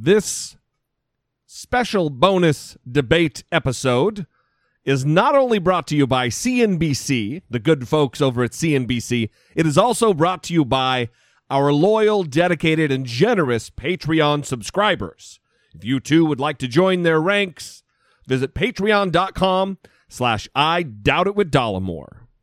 This 0.00 0.56
special 1.44 2.08
bonus 2.08 2.76
debate 2.88 3.42
episode 3.50 4.28
is 4.84 5.04
not 5.04 5.34
only 5.34 5.58
brought 5.58 5.88
to 5.88 5.96
you 5.96 6.06
by 6.06 6.28
CNBC, 6.28 7.42
the 7.50 7.58
good 7.58 7.88
folks 7.88 8.20
over 8.20 8.44
at 8.44 8.52
CNBC, 8.52 9.28
it 9.56 9.66
is 9.66 9.76
also 9.76 10.14
brought 10.14 10.44
to 10.44 10.54
you 10.54 10.64
by 10.64 11.08
our 11.50 11.72
loyal, 11.72 12.22
dedicated, 12.22 12.92
and 12.92 13.06
generous 13.06 13.70
Patreon 13.70 14.44
subscribers. 14.44 15.40
If 15.74 15.84
you 15.84 15.98
too 15.98 16.24
would 16.26 16.38
like 16.38 16.58
to 16.58 16.68
join 16.68 17.02
their 17.02 17.20
ranks, 17.20 17.82
visit 18.24 18.54
patreon.com 18.54 19.78
slash 20.08 20.48
I 20.54 20.84
doubt 20.84 21.26
it 21.26 21.34
with 21.34 21.50
Dollemore. 21.50 22.27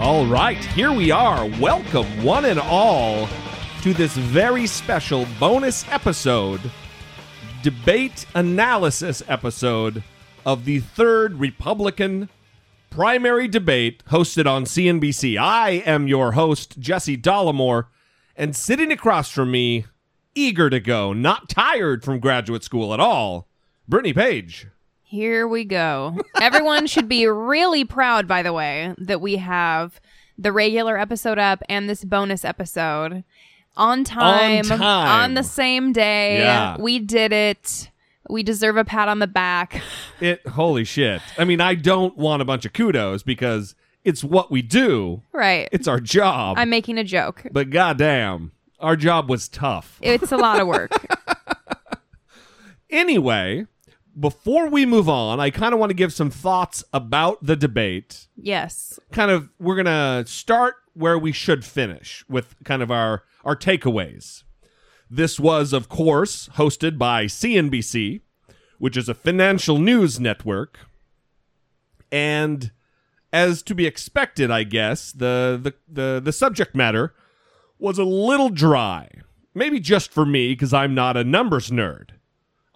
All 0.00 0.26
right, 0.26 0.58
here 0.58 0.92
we 0.92 1.12
are. 1.12 1.48
Welcome, 1.60 2.24
one 2.24 2.46
and 2.46 2.58
all, 2.58 3.28
to 3.82 3.94
this 3.94 4.16
very 4.16 4.66
special 4.66 5.24
bonus 5.38 5.88
episode, 5.88 6.60
debate 7.62 8.26
analysis 8.34 9.22
episode 9.28 10.02
of 10.44 10.64
the 10.64 10.80
third 10.80 11.38
Republican 11.38 12.28
primary 12.90 13.46
debate 13.46 14.02
hosted 14.06 14.46
on 14.50 14.64
CNBC. 14.64 15.38
I 15.38 15.82
am 15.86 16.08
your 16.08 16.32
host, 16.32 16.80
Jesse 16.80 17.16
Dollemore, 17.16 17.86
and 18.36 18.56
sitting 18.56 18.90
across 18.90 19.30
from 19.30 19.52
me, 19.52 19.86
eager 20.34 20.68
to 20.70 20.80
go, 20.80 21.12
not 21.12 21.48
tired 21.48 22.04
from 22.04 22.18
graduate 22.18 22.64
school 22.64 22.92
at 22.92 23.00
all, 23.00 23.48
Brittany 23.88 24.12
Page. 24.12 24.66
Here 25.14 25.46
we 25.46 25.62
go. 25.64 26.18
Everyone 26.40 26.88
should 26.88 27.08
be 27.08 27.24
really 27.28 27.84
proud, 27.84 28.26
by 28.26 28.42
the 28.42 28.52
way, 28.52 28.96
that 28.98 29.20
we 29.20 29.36
have 29.36 30.00
the 30.36 30.50
regular 30.50 30.98
episode 30.98 31.38
up 31.38 31.62
and 31.68 31.88
this 31.88 32.04
bonus 32.04 32.44
episode 32.44 33.22
on 33.76 34.02
time, 34.02 34.64
time. 34.64 34.82
on 34.82 35.34
the 35.34 35.44
same 35.44 35.92
day. 35.92 36.38
Yeah. 36.40 36.76
We 36.80 36.98
did 36.98 37.32
it. 37.32 37.90
We 38.28 38.42
deserve 38.42 38.76
a 38.76 38.84
pat 38.84 39.06
on 39.06 39.20
the 39.20 39.28
back. 39.28 39.80
It 40.20 40.44
holy 40.48 40.82
shit. 40.82 41.22
I 41.38 41.44
mean, 41.44 41.60
I 41.60 41.76
don't 41.76 42.16
want 42.16 42.42
a 42.42 42.44
bunch 42.44 42.64
of 42.64 42.72
kudos 42.72 43.22
because 43.22 43.76
it's 44.02 44.24
what 44.24 44.50
we 44.50 44.62
do. 44.62 45.22
Right. 45.32 45.68
It's 45.70 45.86
our 45.86 46.00
job. 46.00 46.58
I'm 46.58 46.70
making 46.70 46.98
a 46.98 47.04
joke. 47.04 47.46
but 47.52 47.70
goddamn, 47.70 48.50
our 48.80 48.96
job 48.96 49.30
was 49.30 49.48
tough. 49.48 49.96
It's 50.02 50.32
a 50.32 50.36
lot 50.36 50.58
of 50.58 50.66
work. 50.66 50.90
Anyway, 52.90 53.66
before 54.18 54.68
we 54.68 54.86
move 54.86 55.08
on, 55.08 55.40
I 55.40 55.50
kind 55.50 55.74
of 55.74 55.80
want 55.80 55.90
to 55.90 55.94
give 55.94 56.12
some 56.12 56.30
thoughts 56.30 56.84
about 56.92 57.44
the 57.44 57.56
debate. 57.56 58.28
yes. 58.36 58.98
Kind 59.12 59.30
of 59.30 59.48
we're 59.58 59.74
going 59.82 59.86
to 59.86 60.30
start 60.30 60.76
where 60.94 61.18
we 61.18 61.32
should 61.32 61.64
finish 61.64 62.24
with 62.28 62.54
kind 62.64 62.82
of 62.82 62.90
our 62.90 63.24
our 63.44 63.56
takeaways. 63.56 64.44
This 65.10 65.38
was 65.38 65.72
of 65.72 65.88
course 65.88 66.48
hosted 66.54 66.98
by 66.98 67.26
CNBC, 67.26 68.20
which 68.78 68.96
is 68.96 69.08
a 69.08 69.14
financial 69.14 69.78
news 69.78 70.18
network. 70.20 70.78
And 72.12 72.70
as 73.32 73.62
to 73.64 73.74
be 73.74 73.86
expected, 73.86 74.50
I 74.50 74.62
guess, 74.62 75.12
the 75.12 75.58
the 75.60 75.74
the, 75.88 76.20
the 76.24 76.32
subject 76.32 76.74
matter 76.74 77.14
was 77.78 77.98
a 77.98 78.04
little 78.04 78.50
dry. 78.50 79.10
Maybe 79.54 79.78
just 79.80 80.12
for 80.12 80.24
me 80.24 80.52
because 80.52 80.72
I'm 80.72 80.94
not 80.94 81.16
a 81.16 81.24
numbers 81.24 81.70
nerd. 81.70 82.10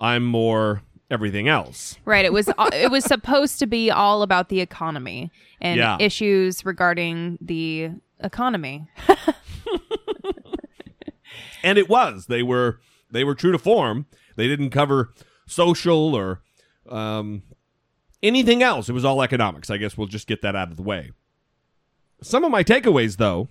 I'm 0.00 0.24
more 0.24 0.82
everything 1.10 1.48
else. 1.48 1.96
Right. 2.04 2.24
It 2.24 2.32
was 2.32 2.48
it 2.72 2.90
was 2.90 3.04
supposed 3.04 3.58
to 3.60 3.66
be 3.66 3.90
all 3.90 4.22
about 4.22 4.48
the 4.48 4.60
economy 4.60 5.30
and 5.60 5.78
Yeah. 5.78 5.96
issues 6.00 6.64
regarding 6.64 7.38
the 7.40 7.90
economy. 8.20 8.88
and 11.62 11.78
it 11.78 11.88
was 11.88 12.26
they 12.26 12.42
were 12.42 12.80
they 13.10 13.24
were 13.24 13.34
true 13.34 13.52
to 13.52 13.58
form 13.58 14.06
they 14.36 14.46
didn't 14.46 14.70
cover 14.70 15.12
social 15.46 16.14
or 16.14 16.42
um, 16.88 17.42
anything 18.22 18.62
else 18.62 18.88
it 18.88 18.92
was 18.92 19.04
all 19.04 19.22
economics 19.22 19.70
i 19.70 19.76
guess 19.76 19.96
we'll 19.96 20.06
just 20.06 20.26
get 20.26 20.40
that 20.42 20.54
out 20.56 20.70
of 20.70 20.76
the 20.76 20.82
way 20.82 21.10
some 22.22 22.44
of 22.44 22.50
my 22.50 22.62
takeaways 22.64 23.16
though 23.16 23.48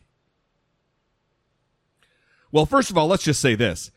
well 2.52 2.66
first 2.66 2.90
of 2.90 2.98
all 2.98 3.08
let's 3.08 3.24
just 3.24 3.42
say 3.42 3.56
this 3.56 3.92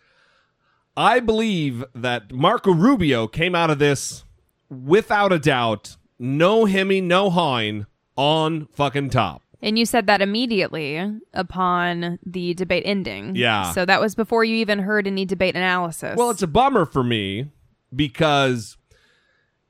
i 1.00 1.18
believe 1.18 1.84
that 1.94 2.30
marco 2.30 2.72
rubio 2.72 3.26
came 3.26 3.54
out 3.54 3.70
of 3.70 3.78
this 3.78 4.24
without 4.68 5.32
a 5.32 5.38
doubt 5.38 5.96
no 6.18 6.66
hemming 6.66 7.08
no 7.08 7.30
hawing 7.30 7.86
on 8.16 8.66
fucking 8.66 9.08
top 9.08 9.42
And 9.62 9.78
you 9.78 9.86
said 9.86 10.06
that 10.06 10.20
immediately 10.22 11.02
upon 11.34 12.18
the 12.24 12.54
debate 12.54 12.82
ending. 12.86 13.36
Yeah. 13.36 13.72
So 13.72 13.84
that 13.84 14.00
was 14.00 14.14
before 14.14 14.42
you 14.42 14.56
even 14.56 14.78
heard 14.78 15.06
any 15.06 15.26
debate 15.26 15.54
analysis. 15.54 16.16
Well, 16.16 16.30
it's 16.30 16.42
a 16.42 16.46
bummer 16.46 16.86
for 16.86 17.04
me 17.04 17.50
because 17.94 18.78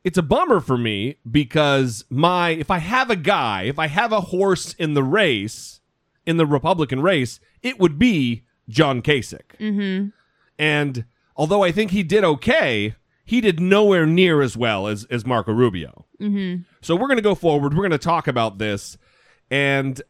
it's 0.05 0.19
a 0.19 0.23
bummer 0.23 0.61
for 0.61 0.79
me 0.79 1.17
because 1.29 2.05
my 2.09 2.51
if 2.51 2.71
I 2.71 2.79
have 2.79 3.11
a 3.11 3.17
guy, 3.17 3.65
if 3.65 3.79
I 3.79 3.89
have 3.89 4.13
a 4.13 4.21
horse 4.21 4.75
in 4.75 4.95
the 4.95 5.03
race, 5.03 5.81
in 6.25 6.37
the 6.37 6.47
Republican 6.47 7.03
race, 7.03 7.41
it 7.63 7.79
would 7.79 7.99
be 7.99 8.45
John 8.69 9.03
Kasich. 9.03 9.57
Mm-hmm. 9.59 10.09
And 10.59 11.05
although 11.37 11.63
I 11.63 11.73
think 11.73 11.91
he 11.91 12.03
did 12.03 12.25
okay, 12.25 12.95
he 13.25 13.41
did 13.41 13.61
nowhere 13.61 14.07
near 14.07 14.43
as 14.43 14.57
well 14.57 14.87
as 14.87 15.05
as 15.11 15.25
Marco 15.27 15.53
Rubio. 15.53 16.05
Mm-hmm. 16.21 16.63
So 16.83 16.95
we're 16.97 17.07
going 17.09 17.17
to 17.17 17.23
go 17.23 17.35
forward. 17.35 17.73
We're 17.75 17.83
going 17.89 17.91
to 17.93 17.99
talk 17.99 18.27
about 18.29 18.59
this, 18.59 18.99
and 19.51 20.01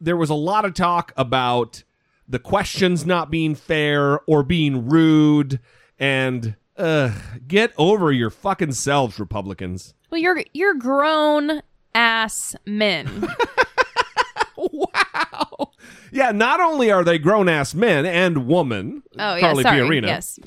there 0.00 0.16
was 0.16 0.30
a 0.30 0.34
lot 0.34 0.64
of 0.64 0.74
talk 0.74 1.12
about 1.16 1.84
the 2.28 2.38
questions 2.38 3.04
not 3.06 3.30
being 3.30 3.54
fair 3.54 4.18
or 4.26 4.42
being 4.42 4.88
rude 4.88 5.60
and 5.98 6.56
uh 6.76 7.12
get 7.46 7.72
over 7.78 8.10
your 8.10 8.30
fucking 8.30 8.72
selves 8.72 9.20
republicans 9.20 9.94
well, 10.10 10.20
you're 10.20 10.42
you're 10.52 10.74
grown 10.74 11.60
ass 11.94 12.56
men. 12.66 13.28
wow 14.56 15.70
yeah 16.12 16.30
not 16.32 16.60
only 16.60 16.90
are 16.90 17.04
they 17.04 17.18
grown-ass 17.18 17.74
men 17.74 18.06
and 18.06 18.46
woman 18.46 19.02
Oh 19.18 19.34
yeah, 19.34 19.40
carly 19.40 19.62
sorry. 19.62 19.80
fiorina 19.80 20.06
Yes. 20.06 20.38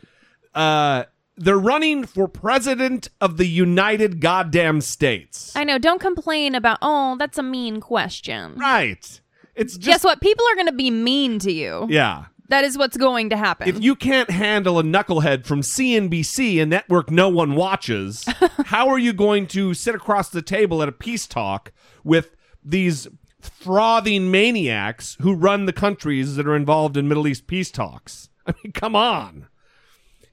Uh 0.58 1.04
they're 1.40 1.60
running 1.60 2.04
for 2.04 2.28
president 2.28 3.10
of 3.22 3.38
the 3.38 3.46
united 3.48 4.20
goddamn 4.22 4.82
states 4.82 5.56
I 5.56 5.64
know. 5.64 5.78
Don't 5.78 6.02
complain 6.02 6.56
about. 6.56 6.80
Oh, 6.82 7.16
that's 7.18 7.38
a 7.38 7.44
mean 7.44 7.80
question. 7.80 8.56
right 8.56 9.22
it's 9.56 9.74
just 9.78 9.86
Guess 9.86 10.04
what? 10.04 10.22
People 10.22 10.46
are 10.52 10.56
going 10.56 10.68
to 10.68 10.72
be 10.74 10.92
mean 10.92 11.40
to 11.40 11.52
you. 11.52 11.86
yeah 11.90 12.26
That 12.50 12.64
is 12.64 12.78
what's 12.78 12.98
going 12.98 13.30
to 13.32 13.38
happen. 13.38 13.68
if 13.68 13.82
you 13.82 13.96
can't 13.96 14.30
handle 14.32 14.80
a 14.80 14.84
knucklehead 14.84 15.46
from 15.46 15.62
CNBC, 15.62 16.62
a 16.62 16.66
network 16.66 17.10
no 17.12 17.28
one 17.30 17.56
watches, 17.56 18.26
how 18.66 18.88
are 18.90 19.00
you 19.00 19.14
going 19.14 19.48
to 19.48 19.74
sit 19.74 19.94
across 19.96 20.30
the 20.30 20.42
table 20.42 20.82
at 20.84 20.90
a 20.90 20.92
peace 20.92 21.28
talk 21.28 21.72
with 22.04 22.36
these 22.64 23.08
frothing 23.42 24.30
maniacs 24.32 25.18
who 25.22 25.34
run 25.34 25.66
the 25.66 25.74
countries 25.74 26.36
that 26.36 26.48
are 26.48 26.56
involved 26.56 26.98
in 26.98 27.08
Middle 27.08 27.28
East 27.28 27.48
peace 27.48 27.72
talks? 27.72 28.30
I 28.48 28.54
mean, 28.64 28.72
come 28.74 28.96
on. 28.96 29.48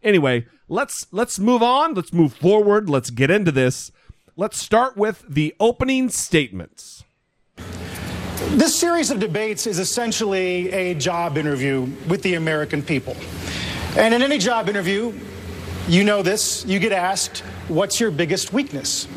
Anyway, 0.04 0.47
let's 0.69 1.06
let's 1.10 1.38
move 1.38 1.62
on. 1.62 1.94
Let's 1.94 2.12
move 2.12 2.34
forward. 2.34 2.90
Let's 2.90 3.11
get 3.11 3.31
into 3.31 3.50
this. 3.50 3.90
Let's 4.37 4.58
start 4.58 4.96
with 4.96 5.25
the 5.28 5.55
opening 5.58 6.11
statements. 6.11 7.05
This 8.50 8.75
series 8.75 9.11
of 9.11 9.19
debates 9.19 9.67
is 9.67 9.78
essentially 9.78 10.70
a 10.70 10.94
job 10.94 11.38
interview 11.38 11.88
with 12.08 12.23
the 12.23 12.34
American 12.34 12.82
people. 12.82 13.17
And 13.96 14.12
in 14.12 14.23
any 14.23 14.38
job 14.38 14.69
interview, 14.69 15.19
you 15.88 16.05
know 16.05 16.23
this, 16.23 16.64
you 16.67 16.78
get 16.78 16.93
asked, 16.93 17.38
What's 17.69 17.99
your 17.99 18.11
biggest 18.11 18.52
weakness? 18.52 19.08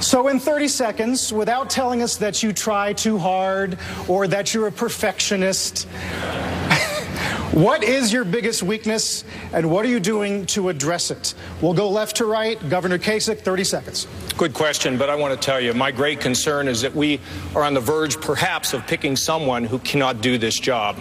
So, 0.00 0.28
in 0.28 0.40
30 0.40 0.68
seconds, 0.68 1.32
without 1.32 1.70
telling 1.70 2.02
us 2.02 2.16
that 2.16 2.42
you 2.42 2.52
try 2.52 2.92
too 2.92 3.18
hard 3.18 3.78
or 4.08 4.26
that 4.26 4.52
you're 4.52 4.66
a 4.66 4.72
perfectionist, 4.72 5.84
what 7.52 7.84
is 7.84 8.12
your 8.12 8.24
biggest 8.24 8.62
weakness 8.62 9.24
and 9.52 9.70
what 9.70 9.84
are 9.84 9.88
you 9.88 10.00
doing 10.00 10.44
to 10.46 10.70
address 10.70 11.10
it? 11.10 11.34
We'll 11.60 11.74
go 11.74 11.88
left 11.88 12.16
to 12.16 12.24
right. 12.24 12.58
Governor 12.68 12.98
Kasich, 12.98 13.40
30 13.40 13.64
seconds. 13.64 14.08
Good 14.36 14.54
question, 14.54 14.98
but 14.98 15.10
I 15.10 15.14
want 15.14 15.40
to 15.40 15.46
tell 15.46 15.60
you, 15.60 15.72
my 15.74 15.92
great 15.92 16.20
concern 16.20 16.66
is 16.66 16.80
that 16.80 16.94
we 16.94 17.20
are 17.54 17.62
on 17.62 17.74
the 17.74 17.80
verge, 17.80 18.20
perhaps, 18.20 18.72
of 18.72 18.86
picking 18.86 19.14
someone 19.14 19.62
who 19.62 19.78
cannot 19.80 20.20
do 20.20 20.38
this 20.38 20.58
job. 20.58 20.98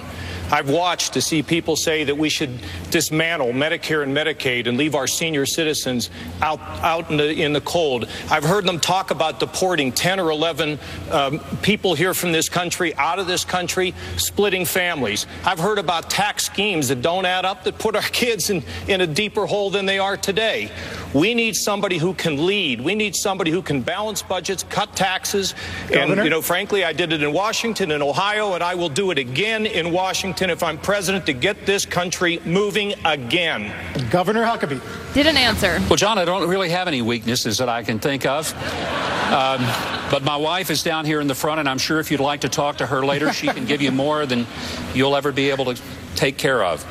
I've 0.51 0.69
watched 0.69 1.13
to 1.13 1.21
see 1.21 1.41
people 1.41 1.77
say 1.77 2.03
that 2.03 2.17
we 2.17 2.27
should 2.27 2.59
dismantle 2.89 3.53
Medicare 3.53 4.03
and 4.03 4.13
Medicaid 4.15 4.67
and 4.67 4.77
leave 4.77 4.95
our 4.95 5.07
senior 5.07 5.45
citizens 5.45 6.09
out, 6.41 6.59
out 6.83 7.09
in, 7.09 7.15
the, 7.15 7.41
in 7.41 7.53
the 7.53 7.61
cold. 7.61 8.09
I've 8.29 8.43
heard 8.43 8.50
them 8.59 8.79
talk 8.79 9.11
about 9.11 9.39
deporting 9.39 9.93
10 9.93 10.19
or 10.19 10.29
11 10.29 10.77
um, 11.09 11.39
people 11.61 11.95
here 11.95 12.13
from 12.13 12.33
this 12.33 12.49
country 12.49 12.93
out 12.95 13.17
of 13.17 13.25
this 13.25 13.45
country, 13.45 13.93
splitting 14.17 14.65
families. 14.65 15.25
I've 15.45 15.59
heard 15.59 15.79
about 15.79 16.09
tax 16.09 16.47
schemes 16.47 16.89
that 16.89 17.01
don't 17.01 17.25
add 17.25 17.45
up 17.45 17.63
that 17.63 17.77
put 17.77 17.95
our 17.95 18.01
kids 18.11 18.49
in, 18.49 18.63
in 18.89 18.99
a 18.99 19.07
deeper 19.07 19.45
hole 19.45 19.69
than 19.69 19.85
they 19.85 19.99
are 19.99 20.17
today. 20.17 20.69
We 21.13 21.33
need 21.33 21.55
somebody 21.55 21.97
who 21.97 22.13
can 22.13 22.45
lead. 22.45 22.81
We 22.81 22.95
need 22.95 23.15
somebody 23.15 23.51
who 23.51 23.61
can 23.61 23.81
balance 23.81 24.21
budgets, 24.21 24.63
cut 24.63 24.95
taxes. 24.95 25.53
Governor? 25.89 26.13
And, 26.13 26.23
you 26.23 26.29
know, 26.29 26.41
frankly, 26.41 26.83
I 26.83 26.93
did 26.93 27.13
it 27.13 27.23
in 27.23 27.31
Washington 27.31 27.91
and 27.91 28.01
Ohio, 28.01 28.53
and 28.53 28.63
I 28.63 28.75
will 28.75 28.89
do 28.89 29.11
it 29.11 29.17
again 29.17 29.65
in 29.65 29.91
Washington 29.91 30.49
if 30.49 30.63
I'm 30.63 30.77
president 30.77 31.25
to 31.27 31.33
get 31.33 31.65
this 31.65 31.85
country 31.85 32.41
moving 32.45 32.93
again. 33.05 33.73
Governor 34.09 34.43
Huckabee. 34.43 34.81
Didn't 35.13 35.35
answer. 35.35 35.79
Well, 35.89 35.97
John, 35.97 36.17
I 36.17 36.23
don't 36.23 36.47
really 36.47 36.69
have 36.69 36.87
any 36.87 37.01
weaknesses 37.01 37.57
that 37.57 37.67
I 37.67 37.83
can 37.83 37.99
think 37.99 38.25
of. 38.25 38.40
Um, 38.49 39.65
but 40.11 40.23
my 40.23 40.35
wife 40.35 40.69
is 40.69 40.83
down 40.83 41.05
here 41.05 41.21
in 41.21 41.27
the 41.27 41.35
front, 41.35 41.59
and 41.59 41.69
I'm 41.69 41.77
sure 41.77 41.99
if 41.99 42.11
you'd 42.11 42.19
like 42.19 42.41
to 42.41 42.49
talk 42.49 42.77
to 42.77 42.85
her 42.85 43.05
later, 43.05 43.31
she 43.31 43.47
can 43.47 43.65
give 43.65 43.81
you 43.81 43.91
more 43.91 44.25
than 44.25 44.45
you'll 44.93 45.15
ever 45.15 45.31
be 45.31 45.49
able 45.51 45.73
to 45.73 45.81
take 46.15 46.37
care 46.37 46.63
of. 46.63 46.83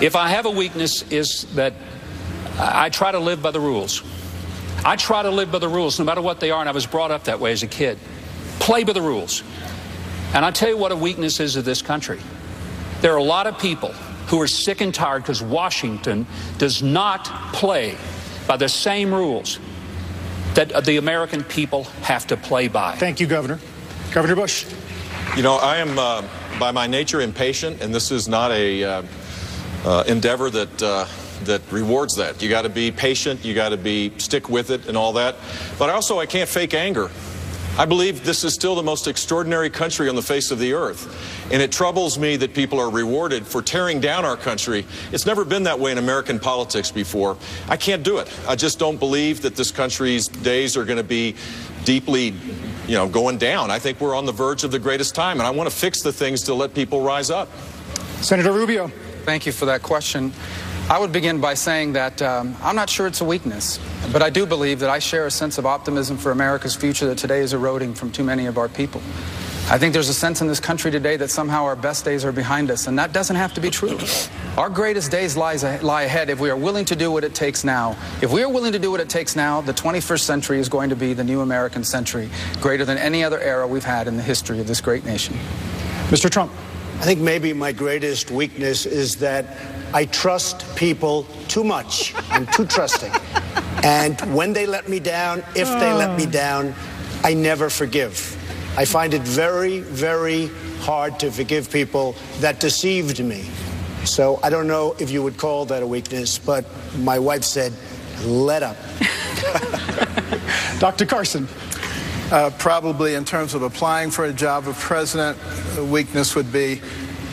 If 0.00 0.16
I 0.16 0.28
have 0.28 0.46
a 0.46 0.50
weakness, 0.50 1.02
is 1.10 1.44
that 1.56 1.74
I 2.58 2.88
try 2.88 3.12
to 3.12 3.18
live 3.18 3.42
by 3.42 3.50
the 3.50 3.60
rules. 3.60 4.02
I 4.84 4.96
try 4.96 5.22
to 5.22 5.30
live 5.30 5.52
by 5.52 5.58
the 5.58 5.68
rules, 5.68 5.98
no 5.98 6.04
matter 6.04 6.22
what 6.22 6.40
they 6.40 6.50
are, 6.50 6.60
and 6.60 6.68
I 6.68 6.72
was 6.72 6.86
brought 6.86 7.10
up 7.10 7.24
that 7.24 7.40
way 7.40 7.52
as 7.52 7.62
a 7.62 7.66
kid. 7.66 7.98
Play 8.60 8.84
by 8.84 8.92
the 8.92 9.02
rules. 9.02 9.42
And 10.34 10.44
I 10.44 10.50
tell 10.50 10.68
you 10.68 10.76
what 10.76 10.92
a 10.92 10.96
weakness 10.96 11.40
is 11.40 11.56
of 11.56 11.64
this 11.64 11.82
country. 11.82 12.20
There 13.00 13.12
are 13.12 13.18
a 13.18 13.22
lot 13.22 13.46
of 13.46 13.58
people 13.58 13.92
who 14.28 14.40
are 14.40 14.46
sick 14.46 14.80
and 14.80 14.94
tired 14.94 15.22
because 15.22 15.42
Washington 15.42 16.26
does 16.58 16.82
not 16.82 17.24
play 17.52 17.96
by 18.46 18.56
the 18.56 18.68
same 18.68 19.12
rules 19.12 19.58
that 20.54 20.72
uh, 20.72 20.80
the 20.80 20.96
American 20.96 21.44
people 21.44 21.84
have 22.02 22.26
to 22.28 22.36
play 22.36 22.68
by. 22.68 22.96
Thank 22.96 23.20
you, 23.20 23.26
Governor. 23.26 23.58
Governor 24.12 24.36
Bush. 24.36 24.66
You 25.36 25.42
know, 25.42 25.56
I 25.56 25.76
am 25.76 25.98
uh, 25.98 26.22
by 26.58 26.72
my 26.72 26.86
nature 26.86 27.20
impatient, 27.20 27.82
and 27.82 27.94
this 27.94 28.10
is 28.10 28.28
not 28.28 28.50
a 28.50 28.82
uh, 28.82 29.02
uh, 29.84 30.04
endeavor 30.06 30.50
that 30.50 30.82
uh, 30.82 31.06
that 31.44 31.62
rewards 31.70 32.16
that. 32.16 32.42
You 32.42 32.48
got 32.48 32.62
to 32.62 32.68
be 32.68 32.90
patient. 32.90 33.44
You 33.44 33.54
got 33.54 33.68
to 33.68 33.76
be 33.76 34.12
stick 34.18 34.48
with 34.48 34.70
it 34.70 34.88
and 34.88 34.96
all 34.96 35.12
that. 35.14 35.36
But 35.78 35.90
also, 35.90 36.18
I 36.18 36.26
can't 36.26 36.48
fake 36.48 36.74
anger. 36.74 37.10
I 37.78 37.84
believe 37.84 38.24
this 38.24 38.42
is 38.42 38.52
still 38.52 38.74
the 38.74 38.82
most 38.82 39.06
extraordinary 39.06 39.70
country 39.70 40.08
on 40.08 40.16
the 40.16 40.22
face 40.22 40.50
of 40.50 40.58
the 40.58 40.72
earth. 40.72 41.06
And 41.52 41.62
it 41.62 41.70
troubles 41.70 42.18
me 42.18 42.36
that 42.36 42.52
people 42.52 42.80
are 42.80 42.90
rewarded 42.90 43.46
for 43.46 43.62
tearing 43.62 44.00
down 44.00 44.24
our 44.24 44.36
country. 44.36 44.84
It's 45.12 45.26
never 45.26 45.44
been 45.44 45.62
that 45.62 45.78
way 45.78 45.92
in 45.92 45.98
American 45.98 46.40
politics 46.40 46.90
before. 46.90 47.36
I 47.68 47.76
can't 47.76 48.02
do 48.02 48.18
it. 48.18 48.28
I 48.48 48.56
just 48.56 48.80
don't 48.80 48.98
believe 48.98 49.42
that 49.42 49.54
this 49.54 49.70
country's 49.70 50.26
days 50.26 50.76
are 50.76 50.84
going 50.84 50.96
to 50.96 51.04
be 51.04 51.36
deeply, 51.84 52.34
you 52.88 52.96
know, 52.96 53.08
going 53.08 53.38
down. 53.38 53.70
I 53.70 53.78
think 53.78 54.00
we're 54.00 54.16
on 54.16 54.26
the 54.26 54.32
verge 54.32 54.64
of 54.64 54.72
the 54.72 54.80
greatest 54.80 55.14
time, 55.14 55.38
and 55.38 55.46
I 55.46 55.50
want 55.50 55.70
to 55.70 55.74
fix 55.74 56.02
the 56.02 56.12
things 56.12 56.42
to 56.42 56.54
let 56.54 56.74
people 56.74 57.00
rise 57.00 57.30
up. 57.30 57.48
Senator 58.22 58.50
Rubio. 58.50 58.88
Thank 59.24 59.46
you 59.46 59.52
for 59.52 59.66
that 59.66 59.84
question. 59.84 60.32
I 60.90 60.98
would 60.98 61.12
begin 61.12 61.38
by 61.38 61.52
saying 61.52 61.92
that 61.92 62.22
um, 62.22 62.56
I'm 62.62 62.74
not 62.74 62.88
sure 62.88 63.06
it's 63.06 63.20
a 63.20 63.24
weakness, 63.24 63.78
but 64.10 64.22
I 64.22 64.30
do 64.30 64.46
believe 64.46 64.80
that 64.80 64.88
I 64.88 64.98
share 65.00 65.26
a 65.26 65.30
sense 65.30 65.58
of 65.58 65.66
optimism 65.66 66.16
for 66.16 66.30
America's 66.30 66.74
future 66.74 67.06
that 67.08 67.18
today 67.18 67.40
is 67.40 67.52
eroding 67.52 67.92
from 67.92 68.10
too 68.10 68.24
many 68.24 68.46
of 68.46 68.56
our 68.56 68.70
people. 68.70 69.02
I 69.68 69.76
think 69.76 69.92
there's 69.92 70.08
a 70.08 70.14
sense 70.14 70.40
in 70.40 70.46
this 70.46 70.60
country 70.60 70.90
today 70.90 71.18
that 71.18 71.28
somehow 71.28 71.64
our 71.64 71.76
best 71.76 72.06
days 72.06 72.24
are 72.24 72.32
behind 72.32 72.70
us, 72.70 72.86
and 72.86 72.98
that 72.98 73.12
doesn't 73.12 73.36
have 73.36 73.52
to 73.52 73.60
be 73.60 73.68
true. 73.68 73.98
Our 74.56 74.70
greatest 74.70 75.10
days 75.10 75.36
lies, 75.36 75.62
lie 75.82 76.04
ahead 76.04 76.30
if 76.30 76.40
we 76.40 76.48
are 76.48 76.56
willing 76.56 76.86
to 76.86 76.96
do 76.96 77.10
what 77.10 77.22
it 77.22 77.34
takes 77.34 77.64
now. 77.64 77.94
If 78.22 78.32
we 78.32 78.42
are 78.42 78.48
willing 78.48 78.72
to 78.72 78.78
do 78.78 78.90
what 78.90 79.00
it 79.00 79.10
takes 79.10 79.36
now, 79.36 79.60
the 79.60 79.74
21st 79.74 80.20
century 80.20 80.58
is 80.58 80.70
going 80.70 80.88
to 80.88 80.96
be 80.96 81.12
the 81.12 81.22
new 81.22 81.42
American 81.42 81.84
century, 81.84 82.30
greater 82.62 82.86
than 82.86 82.96
any 82.96 83.22
other 83.22 83.38
era 83.40 83.66
we've 83.66 83.84
had 83.84 84.08
in 84.08 84.16
the 84.16 84.22
history 84.22 84.58
of 84.58 84.66
this 84.66 84.80
great 84.80 85.04
nation. 85.04 85.36
Mr. 86.08 86.30
Trump. 86.30 86.50
I 86.98 87.02
think 87.02 87.20
maybe 87.20 87.52
my 87.52 87.70
greatest 87.70 88.32
weakness 88.32 88.84
is 88.84 89.14
that 89.16 89.56
I 89.94 90.06
trust 90.06 90.66
people 90.74 91.28
too 91.46 91.62
much. 91.62 92.12
I'm 92.28 92.44
too 92.48 92.66
trusting. 92.66 93.12
And 93.84 94.20
when 94.34 94.52
they 94.52 94.66
let 94.66 94.88
me 94.88 94.98
down, 94.98 95.44
if 95.54 95.68
they 95.78 95.92
let 95.92 96.18
me 96.18 96.26
oh. 96.26 96.30
down, 96.30 96.74
I 97.22 97.34
never 97.34 97.70
forgive. 97.70 98.34
I 98.76 98.84
find 98.84 99.14
it 99.14 99.22
very, 99.22 99.78
very 99.78 100.48
hard 100.80 101.20
to 101.20 101.30
forgive 101.30 101.70
people 101.70 102.16
that 102.40 102.58
deceived 102.58 103.22
me. 103.22 103.44
So 104.04 104.40
I 104.42 104.50
don't 104.50 104.66
know 104.66 104.96
if 104.98 105.08
you 105.08 105.22
would 105.22 105.36
call 105.36 105.66
that 105.66 105.84
a 105.84 105.86
weakness, 105.86 106.36
but 106.36 106.66
my 106.98 107.20
wife 107.20 107.44
said, 107.44 107.72
let 108.24 108.64
up. 108.64 108.76
Dr. 110.80 111.06
Carson. 111.06 111.46
Uh, 112.30 112.50
probably 112.58 113.14
in 113.14 113.24
terms 113.24 113.54
of 113.54 113.62
applying 113.62 114.10
for 114.10 114.26
a 114.26 114.32
job 114.34 114.68
of 114.68 114.78
president, 114.78 115.38
weakness 115.88 116.34
would 116.34 116.52
be 116.52 116.78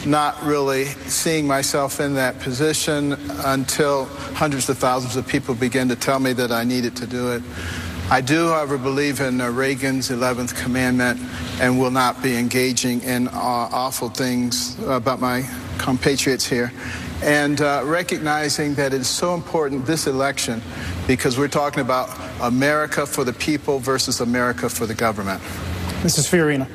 not 0.05 0.41
really 0.41 0.85
seeing 0.85 1.45
myself 1.45 1.99
in 1.99 2.13
that 2.13 2.39
position 2.39 3.11
until 3.43 4.05
hundreds 4.05 4.69
of 4.69 4.77
thousands 4.77 5.17
of 5.17 5.27
people 5.27 5.53
begin 5.53 5.89
to 5.89 5.97
tell 5.97 6.17
me 6.17 6.31
that 6.31 6.49
I 6.49 6.63
needed 6.63 6.95
to 6.95 7.07
do 7.07 7.33
it. 7.33 7.43
I 8.09 8.21
do, 8.21 8.47
however, 8.47 8.77
believe 8.77 9.19
in 9.19 9.41
uh, 9.41 9.49
Reagan's 9.49 10.11
11th 10.11 10.55
commandment 10.55 11.19
and 11.59 11.77
will 11.77 11.91
not 11.91 12.23
be 12.23 12.37
engaging 12.37 13.01
in 13.01 13.27
uh, 13.27 13.31
awful 13.33 14.07
things 14.07 14.79
about 14.87 15.19
my 15.19 15.43
compatriots 15.77 16.45
here. 16.45 16.71
And 17.21 17.59
uh, 17.59 17.81
recognizing 17.83 18.75
that 18.75 18.93
it's 18.93 19.09
so 19.09 19.33
important 19.33 19.85
this 19.85 20.07
election 20.07 20.61
because 21.05 21.37
we're 21.37 21.49
talking 21.49 21.81
about 21.81 22.09
America 22.41 23.05
for 23.05 23.23
the 23.23 23.33
people 23.33 23.79
versus 23.79 24.21
America 24.21 24.69
for 24.69 24.85
the 24.85 24.93
government. 24.93 25.41
Mrs. 26.01 26.29
Fiorina. 26.29 26.67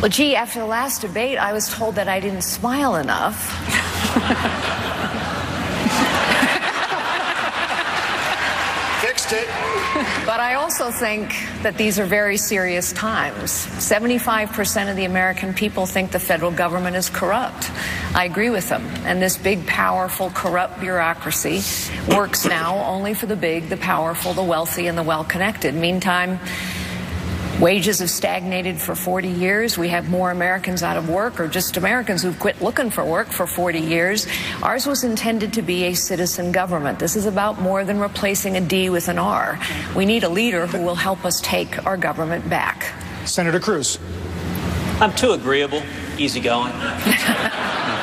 Well, 0.00 0.10
gee, 0.10 0.36
after 0.36 0.58
the 0.58 0.66
last 0.66 1.00
debate, 1.00 1.38
I 1.38 1.52
was 1.52 1.72
told 1.72 1.94
that 1.94 2.08
I 2.08 2.20
didn't 2.20 2.42
smile 2.42 2.96
enough. 2.96 3.36
Fixed 9.00 9.32
it. 9.32 9.48
But 10.26 10.40
I 10.40 10.54
also 10.54 10.90
think 10.90 11.34
that 11.62 11.78
these 11.78 11.98
are 11.98 12.04
very 12.04 12.36
serious 12.36 12.92
times. 12.92 13.50
75% 13.50 14.90
of 14.90 14.96
the 14.96 15.04
American 15.04 15.54
people 15.54 15.86
think 15.86 16.10
the 16.10 16.18
federal 16.18 16.50
government 16.50 16.96
is 16.96 17.08
corrupt. 17.08 17.70
I 18.14 18.24
agree 18.24 18.50
with 18.50 18.68
them. 18.68 18.84
And 19.06 19.22
this 19.22 19.38
big, 19.38 19.66
powerful, 19.66 20.30
corrupt 20.30 20.80
bureaucracy 20.80 21.62
works 22.14 22.44
now 22.44 22.76
only 22.84 23.14
for 23.14 23.26
the 23.26 23.36
big, 23.36 23.68
the 23.68 23.76
powerful, 23.76 24.34
the 24.34 24.42
wealthy, 24.42 24.86
and 24.86 24.98
the 24.98 25.02
well 25.02 25.24
connected. 25.24 25.74
Meantime, 25.74 26.40
Wages 27.60 28.00
have 28.00 28.10
stagnated 28.10 28.78
for 28.78 28.94
40 28.94 29.28
years. 29.28 29.78
We 29.78 29.88
have 29.88 30.10
more 30.10 30.30
Americans 30.30 30.82
out 30.82 30.98
of 30.98 31.08
work 31.08 31.40
or 31.40 31.48
just 31.48 31.78
Americans 31.78 32.22
who've 32.22 32.38
quit 32.38 32.60
looking 32.60 32.90
for 32.90 33.02
work 33.02 33.28
for 33.28 33.46
40 33.46 33.80
years. 33.80 34.26
Ours 34.62 34.86
was 34.86 35.04
intended 35.04 35.54
to 35.54 35.62
be 35.62 35.84
a 35.84 35.94
citizen 35.94 36.52
government. 36.52 36.98
This 36.98 37.16
is 37.16 37.24
about 37.24 37.58
more 37.58 37.82
than 37.82 37.98
replacing 37.98 38.58
a 38.58 38.60
D 38.60 38.90
with 38.90 39.08
an 39.08 39.18
R. 39.18 39.58
We 39.96 40.04
need 40.04 40.22
a 40.22 40.28
leader 40.28 40.66
who 40.66 40.82
will 40.82 40.94
help 40.94 41.24
us 41.24 41.40
take 41.40 41.86
our 41.86 41.96
government 41.96 42.46
back. 42.50 42.92
Senator 43.24 43.58
Cruz. 43.58 43.98
I'm 45.00 45.14
too 45.14 45.32
agreeable, 45.32 45.82
easygoing. 46.18 46.72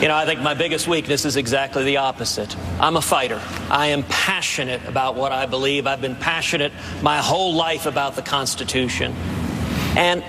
You 0.00 0.08
know, 0.08 0.16
I 0.16 0.24
think 0.24 0.40
my 0.40 0.54
biggest 0.54 0.88
weakness 0.88 1.26
is 1.26 1.36
exactly 1.36 1.84
the 1.84 1.98
opposite. 1.98 2.56
I'm 2.80 2.96
a 2.96 3.02
fighter. 3.02 3.38
I 3.68 3.88
am 3.88 4.02
passionate 4.04 4.82
about 4.88 5.14
what 5.14 5.30
I 5.30 5.44
believe. 5.44 5.86
I've 5.86 6.00
been 6.00 6.16
passionate 6.16 6.72
my 7.02 7.18
whole 7.18 7.52
life 7.52 7.84
about 7.84 8.16
the 8.16 8.22
Constitution. 8.22 9.12
And, 9.98 10.24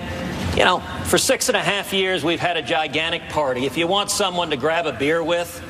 you 0.58 0.64
know, 0.66 0.80
for 1.06 1.16
six 1.16 1.48
and 1.48 1.56
a 1.56 1.62
half 1.62 1.94
years, 1.94 2.22
we've 2.22 2.38
had 2.38 2.58
a 2.58 2.62
gigantic 2.62 3.30
party. 3.30 3.64
If 3.64 3.78
you 3.78 3.86
want 3.86 4.10
someone 4.10 4.50
to 4.50 4.58
grab 4.58 4.84
a 4.84 4.92
beer 4.92 5.24
with, 5.24 5.62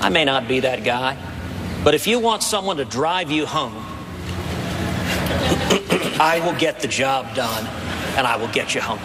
I 0.00 0.08
may 0.08 0.24
not 0.24 0.48
be 0.48 0.60
that 0.60 0.82
guy. 0.82 1.18
But 1.84 1.94
if 1.94 2.06
you 2.06 2.20
want 2.20 2.42
someone 2.42 2.78
to 2.78 2.86
drive 2.86 3.30
you 3.30 3.44
home, 3.44 3.76
I 6.18 6.40
will 6.42 6.58
get 6.58 6.80
the 6.80 6.88
job 6.88 7.34
done 7.34 7.81
and 8.16 8.26
I 8.26 8.36
will 8.36 8.48
get 8.48 8.74
you 8.74 8.80
home. 8.80 9.00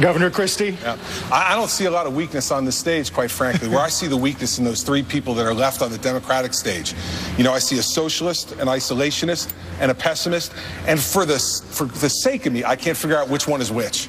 Governor 0.00 0.30
Christie. 0.30 0.76
Yeah. 0.82 0.96
I, 1.30 1.52
I 1.52 1.56
don't 1.56 1.68
see 1.68 1.84
a 1.84 1.90
lot 1.90 2.06
of 2.06 2.14
weakness 2.14 2.50
on 2.50 2.64
the 2.64 2.72
stage, 2.72 3.12
quite 3.12 3.30
frankly. 3.30 3.68
Where 3.68 3.80
I 3.80 3.88
see 3.88 4.06
the 4.06 4.16
weakness 4.16 4.58
in 4.58 4.64
those 4.64 4.82
three 4.82 5.02
people 5.02 5.34
that 5.34 5.46
are 5.46 5.54
left 5.54 5.82
on 5.82 5.90
the 5.90 5.98
Democratic 5.98 6.54
stage. 6.54 6.94
You 7.36 7.44
know, 7.44 7.52
I 7.52 7.58
see 7.58 7.78
a 7.78 7.82
socialist, 7.82 8.52
an 8.52 8.68
isolationist, 8.68 9.52
and 9.80 9.90
a 9.90 9.94
pessimist. 9.94 10.52
And 10.86 10.98
for 10.98 11.24
the, 11.24 11.38
for 11.38 11.84
the 11.84 12.08
sake 12.08 12.46
of 12.46 12.52
me, 12.52 12.64
I 12.64 12.76
can't 12.76 12.96
figure 12.96 13.16
out 13.16 13.28
which 13.28 13.46
one 13.46 13.60
is 13.60 13.70
which. 13.70 14.08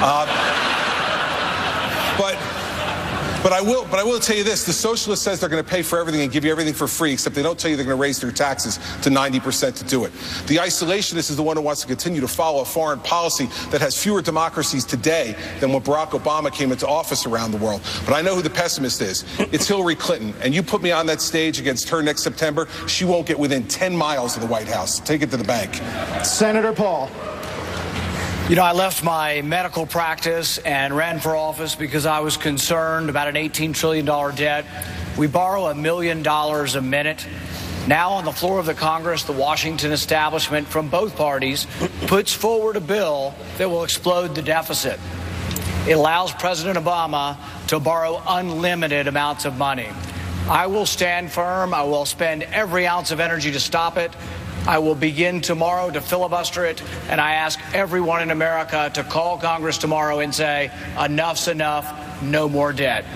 Uh, 0.00 0.67
but 3.42 3.52
I 3.52 3.60
will, 3.60 3.84
but 3.90 3.98
I 3.98 4.04
will 4.04 4.18
tell 4.18 4.36
you 4.36 4.44
this: 4.44 4.64
the 4.64 4.72
socialist 4.72 5.22
says 5.22 5.40
they're 5.40 5.48
going 5.48 5.62
to 5.62 5.68
pay 5.68 5.82
for 5.82 5.98
everything 5.98 6.22
and 6.22 6.30
give 6.30 6.44
you 6.44 6.50
everything 6.50 6.74
for 6.74 6.88
free, 6.88 7.12
except 7.12 7.34
they 7.34 7.42
don't 7.42 7.58
tell 7.58 7.70
you 7.70 7.76
they're 7.76 7.86
going 7.86 7.96
to 7.96 8.00
raise 8.00 8.20
their 8.20 8.32
taxes 8.32 8.76
to 9.02 9.10
90% 9.10 9.76
to 9.76 9.84
do 9.84 10.04
it. 10.04 10.12
The 10.46 10.56
isolationist 10.56 11.30
is 11.30 11.36
the 11.36 11.42
one 11.42 11.56
who 11.56 11.62
wants 11.62 11.80
to 11.82 11.86
continue 11.86 12.20
to 12.20 12.28
follow 12.28 12.62
a 12.62 12.64
foreign 12.64 13.00
policy 13.00 13.46
that 13.70 13.80
has 13.80 14.00
fewer 14.00 14.22
democracies 14.22 14.84
today 14.84 15.36
than 15.60 15.72
when 15.72 15.82
Barack 15.82 16.10
Obama 16.10 16.52
came 16.52 16.72
into 16.72 16.86
office 16.86 17.26
around 17.26 17.52
the 17.52 17.58
world. 17.58 17.82
But 18.04 18.14
I 18.14 18.22
know 18.22 18.34
who 18.34 18.42
the 18.42 18.50
pessimist 18.50 19.00
is. 19.00 19.24
It's 19.38 19.66
Hillary 19.66 19.96
Clinton, 19.96 20.34
and 20.42 20.54
you 20.54 20.62
put 20.62 20.82
me 20.82 20.90
on 20.90 21.06
that 21.06 21.20
stage 21.20 21.60
against 21.60 21.88
her 21.88 22.02
next 22.02 22.22
September, 22.22 22.68
she 22.86 23.04
won't 23.04 23.26
get 23.26 23.38
within 23.38 23.66
10 23.68 23.96
miles 23.96 24.36
of 24.36 24.42
the 24.42 24.48
White 24.48 24.68
House. 24.68 25.00
Take 25.00 25.22
it 25.22 25.30
to 25.30 25.36
the 25.36 25.44
bank. 25.44 25.74
Senator 26.24 26.72
Paul. 26.72 27.10
You 28.48 28.56
know, 28.56 28.64
I 28.64 28.72
left 28.72 29.04
my 29.04 29.42
medical 29.42 29.84
practice 29.84 30.56
and 30.56 30.96
ran 30.96 31.20
for 31.20 31.36
office 31.36 31.74
because 31.74 32.06
I 32.06 32.20
was 32.20 32.38
concerned 32.38 33.10
about 33.10 33.28
an 33.28 33.34
$18 33.34 33.74
trillion 33.74 34.06
debt. 34.06 34.64
We 35.18 35.26
borrow 35.26 35.66
a 35.66 35.74
million 35.74 36.22
dollars 36.22 36.74
a 36.74 36.80
minute. 36.80 37.26
Now, 37.86 38.12
on 38.12 38.24
the 38.24 38.32
floor 38.32 38.58
of 38.58 38.64
the 38.64 38.72
Congress, 38.72 39.24
the 39.24 39.34
Washington 39.34 39.92
establishment 39.92 40.66
from 40.66 40.88
both 40.88 41.14
parties 41.14 41.66
puts 42.06 42.32
forward 42.32 42.76
a 42.76 42.80
bill 42.80 43.34
that 43.58 43.68
will 43.68 43.84
explode 43.84 44.34
the 44.34 44.40
deficit. 44.40 44.98
It 45.86 45.98
allows 45.98 46.32
President 46.32 46.78
Obama 46.78 47.36
to 47.66 47.78
borrow 47.78 48.22
unlimited 48.26 49.08
amounts 49.08 49.44
of 49.44 49.58
money. 49.58 49.90
I 50.48 50.68
will 50.68 50.86
stand 50.86 51.30
firm. 51.30 51.74
I 51.74 51.82
will 51.82 52.06
spend 52.06 52.44
every 52.44 52.86
ounce 52.86 53.10
of 53.10 53.20
energy 53.20 53.52
to 53.52 53.60
stop 53.60 53.98
it. 53.98 54.10
I 54.68 54.80
will 54.80 54.94
begin 54.94 55.40
tomorrow 55.40 55.90
to 55.90 55.98
filibuster 56.02 56.66
it, 56.66 56.82
and 57.08 57.22
I 57.22 57.32
ask 57.32 57.58
everyone 57.72 58.20
in 58.20 58.30
America 58.30 58.90
to 58.92 59.02
call 59.02 59.38
Congress 59.38 59.78
tomorrow 59.78 60.18
and 60.18 60.34
say, 60.34 60.70
enough's 60.98 61.48
enough, 61.48 62.22
no 62.22 62.50
more 62.50 62.74
debt. 62.74 63.06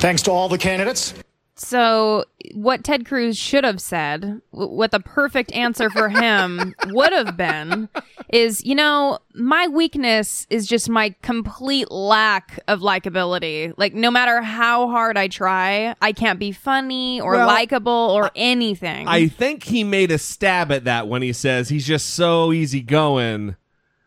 Thanks 0.00 0.22
to 0.22 0.32
all 0.32 0.48
the 0.48 0.58
candidates. 0.58 1.14
So, 1.62 2.24
what 2.54 2.84
Ted 2.84 3.04
Cruz 3.04 3.36
should 3.36 3.64
have 3.64 3.82
said, 3.82 4.40
w- 4.50 4.72
what 4.72 4.92
the 4.92 4.98
perfect 5.00 5.52
answer 5.52 5.90
for 5.90 6.08
him 6.08 6.74
would 6.86 7.12
have 7.12 7.36
been, 7.36 7.90
is 8.30 8.64
you 8.64 8.74
know, 8.74 9.18
my 9.34 9.68
weakness 9.68 10.46
is 10.48 10.66
just 10.66 10.88
my 10.88 11.14
complete 11.20 11.90
lack 11.90 12.60
of 12.66 12.80
likability. 12.80 13.74
Like, 13.76 13.92
no 13.92 14.10
matter 14.10 14.40
how 14.40 14.88
hard 14.88 15.18
I 15.18 15.28
try, 15.28 15.94
I 16.00 16.12
can't 16.12 16.38
be 16.38 16.50
funny 16.50 17.20
or 17.20 17.32
Well, 17.32 17.46
likable 17.46 17.92
or 17.92 18.30
anything. 18.34 19.06
I 19.06 19.28
think 19.28 19.64
he 19.64 19.84
made 19.84 20.10
a 20.10 20.18
stab 20.18 20.72
at 20.72 20.84
that 20.84 21.08
when 21.08 21.20
he 21.20 21.34
says 21.34 21.68
he's 21.68 21.86
just 21.86 22.14
so 22.14 22.54
easygoing, 22.54 23.56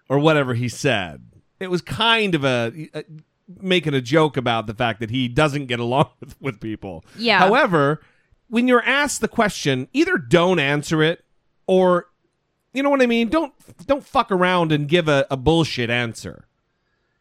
or 0.10 0.18
whatever 0.18 0.56
he 0.56 0.70
said. 0.70 1.22
It 1.60 1.70
was 1.70 1.84
kind 1.84 2.34
of 2.34 2.44
a, 2.44 2.90
a 2.96 3.04
making 3.60 3.94
a 3.94 4.02
joke 4.02 4.38
about 4.38 4.68
the 4.68 4.74
fact 4.74 5.00
that 5.00 5.10
he 5.10 5.28
doesn't 5.28 5.66
get 5.68 5.80
along 5.80 6.10
with, 6.20 6.42
with 6.42 6.60
people. 6.60 7.04
Yeah. 7.18 7.40
However, 7.40 8.02
when 8.50 8.68
you're 8.68 8.84
asked 8.84 9.22
the 9.22 9.28
question, 9.28 9.88
either 9.94 10.18
don't 10.18 10.60
answer 10.60 11.02
it 11.02 11.24
or 11.68 12.08
you 12.74 12.82
know 12.82 12.90
what 12.90 13.02
I 13.02 13.06
mean? 13.06 13.30
Don't 13.30 13.54
don't 13.86 14.04
fuck 14.06 14.32
around 14.32 14.72
and 14.72 14.88
give 14.88 15.08
a, 15.08 15.28
a 15.30 15.38
bullshit 15.38 15.90
answer. 15.90 16.48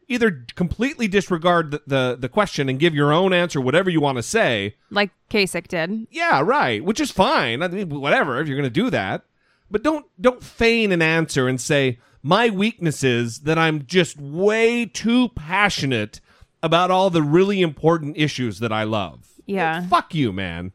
Either 0.09 0.45
completely 0.57 1.09
disregard 1.09 1.71
the, 1.71 1.83
the, 1.87 2.17
the 2.21 2.29
question 2.29 2.69
and 2.69 2.79
give 2.79 2.95
your 2.95 3.12
own 3.12 3.33
answer, 3.33 3.61
whatever 3.61 3.88
you 3.88 4.00
want 4.00 4.17
to 4.17 4.23
say, 4.23 4.75
like 4.91 5.11
Kasich 5.31 5.69
did. 5.69 6.07
yeah, 6.11 6.41
right. 6.43 6.85
Which 6.85 7.00
is 7.00 7.11
fine. 7.11 7.62
I 7.62 7.69
mean, 7.69 7.88
whatever 7.88 8.41
if 8.41 8.49
you're 8.49 8.57
going 8.57 8.69
to 8.69 8.71
do 8.71 8.91
that, 8.91 9.25
but 9.71 9.83
don't 9.83 10.07
don't 10.21 10.43
feign 10.43 10.91
an 10.93 11.02
answer 11.02 11.49
and 11.49 11.61
say 11.61 11.99
my 12.23 12.49
weakness 12.50 13.02
is 13.05 13.41
that 13.41 13.59
I'm 13.59 13.85
just 13.87 14.19
way 14.21 14.87
too 14.87 15.29
passionate 15.31 16.21
about 16.62 16.91
all 16.91 17.11
the 17.11 17.23
really 17.23 17.61
important 17.61 18.17
issues 18.17 18.61
that 18.61 18.73
I 18.73 18.85
love. 18.85 19.29
Yeah. 19.47 19.87
Fuck 19.88 20.14
you, 20.14 20.33
man. 20.33 20.73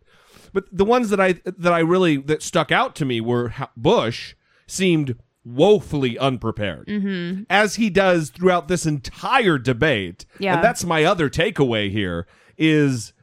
But 0.54 0.66
the 0.72 0.86
ones 0.86 1.10
that 1.10 1.20
I 1.22 1.34
that 1.46 1.72
I 1.74 1.80
really 1.80 2.18
that 2.18 2.42
stuck 2.44 2.72
out 2.72 2.96
to 2.96 3.06
me 3.06 3.22
were 3.22 3.54
Bush 3.77 4.36
seemed 4.66 5.16
woefully 5.46 6.18
unprepared, 6.20 6.88
Mhm. 6.88 7.46
as 7.50 7.75
he 7.75 7.89
does 7.89 8.30
throughout 8.30 8.68
this 8.68 8.86
entire 8.86 9.58
debate. 9.58 10.25
Yeah. 10.39 10.56
and 10.56 10.63
that's 10.63 10.84
my 10.84 11.06
other 11.06 11.30
takeaway 11.30 11.89
here 11.89 12.27
is 12.58 13.13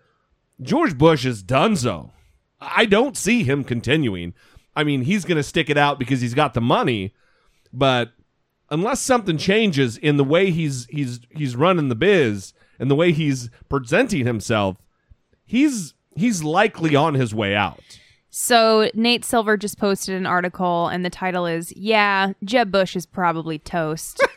George 0.62 0.96
Bush 0.96 1.26
is 1.26 1.42
donezo. 1.44 2.12
I 2.60 2.86
don't 2.86 3.16
see 3.16 3.42
him 3.42 3.62
continuing. 3.64 4.32
I 4.74 4.84
mean, 4.84 5.02
he's 5.02 5.24
going 5.26 5.36
to 5.36 5.42
stick 5.42 5.68
it 5.68 5.76
out 5.76 5.98
because 5.98 6.20
he's 6.22 6.32
got 6.34 6.54
the 6.54 6.60
money, 6.62 7.12
but 7.74 8.12
unless 8.70 9.00
something 9.00 9.36
changes 9.36 9.96
in 9.98 10.16
the 10.16 10.24
way 10.24 10.50
he's 10.50 10.86
he's 10.86 11.20
he's 11.30 11.56
running 11.56 11.88
the 11.88 11.94
biz 11.94 12.54
and 12.78 12.90
the 12.90 12.94
way 12.94 13.12
he's 13.12 13.50
presenting 13.68 14.24
himself, 14.24 14.76
he's 15.44 15.94
he's 16.16 16.42
likely 16.42 16.96
on 16.96 17.14
his 17.14 17.34
way 17.34 17.54
out. 17.54 17.80
So 18.30 18.90
Nate 18.94 19.24
Silver 19.24 19.56
just 19.56 19.78
posted 19.78 20.14
an 20.16 20.26
article, 20.26 20.88
and 20.88 21.04
the 21.04 21.10
title 21.10 21.46
is 21.46 21.72
"Yeah, 21.76 22.32
Jeb 22.44 22.70
Bush 22.70 22.96
is 22.96 23.06
probably 23.06 23.58
toast." 23.58 24.24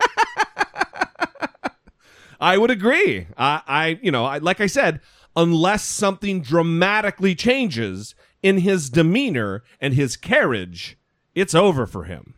I 2.39 2.57
would 2.59 2.69
agree. 2.69 3.27
I, 3.37 3.61
I 3.67 3.99
you 4.01 4.11
know, 4.11 4.25
I, 4.25 4.37
like 4.37 4.61
I 4.61 4.67
said, 4.67 5.01
unless 5.35 5.83
something 5.83 6.41
dramatically 6.41 7.33
changes 7.33 8.13
in 8.43 8.59
his 8.59 8.89
demeanor 8.91 9.63
and 9.81 9.95
his 9.95 10.15
carriage, 10.15 10.97
it's 11.33 11.55
over 11.55 11.87
for 11.87 12.03
him. 12.03 12.35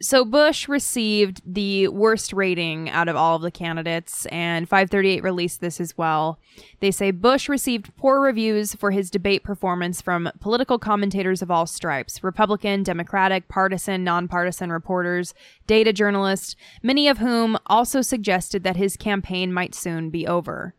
So 0.00 0.26
Bush 0.26 0.68
received 0.68 1.40
the 1.46 1.88
worst 1.88 2.34
rating 2.34 2.90
out 2.90 3.08
of 3.08 3.16
all 3.16 3.36
of 3.36 3.42
the 3.42 3.50
candidates, 3.50 4.26
and 4.26 4.68
538 4.68 5.22
released 5.22 5.62
this 5.62 5.80
as 5.80 5.96
well. 5.96 6.38
They 6.80 6.90
say 6.90 7.10
Bush 7.10 7.48
received 7.48 7.96
poor 7.96 8.20
reviews 8.20 8.74
for 8.74 8.90
his 8.90 9.10
debate 9.10 9.42
performance 9.42 10.02
from 10.02 10.30
political 10.38 10.78
commentators 10.78 11.40
of 11.40 11.50
all 11.50 11.66
stripes 11.66 12.22
Republican, 12.22 12.82
Democratic, 12.82 13.48
partisan, 13.48 14.04
nonpartisan 14.04 14.70
reporters, 14.70 15.32
data 15.66 15.94
journalists, 15.94 16.56
many 16.82 17.08
of 17.08 17.18
whom 17.18 17.56
also 17.66 18.02
suggested 18.02 18.64
that 18.64 18.76
his 18.76 18.98
campaign 18.98 19.50
might 19.50 19.74
soon 19.74 20.10
be 20.10 20.26
over. 20.26 20.74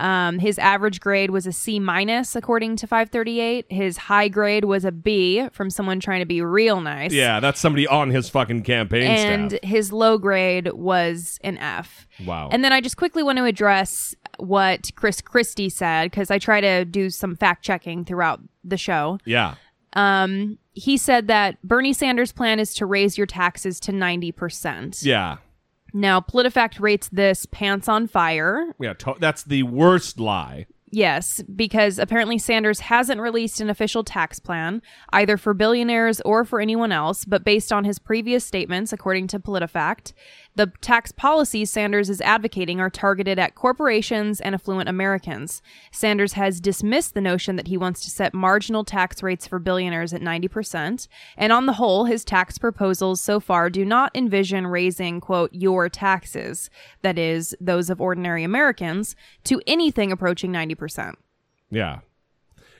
Um, 0.00 0.38
his 0.38 0.58
average 0.58 0.98
grade 1.00 1.30
was 1.30 1.46
a 1.46 1.52
C 1.52 1.78
minus, 1.78 2.34
according 2.34 2.76
to 2.76 2.86
538. 2.86 3.66
His 3.68 3.96
high 3.96 4.28
grade 4.28 4.64
was 4.64 4.84
a 4.84 4.92
B 4.92 5.46
from 5.52 5.68
someone 5.68 6.00
trying 6.00 6.20
to 6.20 6.26
be 6.26 6.40
real 6.40 6.80
nice. 6.80 7.12
Yeah, 7.12 7.38
that's 7.40 7.60
somebody 7.60 7.86
on 7.86 8.10
his 8.10 8.28
fucking 8.30 8.62
campaign 8.62 9.02
and 9.02 9.50
staff. 9.52 9.62
his 9.62 9.92
low 9.92 10.16
grade 10.18 10.72
was 10.72 11.38
an 11.42 11.58
F. 11.58 12.06
Wow. 12.24 12.48
And 12.50 12.64
then 12.64 12.72
I 12.72 12.80
just 12.80 12.96
quickly 12.96 13.22
want 13.22 13.38
to 13.38 13.44
address 13.44 14.14
what 14.38 14.90
Chris 14.96 15.20
Christie 15.20 15.68
said 15.68 16.10
because 16.10 16.30
I 16.30 16.38
try 16.38 16.60
to 16.60 16.84
do 16.86 17.10
some 17.10 17.36
fact 17.36 17.62
checking 17.62 18.04
throughout 18.04 18.40
the 18.64 18.76
show. 18.78 19.18
yeah. 19.24 19.54
Um, 19.94 20.58
he 20.72 20.96
said 20.96 21.26
that 21.26 21.60
Bernie 21.62 21.92
Sanders' 21.92 22.30
plan 22.30 22.60
is 22.60 22.72
to 22.74 22.86
raise 22.86 23.18
your 23.18 23.26
taxes 23.26 23.80
to 23.80 23.92
90%. 23.92 25.04
Yeah. 25.04 25.38
Now, 25.92 26.20
PolitiFact 26.20 26.80
rates 26.80 27.08
this 27.10 27.46
pants 27.46 27.88
on 27.88 28.06
fire. 28.06 28.74
Yeah, 28.80 28.94
to- 28.94 29.16
that's 29.18 29.42
the 29.42 29.62
worst 29.64 30.18
lie. 30.20 30.66
Yes, 30.92 31.40
because 31.54 32.00
apparently 32.00 32.36
Sanders 32.36 32.80
hasn't 32.80 33.20
released 33.20 33.60
an 33.60 33.70
official 33.70 34.02
tax 34.02 34.40
plan, 34.40 34.82
either 35.12 35.36
for 35.36 35.54
billionaires 35.54 36.20
or 36.22 36.44
for 36.44 36.60
anyone 36.60 36.90
else, 36.90 37.24
but 37.24 37.44
based 37.44 37.72
on 37.72 37.84
his 37.84 38.00
previous 38.00 38.44
statements, 38.44 38.92
according 38.92 39.28
to 39.28 39.38
PolitiFact, 39.38 40.12
the 40.56 40.72
tax 40.80 41.12
policies 41.12 41.70
Sanders 41.70 42.10
is 42.10 42.20
advocating 42.20 42.80
are 42.80 42.90
targeted 42.90 43.38
at 43.38 43.54
corporations 43.54 44.40
and 44.40 44.54
affluent 44.54 44.88
Americans. 44.88 45.62
Sanders 45.92 46.32
has 46.34 46.60
dismissed 46.60 47.14
the 47.14 47.20
notion 47.20 47.56
that 47.56 47.68
he 47.68 47.76
wants 47.76 48.02
to 48.02 48.10
set 48.10 48.34
marginal 48.34 48.84
tax 48.84 49.22
rates 49.22 49.46
for 49.46 49.58
billionaires 49.58 50.12
at 50.12 50.20
90%, 50.20 51.08
and 51.36 51.52
on 51.52 51.66
the 51.66 51.74
whole, 51.74 52.04
his 52.04 52.24
tax 52.24 52.58
proposals 52.58 53.20
so 53.20 53.40
far 53.40 53.70
do 53.70 53.84
not 53.84 54.10
envision 54.14 54.66
raising, 54.66 55.20
quote, 55.20 55.52
your 55.52 55.88
taxes, 55.88 56.68
that 57.02 57.18
is, 57.18 57.56
those 57.60 57.88
of 57.88 58.00
ordinary 58.00 58.44
Americans, 58.44 59.14
to 59.44 59.60
anything 59.66 60.10
approaching 60.10 60.52
90%. 60.52 61.14
Yeah. 61.70 62.00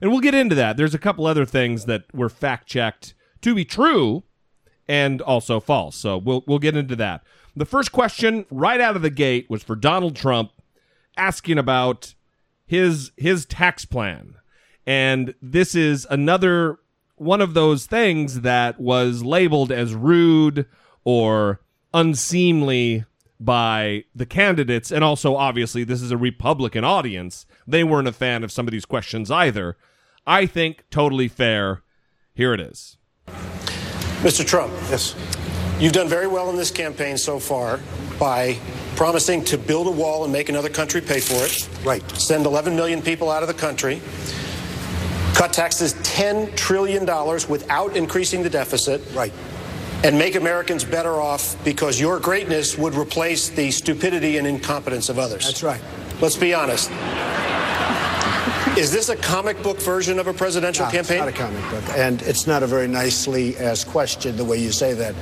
And 0.00 0.10
we'll 0.10 0.20
get 0.20 0.34
into 0.34 0.54
that. 0.54 0.76
There's 0.76 0.94
a 0.94 0.98
couple 0.98 1.26
other 1.26 1.44
things 1.44 1.84
that 1.84 2.04
were 2.12 2.28
fact 2.28 2.66
checked 2.66 3.14
to 3.42 3.54
be 3.54 3.64
true 3.64 4.24
and 4.88 5.22
also 5.22 5.60
false. 5.60 5.94
So 5.94 6.18
we'll 6.18 6.42
we'll 6.46 6.58
get 6.58 6.76
into 6.76 6.96
that. 6.96 7.22
The 7.56 7.66
first 7.66 7.92
question 7.92 8.46
right 8.50 8.80
out 8.80 8.96
of 8.96 9.02
the 9.02 9.10
gate 9.10 9.48
was 9.48 9.62
for 9.62 9.76
Donald 9.76 10.16
Trump 10.16 10.52
asking 11.16 11.58
about 11.58 12.14
his 12.66 13.12
his 13.16 13.44
tax 13.46 13.84
plan. 13.84 14.36
And 14.86 15.34
this 15.42 15.74
is 15.74 16.06
another 16.10 16.78
one 17.16 17.40
of 17.40 17.54
those 17.54 17.86
things 17.86 18.40
that 18.40 18.80
was 18.80 19.22
labeled 19.22 19.70
as 19.70 19.94
rude 19.94 20.66
or 21.04 21.60
unseemly 21.92 23.04
by 23.38 24.04
the 24.14 24.26
candidates 24.26 24.92
and 24.92 25.02
also 25.02 25.34
obviously 25.34 25.82
this 25.82 26.02
is 26.02 26.10
a 26.10 26.16
republican 26.16 26.84
audience 26.84 27.46
they 27.66 27.82
weren't 27.82 28.06
a 28.06 28.12
fan 28.12 28.44
of 28.44 28.52
some 28.52 28.68
of 28.68 28.70
these 28.70 28.84
questions 28.84 29.30
either 29.30 29.78
i 30.26 30.44
think 30.44 30.84
totally 30.90 31.26
fair 31.26 31.82
here 32.34 32.52
it 32.52 32.60
is 32.60 32.98
Mr. 34.22 34.46
Trump. 34.46 34.70
Yes. 34.90 35.14
You've 35.80 35.94
done 35.94 36.08
very 36.08 36.26
well 36.26 36.50
in 36.50 36.56
this 36.56 36.70
campaign 36.70 37.16
so 37.16 37.38
far 37.38 37.80
by 38.18 38.58
promising 38.96 39.42
to 39.44 39.56
build 39.56 39.86
a 39.86 39.90
wall 39.90 40.24
and 40.24 40.32
make 40.32 40.50
another 40.50 40.68
country 40.68 41.00
pay 41.00 41.20
for 41.20 41.42
it. 41.42 41.66
Right. 41.82 42.02
Send 42.10 42.44
11 42.44 42.76
million 42.76 43.00
people 43.00 43.30
out 43.30 43.42
of 43.42 43.48
the 43.48 43.54
country. 43.54 44.02
Cut 45.32 45.54
taxes 45.54 45.94
$10 45.94 46.54
trillion 46.54 47.06
without 47.48 47.96
increasing 47.96 48.42
the 48.42 48.50
deficit. 48.50 49.00
Right. 49.14 49.32
And 50.04 50.18
make 50.18 50.34
Americans 50.34 50.84
better 50.84 51.18
off 51.18 51.56
because 51.64 51.98
your 51.98 52.20
greatness 52.20 52.76
would 52.76 52.94
replace 52.94 53.48
the 53.48 53.70
stupidity 53.70 54.36
and 54.36 54.46
incompetence 54.46 55.08
of 55.08 55.18
others. 55.18 55.46
That's 55.46 55.62
right. 55.62 55.80
Let's 56.20 56.36
be 56.36 56.52
honest. 56.52 56.90
Is 58.78 58.92
this 58.92 59.08
a 59.08 59.16
comic 59.16 59.62
book 59.62 59.78
version 59.80 60.18
of 60.18 60.26
a 60.26 60.32
presidential 60.32 60.86
No, 60.86 60.92
campaign? 60.92 61.18
It's 61.18 61.38
not 61.38 61.48
a 61.50 61.52
comic 61.52 61.70
book, 61.70 61.98
and 61.98 62.22
it's 62.22 62.46
not 62.46 62.62
a 62.62 62.66
very 62.66 62.86
nicely 62.86 63.56
asked 63.58 63.88
question 63.88 64.36
the 64.36 64.44
way 64.44 64.58
you 64.58 64.70
say 64.72 64.94
that. 64.94 65.14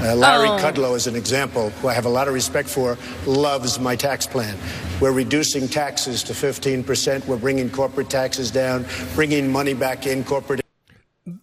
Uh, 0.00 0.16
Larry 0.16 0.48
Oh. 0.48 0.58
Kudlow, 0.58 0.96
as 0.96 1.06
an 1.06 1.14
example, 1.14 1.70
who 1.70 1.88
I 1.88 1.92
have 1.94 2.06
a 2.06 2.08
lot 2.08 2.28
of 2.28 2.34
respect 2.34 2.68
for, 2.68 2.98
loves 3.26 3.78
my 3.78 3.94
tax 3.94 4.26
plan. 4.26 4.56
We're 5.00 5.12
reducing 5.12 5.68
taxes 5.68 6.22
to 6.24 6.32
15%. 6.32 7.26
We're 7.26 7.36
bringing 7.36 7.70
corporate 7.70 8.10
taxes 8.10 8.50
down, 8.50 8.84
bringing 9.14 9.52
money 9.52 9.74
back 9.74 10.06
in 10.06 10.24
corporate. 10.24 10.60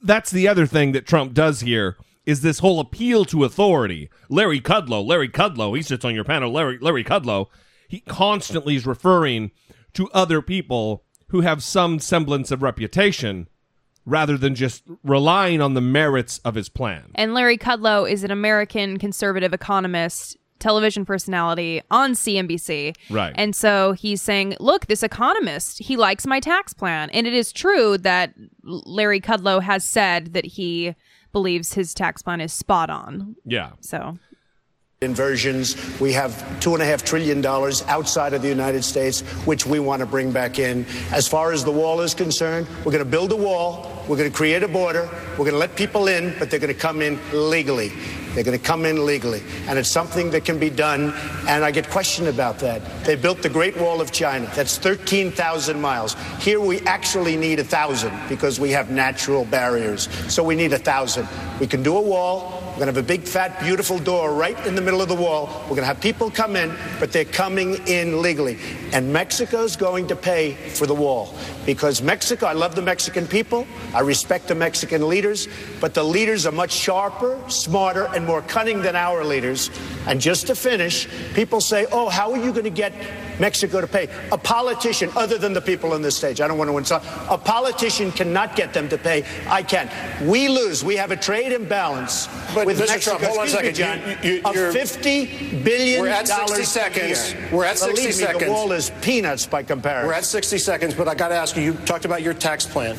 that's 0.03 0.29
the 0.31 0.47
other 0.47 0.65
thing 0.65 0.91
that 0.93 1.07
Trump 1.07 1.33
does 1.33 1.61
here 1.61 1.95
is 2.25 2.41
this 2.41 2.59
whole 2.59 2.79
appeal 2.79 3.23
to 3.25 3.43
authority. 3.43 4.09
Larry 4.29 4.59
Kudlow, 4.59 5.05
Larry 5.05 5.29
Kudlow, 5.29 5.75
he 5.77 5.81
sits 5.83 6.03
on 6.03 6.13
your 6.15 6.23
panel. 6.23 6.51
Larry 6.51 6.77
Larry 6.81 7.03
Kudlow, 7.03 7.47
he 7.87 7.99
constantly 8.01 8.75
is 8.75 8.85
referring 8.85 9.51
to 9.93 10.09
other 10.11 10.41
people 10.41 11.03
who 11.31 11.41
have 11.41 11.63
some 11.63 11.99
semblance 11.99 12.51
of 12.51 12.61
reputation 12.61 13.47
rather 14.05 14.37
than 14.37 14.55
just 14.55 14.83
relying 15.03 15.61
on 15.61 15.73
the 15.73 15.81
merits 15.81 16.39
of 16.39 16.55
his 16.55 16.69
plan. 16.69 17.11
And 17.15 17.33
Larry 17.33 17.57
Kudlow 17.57 18.09
is 18.09 18.23
an 18.23 18.31
American 18.31 18.97
conservative 18.97 19.53
economist, 19.53 20.37
television 20.59 21.05
personality 21.05 21.81
on 21.89 22.13
CNBC. 22.13 22.95
Right. 23.09 23.33
And 23.35 23.55
so 23.55 23.93
he's 23.93 24.21
saying, 24.21 24.57
look, 24.59 24.87
this 24.87 25.03
economist, 25.03 25.79
he 25.79 25.97
likes 25.97 26.27
my 26.27 26.39
tax 26.39 26.73
plan. 26.73 27.09
And 27.11 27.25
it 27.25 27.33
is 27.33 27.51
true 27.51 27.97
that 27.99 28.33
Larry 28.63 29.21
Kudlow 29.21 29.61
has 29.61 29.83
said 29.83 30.33
that 30.33 30.45
he 30.45 30.95
believes 31.31 31.73
his 31.73 31.93
tax 31.93 32.21
plan 32.21 32.41
is 32.41 32.51
spot 32.51 32.89
on. 32.89 33.35
Yeah. 33.45 33.71
So 33.79 34.17
inversions. 35.03 35.99
We 35.99 36.13
have 36.13 36.59
two 36.59 36.75
and 36.75 36.83
a 36.83 36.85
half 36.85 37.03
trillion 37.03 37.41
dollars 37.41 37.81
outside 37.87 38.35
of 38.35 38.43
the 38.43 38.47
United 38.47 38.83
States, 38.83 39.21
which 39.47 39.65
we 39.65 39.79
want 39.79 40.01
to 40.01 40.05
bring 40.05 40.31
back 40.31 40.59
in. 40.59 40.85
As 41.11 41.27
far 41.27 41.51
as 41.53 41.63
the 41.63 41.71
wall 41.71 42.01
is 42.01 42.13
concerned, 42.13 42.67
we're 42.85 42.91
going 42.91 42.99
to 43.03 43.09
build 43.09 43.31
a 43.31 43.35
wall. 43.35 44.00
We're 44.11 44.17
going 44.17 44.29
to 44.29 44.35
create 44.35 44.61
a 44.61 44.67
border. 44.67 45.09
We're 45.37 45.45
going 45.45 45.53
to 45.53 45.57
let 45.57 45.77
people 45.77 46.09
in, 46.09 46.37
but 46.37 46.49
they're 46.49 46.59
going 46.59 46.73
to 46.73 46.77
come 46.77 47.01
in 47.01 47.17
legally. 47.31 47.93
They're 48.33 48.43
going 48.43 48.59
to 48.59 48.63
come 48.63 48.83
in 48.83 49.05
legally. 49.05 49.41
And 49.69 49.79
it's 49.79 49.87
something 49.87 50.31
that 50.31 50.43
can 50.43 50.59
be 50.59 50.69
done. 50.69 51.13
And 51.47 51.63
I 51.63 51.71
get 51.71 51.89
questioned 51.89 52.27
about 52.27 52.59
that. 52.59 52.81
They 53.05 53.15
built 53.15 53.41
the 53.41 53.47
Great 53.47 53.77
Wall 53.77 54.01
of 54.01 54.11
China. 54.11 54.51
That's 54.53 54.77
13,000 54.77 55.79
miles. 55.79 56.17
Here 56.41 56.59
we 56.59 56.81
actually 56.81 57.37
need 57.37 57.59
a 57.59 57.63
thousand 57.63 58.11
because 58.27 58.59
we 58.59 58.71
have 58.71 58.91
natural 58.91 59.45
barriers. 59.45 60.09
So 60.27 60.43
we 60.43 60.55
need 60.55 60.73
a 60.73 60.77
thousand. 60.77 61.25
We 61.61 61.67
can 61.67 61.81
do 61.81 61.95
a 61.95 62.01
wall. 62.01 62.59
We're 62.71 62.85
going 62.85 62.93
to 62.93 62.93
have 62.93 62.97
a 62.97 63.03
big, 63.03 63.23
fat, 63.23 63.61
beautiful 63.61 63.99
door 63.99 64.33
right 64.33 64.57
in 64.65 64.75
the 64.75 64.81
middle 64.81 65.01
of 65.01 65.09
the 65.09 65.15
wall. 65.15 65.47
We're 65.63 65.75
going 65.75 65.81
to 65.81 65.85
have 65.85 66.01
people 66.01 66.31
come 66.31 66.55
in, 66.55 66.73
but 66.99 67.11
they're 67.11 67.25
coming 67.25 67.75
in 67.87 68.21
legally. 68.21 68.57
And 68.93 69.11
Mexico's 69.11 69.75
going 69.75 70.07
to 70.07 70.15
pay 70.15 70.53
for 70.53 70.85
the 70.85 70.95
wall 70.95 71.37
because 71.65 72.01
Mexico, 72.01 72.45
I 72.47 72.53
love 72.53 72.75
the 72.75 72.81
Mexican 72.81 73.27
people. 73.27 73.67
I 73.93 74.01
respect 74.01 74.47
the 74.47 74.55
Mexican 74.55 75.07
leaders, 75.07 75.47
but 75.79 75.93
the 75.93 76.03
leaders 76.03 76.45
are 76.45 76.51
much 76.51 76.71
sharper, 76.71 77.39
smarter, 77.47 78.07
and 78.15 78.25
more 78.25 78.41
cunning 78.43 78.81
than 78.81 78.95
our 78.95 79.23
leaders. 79.23 79.69
And 80.07 80.19
just 80.19 80.47
to 80.47 80.55
finish, 80.55 81.07
people 81.33 81.61
say, 81.61 81.85
oh, 81.91 82.09
how 82.09 82.31
are 82.31 82.43
you 82.43 82.51
going 82.51 82.63
to 82.63 82.69
get 82.69 82.93
Mexico 83.41 83.81
to 83.81 83.87
pay? 83.87 84.07
A 84.31 84.37
politician, 84.37 85.09
other 85.17 85.37
than 85.37 85.51
the 85.51 85.59
people 85.61 85.91
on 85.93 86.01
this 86.01 86.15
stage, 86.15 86.39
I 86.39 86.47
don't 86.47 86.57
want 86.59 86.69
to 86.69 86.77
insult, 86.77 87.03
a 87.29 87.37
politician 87.37 88.11
cannot 88.11 88.55
get 88.55 88.71
them 88.73 88.87
to 88.89 88.97
pay. 88.97 89.25
I 89.49 89.63
can. 89.63 89.89
We 90.29 90.47
lose. 90.47 90.83
We 90.83 90.95
have 90.95 91.11
a 91.11 91.17
trade 91.17 91.51
imbalance 91.51 92.27
But, 92.53 92.67
with 92.67 92.77
Mr. 92.79 92.87
Mexico. 92.87 93.17
Trump, 93.17 93.23
hold 93.25 93.37
on 93.39 93.43
a 93.43 93.47
me, 93.47 93.51
second. 93.51 93.75
John, 93.75 93.99
You- 94.23 94.31
you- 94.35 94.41
of 94.45 94.55
you're- 94.55 94.71
50 94.71 95.25
billion 95.63 96.01
We're 96.01 96.07
at 96.09 96.27
60 96.27 96.63
seconds. 96.63 97.35
We're 97.51 97.65
at 97.65 97.77
60 97.79 97.95
Believe 97.95 98.07
me, 98.07 98.11
seconds. 98.25 98.43
The 98.45 98.51
wall 98.51 98.71
is 98.71 98.91
peanuts 99.01 99.45
by 99.47 99.63
comparison. 99.63 100.07
We're 100.07 100.13
at 100.13 100.25
60 100.25 100.57
seconds, 100.59 100.93
but 100.93 101.07
I 101.07 101.15
got 101.15 101.29
to 101.29 101.35
ask 101.35 101.57
you, 101.57 101.63
you 101.63 101.73
talked 101.85 102.05
about 102.05 102.21
your 102.21 102.35
tax 102.35 102.65
plan. 102.67 102.95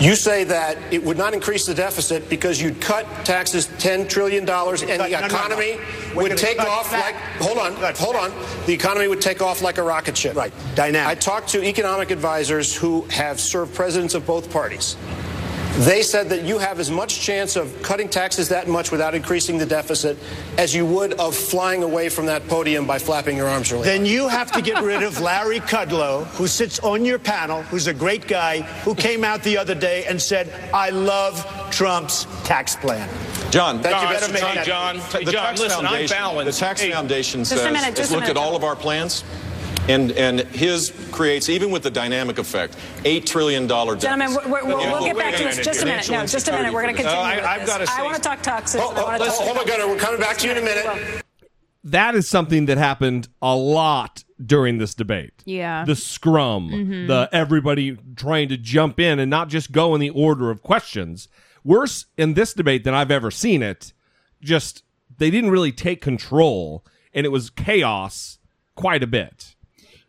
You 0.00 0.14
say 0.16 0.44
that 0.44 0.78
it 0.90 1.04
would 1.04 1.18
not 1.18 1.34
increase 1.34 1.66
the 1.66 1.74
deficit 1.74 2.30
because 2.30 2.60
you'd 2.60 2.80
cut 2.80 3.04
taxes 3.22 3.66
$10 3.66 4.08
trillion 4.08 4.48
and 4.48 4.48
the 4.48 4.86
no, 4.86 4.96
no, 4.96 5.20
no. 5.20 5.26
economy 5.26 5.78
would 6.14 6.38
take 6.38 6.58
off 6.58 6.90
like, 6.90 7.14
hold 7.38 7.58
on, 7.58 7.74
hold 7.96 8.16
on. 8.16 8.32
The 8.64 8.72
economy 8.72 9.08
would 9.08 9.20
take 9.20 9.42
off 9.42 9.60
like 9.60 9.76
a 9.76 9.82
rocket 9.82 10.16
ship. 10.16 10.36
Right. 10.36 10.54
Dynamic. 10.74 11.06
I 11.06 11.14
talked 11.14 11.48
to 11.50 11.62
economic 11.62 12.10
advisors 12.10 12.74
who 12.74 13.02
have 13.10 13.38
served 13.38 13.74
presidents 13.74 14.14
of 14.14 14.26
both 14.26 14.50
parties. 14.50 14.96
They 15.78 16.02
said 16.02 16.28
that 16.28 16.42
you 16.44 16.58
have 16.58 16.78
as 16.78 16.90
much 16.90 17.20
chance 17.20 17.56
of 17.56 17.80
cutting 17.82 18.08
taxes 18.08 18.48
that 18.50 18.68
much 18.68 18.90
without 18.90 19.14
increasing 19.14 19.56
the 19.56 19.64
deficit 19.64 20.18
as 20.58 20.74
you 20.74 20.84
would 20.84 21.14
of 21.14 21.34
flying 21.34 21.82
away 21.82 22.10
from 22.10 22.26
that 22.26 22.46
podium 22.48 22.86
by 22.86 22.98
flapping 22.98 23.36
your 23.36 23.48
arms 23.48 23.72
really 23.72 23.84
Then 23.84 24.00
hard. 24.00 24.08
you 24.08 24.28
have 24.28 24.52
to 24.52 24.60
get 24.60 24.82
rid 24.82 25.02
of 25.02 25.20
Larry 25.20 25.60
Kudlow, 25.60 26.26
who 26.34 26.48
sits 26.48 26.80
on 26.80 27.06
your 27.06 27.18
panel, 27.18 27.62
who's 27.62 27.86
a 27.86 27.94
great 27.94 28.26
guy, 28.28 28.60
who 28.84 28.94
came 28.94 29.24
out 29.24 29.42
the 29.42 29.56
other 29.56 29.74
day 29.74 30.04
and 30.06 30.20
said, 30.20 30.52
I 30.74 30.90
love 30.90 31.46
Trump's 31.70 32.26
tax 32.44 32.76
plan. 32.76 33.08
John, 33.50 33.80
That 33.80 34.02
you 34.02 34.08
John, 34.08 34.12
better 34.20 34.32
make 34.34 34.42
John, 34.42 34.54
that- 34.56 34.66
John, 34.66 34.96
the 35.24 35.32
John, 35.32 35.44
tax 35.44 35.60
listen, 35.60 35.78
I'm 35.78 35.84
foundation, 35.86 36.16
balanced. 36.16 36.58
The 36.60 36.64
tax 36.66 36.80
Hey, 36.82 36.90
foundation 36.92 37.44
says 37.46 37.62
minute, 37.64 37.78
has 37.84 37.94
just 37.94 38.10
a 38.10 38.14
looked 38.14 38.28
at 38.28 38.34
minute. 38.34 38.40
all 38.46 38.54
of 38.54 38.64
our 38.64 38.76
plans, 38.76 39.24
and 39.88 40.12
and 40.12 40.40
his 40.40 40.92
creates 41.10 41.48
even 41.48 41.70
with 41.70 41.82
the 41.82 41.90
dynamic 41.90 42.38
effect, 42.38 42.76
eight 43.04 43.26
trillion 43.26 43.66
dollar 43.66 43.94
deficit. 43.94 44.10
Gentlemen, 44.18 44.50
we're, 44.50 44.62
we're, 44.64 44.66
we'll, 44.76 44.78
we'll 44.92 45.04
get 45.04 45.16
back 45.16 45.36
to 45.36 45.44
this. 45.44 45.58
Just 45.64 45.82
a 45.82 45.86
minute. 45.86 46.08
No, 46.10 46.26
just 46.26 46.48
a 46.48 46.52
minute. 46.52 46.72
We're 46.72 46.82
going 46.82 46.94
to 46.94 47.02
continue 47.02 47.24
insecurity. 47.24 47.46
Uh, 47.46 47.50
I- 47.50 47.54
I've 47.60 47.66
gotta 47.66 47.86
I 47.90 48.02
want 48.02 48.16
to 48.16 48.22
talk 48.22 48.42
taxes. 48.42 48.80
Oh, 48.82 48.90
and 48.90 48.98
I 48.98 49.16
oh, 49.16 49.24
talk- 49.26 49.34
hold 49.36 49.58
on, 49.58 49.66
Gunnar. 49.66 49.88
We're 49.88 49.96
coming 49.98 50.20
back 50.20 50.36
to 50.38 50.46
you 50.46 50.52
in 50.52 50.58
a 50.58 50.62
minute. 50.62 51.24
that 51.84 52.14
is 52.14 52.28
something 52.28 52.66
that 52.66 52.78
happened 52.78 53.28
a 53.42 53.56
lot 53.56 54.24
during 54.44 54.78
this 54.78 54.94
debate. 54.94 55.32
Yeah. 55.44 55.84
The 55.84 55.96
scrum, 55.96 56.70
Mhm. 56.70 57.06
the 57.08 57.28
everybody 57.32 57.96
trying 58.16 58.48
to 58.50 58.56
jump 58.56 59.00
in 59.00 59.18
and 59.18 59.28
not 59.30 59.48
just 59.48 59.72
go 59.72 59.94
in 59.94 60.00
the 60.00 60.10
order 60.10 60.50
of 60.50 60.62
questions. 60.62 61.28
Worse 61.64 62.06
in 62.16 62.34
this 62.34 62.54
debate 62.54 62.84
than 62.84 62.94
I've 62.94 63.10
ever 63.10 63.30
seen 63.30 63.62
it. 63.62 63.92
Just 64.42 64.82
they 65.18 65.30
didn't 65.30 65.50
really 65.50 65.72
take 65.72 66.00
control 66.00 66.84
and 67.12 67.26
it 67.26 67.30
was 67.30 67.50
chaos 67.50 68.38
quite 68.76 69.02
a 69.02 69.06
bit. 69.06 69.56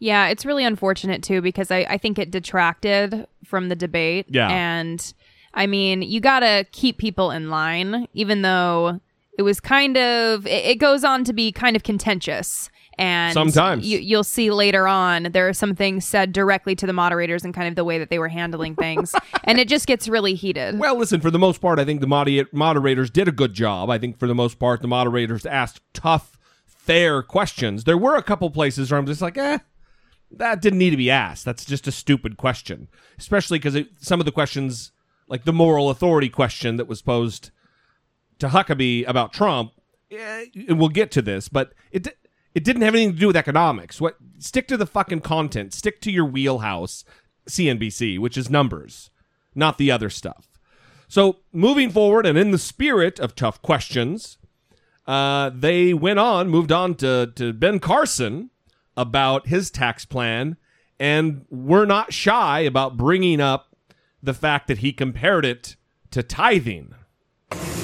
Yeah, 0.01 0.29
it's 0.29 0.47
really 0.47 0.65
unfortunate 0.65 1.21
too 1.21 1.41
because 1.43 1.69
I, 1.69 1.85
I 1.87 1.97
think 1.99 2.17
it 2.17 2.31
detracted 2.31 3.27
from 3.45 3.69
the 3.69 3.75
debate. 3.75 4.25
Yeah. 4.29 4.49
And 4.49 5.13
I 5.53 5.67
mean, 5.67 6.01
you 6.01 6.19
got 6.19 6.39
to 6.39 6.65
keep 6.71 6.97
people 6.97 7.29
in 7.29 7.51
line, 7.51 8.07
even 8.15 8.41
though 8.41 8.99
it 9.37 9.43
was 9.43 9.59
kind 9.59 9.97
of, 9.97 10.47
it, 10.47 10.65
it 10.65 10.75
goes 10.79 11.03
on 11.03 11.23
to 11.25 11.33
be 11.33 11.51
kind 11.51 11.75
of 11.75 11.83
contentious. 11.83 12.71
And 12.97 13.33
Sometimes. 13.33 13.87
you, 13.87 13.99
you'll 13.99 14.23
see 14.23 14.49
later 14.49 14.87
on, 14.87 15.27
there 15.33 15.47
are 15.47 15.53
some 15.53 15.75
things 15.75 16.03
said 16.03 16.33
directly 16.33 16.75
to 16.77 16.87
the 16.87 16.93
moderators 16.93 17.45
and 17.45 17.53
kind 17.53 17.67
of 17.67 17.75
the 17.75 17.83
way 17.83 17.99
that 17.99 18.09
they 18.09 18.17
were 18.17 18.27
handling 18.27 18.75
things. 18.75 19.13
and 19.43 19.59
it 19.59 19.67
just 19.67 19.85
gets 19.85 20.07
really 20.07 20.33
heated. 20.33 20.79
Well, 20.79 20.97
listen, 20.97 21.21
for 21.21 21.29
the 21.29 21.39
most 21.39 21.61
part, 21.61 21.77
I 21.77 21.85
think 21.85 22.01
the 22.01 22.47
moderators 22.51 23.11
did 23.11 23.27
a 23.27 23.31
good 23.31 23.53
job. 23.53 23.91
I 23.91 23.99
think 23.99 24.17
for 24.17 24.25
the 24.25 24.35
most 24.35 24.57
part, 24.57 24.81
the 24.81 24.87
moderators 24.87 25.45
asked 25.45 25.79
tough, 25.93 26.39
fair 26.65 27.21
questions. 27.21 27.83
There 27.83 27.99
were 27.99 28.15
a 28.15 28.23
couple 28.23 28.49
places 28.49 28.89
where 28.89 28.99
I'm 28.99 29.05
just 29.05 29.21
like, 29.21 29.37
eh, 29.37 29.59
that 30.37 30.61
didn't 30.61 30.79
need 30.79 30.91
to 30.91 30.97
be 30.97 31.11
asked. 31.11 31.45
That's 31.45 31.65
just 31.65 31.87
a 31.87 31.91
stupid 31.91 32.37
question, 32.37 32.87
especially 33.17 33.59
because 33.59 33.85
some 33.99 34.19
of 34.19 34.25
the 34.25 34.31
questions, 34.31 34.91
like 35.27 35.43
the 35.43 35.53
moral 35.53 35.89
authority 35.89 36.29
question 36.29 36.77
that 36.77 36.87
was 36.87 37.01
posed 37.01 37.51
to 38.39 38.49
Huckabee 38.49 39.07
about 39.07 39.33
Trump, 39.33 39.71
eh, 40.11 40.45
and 40.67 40.79
we'll 40.79 40.89
get 40.89 41.11
to 41.11 41.21
this, 41.21 41.49
but 41.49 41.73
it 41.91 42.07
it 42.53 42.63
didn't 42.63 42.81
have 42.81 42.93
anything 42.93 43.13
to 43.13 43.19
do 43.19 43.27
with 43.27 43.37
economics. 43.37 44.01
What 44.01 44.17
stick 44.39 44.67
to 44.67 44.77
the 44.77 44.85
fucking 44.85 45.21
content, 45.21 45.73
stick 45.73 46.01
to 46.01 46.11
your 46.11 46.25
wheelhouse, 46.25 47.05
CNBC, 47.47 48.19
which 48.19 48.37
is 48.37 48.49
numbers, 48.49 49.09
not 49.55 49.77
the 49.77 49.91
other 49.91 50.09
stuff. 50.09 50.47
So 51.07 51.39
moving 51.51 51.89
forward, 51.89 52.25
and 52.25 52.37
in 52.37 52.51
the 52.51 52.57
spirit 52.57 53.19
of 53.19 53.35
tough 53.35 53.61
questions, 53.61 54.37
uh, 55.07 55.51
they 55.53 55.93
went 55.93 56.19
on, 56.19 56.49
moved 56.49 56.71
on 56.71 56.95
to 56.95 57.31
to 57.35 57.53
Ben 57.53 57.79
Carson 57.79 58.50
about 59.01 59.47
his 59.47 59.71
tax 59.71 60.05
plan, 60.05 60.55
and 60.99 61.45
were 61.49 61.85
not 61.85 62.13
shy 62.13 62.59
about 62.59 62.95
bringing 62.95 63.41
up 63.41 63.75
the 64.21 64.35
fact 64.35 64.67
that 64.67 64.77
he 64.77 64.93
compared 64.93 65.43
it 65.43 65.75
to 66.11 66.21
tithing. 66.21 66.93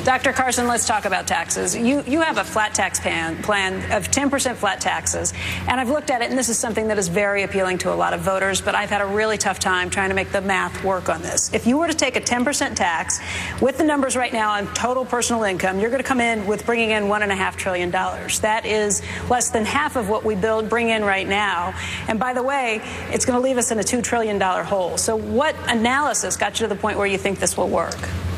Dr. 0.08 0.32
Carson, 0.32 0.68
let's 0.68 0.88
talk 0.88 1.04
about 1.04 1.28
taxes. 1.28 1.76
You 1.76 2.02
you 2.08 2.22
have 2.22 2.38
a 2.38 2.44
flat 2.46 2.74
tax 2.74 2.98
plan 2.98 3.44
plan 3.44 3.92
of 3.92 4.10
10% 4.10 4.56
flat 4.56 4.80
taxes, 4.80 5.34
and 5.68 5.82
I've 5.82 5.90
looked 5.90 6.12
at 6.12 6.22
it, 6.22 6.30
and 6.30 6.40
this 6.40 6.48
is 6.48 6.58
something 6.58 6.88
that 6.88 6.98
is 6.98 7.10
very 7.10 7.44
appealing 7.44 7.80
to 7.80 7.92
a 7.92 7.94
lot 7.94 8.14
of 8.14 8.22
voters. 8.22 8.62
But 8.62 8.74
I've 8.74 8.90
had 8.90 9.02
a 9.02 9.06
really 9.06 9.38
tough 9.38 9.60
time 9.60 9.90
trying 9.90 10.08
to 10.08 10.16
make 10.16 10.32
the 10.32 10.40
math 10.40 10.82
work 10.82 11.10
on 11.10 11.22
this. 11.24 11.54
If 11.54 11.68
you 11.68 11.78
were 11.78 11.90
to 11.90 11.94
take 11.94 12.16
a 12.16 12.22
10% 12.22 12.78
tax 12.78 13.20
with 13.60 13.78
the 13.78 13.84
numbers 13.84 14.16
right 14.16 14.32
now 14.32 14.52
on 14.52 14.74
total 14.74 15.04
personal 15.04 15.44
income, 15.44 15.78
you're 15.78 15.90
going 15.90 16.02
to 16.02 16.08
come 16.08 16.22
in 16.22 16.48
with 16.48 16.66
bringing 16.66 16.92
in 16.92 17.10
one 17.10 17.22
and 17.22 17.32
a 17.34 17.36
half 17.36 17.58
trillion 17.58 17.92
dollars. 17.92 18.40
That 18.40 18.66
is 18.66 19.02
less 19.30 19.50
than 19.50 19.66
half 19.66 19.98
of 19.98 20.08
what 20.08 20.24
we 20.24 20.36
build 20.36 20.70
bring 20.70 20.88
in 20.88 21.04
right 21.04 21.28
now. 21.28 21.78
And 22.08 22.18
by 22.18 22.32
the 22.32 22.44
way, 22.44 22.80
it's 23.12 23.26
going 23.26 23.38
to 23.38 23.44
leave 23.44 23.58
us 23.58 23.72
in 23.72 23.80
a 23.80 23.84
two 23.84 24.02
trillion 24.02 24.38
dollar 24.38 24.64
hole. 24.64 24.98
So 24.98 25.18
what 25.18 25.54
analysis 25.68 26.38
got 26.38 26.62
you 26.62 26.66
to 26.66 26.74
the 26.74 26.80
point 26.80 26.98
where 26.98 27.08
you 27.08 27.18
think 27.18 27.40
this 27.40 27.58
will 27.58 27.68
work? 27.68 27.98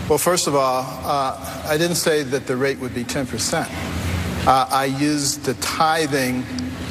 Well, 0.09 0.17
first 0.17 0.47
of 0.47 0.55
all, 0.55 0.83
uh, 1.05 1.63
I 1.67 1.77
didn't 1.77 1.97
say 1.97 2.23
that 2.23 2.47
the 2.47 2.57
rate 2.57 2.79
would 2.79 2.95
be 2.95 3.03
10%. 3.03 3.67
Uh, 4.47 4.65
I 4.71 4.85
used 4.85 5.43
the 5.45 5.53
tithing 5.55 6.43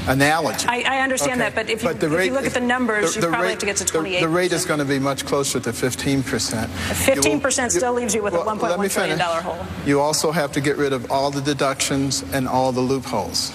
analogy. 0.06 0.68
I, 0.68 0.84
I 0.86 1.00
understand 1.00 1.40
Okay, 1.40 1.50
that, 1.50 1.54
but 1.56 1.68
if 1.68 1.82
you, 1.82 1.88
but 1.88 1.98
the 1.98 2.06
if 2.06 2.12
rate- 2.12 2.26
you 2.26 2.32
look 2.32 2.46
at 2.46 2.54
the 2.54 2.60
numbers, 2.60 3.16
the- 3.16 3.22
you 3.22 3.26
probably 3.28 3.46
rate- 3.46 3.50
have 3.54 3.58
to 3.58 3.66
get 3.66 3.76
to 3.78 3.84
28. 3.84 4.20
The 4.20 4.28
rate 4.28 4.52
is 4.52 4.64
going 4.64 4.78
to 4.78 4.84
be 4.84 5.00
much 5.00 5.26
closer 5.26 5.58
to 5.58 5.70
15%. 5.70 6.68
15% 6.68 7.70
still 7.72 7.92
leaves 7.92 8.14
you 8.14 8.22
with 8.22 8.34
a 8.34 8.36
Well, 8.38 8.54
let 8.54 8.78
$1.1 8.78 8.82
me 8.82 8.88
trillion 8.88 9.18
finish. 9.18 9.42
hole. 9.42 9.66
You 9.84 10.00
also 10.00 10.30
have 10.30 10.52
to 10.52 10.60
get 10.60 10.76
rid 10.76 10.92
of 10.92 11.10
all 11.10 11.32
the 11.32 11.42
deductions 11.42 12.22
and 12.32 12.46
all 12.46 12.70
the 12.70 12.80
loopholes. 12.80 13.52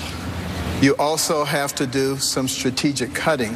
You 0.82 0.94
also 0.98 1.46
have 1.46 1.74
to 1.76 1.88
do 1.88 2.18
some 2.18 2.50
strategic 2.50 3.14
cutting 3.14 3.56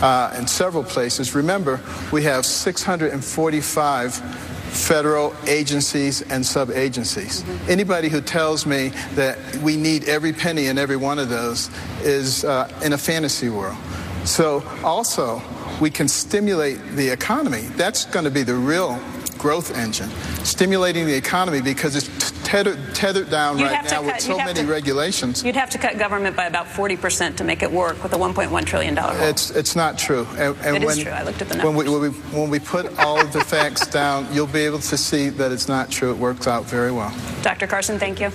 uh, 0.00 0.34
in 0.38 0.46
several 0.46 0.82
places. 0.82 1.34
Remember, 1.34 1.78
we 2.10 2.22
have 2.22 2.46
645 2.46 4.48
federal 4.72 5.34
agencies 5.46 6.22
and 6.22 6.44
sub-agencies. 6.44 7.44
Anybody 7.68 8.08
who 8.08 8.20
tells 8.20 8.66
me 8.66 8.88
that 9.14 9.38
we 9.56 9.76
need 9.76 10.08
every 10.08 10.32
penny 10.32 10.66
in 10.66 10.78
every 10.78 10.96
one 10.96 11.18
of 11.18 11.28
those 11.28 11.70
is 12.02 12.44
uh, 12.44 12.70
in 12.82 12.92
a 12.92 12.98
fantasy 12.98 13.50
world. 13.50 13.76
So 14.24 14.62
also, 14.82 15.42
we 15.80 15.90
can 15.90 16.08
stimulate 16.08 16.78
the 16.96 17.08
economy. 17.08 17.62
That's 17.76 18.06
going 18.06 18.24
to 18.24 18.30
be 18.30 18.42
the 18.42 18.54
real 18.54 18.98
growth 19.36 19.76
engine, 19.76 20.08
stimulating 20.44 21.06
the 21.06 21.14
economy 21.14 21.60
because 21.60 21.96
it's 21.96 22.32
tethered, 22.52 22.94
tethered 22.94 23.30
down 23.30 23.58
You'd 23.58 23.64
right 23.64 23.74
have 23.76 23.86
to 23.88 23.94
now 23.94 24.02
with 24.02 24.20
so 24.20 24.36
many 24.36 24.60
to- 24.60 24.66
regulations. 24.66 25.42
You'd 25.42 25.56
have 25.56 25.70
to 25.70 25.78
cut 25.78 25.98
government 25.98 26.36
by 26.36 26.44
about 26.46 26.66
40% 26.66 27.36
to 27.36 27.44
make 27.44 27.62
it 27.62 27.72
work 27.72 28.02
with 28.02 28.12
a 28.12 28.16
$1.1 28.16 28.64
trillion 28.66 28.96
hole. 28.96 29.10
It's 29.28 29.50
it's 29.50 29.74
not 29.74 29.98
true. 29.98 30.26
And, 30.36 30.54
and 30.62 30.76
It 30.76 30.82
is 30.82 30.86
when, 30.96 31.04
true. 31.04 31.12
I 31.12 31.22
looked 31.22 31.40
at 31.42 31.48
the 31.48 31.58
when 31.66 31.74
we, 31.74 31.88
when 31.88 32.00
we 32.02 32.08
when 32.10 32.50
we 32.50 32.58
put 32.58 32.98
all 32.98 33.18
of 33.20 33.32
the 33.32 33.40
facts 33.40 33.86
down, 34.00 34.26
you'll 34.32 34.46
be 34.46 34.60
able 34.60 34.80
to 34.80 34.96
see 34.98 35.30
that 35.30 35.50
it's 35.50 35.66
not 35.68 35.90
true. 35.90 36.10
It 36.10 36.18
works 36.18 36.46
out 36.46 36.64
very 36.66 36.92
well. 36.92 37.14
Dr. 37.42 37.66
Carson, 37.66 37.98
thank 37.98 38.20
you. 38.20 38.30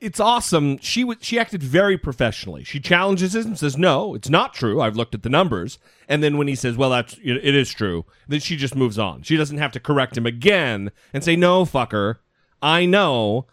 it's 0.00 0.20
awesome. 0.20 0.78
She 0.78 1.00
w- 1.02 1.18
she 1.20 1.38
acted 1.40 1.60
very 1.62 1.98
professionally. 1.98 2.62
She 2.62 2.78
challenges 2.78 3.34
him 3.34 3.46
and 3.48 3.58
says, 3.58 3.76
"No, 3.76 4.14
it's 4.14 4.28
not 4.30 4.54
true. 4.54 4.80
I've 4.80 4.94
looked 4.96 5.14
at 5.16 5.24
the 5.24 5.28
numbers." 5.28 5.78
And 6.08 6.22
then 6.22 6.38
when 6.38 6.46
he 6.46 6.54
says, 6.54 6.76
"Well, 6.76 6.90
that's 6.90 7.14
it 7.14 7.38
it 7.42 7.54
is 7.56 7.70
true," 7.72 8.04
then 8.28 8.38
she 8.40 8.56
just 8.56 8.76
moves 8.76 8.98
on. 9.00 9.22
She 9.22 9.36
doesn't 9.36 9.58
have 9.58 9.72
to 9.72 9.80
correct 9.80 10.16
him 10.16 10.26
again 10.26 10.92
and 11.12 11.24
say, 11.24 11.34
"No, 11.34 11.64
fucker, 11.64 12.16
I 12.62 12.86
know. 12.86 13.46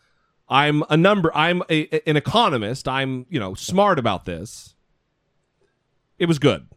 I'm 0.47 0.83
a 0.89 0.97
number. 0.97 1.31
I'm 1.35 1.63
a, 1.69 1.87
an 2.07 2.17
economist. 2.17 2.87
I'm 2.87 3.25
you 3.29 3.39
know 3.39 3.53
smart 3.53 3.99
about 3.99 4.25
this." 4.25 4.75
It 6.17 6.27
was 6.27 6.39
good. 6.39 6.67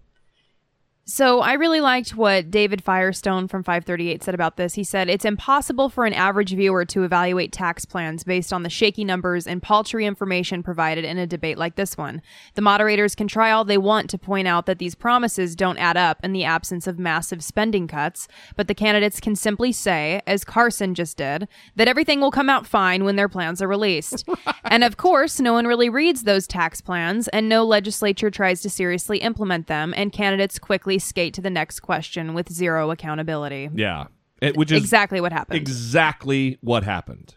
So 1.10 1.40
I 1.40 1.54
really 1.54 1.80
liked 1.80 2.14
what 2.14 2.50
David 2.50 2.84
Firestone 2.84 3.48
from 3.48 3.62
538 3.62 4.22
said 4.22 4.34
about 4.34 4.58
this. 4.58 4.74
He 4.74 4.84
said, 4.84 5.08
It's 5.08 5.24
impossible 5.24 5.88
for 5.88 6.04
an 6.04 6.12
average 6.12 6.52
viewer 6.52 6.84
to 6.84 7.02
evaluate 7.02 7.50
tax 7.50 7.86
plans 7.86 8.24
based 8.24 8.52
on 8.52 8.62
the 8.62 8.68
shaky 8.68 9.06
numbers 9.06 9.46
and 9.46 9.62
paltry 9.62 10.04
information 10.04 10.62
provided 10.62 11.06
in 11.06 11.16
a 11.16 11.26
debate 11.26 11.56
like 11.56 11.76
this 11.76 11.96
one. 11.96 12.20
The 12.56 12.60
moderators 12.60 13.14
can 13.14 13.26
try 13.26 13.50
all 13.50 13.64
they 13.64 13.78
want 13.78 14.10
to 14.10 14.18
point 14.18 14.48
out 14.48 14.66
that 14.66 14.78
these 14.78 14.94
promises 14.94 15.56
don't 15.56 15.78
add 15.78 15.96
up 15.96 16.20
in 16.22 16.34
the 16.34 16.44
absence 16.44 16.86
of 16.86 16.98
massive 16.98 17.42
spending 17.42 17.88
cuts, 17.88 18.28
but 18.54 18.68
the 18.68 18.74
candidates 18.74 19.18
can 19.18 19.34
simply 19.34 19.72
say, 19.72 20.20
as 20.26 20.44
Carson 20.44 20.94
just 20.94 21.16
did, 21.16 21.48
that 21.76 21.88
everything 21.88 22.20
will 22.20 22.30
come 22.30 22.50
out 22.50 22.66
fine 22.66 23.04
when 23.04 23.16
their 23.16 23.30
plans 23.30 23.62
are 23.62 23.68
released. 23.68 24.28
and 24.64 24.84
of 24.84 24.98
course, 24.98 25.40
no 25.40 25.54
one 25.54 25.66
really 25.66 25.88
reads 25.88 26.24
those 26.24 26.46
tax 26.46 26.82
plans, 26.82 27.28
and 27.28 27.48
no 27.48 27.64
legislature 27.64 28.30
tries 28.30 28.60
to 28.60 28.68
seriously 28.68 29.16
implement 29.20 29.68
them, 29.68 29.94
and 29.96 30.12
candidates 30.12 30.58
quickly 30.58 30.97
skate 30.98 31.34
to 31.34 31.40
the 31.40 31.50
next 31.50 31.80
question 31.80 32.34
with 32.34 32.52
zero 32.52 32.90
accountability. 32.90 33.70
Yeah, 33.74 34.06
It- 34.40 34.56
which 34.56 34.70
is 34.72 34.82
Exactly 34.82 35.20
what 35.20 35.32
happened. 35.32 35.60
Exactly 35.60 36.58
what 36.60 36.84
happened. 36.84 37.34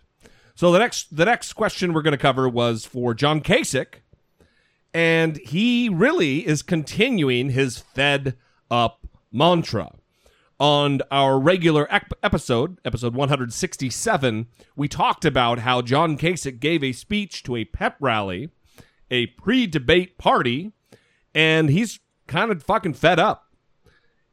So 0.55 0.71
the 0.71 0.79
next 0.79 1.15
the 1.15 1.25
next 1.25 1.53
question 1.53 1.93
we're 1.93 2.01
going 2.03 2.11
to 2.11 2.17
cover 2.17 2.47
was 2.47 2.85
for 2.85 3.13
John 3.13 3.41
Kasich, 3.41 3.95
and 4.93 5.37
he 5.37 5.89
really 5.89 6.45
is 6.45 6.61
continuing 6.61 7.49
his 7.51 7.77
Fed 7.79 8.35
up 8.69 9.07
mantra. 9.31 9.91
On 10.59 11.01
our 11.09 11.39
regular 11.39 11.87
ep- 11.91 12.13
episode, 12.21 12.77
episode 12.85 13.15
167, 13.15 14.45
we 14.75 14.87
talked 14.87 15.25
about 15.25 15.59
how 15.59 15.81
John 15.81 16.17
Kasich 16.19 16.59
gave 16.59 16.83
a 16.83 16.91
speech 16.91 17.41
to 17.43 17.55
a 17.55 17.65
pep 17.65 17.95
rally, 17.99 18.49
a 19.09 19.25
pre-debate 19.27 20.19
party, 20.19 20.71
and 21.33 21.69
he's 21.71 21.99
kind 22.27 22.51
of 22.51 22.61
fucking 22.61 22.93
fed 22.93 23.17
up. 23.17 23.47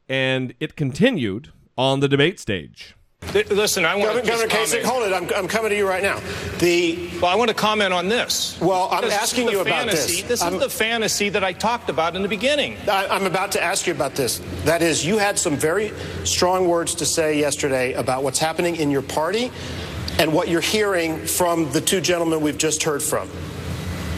And 0.09 0.53
it 0.59 0.75
continued 0.75 1.51
on 1.77 1.99
the 1.99 2.07
debate 2.07 2.39
stage. 2.39 2.95
Th- 3.31 3.47
Listen, 3.49 3.85
I 3.85 3.95
want 3.95 4.07
Governor, 4.07 4.21
to 4.23 4.27
Governor 4.47 4.49
Kasich, 4.49 4.83
hold 4.83 5.03
it. 5.03 5.13
I'm, 5.13 5.29
I'm 5.35 5.47
coming 5.47 5.69
to 5.69 5.77
you 5.77 5.87
right 5.87 6.01
now. 6.01 6.19
The 6.59 7.09
well, 7.21 7.25
I 7.31 7.35
want 7.35 7.49
to 7.49 7.53
comment 7.53 7.93
on 7.93 8.07
this. 8.07 8.59
Well, 8.59 8.87
I'm 8.91 9.03
This 9.03 9.13
is 9.13 9.19
asking 9.19 9.45
the 9.47 9.51
you 9.51 9.59
about 9.59 9.71
fantasy. 9.87 10.21
this. 10.21 10.27
This 10.29 10.41
I'm- 10.41 10.55
is 10.55 10.61
the 10.61 10.69
fantasy 10.69 11.29
that 11.29 11.43
I 11.43 11.53
talked 11.53 11.89
about 11.89 12.15
in 12.15 12.21
the 12.23 12.27
beginning. 12.29 12.77
I, 12.89 13.07
I'm 13.07 13.25
about 13.25 13.51
to 13.51 13.61
ask 13.63 13.85
you 13.85 13.93
about 13.93 14.15
this. 14.15 14.41
That 14.63 14.81
is, 14.81 15.05
you 15.05 15.17
had 15.17 15.37
some 15.37 15.57
very 15.57 15.91
strong 16.23 16.67
words 16.67 16.95
to 16.95 17.05
say 17.05 17.37
yesterday 17.37 17.93
about 17.93 18.23
what's 18.23 18.39
happening 18.39 18.77
in 18.77 18.89
your 18.89 19.03
party 19.03 19.51
and 20.17 20.33
what 20.33 20.47
you're 20.47 20.59
hearing 20.61 21.23
from 21.27 21.71
the 21.71 21.81
two 21.81 22.01
gentlemen 22.01 22.41
we've 22.41 22.57
just 22.57 22.81
heard 22.83 23.03
from. 23.03 23.29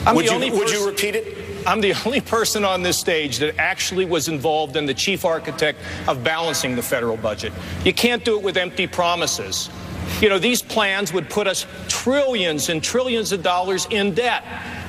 I'm 0.06 0.16
would 0.16 0.26
the 0.26 0.30
you, 0.30 0.36
only 0.36 0.52
would 0.52 0.70
you 0.72 0.86
repeat 0.88 1.16
it? 1.16 1.41
I'm 1.66 1.82
the 1.82 1.94
only 2.06 2.22
person 2.22 2.64
on 2.64 2.82
this 2.82 2.98
stage 2.98 3.38
that 3.40 3.58
actually 3.58 4.06
was 4.06 4.28
involved 4.28 4.76
in 4.76 4.86
the 4.86 4.94
chief 4.94 5.26
architect 5.26 5.80
of 6.08 6.24
balancing 6.24 6.76
the 6.76 6.82
federal 6.82 7.18
budget. 7.18 7.54
You 7.86 7.94
can't 7.94 8.24
do 8.24 8.38
it 8.38 8.44
with 8.44 8.58
empty 8.58 8.88
promises. 8.88 9.70
You 10.20 10.30
know, 10.30 10.40
these 10.40 10.62
plans 10.62 11.14
would 11.14 11.30
put 11.30 11.48
us 11.48 11.66
trillions 11.88 12.70
and 12.70 12.84
trillions 12.84 13.32
of 13.32 13.44
dollars 13.44 13.88
in 13.90 14.14
debt. 14.14 14.44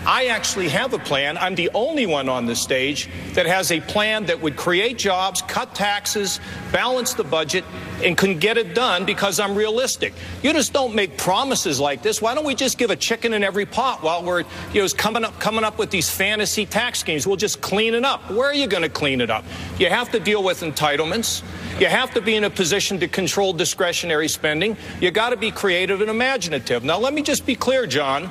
I 0.04 0.26
actually 0.26 0.68
have 0.68 0.94
a 0.94 0.98
plan. 0.98 1.38
I'm 1.38 1.54
the 1.54 1.70
only 1.74 2.06
one 2.06 2.28
on 2.28 2.46
this 2.46 2.60
stage 2.60 3.08
that 3.34 3.46
has 3.46 3.70
a 3.70 3.80
plan 3.80 4.26
that 4.26 4.40
would 4.42 4.56
create 4.56 4.98
jobs, 4.98 5.42
cut 5.42 5.76
taxes, 5.76 6.40
balance 6.72 7.14
the 7.14 7.22
budget, 7.22 7.64
and 8.02 8.18
can 8.18 8.40
get 8.40 8.58
it 8.58 8.74
done 8.74 9.04
because 9.04 9.38
I'm 9.38 9.54
realistic. 9.54 10.12
You 10.42 10.52
just 10.52 10.72
don't 10.72 10.96
make 10.96 11.16
promises 11.16 11.78
like 11.78 12.02
this. 12.02 12.20
Why 12.20 12.34
don't 12.34 12.44
we 12.44 12.56
just 12.56 12.78
give 12.78 12.90
a 12.90 12.96
chicken 12.96 13.32
in 13.32 13.44
every 13.44 13.64
pot 13.64 14.02
while 14.02 14.24
we're 14.24 14.44
you 14.72 14.82
know 14.82 14.88
coming 14.88 15.24
up 15.24 15.38
coming 15.38 15.62
up 15.62 15.78
with 15.78 15.90
these 15.90 16.10
fantasy 16.10 16.66
tax 16.66 16.98
schemes? 16.98 17.24
We'll 17.24 17.36
just 17.36 17.60
clean 17.60 17.94
it 17.94 18.04
up. 18.04 18.28
Where 18.28 18.48
are 18.48 18.54
you 18.54 18.66
going 18.66 18.82
to 18.82 18.88
clean 18.88 19.20
it 19.20 19.30
up? 19.30 19.44
You 19.78 19.88
have 19.88 20.10
to 20.10 20.18
deal 20.18 20.42
with 20.42 20.62
entitlements. 20.62 21.42
You 21.80 21.86
have 21.86 22.12
to 22.14 22.20
be 22.20 22.34
in 22.34 22.42
a 22.42 22.50
position 22.50 22.98
to 23.00 23.08
control 23.08 23.52
discretionary 23.52 24.28
spending. 24.28 24.76
You 25.00 25.12
got 25.12 25.30
to 25.30 25.36
be 25.36 25.52
creative 25.52 26.00
and 26.00 26.10
imaginative. 26.10 26.82
Now, 26.82 26.98
let 26.98 27.14
me 27.14 27.22
just 27.22 27.46
be 27.46 27.54
clear, 27.54 27.86
John. 27.86 28.30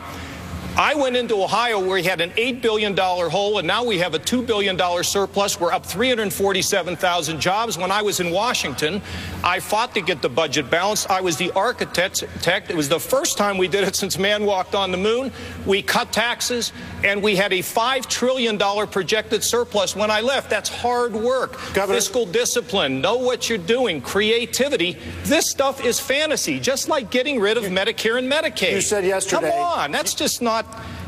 I 0.77 0.95
went 0.95 1.17
into 1.17 1.35
Ohio 1.43 1.79
where 1.79 1.95
we 1.95 2.03
had 2.03 2.21
an 2.21 2.29
$8 2.31 2.61
billion 2.61 2.95
hole, 2.95 3.57
and 3.57 3.67
now 3.67 3.83
we 3.83 3.97
have 3.99 4.13
a 4.13 4.19
$2 4.19 4.47
billion 4.47 4.79
surplus. 5.03 5.59
We're 5.59 5.73
up 5.73 5.85
347,000 5.85 7.41
jobs. 7.41 7.77
When 7.77 7.91
I 7.91 8.01
was 8.01 8.21
in 8.21 8.31
Washington, 8.31 9.01
I 9.43 9.59
fought 9.59 9.93
to 9.95 10.01
get 10.01 10.21
the 10.21 10.29
budget 10.29 10.69
balanced. 10.71 11.09
I 11.11 11.19
was 11.19 11.35
the 11.35 11.51
architect. 11.51 12.23
It 12.23 12.75
was 12.75 12.87
the 12.87 12.99
first 13.01 13.37
time 13.37 13.57
we 13.57 13.67
did 13.67 13.83
it 13.85 13.95
since 13.97 14.17
man 14.17 14.45
walked 14.45 14.73
on 14.73 14.91
the 14.91 14.97
moon. 14.97 15.33
We 15.65 15.81
cut 15.81 16.13
taxes, 16.13 16.71
and 17.03 17.21
we 17.21 17.35
had 17.35 17.51
a 17.51 17.59
$5 17.59 18.05
trillion 18.07 18.57
projected 18.87 19.43
surplus 19.43 19.93
when 19.93 20.09
I 20.09 20.21
left. 20.21 20.49
That's 20.49 20.69
hard 20.69 21.13
work. 21.13 21.57
Fiscal 21.95 22.25
discipline, 22.25 23.01
know 23.01 23.17
what 23.17 23.49
you're 23.49 23.57
doing, 23.57 23.99
creativity. 24.01 24.97
This 25.23 25.49
stuff 25.49 25.83
is 25.83 25.99
fantasy, 25.99 26.61
just 26.61 26.87
like 26.87 27.11
getting 27.11 27.41
rid 27.41 27.57
of 27.57 27.65
Medicare 27.65 28.17
and 28.17 28.31
Medicaid. 28.31 28.71
You 28.71 28.81
said 28.81 29.03
yesterday- 29.03 29.51
Come 29.51 29.59
on, 29.59 29.91
that's 29.91 30.13
just 30.13 30.41
not. 30.41 30.60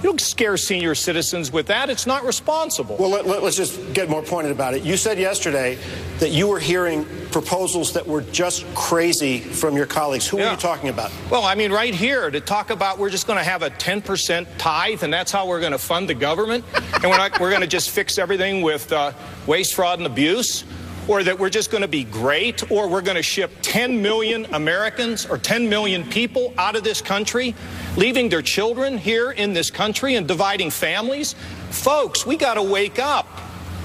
You 0.03 0.09
don't 0.09 0.19
scare 0.19 0.57
senior 0.57 0.95
citizens 0.95 1.51
with 1.51 1.67
that. 1.67 1.89
It's 1.89 2.05
not 2.05 2.25
responsible. 2.25 2.97
Well, 2.97 3.09
let, 3.09 3.25
us 3.25 3.55
just 3.55 3.93
get 3.93 4.09
more 4.09 4.21
pointed 4.21 4.51
about 4.51 4.73
it. 4.73 4.83
You 4.83 4.97
said 4.97 5.17
yesterday 5.17 5.77
that 6.19 6.31
you 6.31 6.47
were 6.47 6.59
hearing 6.59 7.05
proposals 7.31 7.93
that 7.93 8.05
were 8.05 8.21
just 8.21 8.65
crazy 8.75 9.39
from 9.39 9.77
your 9.77 9.85
colleagues. 9.85 10.27
Who 10.27 10.39
are 10.39 10.51
you 10.51 10.57
talking 10.57 10.89
about? 10.89 11.11
Well, 11.31 11.43
I 11.43 11.55
mean, 11.55 11.71
right 11.71 11.95
here 11.95 12.29
to 12.29 12.41
talk 12.41 12.69
about 12.69 12.99
we're 12.99 13.09
just 13.09 13.27
going 13.27 13.39
to 13.39 13.43
have 13.43 13.61
a 13.61 13.69
10% 13.69 14.45
tithe, 14.57 15.03
and 15.03 15.13
that's 15.13 15.31
how 15.31 15.47
we're 15.47 15.61
going 15.61 15.71
to 15.71 15.77
fund 15.77 16.09
the 16.09 16.13
government, 16.13 16.65
and 16.75 17.03
we're 17.03 17.17
not 17.17 17.39
we're 17.39 17.49
going 17.49 17.61
to 17.61 17.67
just 17.67 17.89
fix 17.89 18.17
everything 18.17 18.61
with 18.61 18.91
uh, 18.91 19.13
waste, 19.47 19.73
fraud, 19.73 19.99
and 19.99 20.05
abuse. 20.05 20.63
Or 21.07 21.23
that 21.23 21.37
we're 21.37 21.49
just 21.49 21.71
going 21.71 21.81
to 21.81 21.87
be 21.87 22.03
great, 22.03 22.69
or 22.71 22.87
we're 22.87 23.01
going 23.01 23.17
to 23.17 23.23
ship 23.23 23.51
10 23.61 24.01
million 24.01 24.45
Americans 24.53 25.25
or 25.25 25.37
10 25.37 25.69
million 25.69 26.03
people 26.09 26.53
out 26.57 26.75
of 26.75 26.83
this 26.83 27.01
country, 27.01 27.55
leaving 27.97 28.29
their 28.29 28.41
children 28.41 28.97
here 28.97 29.31
in 29.31 29.53
this 29.53 29.69
country 29.69 30.15
and 30.15 30.27
dividing 30.27 30.69
families. 30.69 31.35
Folks, 31.69 32.25
we 32.25 32.37
got 32.37 32.55
to 32.55 32.63
wake 32.63 32.99
up. 32.99 33.27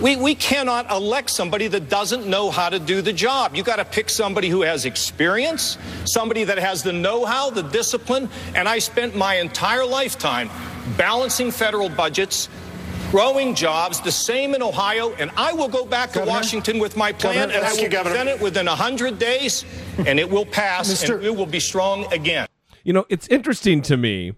We, 0.00 0.14
we 0.14 0.37
cannot 0.37 0.92
elect 0.92 1.28
somebody 1.28 1.66
that 1.66 1.88
doesn't 1.88 2.24
know 2.24 2.52
how 2.52 2.68
to 2.68 2.78
do 2.78 3.02
the 3.02 3.12
job. 3.12 3.57
You 3.57 3.64
got 3.64 3.76
to 3.76 3.85
pick 3.85 4.09
somebody 4.09 4.48
who 4.48 4.62
has 4.62 4.85
experience, 4.85 5.76
somebody 6.04 6.44
that 6.44 6.59
has 6.59 6.85
the 6.85 6.92
know 6.92 7.24
how, 7.24 7.50
the 7.50 7.64
discipline. 7.64 8.28
And 8.54 8.68
I 8.68 8.78
spent 8.78 9.16
my 9.16 9.37
entire 9.37 9.85
lifetime 9.85 10.50
balancing 10.96 11.50
federal 11.50 11.88
budgets, 11.88 12.48
growing 13.11 13.55
jobs, 13.55 14.01
the 14.01 14.12
same 14.12 14.55
in 14.55 14.62
Ohio. 14.62 15.12
And 15.14 15.31
I 15.37 15.53
will 15.53 15.68
go 15.68 15.85
back 15.85 16.12
to 16.12 16.25
Washington 16.25 16.79
with 16.79 16.97
my 16.97 17.12
plan 17.12 17.49
Governor, 17.49 17.55
and 17.59 17.66
I 17.66 17.73
will 17.73 17.81
you, 17.81 17.88
Governor. 17.88 18.31
it 18.31 18.40
within 18.40 18.66
100 18.66 19.18
days, 19.18 19.64
and 20.07 20.18
it 20.21 20.31
will 20.31 20.47
pass, 20.47 21.03
and 21.03 21.21
we 21.23 21.31
will 21.31 21.47
be 21.47 21.61
strong 21.61 22.11
again. 22.12 22.47
You 22.85 22.92
know, 22.92 23.07
it's 23.09 23.29
interesting 23.29 23.83
to 23.83 23.97
me 23.97 24.35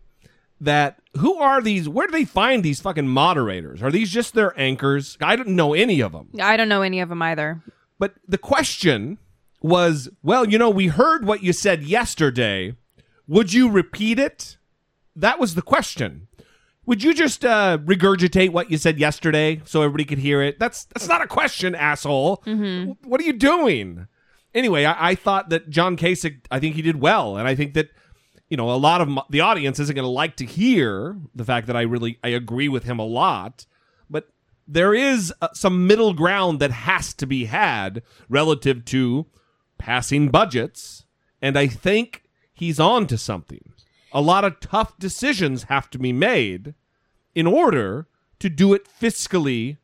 that 0.60 0.98
who 1.18 1.38
are 1.38 1.60
these? 1.60 1.88
Where 1.88 2.06
do 2.06 2.12
they 2.12 2.24
find 2.24 2.62
these 2.62 2.80
fucking 2.80 3.08
moderators? 3.08 3.82
Are 3.82 3.90
these 3.90 4.10
just 4.10 4.34
their 4.34 4.58
anchors? 4.58 5.16
I 5.20 5.36
don't 5.36 5.50
know 5.50 5.74
any 5.74 6.00
of 6.00 6.12
them. 6.12 6.30
I 6.40 6.56
don't 6.56 6.68
know 6.68 6.82
any 6.82 7.00
of 7.00 7.08
them 7.08 7.22
either. 7.22 7.62
But 7.98 8.14
the 8.26 8.38
question 8.38 9.18
was, 9.62 10.08
well, 10.22 10.48
you 10.48 10.58
know, 10.58 10.70
we 10.70 10.86
heard 10.86 11.26
what 11.26 11.42
you 11.42 11.52
said 11.52 11.82
yesterday. 11.82 12.76
Would 13.26 13.52
you 13.52 13.70
repeat 13.70 14.18
it? 14.18 14.56
That 15.14 15.38
was 15.38 15.54
the 15.54 15.62
question. 15.62 16.28
Would 16.86 17.02
you 17.02 17.14
just 17.14 17.44
uh, 17.44 17.78
regurgitate 17.78 18.50
what 18.50 18.70
you 18.70 18.78
said 18.78 18.98
yesterday 18.98 19.60
so 19.64 19.82
everybody 19.82 20.04
could 20.04 20.18
hear 20.18 20.42
it? 20.42 20.58
That's 20.58 20.84
that's 20.86 21.08
not 21.08 21.22
a 21.22 21.26
question, 21.26 21.74
asshole. 21.74 22.38
Mm-hmm. 22.46 23.08
What 23.08 23.20
are 23.20 23.24
you 23.24 23.34
doing? 23.34 24.08
Anyway, 24.54 24.84
I, 24.84 25.10
I 25.10 25.14
thought 25.14 25.50
that 25.50 25.70
John 25.70 25.96
Kasich, 25.96 26.40
I 26.50 26.58
think 26.58 26.74
he 26.74 26.82
did 26.82 27.00
well, 27.00 27.36
and 27.36 27.46
I 27.46 27.54
think 27.54 27.74
that 27.74 27.90
you 28.48 28.56
know 28.56 28.70
a 28.70 28.76
lot 28.76 29.00
of 29.00 29.08
m- 29.08 29.20
the 29.28 29.40
audience 29.40 29.78
isn't 29.78 29.94
going 29.94 30.04
to 30.04 30.10
like 30.10 30.36
to 30.36 30.46
hear 30.46 31.16
the 31.34 31.44
fact 31.44 31.66
that 31.68 31.76
I 31.76 31.82
really 31.82 32.18
I 32.24 32.28
agree 32.28 32.68
with 32.68 32.84
him 32.84 32.98
a 32.98 33.06
lot, 33.06 33.66
but 34.08 34.28
there 34.66 34.94
is 34.94 35.32
uh, 35.40 35.48
some 35.52 35.86
middle 35.86 36.14
ground 36.14 36.60
that 36.60 36.70
has 36.70 37.12
to 37.14 37.26
be 37.26 37.44
had 37.44 38.02
relative 38.28 38.84
to 38.86 39.26
passing 39.78 40.28
budgets, 40.28 41.04
and 41.40 41.58
I 41.58 41.66
think 41.66 42.24
he's 42.52 42.80
on 42.80 43.06
to 43.08 43.18
something. 43.18 43.69
A 44.12 44.20
lot 44.20 44.44
of 44.44 44.60
tough 44.60 44.98
decisions 44.98 45.64
have 45.64 45.88
to 45.90 45.98
be 45.98 46.12
made 46.12 46.74
in 47.34 47.46
order 47.46 48.06
to 48.40 48.48
do 48.48 48.72
it 48.74 48.86
fiscally 49.00 49.76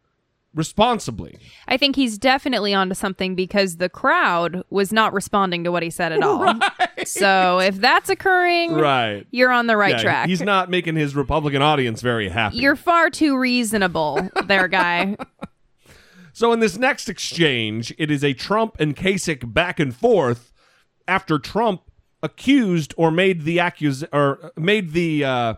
responsibly. 0.55 1.39
I 1.69 1.77
think 1.77 1.97
he's 1.97 2.17
definitely 2.19 2.73
onto 2.73 2.95
something 2.95 3.35
because 3.35 3.77
the 3.77 3.91
crowd 3.91 4.63
was 4.71 4.91
not 4.93 5.13
responding 5.13 5.65
to 5.65 5.71
what 5.71 5.83
he 5.83 5.91
said 5.91 6.13
at 6.13 6.23
all. 6.23 6.55
So 7.05 7.61
if 7.61 7.77
that's 7.77 8.09
occurring, 8.09 8.73
Right. 8.73 9.27
you're 9.31 9.53
on 9.53 9.69
the 9.69 9.77
right 9.77 9.95
Yeah, 9.97 10.03
track. 10.03 10.29
He's 10.29 10.41
not 10.41 10.71
making 10.71 10.97
his 10.97 11.15
Republican 11.15 11.63
audience 11.63 12.01
very 12.01 12.29
happy. 12.31 12.57
You're 12.57 12.75
far 12.75 13.11
too 13.11 13.37
reasonable, 13.39 14.29
there, 14.47 14.67
guy. 14.67 15.17
So 16.33 16.53
in 16.53 16.61
this 16.61 16.77
next 16.77 17.09
exchange, 17.09 17.95
it 17.97 18.11
is 18.11 18.23
a 18.23 18.35
Trump 18.35 18.77
and 18.79 18.95
Kasich 18.95 19.55
back 19.55 19.81
and 19.81 19.95
forth 19.97 20.53
after 21.09 21.39
Trump 21.39 21.86
accused 22.23 22.95
or 22.97 23.11
made 23.11 23.43
the 23.43 23.59
accus 23.59 24.07
or 24.13 24.53
made 24.57 24.93
the 24.93 25.25
uh, 25.25 25.55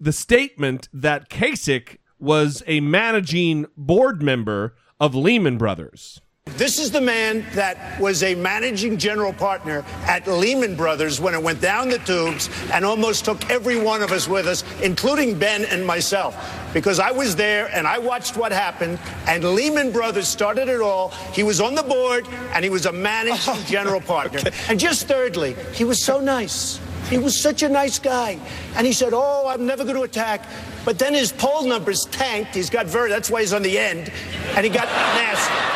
the 0.00 0.12
statement 0.12 0.88
that 0.92 1.28
Kasich 1.28 1.98
was 2.18 2.62
a 2.66 2.80
managing 2.80 3.66
board 3.76 4.22
member 4.22 4.74
of 5.00 5.14
Lehman 5.14 5.58
Brothers. 5.58 6.20
This 6.62 6.78
is 6.78 6.90
the 6.90 7.00
man 7.00 7.44
that 7.54 8.00
was 8.00 8.22
a 8.22 8.34
managing 8.34 8.98
general 8.98 9.32
partner 9.32 9.84
at 10.06 10.26
Lehman 10.26 10.76
Brothers 10.76 11.20
when 11.20 11.34
it 11.34 11.42
went 11.42 11.60
down 11.60 11.88
the 11.88 11.98
tubes 11.98 12.50
and 12.72 12.84
almost 12.84 13.24
took 13.24 13.50
every 13.50 13.80
one 13.80 14.02
of 14.02 14.12
us 14.12 14.28
with 14.28 14.46
us, 14.46 14.62
including 14.82 15.38
Ben 15.38 15.64
and 15.64 15.86
myself, 15.86 16.36
because 16.74 17.00
I 17.00 17.10
was 17.10 17.34
there 17.34 17.68
and 17.72 17.86
I 17.86 17.98
watched 17.98 18.36
what 18.36 18.52
happened. 18.52 18.98
And 19.26 19.42
Lehman 19.54 19.92
Brothers 19.92 20.28
started 20.28 20.68
it 20.68 20.80
all. 20.80 21.08
He 21.32 21.42
was 21.42 21.60
on 21.60 21.74
the 21.74 21.82
board 21.82 22.28
and 22.54 22.62
he 22.62 22.70
was 22.70 22.86
a 22.86 22.92
managing 22.92 23.54
general 23.66 24.00
partner. 24.00 24.40
And 24.68 24.78
just 24.78 25.08
thirdly, 25.08 25.56
he 25.72 25.84
was 25.84 26.00
so 26.00 26.20
nice. 26.20 26.78
He 27.08 27.18
was 27.18 27.36
such 27.38 27.62
a 27.62 27.68
nice 27.68 27.98
guy. 27.98 28.38
And 28.76 28.86
he 28.86 28.92
said, 28.92 29.12
Oh, 29.14 29.48
I'm 29.48 29.66
never 29.66 29.82
going 29.84 29.96
to 29.96 30.02
attack. 30.02 30.44
But 30.84 30.98
then 30.98 31.14
his 31.14 31.32
poll 31.32 31.64
numbers 31.64 32.04
tanked. 32.06 32.54
He's 32.54 32.70
got 32.70 32.86
very, 32.86 33.08
that's 33.08 33.30
why 33.30 33.40
he's 33.40 33.52
on 33.52 33.62
the 33.62 33.78
end. 33.78 34.12
And 34.54 34.64
he 34.64 34.70
got 34.70 34.86
nasty. 34.86 35.72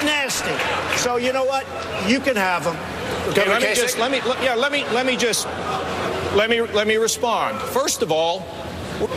And 0.00 0.08
he 0.08 0.14
got 0.14 0.22
nasty. 0.22 0.98
So 0.98 1.16
you 1.16 1.32
know 1.32 1.44
what? 1.44 1.66
You 2.08 2.20
can 2.20 2.36
have 2.36 2.64
them. 2.64 2.76
Okay, 3.30 3.48
let 3.48 3.62
me 3.62 3.74
just 3.74 3.98
let 3.98 4.10
me 4.10 4.18
yeah 4.42 4.54
let 4.54 4.72
me 4.72 4.84
let 4.90 5.06
me 5.06 5.16
just 5.16 5.46
let 6.34 6.50
me 6.50 6.60
let 6.60 6.86
me 6.86 6.96
respond. 6.96 7.60
First 7.60 8.02
of 8.02 8.10
all, 8.10 8.46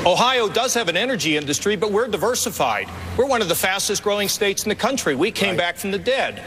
Ohio 0.06 0.48
does 0.50 0.74
have 0.74 0.89
an 0.89 0.98
energy 0.98 1.38
industry, 1.38 1.76
but 1.76 1.91
we're 1.91 2.08
diversified. 2.08 2.88
We're 3.17 3.26
one 3.26 3.41
of 3.41 3.50
the 3.50 3.56
fastest 3.56 4.04
growing 4.04 4.30
states 4.30 4.63
in 4.63 4.69
the 4.69 4.76
country. 4.76 5.15
We 5.15 5.32
came 5.32 5.58
back 5.58 5.76
from 5.78 5.91
the 5.91 6.00
dead. 6.00 6.41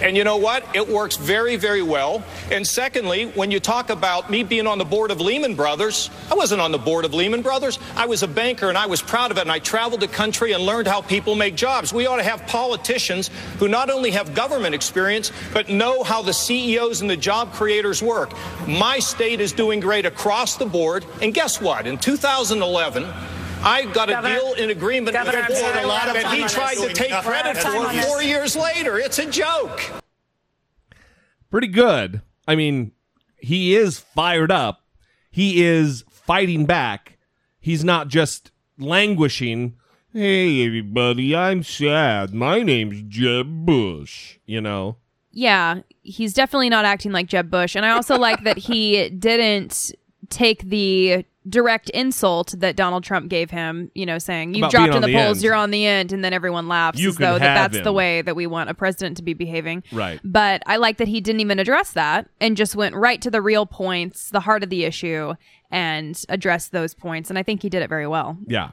And 0.00 0.16
you 0.16 0.22
know 0.22 0.36
what? 0.36 0.64
It 0.76 0.88
works 0.88 1.16
very, 1.16 1.56
very 1.56 1.82
well. 1.82 2.22
And 2.50 2.66
secondly, 2.66 3.26
when 3.26 3.50
you 3.50 3.58
talk 3.58 3.90
about 3.90 4.30
me 4.30 4.44
being 4.44 4.66
on 4.66 4.78
the 4.78 4.84
board 4.84 5.10
of 5.10 5.20
Lehman 5.20 5.56
Brothers, 5.56 6.08
I 6.30 6.34
wasn't 6.34 6.60
on 6.60 6.70
the 6.70 6.78
board 6.78 7.04
of 7.04 7.14
Lehman 7.14 7.42
Brothers. 7.42 7.78
I 7.96 8.06
was 8.06 8.22
a 8.22 8.28
banker 8.28 8.68
and 8.68 8.78
I 8.78 8.86
was 8.86 9.02
proud 9.02 9.32
of 9.32 9.38
it. 9.38 9.42
And 9.42 9.50
I 9.50 9.58
traveled 9.58 10.00
the 10.00 10.08
country 10.08 10.52
and 10.52 10.64
learned 10.64 10.86
how 10.86 11.00
people 11.00 11.34
make 11.34 11.56
jobs. 11.56 11.92
We 11.92 12.06
ought 12.06 12.18
to 12.18 12.22
have 12.22 12.46
politicians 12.46 13.30
who 13.58 13.66
not 13.66 13.90
only 13.90 14.12
have 14.12 14.34
government 14.34 14.74
experience, 14.74 15.32
but 15.52 15.68
know 15.68 16.04
how 16.04 16.22
the 16.22 16.32
CEOs 16.32 17.00
and 17.00 17.10
the 17.10 17.16
job 17.16 17.52
creators 17.52 18.00
work. 18.00 18.32
My 18.68 19.00
state 19.00 19.40
is 19.40 19.52
doing 19.52 19.80
great 19.80 20.06
across 20.06 20.56
the 20.56 20.66
board. 20.66 21.04
And 21.20 21.34
guess 21.34 21.60
what? 21.60 21.86
In 21.86 21.98
2011, 21.98 23.04
I 23.68 23.84
got 23.84 24.08
a 24.08 24.26
deal 24.26 24.54
in 24.54 24.70
agreement 24.70 25.12
Governor, 25.12 25.40
with 25.40 25.50
I'm 25.50 25.52
Ford 25.52 25.74
sorry, 25.74 25.86
we're 25.86 25.92
out 25.92 26.08
of 26.08 26.14
that 26.14 26.22
time 26.22 26.36
he 26.36 26.44
tried 26.48 26.74
to 26.76 26.92
take 26.94 27.12
credit 27.12 27.50
out 27.50 27.56
of 27.56 27.62
time 27.62 27.72
for 27.72 27.88
on 27.88 27.96
this. 27.96 28.06
four 28.06 28.22
years 28.22 28.56
later. 28.56 28.98
It's 28.98 29.18
a 29.18 29.30
joke. 29.30 29.82
Pretty 31.50 31.66
good. 31.66 32.22
I 32.46 32.56
mean, 32.56 32.92
he 33.36 33.76
is 33.76 33.98
fired 33.98 34.50
up. 34.50 34.86
He 35.30 35.62
is 35.62 36.02
fighting 36.10 36.64
back. 36.64 37.18
He's 37.60 37.84
not 37.84 38.08
just 38.08 38.52
languishing. 38.78 39.76
Hey, 40.14 40.64
everybody, 40.64 41.36
I'm 41.36 41.62
sad. 41.62 42.32
My 42.32 42.62
name's 42.62 43.02
Jeb 43.02 43.66
Bush. 43.66 44.38
You 44.46 44.62
know? 44.62 44.96
Yeah, 45.30 45.82
he's 46.00 46.32
definitely 46.32 46.70
not 46.70 46.86
acting 46.86 47.12
like 47.12 47.26
Jeb 47.26 47.50
Bush. 47.50 47.76
And 47.76 47.84
I 47.84 47.90
also 47.90 48.16
like 48.16 48.44
that 48.44 48.56
he 48.56 49.10
didn't 49.10 49.92
take 50.30 50.62
the 50.62 51.26
direct 51.48 51.90
insult 51.90 52.54
that 52.58 52.76
Donald 52.76 53.04
Trump 53.04 53.28
gave 53.28 53.50
him, 53.50 53.90
you 53.94 54.04
know, 54.06 54.18
saying, 54.18 54.54
You 54.54 54.60
About 54.64 54.70
dropped 54.70 54.94
in 54.94 55.00
the 55.00 55.06
the 55.06 55.14
polls, 55.14 55.38
end. 55.38 55.44
you're 55.44 55.54
on 55.54 55.70
the 55.70 55.86
end, 55.86 56.12
and 56.12 56.24
then 56.24 56.32
everyone 56.32 56.68
laughs 56.68 56.98
You 56.98 57.10
as 57.10 57.16
though 57.16 57.38
that 57.38 57.70
that's 57.70 57.84
the 57.84 57.92
way 57.92 58.22
that 58.22 58.36
we 58.36 58.46
want 58.46 58.70
a 58.70 58.74
president 58.74 59.16
to 59.18 59.22
be 59.22 59.34
behaving. 59.34 59.82
Right. 59.92 60.20
But 60.24 60.62
I 60.66 60.76
like 60.76 60.98
that 60.98 61.08
he 61.08 61.20
didn't 61.20 61.40
even 61.40 61.58
address 61.58 61.92
that 61.92 62.28
and 62.40 62.56
just 62.56 62.76
went 62.76 62.94
right 62.94 63.20
to 63.22 63.30
the 63.30 63.40
real 63.40 63.66
points, 63.66 64.30
the 64.30 64.40
heart 64.40 64.62
of 64.62 64.70
the 64.70 64.84
issue, 64.84 65.34
and 65.70 66.22
addressed 66.28 66.72
those 66.72 66.94
points. 66.94 67.30
And 67.30 67.38
I 67.38 67.42
think 67.42 67.62
he 67.62 67.68
did 67.68 67.82
it 67.82 67.88
very 67.88 68.06
well. 68.06 68.36
Yeah. 68.46 68.70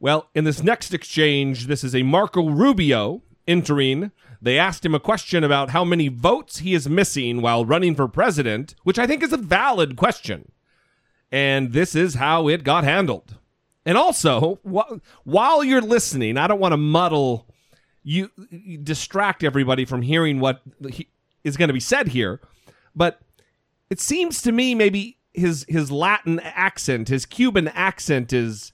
Well, 0.00 0.28
in 0.34 0.44
this 0.44 0.62
next 0.62 0.94
exchange, 0.94 1.66
this 1.66 1.82
is 1.82 1.94
a 1.94 2.02
Marco 2.02 2.48
Rubio 2.48 3.22
entering. 3.46 4.12
They 4.40 4.58
asked 4.58 4.84
him 4.84 4.94
a 4.94 5.00
question 5.00 5.42
about 5.42 5.70
how 5.70 5.84
many 5.84 6.08
votes 6.08 6.58
he 6.58 6.74
is 6.74 6.88
missing 6.88 7.42
while 7.42 7.64
running 7.64 7.96
for 7.96 8.06
president, 8.06 8.76
which 8.84 8.98
I 8.98 9.06
think 9.06 9.22
is 9.22 9.32
a 9.32 9.36
valid 9.36 9.96
question. 9.96 10.52
And 11.30 11.72
this 11.72 11.94
is 11.94 12.14
how 12.14 12.48
it 12.48 12.64
got 12.64 12.84
handled. 12.84 13.36
And 13.84 13.96
also, 13.98 14.60
wh- 14.68 14.98
while 15.24 15.62
you're 15.62 15.80
listening, 15.80 16.36
I 16.36 16.46
don't 16.46 16.60
want 16.60 16.72
to 16.72 16.78
muddle 16.78 17.46
you 18.02 18.30
distract 18.82 19.44
everybody 19.44 19.84
from 19.84 20.00
hearing 20.00 20.40
what 20.40 20.62
he, 20.88 21.08
is 21.44 21.56
going 21.58 21.68
to 21.68 21.74
be 21.74 21.80
said 21.80 22.08
here, 22.08 22.40
but 22.94 23.20
it 23.90 24.00
seems 24.00 24.40
to 24.42 24.52
me 24.52 24.74
maybe 24.74 25.18
his 25.34 25.66
his 25.68 25.90
Latin 25.90 26.40
accent, 26.40 27.08
his 27.08 27.26
Cuban 27.26 27.68
accent 27.68 28.32
is 28.32 28.72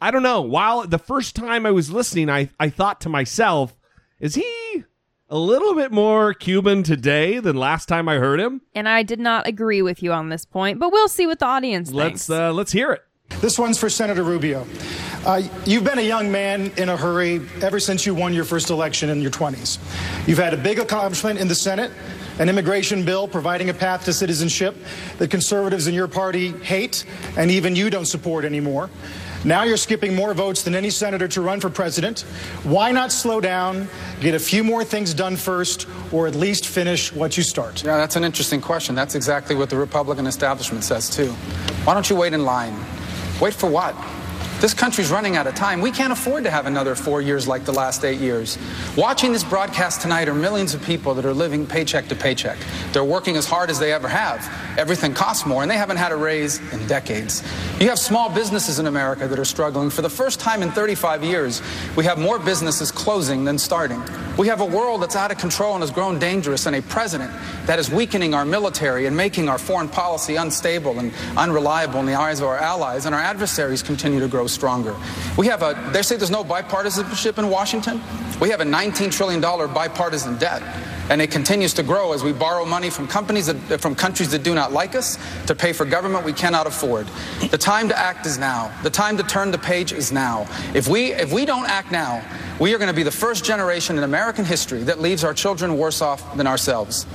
I 0.00 0.10
don't 0.10 0.22
know. 0.22 0.40
While 0.40 0.86
the 0.86 0.98
first 0.98 1.36
time 1.36 1.64
I 1.66 1.70
was 1.70 1.92
listening, 1.92 2.30
I, 2.30 2.48
I 2.58 2.70
thought 2.70 3.00
to 3.02 3.08
myself, 3.08 3.76
is 4.18 4.34
he 4.34 4.84
a 5.30 5.38
little 5.38 5.74
bit 5.74 5.92
more 5.92 6.34
Cuban 6.34 6.82
today 6.82 7.38
than 7.38 7.56
last 7.56 7.86
time 7.86 8.08
I 8.08 8.16
heard 8.16 8.40
him? 8.40 8.60
And 8.74 8.88
I 8.88 9.02
did 9.04 9.20
not 9.20 9.46
agree 9.46 9.80
with 9.80 10.02
you 10.02 10.12
on 10.12 10.28
this 10.28 10.44
point, 10.44 10.78
but 10.78 10.92
we'll 10.92 11.08
see 11.08 11.26
what 11.26 11.38
the 11.38 11.46
audience 11.46 11.92
Let's 11.92 12.26
thinks. 12.26 12.30
uh, 12.30 12.52
let's 12.52 12.72
hear 12.72 12.92
it. 12.92 13.02
This 13.40 13.58
one's 13.58 13.78
for 13.78 13.88
Senator 13.88 14.24
Rubio. 14.24 14.66
Uh, 15.24 15.42
you've 15.64 15.84
been 15.84 16.00
a 16.00 16.02
young 16.02 16.32
man 16.32 16.72
in 16.76 16.88
a 16.88 16.96
hurry 16.96 17.40
ever 17.62 17.78
since 17.78 18.04
you 18.04 18.12
won 18.14 18.34
your 18.34 18.44
first 18.44 18.70
election 18.70 19.08
in 19.08 19.22
your 19.22 19.30
20s. 19.30 19.78
You've 20.26 20.38
had 20.38 20.52
a 20.52 20.56
big 20.56 20.80
accomplishment 20.80 21.38
in 21.38 21.46
the 21.46 21.54
Senate, 21.54 21.92
an 22.40 22.48
immigration 22.48 23.04
bill 23.04 23.28
providing 23.28 23.70
a 23.70 23.74
path 23.74 24.04
to 24.06 24.12
citizenship 24.12 24.76
that 25.18 25.30
conservatives 25.30 25.86
in 25.86 25.94
your 25.94 26.08
party 26.08 26.50
hate 26.64 27.04
and 27.36 27.52
even 27.52 27.76
you 27.76 27.88
don't 27.88 28.06
support 28.06 28.44
anymore. 28.44 28.90
Now 29.44 29.62
you're 29.62 29.78
skipping 29.78 30.14
more 30.14 30.34
votes 30.34 30.62
than 30.62 30.74
any 30.74 30.90
senator 30.90 31.26
to 31.28 31.40
run 31.40 31.60
for 31.60 31.70
president. 31.70 32.20
Why 32.62 32.92
not 32.92 33.10
slow 33.10 33.40
down, 33.40 33.88
get 34.20 34.34
a 34.34 34.38
few 34.38 34.62
more 34.62 34.84
things 34.84 35.14
done 35.14 35.36
first, 35.36 35.86
or 36.12 36.26
at 36.26 36.34
least 36.34 36.66
finish 36.66 37.10
what 37.12 37.36
you 37.38 37.42
start? 37.42 37.82
Yeah, 37.82 37.96
that's 37.96 38.16
an 38.16 38.24
interesting 38.24 38.60
question. 38.60 38.94
That's 38.94 39.14
exactly 39.14 39.56
what 39.56 39.70
the 39.70 39.76
Republican 39.76 40.26
establishment 40.26 40.84
says, 40.84 41.08
too. 41.08 41.32
Why 41.84 41.94
don't 41.94 42.08
you 42.10 42.16
wait 42.16 42.34
in 42.34 42.44
line? 42.44 42.74
Wait 43.40 43.54
for 43.54 43.70
what? 43.70 43.94
This 44.60 44.74
country's 44.74 45.10
running 45.10 45.36
out 45.36 45.46
of 45.46 45.54
time. 45.54 45.80
We 45.80 45.90
can't 45.90 46.12
afford 46.12 46.44
to 46.44 46.50
have 46.50 46.66
another 46.66 46.94
four 46.94 47.22
years 47.22 47.48
like 47.48 47.64
the 47.64 47.72
last 47.72 48.04
eight 48.04 48.20
years. 48.20 48.58
Watching 48.94 49.32
this 49.32 49.42
broadcast 49.42 50.02
tonight 50.02 50.28
are 50.28 50.34
millions 50.34 50.74
of 50.74 50.82
people 50.82 51.14
that 51.14 51.24
are 51.24 51.32
living 51.32 51.66
paycheck 51.66 52.08
to 52.08 52.14
paycheck. 52.14 52.58
They're 52.92 53.02
working 53.02 53.38
as 53.38 53.46
hard 53.46 53.70
as 53.70 53.78
they 53.78 53.90
ever 53.90 54.06
have. 54.06 54.46
Everything 54.76 55.14
costs 55.14 55.46
more, 55.46 55.62
and 55.62 55.70
they 55.70 55.78
haven't 55.78 55.96
had 55.96 56.12
a 56.12 56.16
raise 56.16 56.60
in 56.74 56.86
decades. 56.86 57.42
You 57.80 57.88
have 57.88 57.98
small 57.98 58.28
businesses 58.28 58.78
in 58.78 58.86
America 58.86 59.26
that 59.26 59.38
are 59.38 59.46
struggling. 59.46 59.88
For 59.88 60.02
the 60.02 60.10
first 60.10 60.40
time 60.40 60.62
in 60.62 60.70
35 60.72 61.24
years, 61.24 61.62
we 61.96 62.04
have 62.04 62.18
more 62.18 62.38
businesses 62.38 62.92
closing 62.92 63.46
than 63.46 63.56
starting. 63.56 64.02
We 64.36 64.46
have 64.48 64.60
a 64.60 64.66
world 64.66 65.02
that's 65.02 65.16
out 65.16 65.32
of 65.32 65.38
control 65.38 65.72
and 65.72 65.82
has 65.82 65.90
grown 65.90 66.18
dangerous, 66.18 66.66
and 66.66 66.76
a 66.76 66.82
president 66.82 67.32
that 67.64 67.78
is 67.78 67.90
weakening 67.90 68.34
our 68.34 68.44
military 68.44 69.06
and 69.06 69.16
making 69.16 69.48
our 69.48 69.58
foreign 69.58 69.88
policy 69.88 70.36
unstable 70.36 70.98
and 70.98 71.14
unreliable 71.38 71.98
in 72.00 72.04
the 72.04 72.14
eyes 72.14 72.40
of 72.40 72.46
our 72.46 72.58
allies, 72.58 73.06
and 73.06 73.14
our 73.14 73.22
adversaries 73.22 73.82
continue 73.82 74.20
to 74.20 74.28
grow 74.28 74.48
stronger. 74.50 74.96
We 75.36 75.46
have 75.46 75.62
a, 75.62 75.90
they 75.92 76.02
say 76.02 76.16
there's 76.16 76.30
no 76.30 76.44
bipartisanship 76.44 77.38
in 77.38 77.48
Washington. 77.48 78.00
We 78.40 78.50
have 78.50 78.60
a 78.60 78.64
$19 78.64 79.12
trillion 79.12 79.40
bipartisan 79.40 80.38
debt. 80.38 80.62
And 81.10 81.20
it 81.20 81.32
continues 81.32 81.74
to 81.74 81.82
grow 81.82 82.12
as 82.12 82.22
we 82.22 82.32
borrow 82.32 82.64
money 82.64 82.88
from 82.88 83.08
companies 83.08 83.46
that, 83.46 83.72
uh, 83.72 83.78
from 83.78 83.96
countries 83.96 84.30
that 84.30 84.44
do 84.44 84.54
not 84.54 84.72
like 84.72 84.94
us 84.94 85.18
to 85.48 85.56
pay 85.56 85.72
for 85.72 85.84
government 85.84 86.24
we 86.24 86.32
cannot 86.32 86.68
afford. 86.68 87.08
The 87.50 87.58
time 87.58 87.88
to 87.88 87.98
act 87.98 88.26
is 88.26 88.38
now. 88.38 88.72
The 88.84 88.90
time 88.90 89.16
to 89.16 89.24
turn 89.24 89.50
the 89.50 89.58
page 89.58 89.92
is 89.92 90.12
now. 90.12 90.46
If 90.72 90.86
we 90.86 91.12
if 91.12 91.32
we 91.32 91.44
don't 91.44 91.68
act 91.68 91.90
now, 91.90 92.24
we 92.60 92.72
are 92.74 92.78
going 92.78 92.90
to 92.90 92.94
be 92.94 93.02
the 93.02 93.10
first 93.10 93.44
generation 93.44 93.98
in 93.98 94.04
American 94.04 94.44
history 94.44 94.84
that 94.84 95.00
leaves 95.00 95.24
our 95.24 95.34
children 95.34 95.76
worse 95.76 96.00
off 96.00 96.36
than 96.36 96.46
ourselves. 96.46 97.06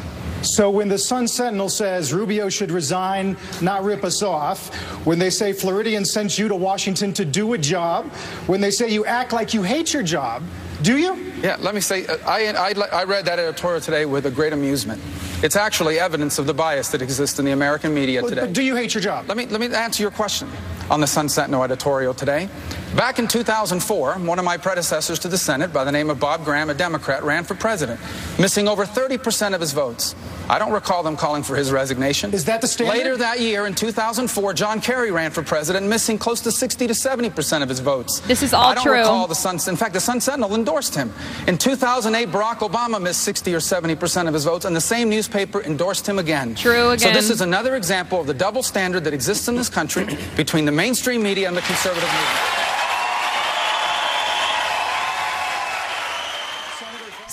So 0.46 0.70
when 0.70 0.88
the 0.88 0.98
Sun 0.98 1.28
Sentinel 1.28 1.70
says 1.70 2.14
Rubio 2.14 2.50
should 2.50 2.72
resign, 2.72 3.36
not 3.62 3.84
rip 3.84 4.04
us 4.04 4.22
off, 4.22 4.74
when 5.06 5.18
they 5.18 5.30
say 5.32 5.54
Floridian 5.54 6.06
sent 6.06 6.38
you 6.38 6.48
to 6.48 6.56
Washington 6.56 7.14
to 7.14 7.26
do 7.26 7.54
a 7.54 7.58
job, 7.58 8.06
when 8.46 8.62
they 8.62 8.72
say 8.72 8.90
you 8.90 9.06
act 9.06 9.34
like 9.34 9.54
you 9.54 9.64
hate 9.64 9.92
your 9.92 10.04
job, 10.04 10.44
do 10.84 10.98
you? 10.98 11.16
Yeah, 11.42 11.58
let 11.60 11.74
me 11.74 11.82
say, 11.82 12.06
uh, 12.06 12.18
I, 12.28 12.48
I, 12.50 12.74
I 12.92 13.04
read 13.06 13.26
that 13.26 13.40
editorial 13.40 13.82
today 13.82 14.06
with 14.06 14.26
a 14.26 14.32
great 14.32 14.54
amusement. 14.54 15.02
It's 15.42 15.56
actually 15.56 16.00
evidence 16.00 16.38
of 16.38 16.46
the 16.48 16.54
bias 16.54 16.90
that 16.90 17.02
exists 17.02 17.40
in 17.40 17.46
the 17.46 17.52
American 17.52 17.94
media 17.94 18.22
But- 18.22 18.30
today. 18.30 18.42
but 18.42 18.54
do 18.54 18.62
you 18.62 18.76
hate 18.76 18.94
your 18.94 19.02
job? 19.02 19.28
Let 19.28 19.38
me, 19.38 19.48
let 19.48 19.60
me 19.60 19.74
answer 19.74 20.04
your 20.04 20.12
question 20.12 20.48
on 20.90 21.02
the 21.02 21.08
Sun 21.08 21.30
Sentinel 21.30 21.64
editorial 21.64 22.14
today. 22.14 22.50
Back 22.96 23.20
in 23.20 23.28
2004, 23.28 24.14
one 24.20 24.40
of 24.40 24.46
my 24.46 24.56
predecessors 24.58 25.20
to 25.20 25.28
the 25.28 25.38
Senate, 25.38 25.74
by 25.74 25.84
the 25.84 25.92
name 25.92 26.10
of 26.10 26.20
Bob 26.20 26.46
Graham, 26.46 26.70
a 26.70 26.74
Democrat, 26.74 27.24
ran 27.24 27.44
for 27.44 27.56
president, 27.56 28.00
missing 28.40 28.68
over 28.68 28.86
30% 28.86 29.54
of 29.54 29.60
his 29.60 29.74
votes. 29.74 30.16
I 30.48 30.60
don't 30.60 30.72
recall 30.72 31.02
them 31.02 31.18
calling 31.18 31.42
for 31.42 31.56
his 31.56 31.72
resignation. 31.72 32.34
Is 32.34 32.46
that 32.46 32.62
the 32.62 32.68
standard? 32.68 32.98
Later 32.98 33.18
that 33.18 33.40
year, 33.40 33.66
in 33.66 33.74
2004, 33.74 34.54
John 34.54 34.80
Kerry 34.80 35.12
ran 35.12 35.32
for 35.32 35.42
president, 35.42 35.88
missing 35.88 36.20
close 36.20 36.40
to 36.42 36.52
60 36.52 36.88
to 36.88 36.94
70% 36.94 37.64
of 37.64 37.70
his 37.70 37.80
votes. 37.80 38.20
This 38.22 38.44
is 38.44 38.54
all 38.54 38.62
true. 38.62 38.72
I 38.72 38.76
don't 38.76 38.84
true. 38.84 38.94
recall 38.94 39.28
the 39.28 39.36
Sun. 39.36 39.60
In 39.68 39.76
fact, 39.76 39.94
the 39.94 40.00
Sun 40.00 40.22
Sentinel 40.22 40.54
endorsed 40.54 40.94
him. 40.94 41.12
In 41.48 41.58
2008, 41.58 42.30
Barack 42.30 42.60
Obama 42.60 43.02
missed 43.02 43.24
60 43.24 43.56
or 43.56 43.60
70% 43.60 44.28
of 44.28 44.34
his 44.34 44.46
votes, 44.46 44.66
and 44.66 44.76
the 44.76 44.82
same 44.82 45.10
newspaper 45.10 45.64
endorsed 45.64 46.08
him 46.08 46.20
again. 46.20 46.54
True 46.54 46.90
again. 46.90 47.00
So 47.00 47.12
this 47.12 47.32
is 47.32 47.42
another 47.42 47.76
example 47.76 48.22
of 48.22 48.28
the 48.28 48.34
double 48.34 48.62
standard 48.62 49.04
that 49.06 49.14
exists 49.14 49.48
in 49.48 49.56
this 49.56 49.70
country 49.70 50.06
between 50.38 50.66
the 50.66 50.72
mainstream 50.76 51.24
media 51.24 51.48
and 51.48 51.58
the 51.58 51.62
conservative 51.62 52.10
movement. 52.10 52.56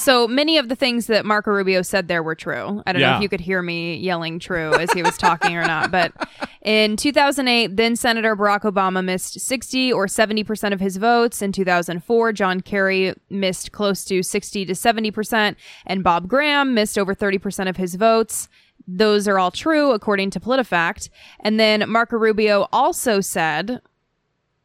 So 0.03 0.27
many 0.27 0.59
of 0.59 0.69
the 0.69 0.75
things 0.75 1.07
that 1.07 1.25
Marco 1.25 1.53
Rubio 1.53 1.83
said 1.83 2.09
there 2.09 2.25
were 2.25 2.35
true. 2.35 2.83
I 2.85 2.93
don't 2.93 3.01
know 3.01 3.15
if 3.15 3.23
you 3.23 3.29
could 3.29 3.41
hear 3.41 3.63
me 3.63 3.95
yelling 3.99 4.41
true 4.41 4.75
as 4.75 4.91
he 4.91 5.01
was 5.01 5.17
talking 5.17 5.57
or 5.57 5.63
not. 5.63 5.93
But 5.93 6.13
in 6.61 6.97
2008, 6.97 7.77
then 7.77 7.95
Senator 7.95 8.35
Barack 8.35 8.63
Obama 8.63 9.05
missed 9.05 9.39
60 9.39 9.93
or 9.93 10.07
70% 10.07 10.73
of 10.73 10.81
his 10.81 10.97
votes. 10.97 11.41
In 11.41 11.53
2004, 11.53 12.33
John 12.33 12.61
Kerry 12.63 13.15
missed 13.31 13.71
close 13.71 14.05
to 14.07 14.25
60 14.25 14.65
to 14.65 14.73
70%, 14.73 15.55
and 15.87 16.03
Bob 16.03 16.27
Graham 16.27 16.75
missed 16.75 16.99
over 16.99 17.15
30% 17.15 17.69
of 17.69 17.77
his 17.77 17.95
votes. 17.95 18.49
Those 18.87 19.29
are 19.29 19.39
all 19.39 19.51
true, 19.51 19.93
according 19.93 20.31
to 20.31 20.41
PolitiFact. 20.41 21.09
And 21.41 21.59
then 21.59 21.89
Marco 21.89 22.17
Rubio 22.17 22.69
also 22.73 23.21
said 23.21 23.81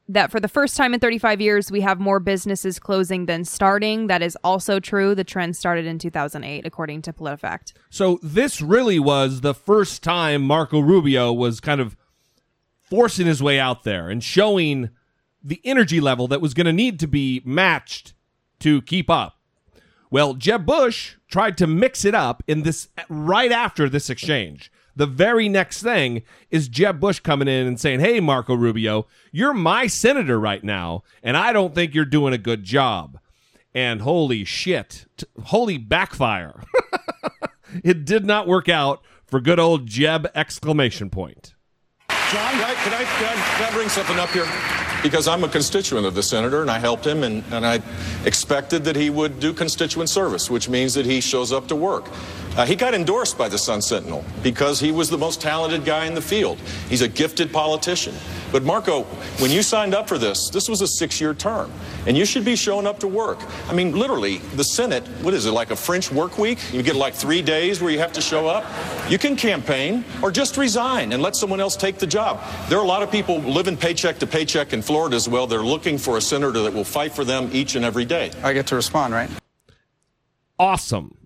that 0.09 0.31
for 0.31 0.39
the 0.39 0.47
first 0.47 0.77
time 0.77 0.93
in 0.93 0.99
35 0.99 1.41
years, 1.41 1.71
we 1.71 1.81
have 1.81 1.99
more 1.99 2.19
businesses 2.19 2.79
closing 2.79 3.25
than 3.25 3.43
starting. 3.43 4.07
That 4.07 4.21
is 4.21 4.37
also 4.43 4.79
true. 4.79 5.13
The 5.13 5.23
trend 5.23 5.57
started 5.57 5.85
in 5.85 5.99
2008, 5.99 6.65
according 6.65 7.01
to 7.03 7.13
PolitiFact. 7.13 7.73
So 7.89 8.19
this 8.23 8.61
really 8.61 8.99
was 8.99 9.41
the 9.41 9.53
first 9.53 10.03
time 10.03 10.43
Marco 10.43 10.79
Rubio 10.79 11.33
was 11.33 11.59
kind 11.59 11.81
of 11.81 11.97
forcing 12.81 13.27
his 13.27 13.43
way 13.43 13.59
out 13.59 13.83
there 13.83 14.09
and 14.09 14.23
showing 14.23 14.89
the 15.43 15.61
energy 15.63 15.99
level 15.99 16.27
that 16.29 16.41
was 16.41 16.53
going 16.53 16.65
to 16.65 16.73
need 16.73 16.99
to 17.01 17.07
be 17.07 17.41
matched 17.45 18.13
to 18.59 18.81
keep 18.83 19.09
up. 19.09 19.36
Well, 20.09 20.33
Jeb 20.33 20.65
Bush 20.65 21.15
tried 21.29 21.57
to 21.57 21.67
mix 21.67 22.05
it 22.05 22.15
up 22.15 22.43
in 22.47 22.63
this 22.63 22.87
right 23.09 23.51
after 23.51 23.89
this 23.89 24.09
exchange. 24.09 24.71
The 24.95 25.05
very 25.05 25.47
next 25.47 25.83
thing 25.83 26.23
is 26.49 26.67
Jeb 26.67 26.99
Bush 26.99 27.19
coming 27.19 27.47
in 27.47 27.67
and 27.67 27.79
saying, 27.79 27.99
"Hey 27.99 28.19
Marco 28.19 28.55
Rubio, 28.55 29.05
you're 29.31 29.53
my 29.53 29.85
senator 29.85 30.39
right 30.39 30.63
now, 30.63 31.03
and 31.21 31.37
I 31.37 31.53
don't 31.53 31.75
think 31.75 31.93
you're 31.93 32.05
doing 32.05 32.33
a 32.33 32.39
good 32.39 32.63
job." 32.63 33.19
And 33.75 34.01
holy 34.01 34.43
shit, 34.43 35.05
t- 35.17 35.27
holy 35.45 35.77
backfire. 35.77 36.63
it 37.83 38.05
did 38.05 38.25
not 38.25 38.47
work 38.47 38.69
out 38.69 39.03
for 39.27 39.39
good 39.39 39.59
old 39.59 39.85
Jeb 39.85 40.31
exclamation 40.33 41.11
point. 41.11 41.53
John, 42.09 42.51
can 42.53 42.63
I, 42.63 42.73
can, 42.73 42.93
I, 42.93 43.03
can, 43.03 43.37
I, 43.37 43.57
can 43.57 43.71
I 43.71 43.71
bring 43.73 43.89
something 43.89 44.17
up 44.17 44.29
here? 44.29 44.86
Because 45.03 45.27
I'm 45.27 45.43
a 45.43 45.49
constituent 45.49 46.05
of 46.05 46.15
the 46.15 46.23
senator, 46.23 46.61
and 46.61 46.71
I 46.71 46.79
helped 46.79 47.05
him, 47.05 47.23
and, 47.23 47.43
and 47.51 47.65
I 47.65 47.81
expected 48.25 48.83
that 48.85 48.95
he 48.95 49.09
would 49.09 49.39
do 49.39 49.53
constituent 49.53 50.09
service, 50.09 50.49
which 50.49 50.67
means 50.69 50.93
that 50.95 51.05
he 51.05 51.21
shows 51.21 51.53
up 51.53 51.67
to 51.67 51.75
work. 51.75 52.09
Uh, 52.57 52.65
he 52.65 52.75
got 52.75 52.95
endorsed 52.95 53.37
by 53.37 53.47
the 53.47 53.57
Sun 53.57 53.83
Sentinel 53.83 54.25
because 54.41 54.79
he 54.79 54.91
was 54.91 55.11
the 55.11 55.17
most 55.17 55.39
talented 55.39 55.85
guy 55.85 56.05
in 56.05 56.15
the 56.15 56.21
field. 56.21 56.59
He's 56.89 57.03
a 57.03 57.07
gifted 57.07 57.53
politician. 57.53 58.15
But 58.51 58.63
Marco, 58.63 59.03
when 59.39 59.51
you 59.51 59.61
signed 59.61 59.93
up 59.93 60.07
for 60.07 60.17
this, 60.17 60.49
this 60.49 60.67
was 60.67 60.81
a 60.81 60.87
six-year 60.87 61.33
term, 61.33 61.71
and 62.07 62.17
you 62.17 62.25
should 62.25 62.43
be 62.45 62.55
showing 62.55 62.87
up 62.87 62.99
to 63.01 63.07
work. 63.07 63.39
I 63.69 63.73
mean, 63.73 63.91
literally, 63.91 64.37
the 64.55 64.63
Senate, 64.63 65.05
what 65.21 65.33
is 65.33 65.45
it, 65.45 65.51
like 65.51 65.69
a 65.69 65.75
French 65.75 66.11
work 66.11 66.37
week? 66.37 66.57
You 66.73 66.81
get 66.81 66.95
like 66.95 67.13
three 67.13 67.41
days 67.41 67.81
where 67.81 67.91
you 67.91 67.99
have 67.99 68.13
to 68.13 68.21
show 68.21 68.47
up? 68.47 68.65
You 69.09 69.19
can 69.19 69.35
campaign 69.35 70.03
or 70.23 70.31
just 70.31 70.57
resign 70.57 71.11
and 71.11 71.21
let 71.21 71.35
someone 71.35 71.59
else 71.59 71.75
take 71.75 71.99
the 71.99 72.07
job. 72.07 72.41
There 72.69 72.79
are 72.79 72.83
a 72.83 72.87
lot 72.87 73.03
of 73.03 73.11
people 73.11 73.37
living 73.39 73.77
paycheck 73.77 74.17
to 74.19 74.25
paycheck 74.25 74.73
in 74.73 74.81
Florida 74.81 75.15
as 75.15 75.29
well. 75.29 75.45
They're 75.45 75.59
looking 75.59 75.97
for 75.97 76.17
a 76.17 76.21
senator 76.21 76.61
that 76.63 76.73
will 76.73 76.85
fight 76.85 77.11
for 77.11 77.23
them 77.23 77.49
each 77.51 77.75
and 77.75 77.85
every 77.85 78.05
day. 78.05 78.31
I 78.41 78.53
get 78.53 78.65
to 78.67 78.75
respond, 78.75 79.13
right? 79.13 79.29
Awesome. 80.57 81.16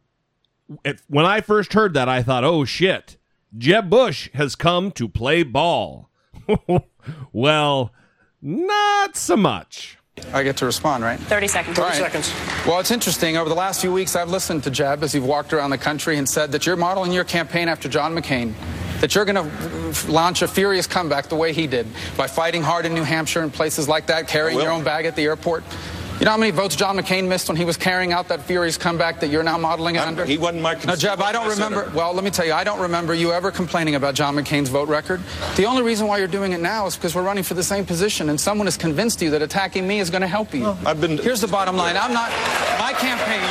It- 0.83 1.01
when 1.07 1.25
I 1.25 1.41
first 1.41 1.73
heard 1.73 1.93
that, 1.93 2.07
I 2.09 2.23
thought, 2.23 2.43
oh 2.43 2.65
shit, 2.65 3.17
Jeb 3.57 3.89
Bush 3.89 4.29
has 4.33 4.55
come 4.55 4.91
to 4.91 5.07
play 5.07 5.43
ball. 5.43 6.09
well, 7.33 7.91
not 8.41 9.15
so 9.15 9.35
much. 9.37 9.97
I 10.33 10.43
get 10.43 10.57
to 10.57 10.65
respond, 10.65 11.03
right? 11.03 11.19
30 11.19 11.47
seconds. 11.47 11.79
All 11.79 11.85
right. 11.85 11.95
Well, 12.67 12.79
it's 12.79 12.91
interesting. 12.91 13.37
Over 13.37 13.49
the 13.49 13.55
last 13.55 13.81
few 13.81 13.91
weeks, 13.91 14.15
I've 14.15 14.29
listened 14.29 14.63
to 14.63 14.69
Jeb 14.71 15.03
as 15.03 15.15
you've 15.15 15.25
walked 15.25 15.53
around 15.53 15.69
the 15.71 15.77
country 15.77 16.17
and 16.17 16.27
said 16.27 16.51
that 16.51 16.65
you're 16.65 16.75
modeling 16.75 17.11
your 17.11 17.23
campaign 17.23 17.67
after 17.67 17.87
John 17.89 18.13
McCain, 18.15 18.53
that 18.99 19.15
you're 19.15 19.25
going 19.25 19.35
to 19.51 20.11
launch 20.11 20.41
a 20.41 20.47
furious 20.47 20.85
comeback 20.85 21.27
the 21.27 21.35
way 21.35 21.53
he 21.53 21.65
did 21.65 21.87
by 22.17 22.27
fighting 22.27 22.61
hard 22.61 22.85
in 22.85 22.93
New 22.93 23.03
Hampshire 23.03 23.41
and 23.41 23.51
places 23.51 23.87
like 23.87 24.07
that, 24.07 24.27
carrying 24.27 24.59
your 24.59 24.71
own 24.71 24.83
bag 24.83 25.05
at 25.05 25.15
the 25.15 25.23
airport. 25.23 25.63
You 26.21 26.25
know 26.25 26.31
how 26.33 26.37
many 26.37 26.51
votes 26.51 26.75
John 26.75 26.97
McCain 26.97 27.27
missed 27.27 27.47
when 27.47 27.57
he 27.57 27.65
was 27.65 27.77
carrying 27.77 28.13
out 28.13 28.27
that 28.27 28.43
furious 28.43 28.77
comeback 28.77 29.21
that 29.21 29.31
you're 29.31 29.41
now 29.41 29.57
modeling 29.57 29.95
it 29.95 30.03
under? 30.03 30.23
He 30.23 30.37
wasn't 30.37 30.61
my 30.61 30.75
No, 30.85 30.95
Jeb, 30.95 31.19
I 31.19 31.31
don't 31.31 31.49
remember. 31.49 31.79
senator. 31.79 31.97
Well, 31.97 32.13
let 32.13 32.23
me 32.23 32.29
tell 32.29 32.45
you, 32.45 32.53
I 32.53 32.63
don't 32.63 32.79
remember 32.79 33.15
you 33.15 33.31
ever 33.31 33.49
complaining 33.49 33.95
about 33.95 34.13
John 34.13 34.35
McCain's 34.35 34.69
vote 34.69 34.87
record. 34.87 35.19
The 35.55 35.65
only 35.65 35.81
reason 35.81 36.05
why 36.05 36.19
you're 36.19 36.27
doing 36.27 36.51
it 36.51 36.59
now 36.59 36.85
is 36.85 36.95
because 36.95 37.15
we're 37.15 37.23
running 37.23 37.43
for 37.43 37.55
the 37.55 37.63
same 37.63 37.87
position, 37.87 38.29
and 38.29 38.39
someone 38.39 38.67
has 38.67 38.77
convinced 38.77 39.19
you 39.19 39.31
that 39.31 39.41
attacking 39.41 39.87
me 39.87 39.99
is 39.99 40.11
going 40.11 40.21
to 40.21 40.27
help 40.27 40.53
you. 40.53 40.77
I've 40.85 41.01
been. 41.01 41.17
Here's 41.17 41.41
the 41.41 41.47
bottom 41.47 41.75
line. 41.75 41.97
I'm 41.97 42.13
not. 42.13 42.29
My 42.79 42.93
campaign 42.93 43.41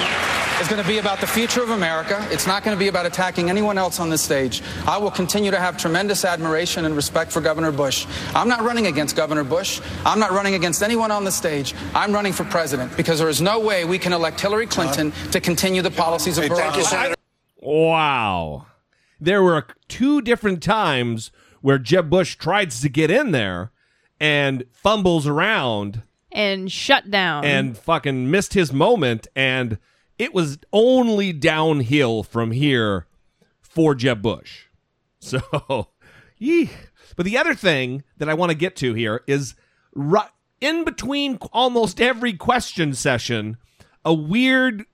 is 0.61 0.68
going 0.68 0.80
to 0.80 0.87
be 0.87 0.98
about 0.98 1.20
the 1.20 1.26
future 1.26 1.62
of 1.62 1.70
America. 1.70 2.24
It's 2.30 2.46
not 2.46 2.62
going 2.62 2.76
to 2.76 2.78
be 2.78 2.88
about 2.88 3.06
attacking 3.06 3.48
anyone 3.48 3.78
else 3.78 3.98
on 3.98 4.11
this 4.11 4.20
stage. 4.20 4.62
I 4.87 4.98
will 4.98 5.11
continue 5.11 5.50
to 5.50 5.59
have 5.59 5.78
tremendous 5.78 6.24
admiration 6.24 6.85
and 6.85 6.94
respect 6.94 7.33
for 7.33 7.40
Governor 7.40 7.72
Bush. 7.72 8.06
I'm 8.35 8.46
not 8.46 8.61
running 8.61 8.87
against 8.87 9.16
Governor 9.16 9.42
Bush. 9.42 9.80
I'm 10.04 10.20
not 10.20 10.33
running 10.33 10.54
against 10.54 10.83
anyone 10.83 11.11
on 11.11 11.24
the 11.24 11.33
stage. 11.33 11.74
I'm 11.94 12.12
running 12.12 12.33
for 12.35 12.44
president 12.44 12.59
because 12.96 13.18
there 13.18 13.28
is 13.28 13.40
no 13.40 13.58
way 13.60 13.84
we 13.84 13.98
can 13.98 14.12
elect 14.12 14.40
Hillary 14.40 14.66
Clinton 14.66 15.12
to 15.32 15.40
continue 15.40 15.82
the 15.82 15.90
policies 15.90 16.38
of 16.38 16.44
Barack 16.44 16.72
Obama. 16.72 17.14
Wow. 17.60 18.66
There 19.20 19.42
were 19.42 19.66
two 19.88 20.20
different 20.22 20.62
times 20.62 21.30
where 21.60 21.78
Jeb 21.78 22.08
Bush 22.10 22.36
tries 22.36 22.80
to 22.80 22.88
get 22.88 23.10
in 23.10 23.32
there, 23.32 23.70
and 24.18 24.64
fumbles 24.72 25.26
around 25.26 26.02
And 26.32 26.70
shut 26.70 27.10
down. 27.10 27.44
and 27.44 27.76
fucking 27.76 28.30
missed 28.30 28.52
his 28.54 28.72
moment 28.72 29.26
and 29.34 29.78
it 30.18 30.34
was 30.34 30.58
only 30.72 31.32
downhill 31.32 32.22
from 32.22 32.50
here 32.50 33.06
for 33.62 33.94
Jeb 33.94 34.20
Bush. 34.22 34.66
So, 35.22 35.88
yee. 36.38 36.70
But 37.16 37.26
the 37.26 37.36
other 37.36 37.54
thing 37.54 38.04
that 38.16 38.28
I 38.30 38.34
want 38.34 38.50
to 38.50 38.56
get 38.56 38.74
to 38.76 38.94
here 38.94 39.22
is 39.26 39.54
ru- 39.94 40.20
in 40.61 40.84
between 40.84 41.36
almost 41.52 42.00
every 42.00 42.32
question 42.34 42.94
session, 42.94 43.56
a 44.04 44.12
weird, 44.14 44.84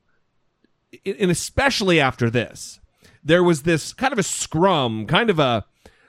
and 1.05 1.31
especially 1.31 2.01
after 2.01 2.31
this, 2.31 2.81
there 3.25 3.43
was 3.43 3.63
this 3.63 3.93
kind 3.93 4.13
of 4.13 4.19
a 4.19 4.23
scrum, 4.23 5.07
kind 5.07 5.31
of 5.31 5.39
a 5.39 5.65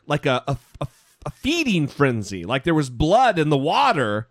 like 0.06 0.26
a 0.26 0.44
a, 0.48 0.58
a, 0.82 0.88
a 1.26 1.30
feeding 1.32 1.88
frenzy. 1.88 2.46
Like 2.46 2.64
there 2.64 2.76
was 2.76 2.90
blood 2.90 3.40
in 3.40 3.50
the 3.50 3.58
water 3.58 4.28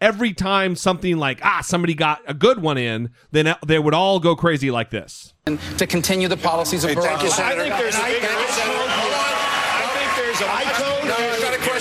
every 0.00 0.34
time 0.34 0.76
something 0.76 1.16
like 1.16 1.40
ah 1.42 1.62
somebody 1.62 1.94
got 1.94 2.20
a 2.26 2.34
good 2.34 2.60
one 2.60 2.76
in, 2.76 3.10
then 3.30 3.54
they 3.66 3.78
would 3.78 3.94
all 3.94 4.20
go 4.20 4.36
crazy 4.36 4.70
like 4.70 4.90
this. 4.90 5.32
And 5.46 5.58
to 5.78 5.86
continue 5.86 6.28
the 6.28 6.36
policies 6.36 6.84
of 6.84 6.90
Hey, 6.90 6.96
Barack 6.96 7.02
thank 7.04 7.22
you, 7.22 7.30
Senator. 7.30 7.62
I 7.62 7.64
think 7.64 7.76
there's 7.78 7.94
a 7.94 7.98
And 7.98 8.06
I- 8.06 8.12
bigger 8.12 8.26
I- 8.26 8.44
issue. 8.44 8.62
hold 8.62 9.14
on. 9.14 9.34
I 9.78 9.84
think 9.94 10.10
there's 10.16 10.92
a. 10.92 10.95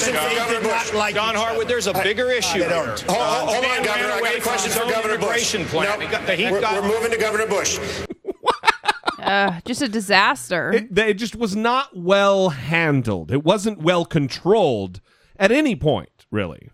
I 0.08 0.12
told 0.12 0.32
you. 0.32 0.40
I've 0.40 0.50
got 0.52 0.64
a 0.64 0.68
question 0.68 0.92
for 0.92 0.98
Governor 0.98 1.04
Bush. 1.04 1.14
John 1.14 1.36
Harwood, 1.36 1.68
there's 1.68 1.88
a 1.88 1.94
bigger 1.94 2.30
issue 2.32 2.64
I 2.64 2.70
don't. 2.70 3.00
Hold, 3.02 3.18
hold, 3.18 3.50
hold 3.50 3.66
on, 3.66 3.84
Governor. 3.84 4.06
I 4.06 4.10
got 4.10 4.20
away 4.20 4.36
a 4.38 4.42
question 4.42 4.72
for 4.72 4.90
Governor 4.92 5.18
Bush. 5.18 5.56
plan. 5.68 6.00
No, 6.00 6.06
He 6.06 6.12
got- 6.12 6.30
he 6.30 6.52
we're, 6.52 6.62
got- 6.62 6.82
we're 6.82 6.88
moving 6.90 7.12
to 7.12 7.18
Governor 7.18 7.48
Bush. 7.48 7.80
uh, 9.20 9.60
just 9.66 9.82
a 9.82 9.88
disaster. 9.90 10.72
It, 10.72 10.98
it 10.98 11.14
just 11.16 11.36
was 11.36 11.56
not 11.56 11.96
well 11.98 12.50
handled. 12.50 13.32
It 13.32 13.44
wasn't 13.44 13.80
well 13.82 14.06
controlled 14.06 15.02
at 15.38 15.52
any 15.52 15.76
point, 15.76 16.26
really. 16.32 16.70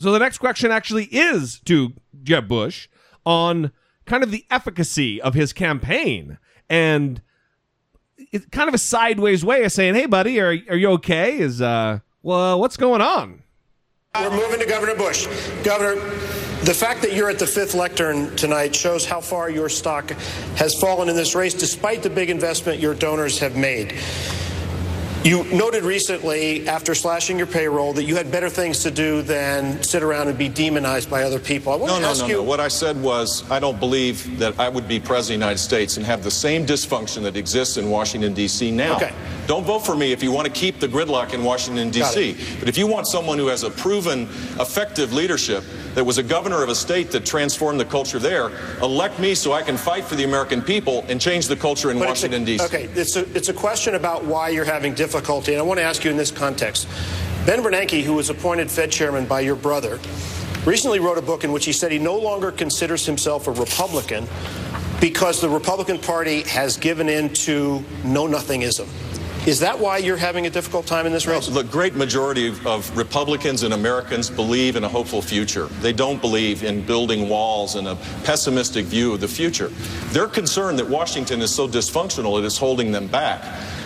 So 0.00 0.12
the 0.12 0.18
next 0.18 0.38
question 0.38 0.70
actually 0.70 1.04
is 1.06 1.60
to 1.60 1.94
Jeb 2.22 2.48
Bush 2.48 2.88
on 3.24 3.72
kind 4.06 4.22
of 4.22 4.30
the 4.30 4.44
efficacy 4.50 5.20
of 5.22 5.34
his 5.34 5.52
campaign 5.52 6.38
and 6.68 7.22
it's 8.16 8.46
kind 8.46 8.68
of 8.68 8.74
a 8.74 8.78
sideways 8.78 9.44
way 9.44 9.64
of 9.64 9.72
saying, 9.72 9.94
"Hey, 9.94 10.06
buddy, 10.06 10.40
are 10.40 10.56
are 10.68 10.76
you 10.76 10.90
okay? 10.92 11.38
Is 11.38 11.60
uh, 11.60 12.00
well, 12.22 12.60
what's 12.60 12.76
going 12.76 13.00
on?" 13.00 13.42
We're 14.14 14.30
moving 14.30 14.60
to 14.60 14.66
Governor 14.66 14.94
Bush. 14.94 15.26
Governor, 15.64 15.96
the 16.62 16.74
fact 16.74 17.02
that 17.02 17.14
you're 17.14 17.28
at 17.30 17.40
the 17.40 17.46
fifth 17.46 17.74
lectern 17.74 18.34
tonight 18.36 18.74
shows 18.74 19.04
how 19.04 19.20
far 19.20 19.50
your 19.50 19.68
stock 19.68 20.08
has 20.56 20.72
fallen 20.72 21.08
in 21.08 21.16
this 21.16 21.34
race, 21.34 21.52
despite 21.52 22.04
the 22.04 22.10
big 22.10 22.30
investment 22.30 22.78
your 22.78 22.94
donors 22.94 23.40
have 23.40 23.56
made. 23.56 23.92
You 25.24 25.42
noted 25.44 25.84
recently, 25.84 26.68
after 26.68 26.94
slashing 26.94 27.38
your 27.38 27.46
payroll, 27.46 27.94
that 27.94 28.04
you 28.04 28.14
had 28.14 28.30
better 28.30 28.50
things 28.50 28.82
to 28.82 28.90
do 28.90 29.22
than 29.22 29.82
sit 29.82 30.02
around 30.02 30.28
and 30.28 30.36
be 30.36 30.50
demonized 30.50 31.08
by 31.08 31.22
other 31.22 31.38
people. 31.38 31.72
I 31.72 31.76
want 31.76 31.92
No, 31.92 31.96
to 31.96 32.02
no, 32.02 32.10
ask 32.10 32.20
no, 32.20 32.26
you. 32.26 32.34
no. 32.34 32.42
What 32.42 32.60
I 32.60 32.68
said 32.68 33.00
was 33.02 33.50
I 33.50 33.58
don't 33.58 33.80
believe 33.80 34.38
that 34.38 34.60
I 34.60 34.68
would 34.68 34.86
be 34.86 35.00
president 35.00 35.20
of 35.20 35.28
the 35.28 35.46
United 35.46 35.58
States 35.60 35.96
and 35.96 36.04
have 36.04 36.22
the 36.22 36.30
same 36.30 36.66
dysfunction 36.66 37.22
that 37.22 37.36
exists 37.38 37.78
in 37.78 37.88
Washington, 37.88 38.34
D.C. 38.34 38.70
now. 38.70 38.96
Okay. 38.96 39.14
Don't 39.46 39.64
vote 39.64 39.78
for 39.80 39.96
me 39.96 40.12
if 40.12 40.22
you 40.22 40.30
want 40.30 40.46
to 40.46 40.52
keep 40.52 40.78
the 40.78 40.88
gridlock 40.88 41.32
in 41.32 41.42
Washington, 41.42 41.88
D.C. 41.90 42.36
But 42.58 42.68
if 42.68 42.76
you 42.76 42.86
want 42.86 43.06
someone 43.06 43.38
who 43.38 43.46
has 43.46 43.62
a 43.62 43.70
proven, 43.70 44.24
effective 44.60 45.14
leadership, 45.14 45.64
that 45.94 46.04
was 46.04 46.18
a 46.18 46.22
governor 46.22 46.62
of 46.62 46.68
a 46.68 46.74
state 46.74 47.10
that 47.12 47.24
transformed 47.24 47.78
the 47.80 47.84
culture 47.84 48.18
there, 48.18 48.50
elect 48.82 49.18
me 49.20 49.34
so 49.34 49.52
I 49.52 49.62
can 49.62 49.76
fight 49.78 50.04
for 50.04 50.16
the 50.16 50.24
American 50.24 50.60
people 50.60 51.04
and 51.08 51.20
change 51.20 51.46
the 51.46 51.56
culture 51.56 51.90
in 51.90 51.98
But 51.98 52.08
Washington, 52.08 52.44
D.C. 52.44 52.64
Okay, 52.66 52.84
it's 52.94 53.16
a, 53.16 53.20
it's 53.34 53.48
a 53.48 53.54
question 53.54 53.94
about 53.94 54.24
why 54.24 54.48
you're 54.50 54.64
having 54.64 54.92
difficulty, 54.92 55.13
and 55.18 55.58
I 55.58 55.62
want 55.62 55.78
to 55.78 55.84
ask 55.84 56.04
you 56.04 56.10
in 56.10 56.16
this 56.16 56.30
context. 56.30 56.88
Ben 57.46 57.62
Bernanke, 57.62 58.02
who 58.02 58.14
was 58.14 58.30
appointed 58.30 58.70
Fed 58.70 58.90
chairman 58.90 59.26
by 59.26 59.40
your 59.40 59.56
brother, 59.56 60.00
recently 60.64 60.98
wrote 60.98 61.18
a 61.18 61.22
book 61.22 61.44
in 61.44 61.52
which 61.52 61.64
he 61.64 61.72
said 61.72 61.92
he 61.92 61.98
no 61.98 62.16
longer 62.16 62.50
considers 62.50 63.04
himself 63.04 63.46
a 63.46 63.52
Republican 63.52 64.26
because 65.00 65.40
the 65.40 65.48
Republican 65.48 65.98
Party 65.98 66.42
has 66.42 66.76
given 66.76 67.08
in 67.08 67.32
to 67.34 67.84
know 68.04 68.26
nothingism. 68.26 68.88
Is 69.46 69.60
that 69.60 69.78
why 69.78 69.98
you're 69.98 70.16
having 70.16 70.46
a 70.46 70.50
difficult 70.50 70.86
time 70.86 71.04
in 71.04 71.12
this 71.12 71.26
race? 71.26 71.48
The 71.48 71.62
great 71.64 71.94
majority 71.94 72.48
of, 72.48 72.66
of 72.66 72.96
Republicans 72.96 73.62
and 73.62 73.74
Americans 73.74 74.30
believe 74.30 74.74
in 74.74 74.84
a 74.84 74.88
hopeful 74.88 75.20
future. 75.20 75.66
They 75.82 75.92
don't 75.92 76.18
believe 76.18 76.64
in 76.64 76.80
building 76.80 77.28
walls 77.28 77.74
and 77.74 77.86
a 77.86 77.96
pessimistic 78.24 78.86
view 78.86 79.12
of 79.12 79.20
the 79.20 79.28
future. 79.28 79.68
They're 80.12 80.28
concerned 80.28 80.78
that 80.78 80.88
Washington 80.88 81.42
is 81.42 81.54
so 81.54 81.68
dysfunctional 81.68 82.38
it 82.38 82.46
is 82.46 82.56
holding 82.56 82.90
them 82.90 83.06
back. 83.06 83.42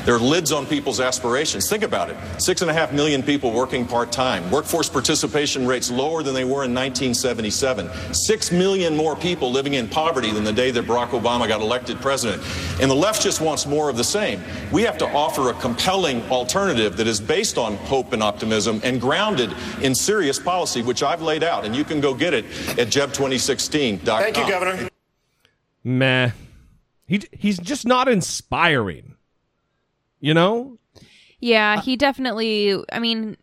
There 0.09 0.16
are 0.16 0.20
lids 0.20 0.52
on 0.52 0.64
people's 0.64 1.00
aspirations. 1.00 1.68
Think 1.68 1.82
about 1.82 2.09
it. 2.09 2.16
Six 2.38 2.62
and 2.62 2.70
a 2.70 2.72
half 2.72 2.94
million 2.94 3.22
people 3.22 3.52
working 3.52 3.86
part 3.86 4.11
time. 4.11 4.50
Workforce 4.50 4.88
participation 4.88 5.66
rates 5.66 5.90
lower 5.90 6.22
than 6.22 6.32
they 6.32 6.44
were 6.44 6.64
in 6.64 6.72
1977. 6.72 8.14
Six 8.14 8.50
million 8.50 8.96
more 8.96 9.14
people 9.14 9.52
living 9.52 9.74
in 9.74 9.86
poverty 9.86 10.30
than 10.30 10.44
the 10.44 10.52
day 10.54 10.70
that 10.70 10.86
Barack 10.86 11.09
Obama 11.09 11.46
got 11.46 11.61
elected 11.61 12.00
president. 12.00 12.42
And 12.80 12.90
the 12.90 12.94
left 12.94 13.20
just 13.20 13.42
wants 13.42 13.66
more 13.66 13.90
of 13.90 13.98
the 13.98 14.02
same. 14.02 14.42
We 14.72 14.80
have 14.80 14.96
to 14.96 15.06
offer 15.11 15.50
a 15.50 15.52
compelling 15.61 16.22
alternative 16.30 16.96
that 16.96 17.06
is 17.06 17.20
based 17.20 17.59
on 17.59 17.76
hope 17.76 18.14
and 18.14 18.22
optimism 18.22 18.80
and 18.84 19.02
grounded 19.02 19.52
in 19.82 19.94
serious 19.94 20.38
policy, 20.38 20.80
which 20.80 21.02
I've 21.02 21.20
laid 21.20 21.42
out. 21.42 21.66
And 21.66 21.76
you 21.76 21.84
can 21.84 22.00
go 22.00 22.14
get 22.14 22.32
it 22.32 22.46
at 22.78 22.88
jeb2016.com. 22.88 24.22
Thank 24.22 24.38
you, 24.38 24.48
Governor. 24.48 24.88
Meh. 25.84 26.30
He 27.04 27.20
he's 27.30 27.59
just 27.59 27.86
not 27.86 28.09
inspiring. 28.09 29.16
You 30.20 30.34
know? 30.34 30.78
Yeah, 31.40 31.76
uh, 31.78 31.82
he 31.82 31.96
definitely. 31.96 32.76
I 32.92 32.98
mean, 32.98 33.36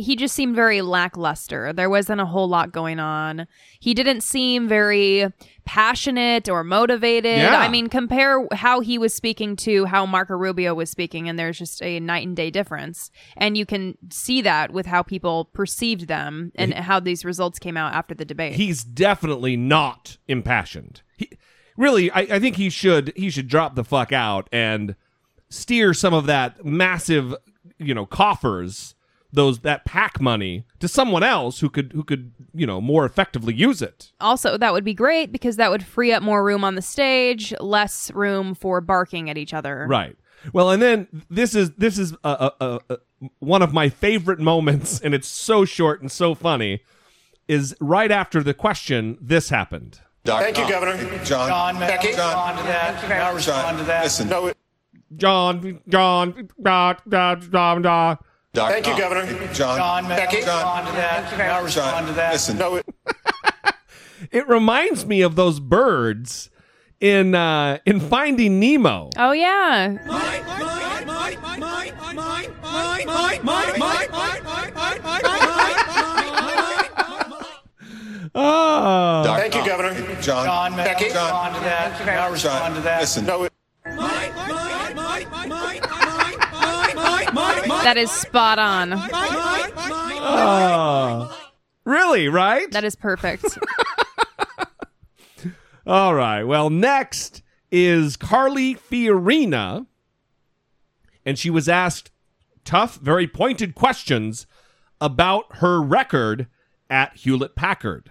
he 0.00 0.16
just 0.16 0.34
seemed 0.34 0.56
very 0.56 0.80
lackluster. 0.82 1.72
There 1.72 1.90
wasn't 1.90 2.20
a 2.20 2.26
whole 2.26 2.48
lot 2.48 2.72
going 2.72 2.98
on. 2.98 3.46
He 3.78 3.92
didn't 3.92 4.22
seem 4.22 4.66
very 4.66 5.32
passionate 5.64 6.48
or 6.48 6.64
motivated. 6.64 7.38
Yeah. 7.38 7.58
I 7.58 7.68
mean, 7.68 7.88
compare 7.88 8.46
how 8.52 8.80
he 8.80 8.98
was 8.98 9.12
speaking 9.12 9.56
to 9.56 9.84
how 9.84 10.06
Marco 10.06 10.34
Rubio 10.34 10.74
was 10.74 10.90
speaking, 10.90 11.28
and 11.28 11.38
there's 11.38 11.58
just 11.58 11.82
a 11.82 12.00
night 12.00 12.26
and 12.26 12.34
day 12.34 12.50
difference. 12.50 13.10
And 13.36 13.56
you 13.58 13.66
can 13.66 13.98
see 14.10 14.40
that 14.42 14.72
with 14.72 14.86
how 14.86 15.02
people 15.02 15.46
perceived 15.46 16.08
them 16.08 16.52
and 16.54 16.72
how 16.72 17.00
these 17.00 17.24
results 17.24 17.58
came 17.58 17.76
out 17.76 17.92
after 17.92 18.14
the 18.14 18.24
debate. 18.24 18.54
He's 18.54 18.82
definitely 18.82 19.56
not 19.56 20.18
impassioned. 20.28 21.02
He 21.16 21.30
really 21.76 22.10
I, 22.10 22.20
I 22.20 22.40
think 22.40 22.56
he 22.56 22.70
should 22.70 23.12
he 23.16 23.30
should 23.30 23.48
drop 23.48 23.74
the 23.74 23.84
fuck 23.84 24.12
out 24.12 24.48
and 24.52 24.96
steer 25.50 25.92
some 25.92 26.14
of 26.14 26.26
that 26.26 26.64
massive, 26.64 27.34
you 27.78 27.94
know, 27.94 28.06
coffers, 28.06 28.94
those 29.32 29.60
that 29.60 29.84
pack 29.84 30.20
money 30.20 30.64
to 30.80 30.88
someone 30.88 31.22
else 31.22 31.60
who 31.60 31.68
could 31.68 31.92
who 31.92 32.02
could, 32.02 32.32
you 32.54 32.66
know, 32.66 32.80
more 32.80 33.04
effectively 33.04 33.54
use 33.54 33.82
it. 33.82 34.12
also, 34.20 34.56
that 34.56 34.72
would 34.72 34.84
be 34.84 34.94
great 34.94 35.30
because 35.30 35.56
that 35.56 35.70
would 35.70 35.84
free 35.84 36.12
up 36.12 36.22
more 36.22 36.42
room 36.42 36.64
on 36.64 36.74
the 36.74 36.82
stage, 36.82 37.54
less 37.60 38.10
room 38.12 38.54
for 38.54 38.80
barking 38.80 39.30
at 39.30 39.36
each 39.38 39.54
other. 39.54 39.86
Right. 39.88 40.16
Well, 40.52 40.70
and 40.70 40.80
then 40.80 41.06
this 41.28 41.54
is 41.54 41.72
this 41.72 41.98
is 41.98 42.12
a, 42.24 42.28
a, 42.28 42.52
a, 42.60 42.80
a, 42.90 43.28
one 43.40 43.62
of 43.62 43.72
my 43.72 43.88
favorite 43.88 44.40
moments, 44.40 45.00
and 45.00 45.14
it's 45.14 45.28
so 45.28 45.64
short 45.64 46.00
and 46.00 46.10
so 46.10 46.34
funny. 46.34 46.82
Is 47.46 47.74
right 47.80 48.12
after 48.12 48.44
the 48.44 48.54
question, 48.54 49.18
this 49.20 49.48
happened. 49.48 50.00
Thank 50.24 50.56
you, 50.56 50.68
Governor. 50.68 50.96
John. 51.24 51.48
John, 51.48 51.78
may 51.80 51.86
I 51.86 51.88
Becky? 51.88 52.08
respond 52.08 52.58
to 52.58 52.64
that? 52.64 53.08
May 53.08 53.14
I 53.16 53.32
respond 53.32 53.78
to 53.78 53.84
that? 53.84 54.04
Listen. 54.04 54.28
No, 54.28 54.52
John, 55.16 55.80
John, 55.88 56.48
da, 56.62 56.94
da, 57.08 57.34
da, 57.34 57.74
da. 57.78 58.16
thank 58.54 58.86
you, 58.86 58.96
Governor. 58.96 59.26
John. 59.52 59.76
John, 59.78 60.08
Becky? 60.08 60.36
respond 60.36 60.86
to 60.86 60.92
that? 60.92 61.36
May 61.38 61.44
I 61.48 61.60
respond 61.60 61.90
John. 61.96 62.06
to 62.06 62.12
that? 62.14 62.32
Listen. 62.32 62.58
No, 62.58 62.80
It 64.30 64.46
reminds 64.48 65.06
me 65.06 65.22
of 65.22 65.34
those 65.34 65.58
birds 65.60 66.50
in 67.00 67.34
uh, 67.34 67.78
in 67.86 67.98
Finding 68.00 68.60
Nemo. 68.60 69.10
Oh 69.16 69.32
yeah. 69.32 69.96
Oh, 78.34 79.22
thank 79.36 79.54
you, 79.54 79.66
Governor. 79.66 79.94
John. 80.22 80.46
John, 80.46 80.76
may 80.76 80.82
I 80.82 80.86
Becky? 80.86 81.04
respond 81.06 81.54
to 81.56 81.60
that? 81.62 82.06
May 82.06 82.12
I 82.16 82.28
respond 82.28 82.58
John. 82.64 82.74
to 82.76 82.80
that? 82.82 83.00
Listen. 83.00 83.26
No, 83.26 83.48
That 87.82 87.96
is 87.96 88.10
spot 88.10 88.58
on. 88.58 88.92
Oh. 90.22 91.36
really? 91.84 92.28
Right? 92.28 92.70
That 92.70 92.84
is 92.84 92.94
perfect. 92.94 93.58
All 95.86 96.14
right. 96.14 96.44
Well, 96.44 96.70
next 96.70 97.42
is 97.72 98.16
Carly 98.16 98.74
Fiorina, 98.74 99.86
and 101.24 101.38
she 101.38 101.50
was 101.50 101.68
asked 101.68 102.10
tough, 102.64 102.96
very 102.96 103.26
pointed 103.26 103.74
questions 103.74 104.46
about 105.00 105.56
her 105.56 105.80
record 105.80 106.46
at 106.88 107.16
Hewlett 107.16 107.56
Packard. 107.56 108.10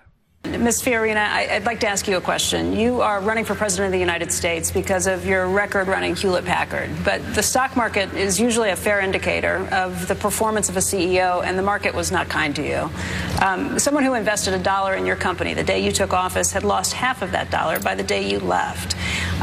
Ms. 0.60 0.82
Fiorina, 0.82 1.18
I, 1.18 1.56
I'd 1.56 1.66
like 1.66 1.80
to 1.82 1.88
ask 1.88 2.08
you 2.08 2.18
a 2.18 2.22
question. 2.22 2.74
You 2.74 3.02
are 3.02 3.22
running 3.22 3.46
for 3.46 3.56
president 3.56 3.88
of 3.88 3.92
the 3.92 4.00
United 4.00 4.32
States 4.32 4.72
because 4.72 5.06
of 5.06 5.26
your 5.26 5.48
record 5.48 5.88
running 5.88 6.16
Hewlett 6.16 6.44
Packard, 6.44 6.90
but 7.06 7.22
the 7.36 7.44
stock 7.44 7.76
market 7.76 8.14
is 8.14 8.40
usually 8.40 8.70
a 8.70 8.76
fair 8.76 9.00
indicator 9.00 9.68
of 9.72 10.08
the 10.08 10.16
performance 10.16 10.68
of 10.68 10.76
a 10.76 10.80
CEO, 10.82 11.44
and 11.44 11.58
the 11.58 11.62
market 11.62 11.94
was 11.94 12.12
not 12.12 12.30
kind 12.30 12.56
to 12.56 12.64
you. 12.66 12.90
Um, 13.42 13.78
someone 13.80 14.04
who 14.04 14.16
invested 14.16 14.54
a 14.54 14.60
dollar 14.60 14.96
in 14.96 15.06
your 15.06 15.16
company 15.16 15.54
the 15.54 15.64
day 15.64 15.80
you 15.80 15.92
took 15.92 16.14
office 16.14 16.52
had 16.52 16.64
lost 16.64 16.94
half 16.94 17.22
of 17.22 17.32
that 17.32 17.52
dollar 17.52 17.80
by 17.80 17.94
the 17.94 18.04
day 18.04 18.30
you 18.30 18.40
left. 18.40 18.96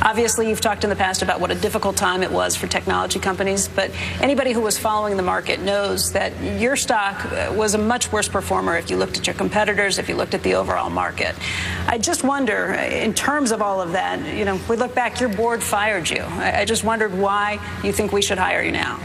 Obviously, 0.02 0.48
you've 0.48 0.60
talked 0.60 0.84
in 0.84 0.90
the 0.90 0.96
past 0.96 1.22
about 1.22 1.40
what 1.40 1.50
a 1.50 1.54
difficult 1.54 1.96
time 1.96 2.22
it 2.22 2.30
was 2.30 2.54
for 2.54 2.66
technology 2.66 3.18
companies, 3.18 3.68
but 3.68 3.90
anybody 4.20 4.52
who 4.52 4.60
was 4.60 4.78
following 4.78 5.16
the 5.16 5.22
market 5.22 5.60
knows 5.60 6.12
that 6.12 6.32
your 6.60 6.76
stock 6.76 7.24
uh, 7.26 7.52
was 7.56 7.74
a 7.74 7.78
much 7.78 8.12
worse 8.12 8.28
performer 8.28 8.76
if 8.76 8.90
you 8.90 8.96
looked 8.96 9.16
at 9.16 9.26
your 9.26 9.34
competitors, 9.34 9.98
if 9.98 10.08
you 10.08 10.14
looked 10.14 10.34
at 10.34 10.42
the 10.42 10.54
overall 10.54 10.85
market. 10.90 11.34
I 11.86 11.98
just 11.98 12.24
wonder, 12.24 12.74
in 12.74 13.14
terms 13.14 13.50
of 13.50 13.62
all 13.62 13.80
of 13.80 13.92
that, 13.92 14.36
you 14.36 14.44
know, 14.44 14.60
we 14.68 14.76
look 14.76 14.94
back, 14.94 15.20
your 15.20 15.28
board 15.28 15.62
fired 15.62 16.08
you. 16.08 16.22
I, 16.22 16.64
just 16.64 16.84
wondered 16.84 17.14
why 17.14 17.60
you 17.84 17.92
think 17.92 18.12
we 18.12 18.22
should 18.22 18.38
hire 18.38 18.62
you 18.62 18.72
now. 18.72 19.00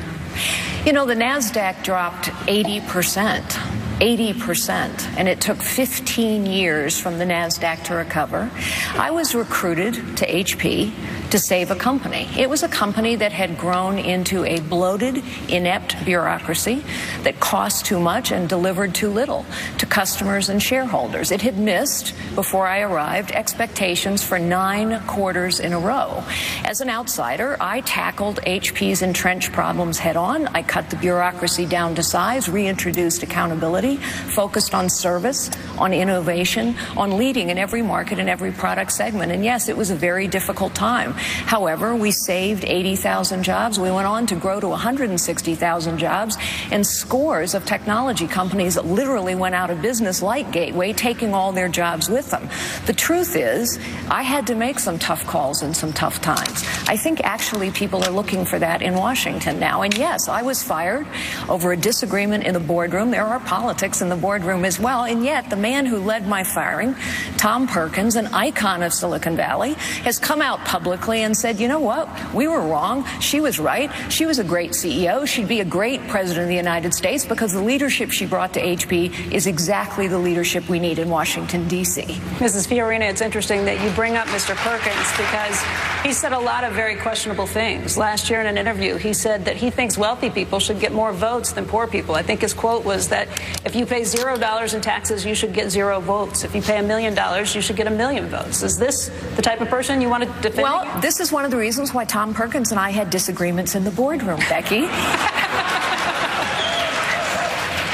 You 0.85 0.93
know, 0.93 1.05
the 1.05 1.15
NASDAQ 1.15 1.83
dropped 1.83 2.27
80%. 2.47 3.80
80%, 4.01 5.15
and 5.15 5.29
it 5.29 5.39
took 5.39 5.57
15 5.61 6.47
years 6.47 6.99
from 6.99 7.19
the 7.19 7.25
NASDAQ 7.25 7.83
to 7.83 7.93
recover. 7.93 8.49
I 8.95 9.11
was 9.11 9.35
recruited 9.35 9.93
to 10.17 10.25
HP 10.25 10.91
to 11.29 11.39
save 11.39 11.71
a 11.71 11.75
company. 11.75 12.27
It 12.37 12.49
was 12.49 12.63
a 12.63 12.67
company 12.67 13.15
that 13.15 13.31
had 13.31 13.57
grown 13.57 13.97
into 13.97 14.43
a 14.43 14.59
bloated, 14.59 15.23
inept 15.47 16.03
bureaucracy 16.03 16.83
that 17.23 17.39
cost 17.39 17.85
too 17.85 17.99
much 17.99 18.31
and 18.31 18.49
delivered 18.49 18.93
too 18.93 19.09
little 19.09 19.45
to 19.77 19.85
customers 19.85 20.49
and 20.49 20.61
shareholders. 20.61 21.31
It 21.31 21.41
had 21.41 21.57
missed, 21.57 22.13
before 22.35 22.67
I 22.67 22.81
arrived, 22.81 23.31
expectations 23.31 24.23
for 24.23 24.39
nine 24.39 24.99
quarters 25.07 25.59
in 25.59 25.73
a 25.73 25.79
row. 25.79 26.23
As 26.65 26.81
an 26.81 26.89
outsider, 26.89 27.55
I 27.61 27.81
tackled 27.81 28.41
HP's 28.41 29.01
entrenched 29.01 29.53
problems 29.53 29.99
head 29.99 30.17
on. 30.17 30.47
I 30.47 30.63
cut 30.63 30.89
the 30.89 30.97
bureaucracy 30.97 31.65
down 31.65 31.95
to 31.95 32.03
size, 32.03 32.49
reintroduced 32.49 33.23
accountability, 33.23 33.90
focused 33.97 34.73
on 34.73 34.89
service, 34.89 35.49
on 35.77 35.93
innovation, 35.93 36.75
on 36.97 37.17
leading 37.17 37.49
in 37.49 37.57
every 37.57 37.81
market 37.81 38.19
and 38.19 38.29
every 38.29 38.51
product 38.51 38.91
segment. 38.91 39.31
And 39.31 39.43
yes, 39.43 39.69
it 39.69 39.77
was 39.77 39.89
a 39.89 39.95
very 39.95 40.27
difficult 40.27 40.75
time. 40.75 41.13
However, 41.13 41.95
we 41.95 42.11
saved 42.11 42.63
80,000 42.65 43.43
jobs. 43.43 43.79
We 43.79 43.91
went 43.91 44.07
on 44.07 44.27
to 44.27 44.35
grow 44.35 44.59
to 44.59 44.67
160,000 44.69 45.97
jobs, 45.97 46.37
and 46.71 46.85
scores 46.85 47.53
of 47.53 47.65
technology 47.65 48.27
companies 48.27 48.77
literally 48.77 49.35
went 49.35 49.55
out 49.55 49.69
of 49.69 49.81
business, 49.81 50.21
like 50.21 50.51
Gateway, 50.51 50.93
taking 50.93 51.33
all 51.33 51.51
their 51.51 51.69
jobs 51.69 52.09
with 52.09 52.29
them. 52.31 52.47
The 52.85 52.93
truth 52.93 53.35
is, 53.35 53.79
I 54.09 54.23
had 54.23 54.47
to 54.47 54.55
make 54.55 54.79
some 54.79 54.99
tough 54.99 55.25
calls 55.25 55.63
in 55.63 55.73
some 55.73 55.93
tough 55.93 56.21
times. 56.21 56.63
I 56.87 56.97
think 56.97 57.21
actually 57.23 57.71
people 57.71 58.03
are 58.03 58.11
looking 58.11 58.45
for 58.45 58.59
that 58.59 58.81
in 58.81 58.95
Washington 58.95 59.59
now. 59.59 59.81
And 59.81 59.97
yes, 59.97 60.27
I 60.27 60.41
was 60.41 60.63
fired 60.63 61.07
over 61.49 61.71
a 61.71 61.77
disagreement 61.77 62.43
in 62.43 62.53
the 62.53 62.59
boardroom. 62.59 63.11
There 63.11 63.25
are 63.25 63.39
politics 63.39 63.80
in 63.81 64.09
the 64.09 64.15
boardroom 64.15 64.63
as 64.63 64.79
well. 64.79 65.05
And 65.05 65.23
yet, 65.23 65.49
the 65.49 65.55
man 65.55 65.85
who 65.85 65.97
led 65.97 66.27
my 66.27 66.43
firing, 66.43 66.95
Tom 67.37 67.67
Perkins, 67.67 68.15
an 68.15 68.27
icon 68.27 68.83
of 68.83 68.93
Silicon 68.93 69.35
Valley, 69.35 69.73
has 70.03 70.19
come 70.19 70.41
out 70.41 70.59
publicly 70.65 71.23
and 71.23 71.35
said, 71.35 71.59
you 71.59 71.67
know 71.67 71.79
what? 71.79 72.07
We 72.33 72.47
were 72.47 72.61
wrong. 72.61 73.05
She 73.19 73.41
was 73.41 73.59
right. 73.59 73.89
She 74.09 74.25
was 74.25 74.39
a 74.39 74.43
great 74.43 74.71
CEO. 74.71 75.27
She'd 75.27 75.47
be 75.47 75.61
a 75.61 75.65
great 75.65 76.07
president 76.07 76.43
of 76.43 76.49
the 76.49 76.55
United 76.55 76.93
States 76.93 77.25
because 77.25 77.53
the 77.53 77.61
leadership 77.61 78.11
she 78.11 78.25
brought 78.25 78.53
to 78.53 78.61
HP 78.61 79.31
is 79.31 79.47
exactly 79.47 80.07
the 80.07 80.19
leadership 80.19 80.69
we 80.69 80.79
need 80.79 80.99
in 80.99 81.09
Washington, 81.09 81.67
D.C. 81.67 82.03
Mrs. 82.03 82.67
Fiorina, 82.67 83.09
it's 83.09 83.21
interesting 83.21 83.65
that 83.65 83.83
you 83.83 83.89
bring 83.95 84.15
up 84.15 84.27
Mr. 84.27 84.55
Perkins 84.55 85.11
because 85.17 85.61
he 86.03 86.13
said 86.13 86.33
a 86.33 86.39
lot 86.39 86.63
of 86.63 86.73
very 86.73 86.95
questionable 86.95 87.47
things. 87.47 87.97
Last 87.97 88.29
year 88.29 88.41
in 88.41 88.47
an 88.47 88.57
interview, 88.57 88.95
he 88.95 89.13
said 89.13 89.45
that 89.45 89.55
he 89.55 89.69
thinks 89.69 89.97
wealthy 89.97 90.29
people 90.29 90.59
should 90.59 90.79
get 90.79 90.91
more 90.91 91.13
votes 91.13 91.51
than 91.51 91.65
poor 91.65 91.87
people. 91.87 92.15
I 92.15 92.23
think 92.23 92.41
his 92.41 92.53
quote 92.53 92.83
was 92.83 93.09
that 93.09 93.27
if 93.65 93.70
you 93.75 93.85
pay 93.85 94.03
zero 94.03 94.37
dollars 94.37 94.73
in 94.73 94.81
taxes, 94.81 95.25
you 95.25 95.35
should 95.35 95.53
get 95.53 95.69
zero 95.69 95.99
votes. 95.99 96.43
If 96.43 96.55
you 96.55 96.61
pay 96.61 96.79
a 96.79 96.83
million 96.83 97.13
dollars, 97.13 97.55
you 97.55 97.61
should 97.61 97.75
get 97.75 97.87
a 97.87 97.91
million 97.91 98.27
votes. 98.27 98.63
Is 98.63 98.77
this 98.77 99.09
the 99.35 99.41
type 99.41 99.61
of 99.61 99.69
person 99.69 100.01
you 100.01 100.09
want 100.09 100.23
to 100.23 100.29
defend? 100.41 100.63
Well, 100.63 101.01
this 101.01 101.19
is 101.19 101.31
one 101.31 101.45
of 101.45 101.51
the 101.51 101.57
reasons 101.57 101.93
why 101.93 102.05
Tom 102.05 102.33
Perkins 102.33 102.71
and 102.71 102.79
I 102.79 102.89
had 102.89 103.09
disagreements 103.09 103.75
in 103.75 103.83
the 103.83 103.91
boardroom, 103.91 104.39
Becky. 104.49 104.81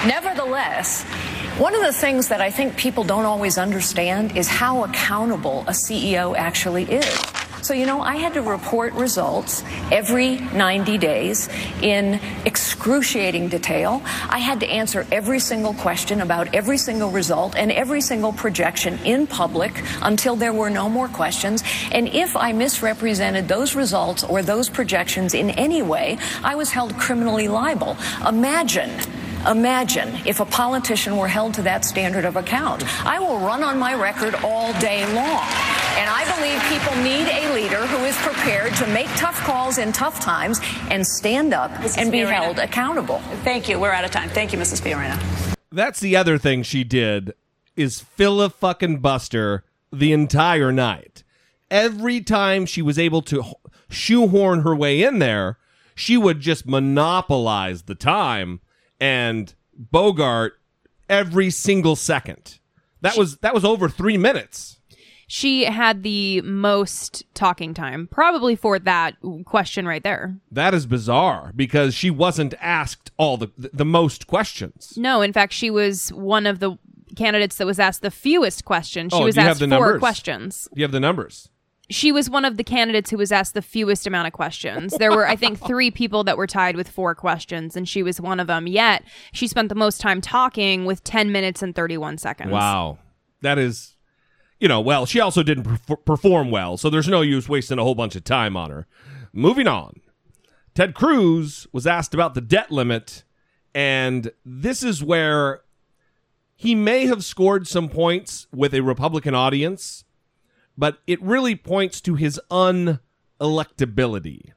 Nevertheless, 0.08 1.04
one 1.58 1.74
of 1.74 1.82
the 1.82 1.92
things 1.92 2.28
that 2.28 2.40
I 2.40 2.52
think 2.52 2.78
people 2.78 3.04
don't 3.04 3.26
always 3.26 3.58
understand 3.58 4.38
is 4.38 4.48
how 4.48 4.84
accountable 4.84 5.62
a 5.62 5.72
CEO 5.72 6.38
actually 6.38 6.84
is. 6.84 7.37
So, 7.68 7.74
you 7.74 7.86
know, 7.86 8.00
I 8.00 8.16
had 8.16 8.34
to 8.36 8.42
report 8.42 8.94
results 8.94 9.62
every 9.92 10.38
90 10.38 10.98
days 11.00 11.50
in 11.82 12.18
excruciating 12.46 13.50
detail. 13.50 14.02
I 14.30 14.38
had 14.38 14.62
to 14.62 14.68
answer 14.70 15.06
every 15.12 15.40
single 15.40 15.74
question 15.74 16.22
about 16.22 16.56
every 16.56 16.78
single 16.78 17.12
result 17.12 17.58
and 17.58 17.70
every 17.74 18.00
single 18.00 18.32
projection 18.32 18.98
in 19.00 19.28
public 19.28 19.84
until 20.02 20.38
there 20.38 20.54
were 20.54 20.70
no 20.70 20.88
more 20.88 21.10
questions. 21.10 21.62
And 21.92 22.08
if 22.08 22.38
I 22.38 22.54
misrepresented 22.54 23.50
those 23.50 23.76
results 23.76 24.24
or 24.24 24.42
those 24.42 24.70
projections 24.70 25.34
in 25.34 25.50
any 25.50 25.82
way, 25.82 26.20
I 26.46 26.56
was 26.56 26.72
held 26.72 26.98
criminally 26.98 27.50
liable. 27.50 27.98
Imagine 28.26 28.92
Imagine 29.46 30.16
if 30.26 30.40
a 30.40 30.46
politician 30.46 31.16
were 31.16 31.28
held 31.28 31.54
to 31.54 31.62
that 31.62 31.86
standard 31.86 32.26
of 32.26 32.36
account. 32.36 32.84
I 33.06 33.20
will 33.20 33.40
run 33.40 33.64
on 33.64 33.78
my 33.78 33.94
record 33.94 34.36
all 34.44 34.74
day 34.80 35.06
long. 35.14 35.44
And 35.98 36.10
I 36.10 36.26
believe 36.36 36.62
people 36.70 36.96
need 37.04 37.28
a 37.28 37.54
leader 37.54 37.86
who 37.88 38.04
is 38.06 38.16
prepared 38.18 38.74
to 38.76 38.88
make 38.88 39.08
tough 39.16 39.38
calls 39.40 39.78
in 39.78 39.92
tough 39.92 40.20
times 40.20 40.60
and 40.90 41.06
stand 41.06 41.54
up 41.54 41.72
Mrs. 41.72 41.98
and 41.98 42.12
be 42.12 42.20
Fiorina. 42.20 42.32
held 42.32 42.60
accountable. 42.60 43.20
Thank 43.44 43.70
you. 43.70 43.80
We're 43.80 43.92
out 43.92 44.06
of 44.06 44.12
time. 44.12 44.30
Thank 44.30 44.54
you, 44.54 44.60
Mrs. 44.60 44.82
Fiorina. 44.82 45.18
That's 45.72 46.00
the 46.00 46.16
other 46.16 46.38
thing 46.38 46.64
she 46.64 46.84
did 46.84 47.34
is 47.76 48.02
fill 48.02 48.42
a 48.42 48.50
fucking 48.50 48.98
buster 49.00 49.64
the 49.92 50.12
entire 50.12 50.72
night. 50.72 51.24
Every 51.70 52.22
time 52.22 52.66
she 52.66 52.82
was 52.82 52.98
able 53.00 53.22
to 53.24 53.44
shoehorn 53.90 54.62
her 54.62 54.76
way 54.76 55.04
in 55.04 55.20
there, 55.20 55.58
she 55.96 56.18
would 56.18 56.40
just 56.42 56.68
monopolize 56.68 57.84
the 57.84 57.96
time 57.96 58.60
and 59.00 59.54
Bogart 59.78 60.60
every 61.10 61.50
single 61.50 61.96
second. 61.96 62.60
That 63.02 63.16
was 63.18 63.38
that 63.38 63.54
was 63.54 63.64
over 63.66 63.90
3 63.90 64.18
minutes. 64.18 64.76
She 65.30 65.66
had 65.66 66.04
the 66.04 66.40
most 66.42 67.26
talking 67.34 67.74
time, 67.74 68.08
probably 68.10 68.56
for 68.56 68.80
that 68.80 69.16
question 69.46 69.86
right 69.86 70.02
there. 70.02 70.38
That 70.50 70.74
is 70.74 70.86
bizarre 70.86 71.52
because 71.54 71.94
she 71.94 72.10
wasn't 72.10 72.54
asked 72.62 73.12
all 73.18 73.36
the 73.38 73.50
the 73.58 73.86
most 73.86 74.26
questions. 74.28 74.94
No, 74.98 75.22
in 75.22 75.34
fact, 75.34 75.52
she 75.54 75.70
was 75.70 76.10
one 76.14 76.46
of 76.48 76.60
the 76.60 76.78
candidates 77.18 77.58
that 77.58 77.66
was 77.68 77.80
asked 77.80 78.02
the 78.04 78.12
fewest 78.12 78.64
questions. 78.64 79.12
She 79.14 79.20
Oh, 79.20 79.26
was 79.26 79.36
do 79.36 79.42
you 79.42 79.48
have 79.48 79.52
asked 79.52 79.60
the 79.60 79.68
four 79.68 79.80
numbers? 79.80 80.00
questions. 80.00 80.70
You 80.74 80.84
have 80.84 80.92
the 80.92 81.00
numbers. 81.00 81.50
She 81.90 82.12
was 82.12 82.30
one 82.30 82.44
of 82.44 82.58
the 82.58 82.64
candidates 82.64 83.10
who 83.10 83.18
was 83.18 83.32
asked 83.32 83.54
the 83.54 83.62
fewest 83.62 84.06
amount 84.06 84.28
of 84.28 84.34
questions. 84.34 84.94
There 84.98 85.12
were, 85.12 85.28
I 85.28 85.36
think, 85.36 85.60
three 85.68 85.90
people 85.90 86.24
that 86.26 86.38
were 86.38 86.48
tied 86.48 86.76
with 86.76 86.90
four 86.90 87.16
questions, 87.16 87.78
and 87.78 87.88
she 87.88 88.04
was 88.04 88.20
one 88.20 88.40
of 88.40 88.48
them. 88.48 88.68
Yet 88.68 89.04
she 89.32 89.48
spent 89.48 89.70
the 89.70 89.76
most 89.76 90.02
time 90.02 90.20
talking 90.20 90.86
with 90.86 91.04
10 91.04 91.32
minutes 91.32 91.64
and 91.64 91.74
31 91.74 92.18
seconds. 92.18 92.52
Wow. 92.52 92.98
That 93.42 93.58
is, 93.58 93.96
you 94.60 94.68
know, 94.68 94.82
well, 94.82 95.06
she 95.06 95.20
also 95.20 95.44
didn't 95.44 95.64
perf- 95.64 96.04
perform 96.04 96.52
well, 96.52 96.76
so 96.78 96.90
there's 96.90 97.08
no 97.08 97.22
use 97.22 97.48
wasting 97.48 97.80
a 97.80 97.84
whole 97.84 97.96
bunch 97.96 98.16
of 98.16 98.24
time 98.24 98.58
on 98.58 98.70
her. 98.70 98.88
Moving 99.32 99.68
on. 99.68 100.02
Ted 100.74 100.94
Cruz 100.94 101.68
was 101.72 101.88
asked 101.88 102.14
about 102.14 102.34
the 102.34 102.42
debt 102.42 102.72
limit, 102.72 103.24
and 103.74 104.32
this 104.46 104.84
is 104.84 105.04
where 105.04 105.62
he 106.56 106.76
may 106.76 107.06
have 107.06 107.24
scored 107.24 107.68
some 107.68 107.88
points 107.88 108.48
with 108.52 108.74
a 108.74 108.82
Republican 108.82 109.36
audience, 109.36 110.04
but 110.78 111.00
it 111.08 111.22
really 111.22 111.56
points 111.56 112.02
to 112.02 112.16
his 112.16 112.40
unelectability. 112.52 114.52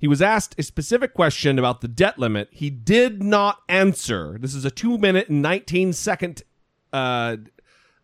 He 0.00 0.08
was 0.08 0.22
asked 0.22 0.54
a 0.58 0.62
specific 0.62 1.12
question 1.12 1.58
about 1.58 1.82
the 1.82 1.88
debt 1.88 2.18
limit. 2.18 2.48
He 2.50 2.70
did 2.70 3.22
not 3.22 3.58
answer. 3.68 4.38
This 4.40 4.54
is 4.54 4.64
a 4.64 4.70
two 4.70 4.96
minute 4.96 5.28
and 5.28 5.42
19 5.42 5.92
second 5.92 6.42
uh, 6.92 7.36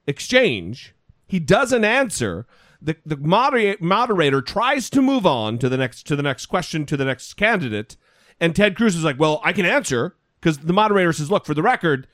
exchange. 0.07 0.95
He 1.27 1.41
doesn't 1.41 1.85
answer. 1.85 2.47
The, 2.83 2.97
the 3.07 3.17
modera- 3.17 3.81
moderator 3.81 4.43
tries 4.43 4.91
to 4.91 5.01
move 5.01 5.27
on 5.27 5.57
to 5.59 5.71
the 5.71 5.79
next 5.79 6.07
to 6.09 6.17
the 6.17 6.23
next 6.23 6.47
question 6.47 6.85
to 6.87 6.97
the 6.97 7.07
next 7.07 7.35
candidate, 7.35 7.97
and 8.39 8.55
Ted 8.55 8.77
Cruz 8.77 8.95
is 8.95 9.03
like, 9.03 9.19
"Well, 9.19 9.41
I 9.43 9.55
can 9.55 9.65
answer," 9.65 10.15
because 10.39 10.59
the 10.59 10.75
moderator 10.75 11.15
says, 11.15 11.31
"Look, 11.31 11.47
for 11.47 11.55
the 11.55 11.63
record, 11.63 12.07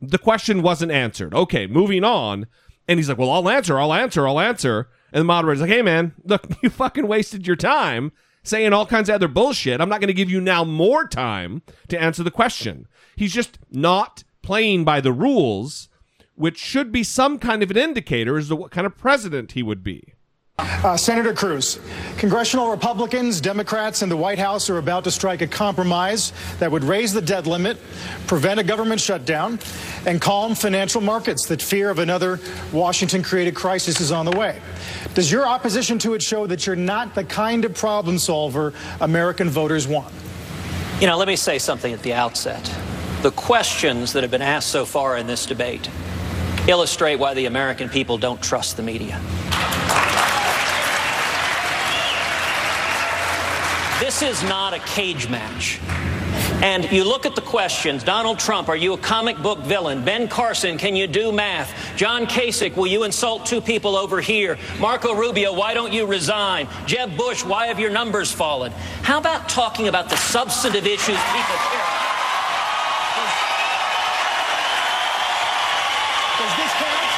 the 0.00 0.18
question 0.18 0.62
wasn't 0.62 0.92
answered." 0.92 1.34
Okay, 1.34 1.66
moving 1.66 2.04
on, 2.04 2.46
and 2.88 2.98
he's 2.98 3.08
like, 3.08 3.18
"Well, 3.18 3.30
I'll 3.30 3.48
answer, 3.48 3.78
I'll 3.78 3.92
answer, 3.92 4.26
I'll 4.26 4.40
answer," 4.40 4.88
and 5.12 5.20
the 5.20 5.24
moderator's 5.24 5.60
like, 5.60 5.70
"Hey, 5.70 5.82
man, 5.82 6.12
look, 6.24 6.46
you 6.62 6.70
fucking 6.70 7.06
wasted 7.06 7.46
your 7.46 7.56
time 7.56 8.12
saying 8.42 8.72
all 8.72 8.86
kinds 8.86 9.08
of 9.08 9.14
other 9.14 9.28
bullshit. 9.28 9.80
I'm 9.80 9.88
not 9.88 10.00
going 10.00 10.08
to 10.08 10.14
give 10.14 10.30
you 10.30 10.40
now 10.40 10.64
more 10.64 11.06
time 11.06 11.62
to 11.88 12.00
answer 12.00 12.22
the 12.22 12.30
question." 12.30 12.86
He's 13.16 13.32
just 13.32 13.58
not 13.70 14.24
playing 14.42 14.84
by 14.84 15.00
the 15.00 15.12
rules 15.12 15.88
which 16.34 16.58
should 16.58 16.90
be 16.90 17.02
some 17.02 17.38
kind 17.38 17.62
of 17.62 17.70
an 17.70 17.76
indicator 17.76 18.36
as 18.36 18.48
to 18.48 18.56
what 18.56 18.70
kind 18.70 18.86
of 18.86 18.98
president 18.98 19.52
he 19.52 19.62
would 19.62 19.82
be. 19.82 20.14
Uh, 20.84 20.96
Senator 20.96 21.32
Cruz, 21.32 21.80
congressional 22.16 22.70
Republicans, 22.70 23.40
Democrats, 23.40 24.02
and 24.02 24.12
the 24.12 24.16
White 24.16 24.38
House 24.38 24.70
are 24.70 24.78
about 24.78 25.02
to 25.04 25.10
strike 25.10 25.42
a 25.42 25.46
compromise 25.46 26.32
that 26.60 26.70
would 26.70 26.84
raise 26.84 27.12
the 27.12 27.20
debt 27.20 27.46
limit, 27.46 27.76
prevent 28.26 28.60
a 28.60 28.62
government 28.62 29.00
shutdown, 29.00 29.58
and 30.06 30.20
calm 30.20 30.54
financial 30.54 31.00
markets 31.00 31.46
that 31.46 31.60
fear 31.60 31.90
of 31.90 31.98
another 31.98 32.38
Washington 32.72 33.22
created 33.22 33.56
crisis 33.56 34.00
is 34.00 34.12
on 34.12 34.26
the 34.26 34.36
way. 34.36 34.60
Does 35.14 35.32
your 35.32 35.44
opposition 35.44 35.98
to 36.00 36.14
it 36.14 36.22
show 36.22 36.46
that 36.46 36.66
you're 36.66 36.76
not 36.76 37.14
the 37.14 37.24
kind 37.24 37.64
of 37.64 37.74
problem 37.74 38.18
solver 38.18 38.72
American 39.00 39.50
voters 39.50 39.88
want? 39.88 40.12
You 41.00 41.08
know, 41.08 41.16
let 41.16 41.26
me 41.26 41.34
say 41.34 41.58
something 41.58 41.92
at 41.92 42.02
the 42.02 42.12
outset. 42.12 42.62
The 43.22 43.32
questions 43.32 44.12
that 44.12 44.22
have 44.22 44.30
been 44.30 44.42
asked 44.42 44.68
so 44.68 44.84
far 44.84 45.16
in 45.16 45.26
this 45.26 45.46
debate 45.46 45.90
illustrate 46.68 47.16
why 47.16 47.34
the 47.34 47.46
American 47.46 47.88
people 47.88 48.18
don't 48.18 48.40
trust 48.40 48.76
the 48.76 48.82
media. 48.82 49.20
This 54.04 54.20
is 54.20 54.42
not 54.42 54.74
a 54.74 54.80
cage 54.80 55.30
match. 55.30 55.80
And 56.60 56.84
you 56.92 57.04
look 57.04 57.24
at 57.24 57.34
the 57.34 57.40
questions 57.40 58.04
Donald 58.04 58.38
Trump, 58.38 58.68
are 58.68 58.76
you 58.76 58.92
a 58.92 58.98
comic 58.98 59.38
book 59.38 59.60
villain? 59.60 60.04
Ben 60.04 60.28
Carson, 60.28 60.76
can 60.76 60.94
you 60.94 61.06
do 61.06 61.32
math? 61.32 61.72
John 61.96 62.26
Kasich, 62.26 62.76
will 62.76 62.86
you 62.86 63.04
insult 63.04 63.46
two 63.46 63.62
people 63.62 63.96
over 63.96 64.20
here? 64.20 64.58
Marco 64.78 65.14
Rubio, 65.14 65.54
why 65.54 65.72
don't 65.72 65.90
you 65.90 66.04
resign? 66.04 66.68
Jeb 66.84 67.16
Bush, 67.16 67.46
why 67.46 67.68
have 67.68 67.80
your 67.80 67.88
numbers 67.88 68.30
fallen? 68.30 68.72
How 69.00 69.16
about 69.18 69.48
talking 69.48 69.88
about 69.88 70.10
the 70.10 70.16
substantive 70.16 70.84
issues 70.84 71.16
people 71.32 71.56
care 71.72 71.80
about? 71.80 72.04
Does 76.44 76.54
this 76.60 76.72
count? 76.76 77.08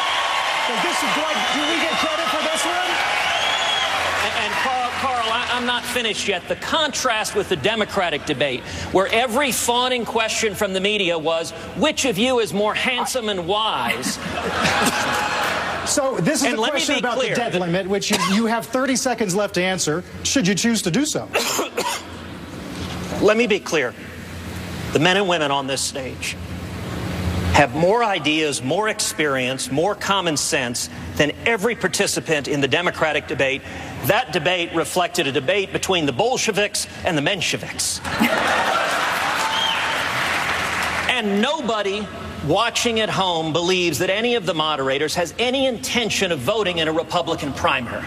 Does 0.70 0.82
this, 0.87 0.99
do, 1.03 1.22
do 1.51 1.62
we 1.66 1.82
get 1.82 1.99
credit 1.99 2.28
for 2.30 2.43
this 2.47 2.62
one? 2.62 2.91
And, 4.22 4.34
and 4.39 4.53
Carl, 4.62 4.91
Carl 5.03 5.26
I, 5.34 5.56
I'm 5.67 5.83
not 5.83 5.85
finished 5.85 6.29
yet. 6.29 6.47
The 6.47 6.55
contrast 6.55 7.35
with 7.35 7.49
the 7.49 7.57
Democratic 7.57 8.25
debate, 8.25 8.61
where 8.93 9.09
every 9.09 9.51
fawning 9.51 10.05
question 10.05 10.55
from 10.55 10.73
the 10.73 10.79
media 10.79 11.19
was, 11.19 11.51
which 11.77 12.05
of 12.05 12.17
you 12.19 12.39
is 12.39 12.55
more 12.55 12.73
handsome 12.73 13.29
and 13.29 13.49
wise? 13.49 14.17
So 15.87 16.17
this 16.17 16.43
is 16.43 16.49
And 16.49 16.59
a 16.59 16.69
question 16.69 16.97
about 16.99 17.17
clear. 17.17 17.31
the 17.31 17.37
debt 17.37 17.55
limit, 17.55 17.87
which 17.87 18.11
you, 18.11 18.17
you 18.33 18.47
have 18.47 18.67
30 18.67 18.97
seconds 18.97 19.37
left 19.37 19.55
to 19.55 19.62
answer, 19.62 20.03
should 20.25 20.49
you 20.49 20.57
choose 20.57 20.83
to 20.83 20.91
do 20.91 21.07
so. 21.07 21.29
Let 23.23 23.37
me 23.37 23.47
be 23.47 23.61
clear. 23.61 23.95
The 24.93 24.99
men 24.99 25.17
and 25.17 25.29
women 25.29 25.53
on 25.53 25.69
this 25.69 25.81
stage 25.81 26.37
have 27.57 27.74
more 27.74 28.04
ideas, 28.04 28.62
more 28.62 28.86
experience, 28.86 29.70
more 29.70 29.94
common 29.94 30.36
sense 30.36 30.90
than 31.14 31.32
every 31.46 31.74
participant 31.74 32.48
in 32.48 32.61
the 32.61 32.68
Democratic 32.68 33.28
debate. 33.28 33.62
That 34.04 34.30
debate 34.30 34.74
reflected 34.74 35.26
a 35.26 35.32
debate 35.32 35.72
between 35.72 36.04
the 36.04 36.12
Bolsheviks 36.12 36.86
and 37.07 37.16
the 37.16 37.22
Mensheviks. 37.22 38.04
and 41.09 41.40
nobody 41.40 42.07
watching 42.47 43.01
at 43.01 43.11
home 43.11 43.53
believes 43.53 43.99
that 43.99 44.11
any 44.11 44.34
of 44.34 44.47
the 44.47 44.55
moderators 44.55 45.14
has 45.14 45.34
any 45.38 45.66
intention 45.66 46.32
of 46.32 46.38
voting 46.38 46.78
in 46.78 46.88
a 46.88 46.92
Republican 46.92 47.53
primary. 47.53 48.07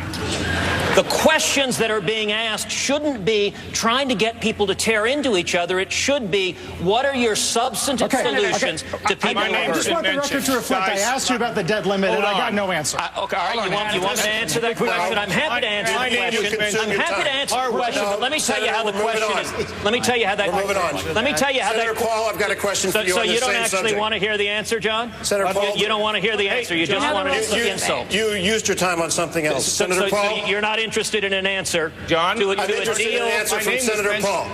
The 0.96 1.04
questions 1.04 1.78
that 1.78 1.92
are 1.92 2.02
being 2.02 2.32
asked 2.32 2.72
shouldn't 2.72 3.24
be 3.24 3.54
trying 3.74 4.10
to 4.10 4.16
get 4.16 4.42
people 4.42 4.66
to 4.68 4.76
tear 4.76 5.06
into 5.06 5.38
each 5.38 5.56
other. 5.56 5.80
It 5.80 5.92
should 5.92 6.32
be, 6.32 6.54
what 6.82 7.06
are 7.06 7.16
your 7.16 7.36
substantive 7.36 8.14
Okay, 8.14 8.24
solutions 8.24 8.84
okay. 8.84 9.06
to 9.06 9.16
people? 9.16 9.44
I, 9.44 9.48
I 9.48 9.68
just 9.68 9.90
want 9.90 10.06
the 10.06 10.16
record 10.16 10.44
to 10.44 10.56
reflect 10.56 10.90
I 10.90 11.00
asked 11.00 11.30
you 11.30 11.36
about 11.36 11.56
the 11.56 11.64
debt 11.64 11.86
limit 11.86 12.10
and 12.10 12.26
I 12.26 12.34
got 12.34 12.54
no 12.54 12.72
answer. 12.72 12.98
okay, 12.98 13.38
all 13.38 13.56
right, 13.56 13.70
you 13.70 13.74
want, 13.74 13.94
you 13.94 14.02
want 14.02 14.18
me 14.18 14.24
to 14.24 14.30
answer 14.30 14.60
that 14.60 14.78
question? 14.78 15.18
I'm 15.18 15.30
happy 15.30 15.62
to 15.62 15.68
answer 15.68 15.94
My 15.94 16.10
the 16.10 16.16
name 16.16 16.34
you 16.34 16.58
question. 16.58 16.80
I'm 16.82 16.90
happy 16.90 17.24
to 17.24 17.32
answer 17.32 17.56
the 17.56 17.78
question, 17.78 18.04
but 18.04 18.20
let 18.20 18.32
me 18.32 18.40
tell 18.40 18.62
you 18.62 18.70
how 18.70 18.84
the 18.84 18.92
Senator, 18.92 19.06
we're 19.06 19.14
moving 19.14 19.30
question 19.32 19.62
is. 19.62 19.84
Let 19.84 19.94
me 19.94 20.00
tell 20.02 20.18
you 20.18 20.28
how 20.28 20.36
that. 20.36 20.52
We're 20.52 20.62
moving 20.62 20.78
on. 20.78 21.14
Let 21.14 21.24
me 21.24 21.34
tell 21.34 21.54
you 21.54 21.62
how 21.62 21.72
that. 21.74 21.80
Senator 21.80 21.94
that. 21.94 22.08
Paul, 22.10 22.30
I've 22.30 22.40
got 22.40 22.52
a 22.52 22.56
question 22.56 22.92
for 22.92 23.02
you 23.04 23.14
So 23.14 23.22
you 23.22 23.40
don't 23.40 23.56
actually 23.56 23.96
want 23.96 24.14
to 24.14 24.20
hear 24.20 24.29
the 24.38 24.48
answer, 24.50 24.80
John? 24.80 25.12
Senator 25.24 25.48
You- 25.48 25.54
Paul- 25.54 25.78
you, 25.78 25.88
don't 25.88 26.02
want 26.02 26.16
to 26.16 26.22
hear 26.22 26.36
the 26.38 26.50
answer. 26.50 26.76
You 26.76 26.86
just 26.86 27.14
want 27.14 27.28
to 27.28 27.58
you, 27.58 27.66
insult. 27.72 28.14
you 28.14 28.32
used 28.34 28.68
your 28.68 28.76
time 28.76 29.02
on 29.02 29.12
something 29.12 29.46
else. 29.46 29.66
So, 29.66 29.86
Senator 29.86 30.02
so- 30.02 30.10
so 30.10 30.16
Paul, 30.16 30.48
you're 30.48 30.62
not 30.62 30.80
interested 30.80 31.24
in 31.24 31.34
an 31.34 31.46
answer, 31.48 31.92
John? 32.08 32.38
To, 32.38 32.52
a- 32.52 32.56
to 32.56 32.62
I'm 32.62 32.70
a 32.70 32.74
interested 32.74 33.08
in 33.16 33.22
an 33.22 33.28
answer 33.28 33.56
My 33.56 33.62
from 33.62 33.70
name 33.72 33.80
is 33.80 33.86
Senator 33.86 34.10
Ben- 34.10 34.22
Paul. 34.22 34.48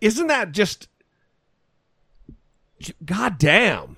Isn't 0.00 0.26
that 0.28 0.52
just 0.52 0.88
God 3.04 3.38
damn? 3.38 3.96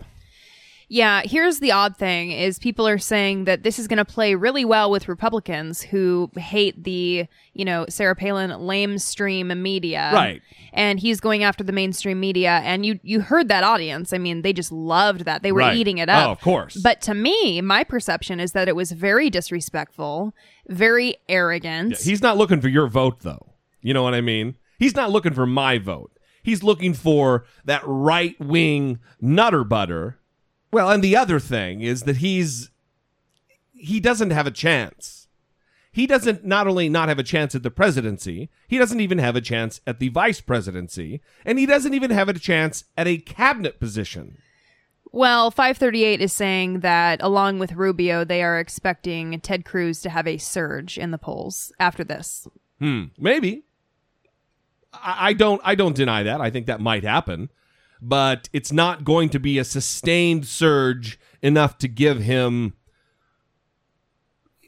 Yeah, 0.94 1.22
here's 1.24 1.58
the 1.58 1.72
odd 1.72 1.96
thing 1.96 2.30
is 2.30 2.60
people 2.60 2.86
are 2.86 2.98
saying 2.98 3.46
that 3.46 3.64
this 3.64 3.80
is 3.80 3.88
going 3.88 3.96
to 3.96 4.04
play 4.04 4.36
really 4.36 4.64
well 4.64 4.92
with 4.92 5.08
Republicans 5.08 5.82
who 5.82 6.30
hate 6.36 6.84
the, 6.84 7.26
you 7.52 7.64
know, 7.64 7.84
Sarah 7.88 8.14
Palin 8.14 8.50
lamestream 8.52 9.58
media. 9.58 10.12
Right. 10.14 10.40
And 10.72 11.00
he's 11.00 11.18
going 11.18 11.42
after 11.42 11.64
the 11.64 11.72
mainstream 11.72 12.20
media 12.20 12.60
and 12.62 12.86
you 12.86 13.00
you 13.02 13.22
heard 13.22 13.48
that 13.48 13.64
audience. 13.64 14.12
I 14.12 14.18
mean, 14.18 14.42
they 14.42 14.52
just 14.52 14.70
loved 14.70 15.24
that. 15.24 15.42
They 15.42 15.50
were 15.50 15.62
Right. 15.62 15.76
eating 15.76 15.98
it 15.98 16.08
up. 16.08 16.28
Oh, 16.28 16.30
of 16.30 16.40
course. 16.40 16.76
But 16.76 17.00
to 17.02 17.14
me, 17.14 17.60
my 17.60 17.82
perception 17.82 18.38
is 18.38 18.52
that 18.52 18.68
it 18.68 18.76
was 18.76 18.92
very 18.92 19.30
disrespectful, 19.30 20.32
very 20.68 21.16
arrogant. 21.28 21.90
Yeah, 21.90 22.04
he's 22.04 22.22
not 22.22 22.36
looking 22.36 22.60
for 22.60 22.68
your 22.68 22.86
vote, 22.86 23.22
though. 23.22 23.54
You 23.82 23.94
know 23.94 24.04
what 24.04 24.14
I 24.14 24.20
mean? 24.20 24.58
He's 24.78 24.94
not 24.94 25.10
looking 25.10 25.34
for 25.34 25.44
my 25.44 25.78
vote. 25.78 26.12
He's 26.44 26.62
looking 26.62 26.94
for 26.94 27.46
that 27.64 27.82
right 27.84 28.38
wing 28.40 29.00
nutter 29.20 29.64
butter. 29.64 30.20
Well, 30.74 30.90
and 30.90 31.04
the 31.04 31.16
other 31.16 31.38
thing 31.38 31.82
is 31.82 32.02
that 32.02 32.16
he's 32.16 32.72
he 33.74 34.00
doesn't 34.00 34.30
have 34.30 34.48
a 34.48 34.50
chance. 34.50 35.28
He 35.92 36.04
doesn't 36.04 36.44
not 36.44 36.66
only 36.66 36.88
not 36.88 37.08
have 37.08 37.20
a 37.20 37.22
chance 37.22 37.54
at 37.54 37.62
the 37.62 37.70
presidency, 37.70 38.50
he 38.66 38.76
doesn't 38.76 38.98
even 38.98 39.18
have 39.18 39.36
a 39.36 39.40
chance 39.40 39.80
at 39.86 40.00
the 40.00 40.08
vice 40.08 40.40
presidency, 40.40 41.20
and 41.44 41.60
he 41.60 41.64
doesn't 41.64 41.94
even 41.94 42.10
have 42.10 42.28
a 42.28 42.32
chance 42.32 42.86
at 42.98 43.06
a 43.06 43.18
cabinet 43.18 43.78
position. 43.78 44.38
Well, 45.12 45.52
538 45.52 46.20
is 46.20 46.32
saying 46.32 46.80
that 46.80 47.22
along 47.22 47.60
with 47.60 47.74
Rubio, 47.74 48.24
they 48.24 48.42
are 48.42 48.58
expecting 48.58 49.38
Ted 49.42 49.64
Cruz 49.64 50.00
to 50.00 50.10
have 50.10 50.26
a 50.26 50.38
surge 50.38 50.98
in 50.98 51.12
the 51.12 51.18
polls 51.18 51.72
after 51.78 52.02
this. 52.02 52.48
Hmm, 52.80 53.04
maybe. 53.16 53.62
I, 54.92 55.28
I 55.28 55.32
don't 55.34 55.60
I 55.62 55.76
don't 55.76 55.94
deny 55.94 56.24
that. 56.24 56.40
I 56.40 56.50
think 56.50 56.66
that 56.66 56.80
might 56.80 57.04
happen. 57.04 57.50
But 58.00 58.48
it's 58.52 58.72
not 58.72 59.04
going 59.04 59.30
to 59.30 59.38
be 59.38 59.58
a 59.58 59.64
sustained 59.64 60.46
surge 60.46 61.18
enough 61.42 61.78
to 61.78 61.88
give 61.88 62.20
him 62.20 62.74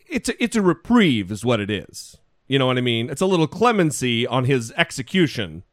it's 0.08 0.28
a, 0.28 0.42
it's 0.42 0.56
a 0.56 0.62
reprieve 0.62 1.30
is 1.30 1.44
what 1.44 1.60
it 1.60 1.70
is. 1.70 2.16
You 2.46 2.58
know 2.58 2.66
what 2.66 2.78
I 2.78 2.80
mean? 2.80 3.10
It's 3.10 3.20
a 3.20 3.26
little 3.26 3.48
clemency 3.48 4.26
on 4.26 4.44
his 4.44 4.72
execution. 4.76 5.64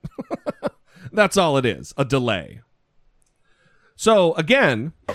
That's 1.12 1.38
all 1.38 1.58
it 1.58 1.66
is, 1.66 1.94
a 1.98 2.06
delay. 2.06 2.62
So 3.96 4.34
again, 4.34 4.92
I 5.08 5.14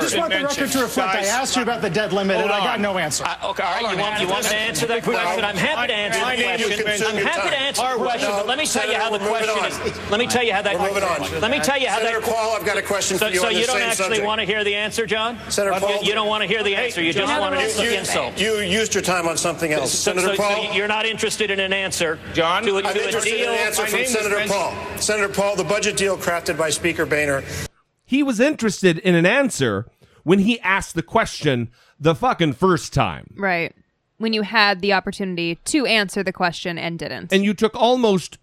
just 0.00 0.16
want 0.16 0.32
the 0.32 0.42
record 0.42 0.70
to 0.70 0.82
reflect 0.82 1.14
I 1.14 1.24
asked 1.24 1.56
you 1.56 1.62
about 1.62 1.80
the 1.80 1.88
debt 1.88 2.12
limit 2.12 2.36
and 2.36 2.50
I 2.50 2.58
got 2.60 2.78
no 2.78 2.98
answer. 2.98 3.24
okay, 3.24 3.40
all 3.42 3.52
right, 3.54 3.80
you 3.80 3.98
want, 3.98 4.20
you 4.20 4.28
want 4.28 4.44
me 4.44 4.50
to 4.50 4.56
answer 4.56 4.86
that 4.86 5.02
question? 5.04 5.44
I'm 5.44 5.56
happy 5.56 5.88
to 5.88 5.94
answer 5.94 6.20
My 6.20 6.36
the 6.36 6.42
name, 6.42 6.82
question. 6.82 7.06
I'm 7.06 7.16
happy 7.16 7.48
to 7.50 7.60
answer 7.60 7.82
the 7.82 8.04
question, 8.04 8.30
but 8.30 8.46
let 8.46 8.58
me 8.58 8.66
tell 8.66 8.86
you 8.88 8.96
how 8.98 9.10
the 9.10 9.18
question 9.18 9.64
is. 9.64 10.10
Let 10.10 10.20
me 10.20 10.26
tell 10.26 10.44
you 10.44 10.52
how 10.52 10.62
that. 10.62 10.78
We're 10.78 10.88
moving 10.88 11.02
on. 11.02 11.40
Let 11.40 11.50
me 11.50 11.60
tell 11.60 11.80
you 11.80 11.88
how 11.88 11.98
Senator 11.98 12.20
that. 12.20 12.28
Paul, 12.30 12.56
I've 12.56 12.66
got 12.66 12.76
a 12.76 12.82
question 12.82 13.16
So, 13.18 13.26
for 13.26 13.32
you 13.32 13.40
so 13.40 13.48
you 13.48 13.66
don't 13.66 13.80
actually 13.80 14.04
subject. 14.06 14.26
want 14.26 14.40
to 14.40 14.46
hear 14.46 14.64
the 14.64 14.74
answer, 14.74 15.06
John? 15.06 15.38
Senator 15.48 15.80
Paul, 15.80 16.02
you, 16.02 16.08
you 16.08 16.14
don't 16.14 16.28
want 16.28 16.42
to 16.42 16.48
hear 16.48 16.62
the 16.62 16.76
answer. 16.76 17.02
You 17.02 17.12
just 17.12 17.40
want 17.40 17.54
to 17.58 17.82
you, 17.82 17.90
you, 17.90 17.98
insult. 17.98 18.38
you 18.38 18.58
used 18.58 18.94
your 18.94 19.02
time 19.02 19.26
on 19.26 19.36
something 19.36 19.72
else. 19.72 19.92
Senator 19.92 20.28
so- 20.28 20.34
so 20.34 20.42
Paul, 20.42 20.74
you're 20.74 20.88
not 20.88 21.06
interested 21.06 21.50
in 21.50 21.58
an 21.58 21.72
answer, 21.72 22.18
John? 22.32 22.64
To 22.64 22.76
a, 22.76 22.82
I'm 22.82 22.94
to 22.94 23.00
a 23.00 23.04
interested 23.06 23.40
in 23.40 23.48
an 23.48 23.54
answer 23.54 23.86
from 23.86 24.04
Senator 24.04 24.46
Paul. 24.46 24.98
Senator 24.98 25.28
Paul, 25.32 25.56
the 25.56 25.64
budget 25.64 25.96
deal 25.96 26.16
crafted 26.16 26.58
by 26.58 26.70
Speaker 26.70 27.06
Boehner 27.06 27.42
he 28.04 28.22
was 28.22 28.40
interested 28.40 28.98
in 28.98 29.14
an 29.14 29.26
answer 29.26 29.86
when 30.22 30.40
he 30.40 30.60
asked 30.60 30.94
the 30.94 31.02
question 31.02 31.70
the 31.98 32.14
fucking 32.14 32.54
first 32.54 32.92
time. 32.92 33.34
Right. 33.36 33.74
When 34.18 34.32
you 34.32 34.42
had 34.42 34.80
the 34.80 34.92
opportunity 34.92 35.56
to 35.56 35.86
answer 35.86 36.22
the 36.22 36.32
question 36.32 36.78
and 36.78 36.98
didn't. 36.98 37.32
and 37.32 37.44
you 37.44 37.54
took 37.54 37.74
almost 37.74 38.38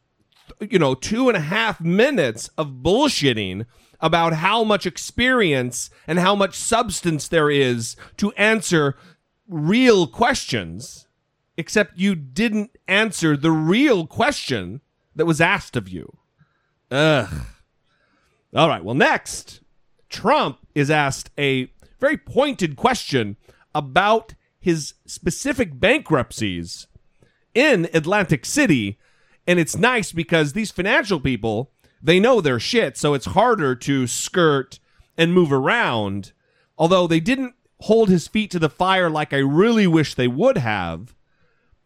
you 0.59 0.77
know 0.77 0.93
two 0.93 1.29
and 1.29 1.37
a 1.37 1.41
half 1.41 1.79
minutes 1.79 2.49
of 2.57 2.67
bullshitting 2.83 3.65
about 3.99 4.33
how 4.33 4.63
much 4.63 4.85
experience 4.85 5.89
and 6.07 6.19
how 6.19 6.35
much 6.35 6.55
substance 6.55 7.27
there 7.27 7.49
is 7.49 7.95
to 8.17 8.31
answer 8.33 8.95
real 9.47 10.07
questions 10.07 11.07
except 11.57 11.97
you 11.97 12.15
didn't 12.15 12.71
answer 12.87 13.37
the 13.37 13.51
real 13.51 14.05
question 14.07 14.81
that 15.15 15.25
was 15.25 15.39
asked 15.39 15.75
of 15.75 15.87
you 15.87 16.17
ugh 16.89 17.29
all 18.55 18.69
right 18.69 18.83
well 18.83 18.95
next 18.95 19.61
trump 20.09 20.59
is 20.75 20.89
asked 20.89 21.29
a 21.37 21.71
very 21.99 22.17
pointed 22.17 22.75
question 22.75 23.37
about 23.73 24.33
his 24.59 24.93
specific 25.05 25.79
bankruptcies 25.79 26.87
in 27.53 27.89
Atlantic 27.93 28.45
City. 28.45 28.99
And 29.47 29.59
it's 29.59 29.75
nice 29.77 30.11
because 30.11 30.53
these 30.53 30.71
financial 30.71 31.19
people, 31.19 31.71
they 32.01 32.19
know 32.19 32.41
their 32.41 32.59
shit, 32.59 32.95
so 32.97 33.13
it's 33.13 33.25
harder 33.27 33.75
to 33.75 34.07
skirt 34.07 34.79
and 35.17 35.33
move 35.33 35.51
around. 35.51 36.33
although 36.77 37.05
they 37.05 37.19
didn't 37.19 37.53
hold 37.81 38.09
his 38.09 38.27
feet 38.27 38.49
to 38.51 38.59
the 38.59 38.69
fire 38.69 39.09
like 39.09 39.33
I 39.33 39.37
really 39.37 39.85
wish 39.85 40.15
they 40.15 40.27
would 40.27 40.57
have, 40.57 41.15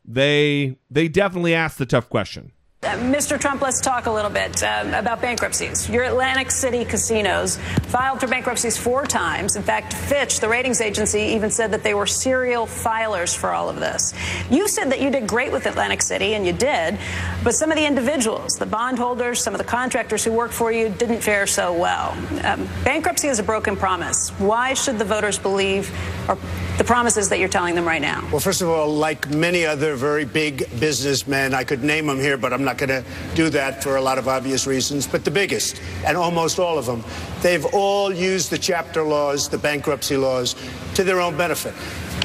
they 0.05 0.77
they 0.89 1.07
definitely 1.07 1.53
asked 1.53 1.77
the 1.77 1.85
tough 1.85 2.09
question. 2.09 2.51
Uh, 2.85 2.97
Mr. 2.97 3.39
Trump, 3.39 3.63
let's 3.63 3.81
talk 3.81 4.05
a 4.05 4.11
little 4.11 4.29
bit 4.29 4.61
um, 4.61 4.93
about 4.93 5.19
bankruptcies. 5.19 5.89
Your 5.89 6.03
Atlantic 6.03 6.51
City 6.51 6.85
casinos 6.85 7.57
filed 7.87 8.19
for 8.19 8.27
bankruptcies 8.27 8.77
four 8.77 9.05
times. 9.05 9.55
In 9.55 9.63
fact, 9.63 9.91
Fitch, 9.91 10.39
the 10.39 10.47
ratings 10.47 10.81
agency, 10.81 11.21
even 11.21 11.49
said 11.49 11.71
that 11.71 11.81
they 11.81 11.95
were 11.95 12.05
serial 12.05 12.67
filers 12.67 13.35
for 13.35 13.49
all 13.49 13.69
of 13.69 13.79
this. 13.79 14.13
You 14.51 14.67
said 14.67 14.91
that 14.91 15.01
you 15.01 15.09
did 15.09 15.25
great 15.25 15.51
with 15.51 15.65
Atlantic 15.65 16.03
City, 16.03 16.35
and 16.35 16.45
you 16.45 16.53
did, 16.53 16.99
but 17.43 17.55
some 17.55 17.71
of 17.71 17.77
the 17.77 17.87
individuals, 17.87 18.59
the 18.59 18.67
bondholders, 18.67 19.41
some 19.41 19.55
of 19.55 19.57
the 19.57 19.65
contractors 19.65 20.23
who 20.23 20.31
worked 20.31 20.53
for 20.53 20.71
you 20.71 20.89
didn't 20.89 21.21
fare 21.21 21.47
so 21.47 21.73
well. 21.73 22.11
Um, 22.43 22.69
bankruptcy 22.83 23.29
is 23.29 23.39
a 23.39 23.43
broken 23.43 23.75
promise. 23.75 24.29
Why 24.37 24.75
should 24.75 24.99
the 24.99 25.05
voters 25.05 25.39
believe 25.39 25.91
or 26.29 26.37
the 26.77 26.83
promises 26.83 27.29
that 27.29 27.39
you're 27.39 27.49
telling 27.49 27.73
them 27.73 27.85
right 27.85 28.01
now? 28.01 28.27
Well, 28.31 28.41
first 28.41 28.61
of 28.61 28.69
all, 28.69 28.93
like 28.93 29.29
many 29.29 29.65
other 29.65 29.95
very 29.95 30.25
big 30.25 30.69
businessmen, 30.79 31.53
I 31.53 31.63
could 31.63 31.83
name 31.83 32.05
them 32.05 32.19
here, 32.19 32.37
but 32.37 32.53
I'm 32.53 32.63
not 32.63 32.74
going 32.77 32.89
to 32.89 33.03
do 33.35 33.49
that 33.49 33.83
for 33.83 33.97
a 33.97 34.01
lot 34.01 34.17
of 34.17 34.27
obvious 34.27 34.67
reasons. 34.67 35.07
But 35.07 35.25
the 35.25 35.31
biggest, 35.31 35.81
and 36.05 36.17
almost 36.17 36.59
all 36.59 36.77
of 36.77 36.85
them, 36.85 37.03
they've 37.41 37.65
all 37.73 38.13
used 38.13 38.49
the 38.49 38.57
chapter 38.57 39.03
laws, 39.03 39.49
the 39.49 39.57
bankruptcy 39.57 40.17
laws, 40.17 40.55
to 40.95 41.03
their 41.03 41.21
own 41.21 41.37
benefit. 41.37 41.73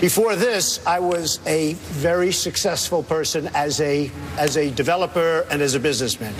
Before 0.01 0.35
this, 0.35 0.85
I 0.87 0.99
was 0.99 1.41
a 1.47 1.75
very 1.75 2.33
successful 2.33 3.03
person 3.03 3.51
as 3.55 3.83
a 3.83 4.11
as 4.39 4.57
a 4.57 4.71
developer 4.71 5.47
and 5.51 5.61
as 5.61 5.75
a 5.75 5.81
businessman. 5.81 6.35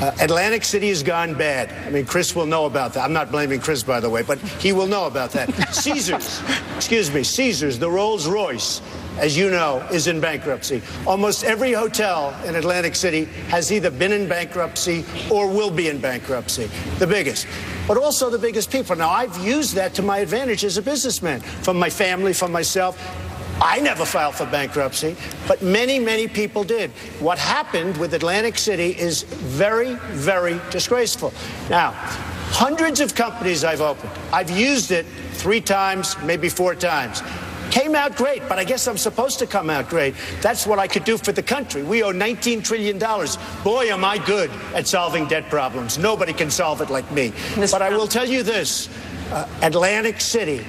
Uh, 0.00 0.10
Atlantic 0.20 0.64
City 0.64 0.88
has 0.88 1.04
gone 1.04 1.34
bad. 1.34 1.70
I 1.86 1.90
mean, 1.90 2.04
Chris 2.04 2.34
will 2.34 2.46
know 2.46 2.66
about 2.66 2.92
that. 2.94 3.04
I'm 3.04 3.12
not 3.12 3.30
blaming 3.30 3.60
Chris, 3.60 3.84
by 3.84 4.00
the 4.00 4.10
way, 4.10 4.22
but 4.22 4.40
he 4.58 4.72
will 4.72 4.88
know 4.88 5.06
about 5.06 5.30
that. 5.30 5.48
Caesars, 5.72 6.42
excuse 6.74 7.14
me, 7.14 7.22
Caesars, 7.22 7.78
the 7.78 7.88
Rolls 7.88 8.26
Royce, 8.26 8.80
as 9.18 9.36
you 9.36 9.50
know, 9.50 9.86
is 9.92 10.06
in 10.06 10.20
bankruptcy. 10.20 10.82
Almost 11.06 11.44
every 11.44 11.72
hotel 11.72 12.36
in 12.44 12.56
Atlantic 12.56 12.94
City 12.94 13.24
has 13.48 13.72
either 13.72 13.90
been 13.90 14.12
in 14.12 14.28
bankruptcy 14.28 15.04
or 15.30 15.48
will 15.48 15.70
be 15.70 15.88
in 15.88 16.00
bankruptcy. 16.00 16.68
The 16.98 17.06
biggest. 17.06 17.46
But 17.86 17.96
also 17.96 18.30
the 18.30 18.38
biggest 18.38 18.70
people. 18.70 18.96
Now, 18.96 19.10
I've 19.10 19.36
used 19.44 19.74
that 19.74 19.94
to 19.94 20.02
my 20.02 20.18
advantage 20.18 20.64
as 20.64 20.78
a 20.78 20.82
businessman, 20.82 21.40
from 21.40 21.78
my 21.78 21.90
family, 21.90 22.32
from 22.32 22.50
myself. 22.50 22.98
I 23.60 23.78
never 23.80 24.04
filed 24.04 24.34
for 24.34 24.46
bankruptcy, 24.46 25.16
but 25.46 25.62
many, 25.62 26.00
many 26.00 26.26
people 26.26 26.64
did. 26.64 26.90
What 27.20 27.38
happened 27.38 27.96
with 27.98 28.14
Atlantic 28.14 28.58
City 28.58 28.98
is 28.98 29.22
very, 29.22 29.94
very 30.10 30.60
disgraceful. 30.70 31.32
Now, 31.70 31.92
hundreds 32.50 33.00
of 33.00 33.14
companies 33.14 33.62
I've 33.62 33.80
opened, 33.80 34.10
I've 34.32 34.50
used 34.50 34.90
it 34.90 35.06
three 35.34 35.60
times, 35.60 36.16
maybe 36.22 36.48
four 36.48 36.74
times. 36.74 37.22
Came 37.74 37.96
out 37.96 38.14
great, 38.14 38.40
but 38.48 38.56
I 38.60 38.62
guess 38.62 38.86
I'm 38.86 38.96
supposed 38.96 39.40
to 39.40 39.48
come 39.48 39.68
out 39.68 39.88
great. 39.88 40.14
That's 40.40 40.64
what 40.64 40.78
I 40.78 40.86
could 40.86 41.02
do 41.02 41.18
for 41.18 41.32
the 41.32 41.42
country. 41.42 41.82
We 41.82 42.04
owe 42.04 42.12
$19 42.12 42.62
trillion. 42.62 43.00
Boy, 43.64 43.90
am 43.90 44.04
I 44.04 44.18
good 44.18 44.48
at 44.76 44.86
solving 44.86 45.26
debt 45.26 45.50
problems. 45.50 45.98
Nobody 45.98 46.32
can 46.32 46.52
solve 46.52 46.80
it 46.82 46.88
like 46.88 47.10
me. 47.10 47.32
But 47.56 47.82
I 47.82 47.90
will 47.90 48.06
tell 48.06 48.28
you 48.28 48.44
this 48.44 48.88
uh, 49.32 49.48
Atlantic 49.60 50.20
City 50.20 50.64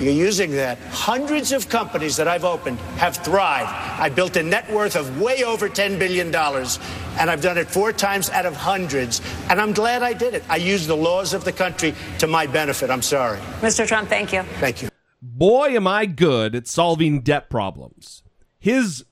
you're 0.00 0.14
using 0.14 0.52
that. 0.52 0.78
Hundreds 0.90 1.52
of 1.52 1.68
companies 1.68 2.16
that 2.16 2.28
I've 2.28 2.44
opened 2.44 2.78
have 2.96 3.16
thrived. 3.16 3.68
I 4.00 4.08
built 4.08 4.36
a 4.36 4.42
net 4.42 4.72
worth 4.72 4.96
of 4.96 5.20
way 5.20 5.42
over 5.42 5.68
$10 5.68 5.98
billion, 5.98 6.34
and 6.34 7.30
I've 7.30 7.42
done 7.42 7.58
it 7.58 7.68
four 7.68 7.92
times 7.92 8.30
out 8.30 8.46
of 8.46 8.56
hundreds. 8.56 9.20
And 9.50 9.60
I'm 9.60 9.72
glad 9.72 10.02
I 10.02 10.14
did 10.14 10.32
it. 10.32 10.44
I 10.48 10.56
used 10.56 10.86
the 10.86 10.96
laws 10.96 11.34
of 11.34 11.44
the 11.44 11.52
country 11.52 11.94
to 12.20 12.26
my 12.26 12.46
benefit. 12.46 12.90
I'm 12.90 13.02
sorry. 13.02 13.38
Mr. 13.60 13.86
Trump, 13.86 14.08
thank 14.08 14.32
you. 14.32 14.44
Thank 14.60 14.82
you. 14.82 14.88
Boy, 15.20 15.74
am 15.76 15.86
I 15.86 16.06
good 16.06 16.54
at 16.54 16.66
solving 16.68 17.20
debt 17.22 17.50
problems. 17.50 18.22
His 18.58 19.04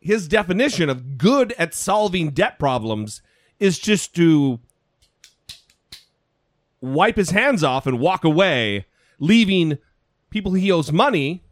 his 0.00 0.28
definition 0.28 0.88
of 0.88 1.18
good 1.18 1.52
at 1.58 1.74
solving 1.74 2.30
debt 2.30 2.58
problems 2.58 3.20
is 3.58 3.78
just 3.78 4.14
to 4.14 4.58
wipe 6.80 7.16
his 7.16 7.30
hands 7.30 7.62
off 7.62 7.86
and 7.86 8.00
walk 8.00 8.24
away, 8.24 8.86
leaving 9.18 9.76
people 10.30 10.54
he 10.54 10.72
owes 10.72 10.90
money. 10.92 11.42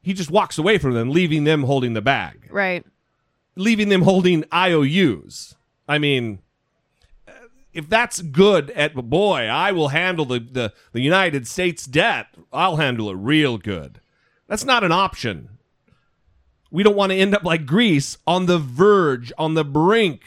He 0.00 0.12
just 0.14 0.30
walks 0.30 0.56
away 0.58 0.78
from 0.78 0.92
them, 0.94 1.10
leaving 1.10 1.44
them 1.44 1.64
holding 1.64 1.92
the 1.94 2.00
bag, 2.02 2.48
Right. 2.50 2.84
leaving 3.56 3.88
them 3.90 4.02
holding 4.02 4.44
IOUs. 4.52 5.54
I 5.88 5.98
mean, 5.98 6.38
if 7.74 7.88
that's 7.88 8.22
good 8.22 8.70
at 8.70 8.94
boy, 8.94 9.42
I 9.42 9.72
will 9.72 9.88
handle 9.88 10.24
the, 10.24 10.38
the, 10.38 10.72
the 10.92 11.00
United 11.00 11.46
States 11.46 11.84
debt. 11.84 12.28
I'll 12.52 12.76
handle 12.76 13.10
it 13.10 13.16
real 13.16 13.58
good. 13.58 14.00
That's 14.46 14.64
not 14.64 14.84
an 14.84 14.92
option. 14.92 15.50
We 16.70 16.82
don't 16.82 16.96
want 16.96 17.10
to 17.12 17.18
end 17.18 17.34
up 17.34 17.44
like 17.44 17.66
Greece 17.66 18.16
on 18.26 18.46
the 18.46 18.58
verge, 18.58 19.32
on 19.36 19.54
the 19.54 19.64
brink 19.64 20.22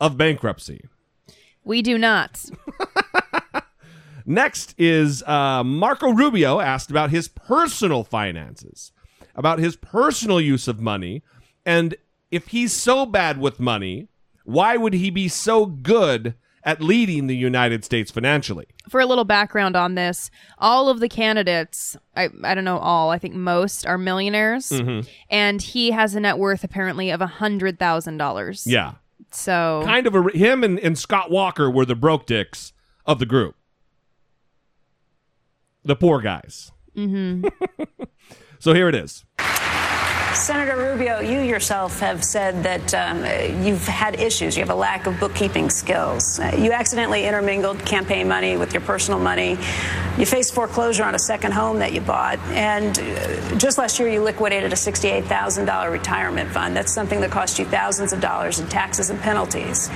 of 0.00 0.16
bankruptcy. 0.16 0.84
We 1.64 1.80
do 1.82 1.96
not. 1.96 2.44
Next 4.26 4.74
is 4.78 5.22
uh, 5.24 5.64
Marco 5.64 6.10
Rubio 6.10 6.60
asked 6.60 6.90
about 6.90 7.10
his 7.10 7.28
personal 7.28 8.04
finances, 8.04 8.92
about 9.34 9.58
his 9.58 9.76
personal 9.76 10.40
use 10.40 10.68
of 10.68 10.80
money, 10.80 11.22
and 11.64 11.94
if 12.30 12.48
he's 12.48 12.72
so 12.72 13.04
bad 13.04 13.38
with 13.38 13.60
money, 13.60 14.08
why 14.44 14.76
would 14.76 14.94
he 14.94 15.10
be 15.10 15.28
so 15.28 15.66
good 15.66 16.34
at 16.64 16.80
leading 16.80 17.26
the 17.26 17.36
United 17.36 17.84
States 17.84 18.10
financially? 18.10 18.66
For 18.88 19.00
a 19.00 19.06
little 19.06 19.24
background 19.24 19.74
on 19.76 19.94
this, 19.94 20.30
all 20.58 20.88
of 20.88 21.00
the 21.00 21.08
candidates, 21.08 21.96
I, 22.16 22.28
I 22.44 22.54
don't 22.54 22.64
know 22.64 22.78
all, 22.78 23.10
I 23.10 23.18
think 23.18 23.34
most 23.34 23.86
are 23.86 23.98
millionaires. 23.98 24.68
Mhm. 24.70 25.08
And 25.30 25.60
he 25.60 25.90
has 25.90 26.14
a 26.14 26.20
net 26.20 26.38
worth 26.38 26.62
apparently 26.64 27.10
of 27.10 27.20
a 27.20 27.26
$100,000. 27.26 28.62
Yeah. 28.66 28.92
So 29.30 29.82
Kind 29.84 30.06
of 30.06 30.14
a, 30.14 30.22
him 30.36 30.62
and, 30.62 30.78
and 30.80 30.98
Scott 30.98 31.30
Walker 31.30 31.70
were 31.70 31.84
the 31.86 31.94
broke 31.96 32.26
dicks 32.26 32.72
of 33.06 33.18
the 33.18 33.26
group. 33.26 33.56
The 35.84 35.96
poor 35.96 36.20
guys. 36.20 36.70
hmm 36.94 37.44
So 38.60 38.72
here 38.74 38.88
it 38.88 38.94
is. 38.94 39.24
Senator 40.34 40.76
Rubio, 40.76 41.20
you 41.20 41.40
yourself 41.40 42.00
have 42.00 42.24
said 42.24 42.62
that 42.62 42.94
um, 42.94 43.18
you've 43.62 43.86
had 43.86 44.18
issues. 44.18 44.56
You 44.56 44.62
have 44.62 44.70
a 44.70 44.74
lack 44.74 45.06
of 45.06 45.20
bookkeeping 45.20 45.68
skills. 45.68 46.40
Uh, 46.40 46.56
you 46.58 46.72
accidentally 46.72 47.26
intermingled 47.26 47.78
campaign 47.84 48.28
money 48.28 48.56
with 48.56 48.72
your 48.72 48.80
personal 48.80 49.20
money. 49.20 49.58
You 50.16 50.24
faced 50.24 50.54
foreclosure 50.54 51.04
on 51.04 51.14
a 51.14 51.18
second 51.18 51.52
home 51.52 51.78
that 51.80 51.92
you 51.92 52.00
bought. 52.00 52.38
And 52.50 52.98
uh, 52.98 53.56
just 53.56 53.76
last 53.76 53.98
year, 53.98 54.08
you 54.08 54.22
liquidated 54.22 54.72
a 54.72 54.76
$68,000 54.76 55.90
retirement 55.92 56.50
fund. 56.50 56.74
That's 56.74 56.92
something 56.92 57.20
that 57.20 57.30
cost 57.30 57.58
you 57.58 57.66
thousands 57.66 58.12
of 58.12 58.20
dollars 58.20 58.58
in 58.58 58.66
taxes 58.68 59.10
and 59.10 59.20
penalties. 59.20 59.90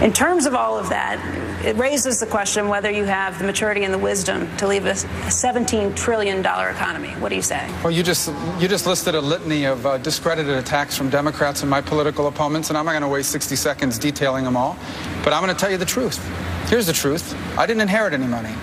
In 0.00 0.12
terms 0.12 0.46
of 0.46 0.54
all 0.54 0.78
of 0.78 0.90
that, 0.90 1.18
it 1.64 1.74
raises 1.76 2.20
the 2.20 2.26
question 2.26 2.68
whether 2.68 2.90
you 2.90 3.04
have 3.04 3.38
the 3.38 3.44
maturity 3.44 3.84
and 3.84 3.92
the 3.92 3.98
wisdom 3.98 4.54
to 4.58 4.66
leave 4.66 4.84
a 4.84 4.92
$17 4.92 5.96
trillion 5.96 6.40
economy. 6.40 7.08
What 7.12 7.30
do 7.30 7.34
you 7.34 7.42
say? 7.42 7.66
Well, 7.82 7.90
you 7.90 8.02
just 8.02 8.30
you 8.60 8.68
just 8.68 8.86
listed 8.86 9.14
a 9.14 9.20
litany 9.20 9.55
of 9.64 9.86
uh, 9.86 9.98
discredited 9.98 10.56
attacks 10.56 10.96
from 10.96 11.10
Democrats 11.10 11.62
and 11.62 11.70
my 11.70 11.80
political 11.80 12.28
opponents, 12.28 12.68
and 12.68 12.78
I'm 12.78 12.84
not 12.84 12.92
going 12.92 13.02
to 13.02 13.08
waste 13.08 13.30
60 13.30 13.56
seconds 13.56 13.98
detailing 13.98 14.44
them 14.44 14.56
all. 14.56 14.76
But 15.24 15.32
I'm 15.32 15.42
going 15.42 15.54
to 15.54 15.60
tell 15.60 15.70
you 15.70 15.78
the 15.78 15.84
truth. 15.84 16.24
Here's 16.68 16.86
the 16.86 16.92
truth: 16.92 17.34
I 17.58 17.66
didn't 17.66 17.82
inherit 17.82 18.12
any 18.12 18.26
money. 18.26 18.54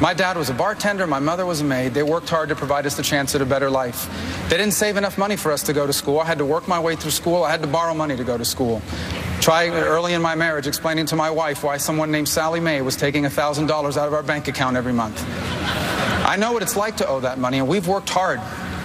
My 0.00 0.12
dad 0.12 0.36
was 0.36 0.50
a 0.50 0.54
bartender, 0.54 1.06
my 1.06 1.20
mother 1.20 1.46
was 1.46 1.62
a 1.62 1.64
maid. 1.64 1.94
They 1.94 2.02
worked 2.02 2.28
hard 2.28 2.50
to 2.50 2.54
provide 2.54 2.84
us 2.84 2.96
the 2.96 3.02
chance 3.02 3.34
at 3.34 3.40
a 3.40 3.46
better 3.46 3.70
life. 3.70 4.10
They 4.50 4.58
didn't 4.58 4.74
save 4.74 4.98
enough 4.98 5.16
money 5.16 5.36
for 5.36 5.50
us 5.50 5.62
to 5.64 5.72
go 5.72 5.86
to 5.86 5.92
school. 5.92 6.20
I 6.20 6.26
had 6.26 6.36
to 6.36 6.44
work 6.44 6.68
my 6.68 6.78
way 6.78 6.96
through 6.96 7.12
school. 7.12 7.44
I 7.44 7.50
had 7.50 7.62
to 7.62 7.66
borrow 7.66 7.94
money 7.94 8.14
to 8.14 8.24
go 8.24 8.36
to 8.36 8.44
school. 8.44 8.82
Try 9.40 9.68
early 9.68 10.12
in 10.12 10.20
my 10.20 10.34
marriage 10.34 10.66
explaining 10.66 11.06
to 11.06 11.16
my 11.16 11.30
wife 11.30 11.64
why 11.64 11.78
someone 11.78 12.10
named 12.10 12.28
Sallie 12.28 12.60
Mae 12.60 12.82
was 12.82 12.94
taking 12.94 13.24
$1,000 13.24 13.70
out 13.70 14.06
of 14.06 14.12
our 14.12 14.22
bank 14.22 14.48
account 14.48 14.76
every 14.76 14.92
month. 14.92 15.24
I 16.26 16.36
know 16.36 16.52
what 16.52 16.62
it's 16.62 16.76
like 16.76 16.98
to 16.98 17.08
owe 17.08 17.20
that 17.20 17.38
money, 17.38 17.58
and 17.58 17.66
we've 17.66 17.88
worked 17.88 18.10
hard. 18.10 18.40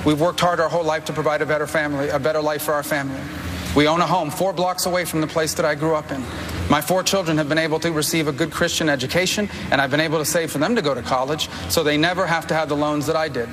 We've 0.06 0.20
worked 0.20 0.39
hard 0.39 0.60
our 0.60 0.70
whole 0.70 0.84
life 0.84 1.06
to 1.06 1.14
provide 1.14 1.43
a 1.43 1.45
better 1.45 1.68
family, 1.68 2.10
a 2.10 2.18
better 2.18 2.41
life 2.41 2.64
for 2.64 2.74
our 2.74 2.82
family. 2.82 3.22
We 3.76 3.88
own 3.88 4.02
a 4.02 4.08
home 4.08 4.32
four 4.32 4.52
blocks 4.52 4.86
away 4.88 5.06
from 5.06 5.22
the 5.22 5.28
place 5.28 5.54
that 5.54 5.66
I 5.66 5.76
grew 5.76 5.93
up 5.93 6.12
in. 6.12 6.24
My 6.70 6.82
four 6.82 7.04
children 7.04 7.38
have 7.38 7.47
been 7.47 7.60
able 7.60 7.80
to 7.82 7.91
receive 7.91 8.28
a 8.28 8.32
good 8.32 8.52
Christian 8.52 8.89
education, 8.89 9.47
and 9.70 9.80
I've 9.80 9.91
been 9.91 9.99
able 9.99 10.18
to 10.18 10.26
save 10.26 10.52
for 10.52 10.58
them 10.58 10.76
to 10.76 10.82
go 10.82 10.95
to 10.95 11.02
college 11.02 11.49
so 11.70 11.84
they 11.84 11.97
never 11.97 12.26
have 12.26 12.47
to 12.47 12.54
have 12.54 12.68
the 12.68 12.76
loans 12.76 13.06
that 13.06 13.16
I 13.16 13.30
did. 13.30 13.47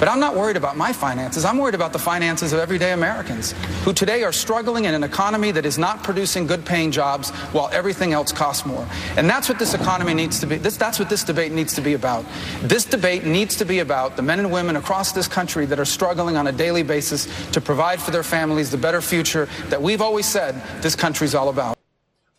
But 0.00 0.08
I'm 0.08 0.18
not 0.18 0.34
worried 0.34 0.56
about 0.56 0.78
my 0.78 0.94
finances. 0.94 1.44
I'm 1.44 1.58
worried 1.58 1.74
about 1.74 1.92
the 1.92 1.98
finances 1.98 2.54
of 2.54 2.58
everyday 2.58 2.92
Americans 2.92 3.52
who 3.84 3.92
today 3.92 4.22
are 4.22 4.32
struggling 4.32 4.86
in 4.86 4.94
an 4.94 5.04
economy 5.04 5.50
that 5.50 5.66
is 5.66 5.76
not 5.76 6.02
producing 6.02 6.46
good 6.46 6.64
paying 6.64 6.90
jobs 6.90 7.28
while 7.52 7.68
everything 7.70 8.14
else 8.14 8.32
costs 8.32 8.64
more. 8.64 8.88
And 9.18 9.28
that's 9.28 9.46
what 9.46 9.58
this 9.58 9.74
economy 9.74 10.14
needs 10.14 10.40
to 10.40 10.46
be. 10.46 10.56
This, 10.56 10.78
that's 10.78 10.98
what 10.98 11.10
this 11.10 11.22
debate 11.22 11.52
needs 11.52 11.74
to 11.74 11.82
be 11.82 11.92
about. 11.92 12.24
This 12.62 12.86
debate 12.86 13.26
needs 13.26 13.56
to 13.56 13.66
be 13.66 13.80
about 13.80 14.16
the 14.16 14.22
men 14.22 14.38
and 14.38 14.50
women 14.50 14.76
across 14.76 15.12
this 15.12 15.28
country 15.28 15.66
that 15.66 15.78
are 15.78 15.84
struggling 15.84 16.38
on 16.38 16.46
a 16.46 16.52
daily 16.52 16.82
basis 16.82 17.28
to 17.50 17.60
provide 17.60 18.00
for 18.00 18.10
their 18.10 18.22
families 18.22 18.70
the 18.70 18.78
better 18.78 19.02
future 19.02 19.50
that 19.68 19.82
we've 19.82 20.00
always 20.00 20.24
said 20.24 20.62
this 20.80 20.96
country's 20.96 21.34
all 21.34 21.50
about. 21.50 21.76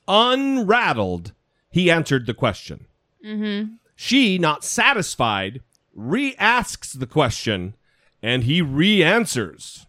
Unrattled, 0.08 1.32
he 1.70 1.92
answered 1.92 2.26
the 2.26 2.34
question. 2.34 2.88
Mm-hmm. 3.24 3.76
She, 3.96 4.40
not 4.40 4.64
satisfied, 4.64 5.62
re 5.94 6.36
asks 6.38 6.94
the 6.94 7.08
question 7.08 7.76
and 8.22 8.44
he 8.44 8.62
re 8.62 9.04
answers. 9.04 9.86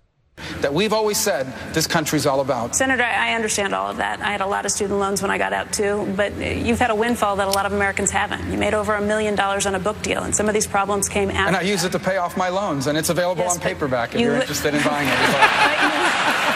That 0.61 0.73
we've 0.73 0.95
always 0.95 1.19
said 1.19 1.47
this 1.73 1.87
country's 1.87 2.27
all 2.27 2.41
about. 2.41 2.75
Senator, 2.75 3.05
I 3.05 3.35
understand 3.35 3.75
all 3.75 3.91
of 3.91 3.99
that. 3.99 4.21
I 4.21 4.33
had 4.33 4.41
a 4.41 4.47
lot 4.47 4.65
of 4.65 4.73
student 4.73 4.99
loans 4.99 5.21
when 5.21 5.31
I 5.31 5.37
got 5.39 5.53
out 5.53 5.73
too, 5.73 6.11
but 6.17 6.35
you've 6.37 6.79
had 6.81 6.91
a 6.91 6.95
windfall 6.95 7.37
that 7.37 7.47
a 7.47 7.51
lot 7.51 7.67
of 7.67 7.73
Americans 7.75 8.11
haven't. 8.11 8.51
You 8.51 8.57
made 8.59 8.73
over 8.75 8.95
a 8.95 9.01
million 9.03 9.35
dollars 9.35 9.67
on 9.67 9.75
a 9.75 9.79
book 9.79 10.01
deal, 10.03 10.23
and 10.23 10.35
some 10.35 10.49
of 10.49 10.55
these 10.55 10.67
problems 10.67 11.09
came 11.09 11.31
after. 11.31 11.49
And 11.49 11.57
I 11.57 11.61
use 11.61 11.85
it 11.85 11.93
to 11.93 11.99
pay 11.99 12.17
off 12.17 12.37
my 12.37 12.49
loans, 12.49 12.87
and 12.87 12.97
it's 12.97 13.11
available 13.11 13.43
Yes, 13.45 13.57
on 13.57 13.61
paperback 13.61 14.15
if 14.15 14.21
you 14.21 14.27
you're 14.29 14.37
interested 14.37 14.75
in 14.75 14.83
buying 14.83 15.07
it. 15.07 15.15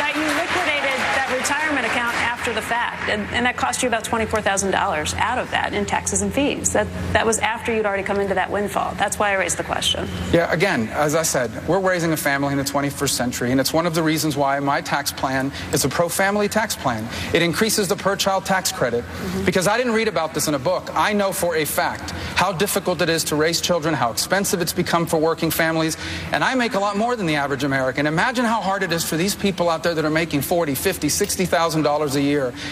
But 0.00 0.16
you 0.16 0.26
liquidated 0.26 0.98
that 1.14 1.30
retirement 1.32 1.86
account 1.86 2.16
after 2.40 2.54
the 2.54 2.62
fact, 2.62 3.10
and, 3.10 3.20
and 3.34 3.44
that 3.44 3.58
cost 3.58 3.82
you 3.82 3.88
about 3.88 4.02
twenty-four 4.02 4.40
thousand 4.40 4.70
dollars 4.70 5.12
out 5.16 5.36
of 5.36 5.50
that 5.50 5.74
in 5.74 5.84
taxes 5.84 6.22
and 6.22 6.32
fees. 6.32 6.72
That 6.72 6.86
that 7.12 7.26
was 7.26 7.38
after 7.40 7.70
you'd 7.74 7.84
already 7.84 8.02
come 8.02 8.18
into 8.18 8.32
that 8.32 8.50
windfall. 8.50 8.94
That's 8.94 9.18
why 9.18 9.32
I 9.32 9.34
raised 9.34 9.58
the 9.58 9.62
question. 9.62 10.08
Yeah, 10.32 10.50
again, 10.50 10.88
as 10.88 11.14
I 11.14 11.22
said, 11.22 11.50
we're 11.68 11.80
raising 11.80 12.14
a 12.14 12.16
family 12.16 12.52
in 12.52 12.56
the 12.56 12.64
21st 12.64 13.10
century, 13.10 13.50
and 13.50 13.60
it's 13.60 13.74
one 13.74 13.84
of 13.84 13.94
the 13.94 14.02
reasons 14.02 14.38
why 14.38 14.58
my 14.58 14.80
tax 14.80 15.12
plan 15.12 15.52
is 15.74 15.84
a 15.84 15.88
pro 15.90 16.08
family 16.08 16.48
tax 16.48 16.74
plan. 16.74 17.06
It 17.34 17.42
increases 17.42 17.88
the 17.88 17.96
per 17.96 18.16
child 18.16 18.46
tax 18.46 18.72
credit 18.72 19.04
mm-hmm. 19.04 19.44
because 19.44 19.68
I 19.68 19.76
didn't 19.76 19.92
read 19.92 20.08
about 20.08 20.32
this 20.32 20.48
in 20.48 20.54
a 20.54 20.58
book. 20.58 20.88
I 20.94 21.12
know 21.12 21.32
for 21.32 21.56
a 21.56 21.66
fact 21.66 22.12
how 22.40 22.52
difficult 22.52 23.02
it 23.02 23.10
is 23.10 23.22
to 23.24 23.36
raise 23.36 23.60
children, 23.60 23.92
how 23.92 24.12
expensive 24.12 24.62
it's 24.62 24.72
become 24.72 25.04
for 25.04 25.18
working 25.18 25.50
families, 25.50 25.98
and 26.32 26.42
I 26.42 26.54
make 26.54 26.72
a 26.72 26.80
lot 26.80 26.96
more 26.96 27.16
than 27.16 27.26
the 27.26 27.36
average 27.36 27.64
American. 27.64 28.06
Imagine 28.06 28.46
how 28.46 28.62
hard 28.62 28.82
it 28.82 28.92
is 28.92 29.04
for 29.04 29.18
these 29.18 29.34
people 29.34 29.68
out 29.68 29.82
there 29.82 29.92
that 29.92 30.06
are 30.06 30.08
making 30.08 30.40
40, 30.40 30.74
50, 30.74 31.10
60,000 31.10 31.82
dollars 31.82 32.16
a 32.16 32.22
year 32.22 32.30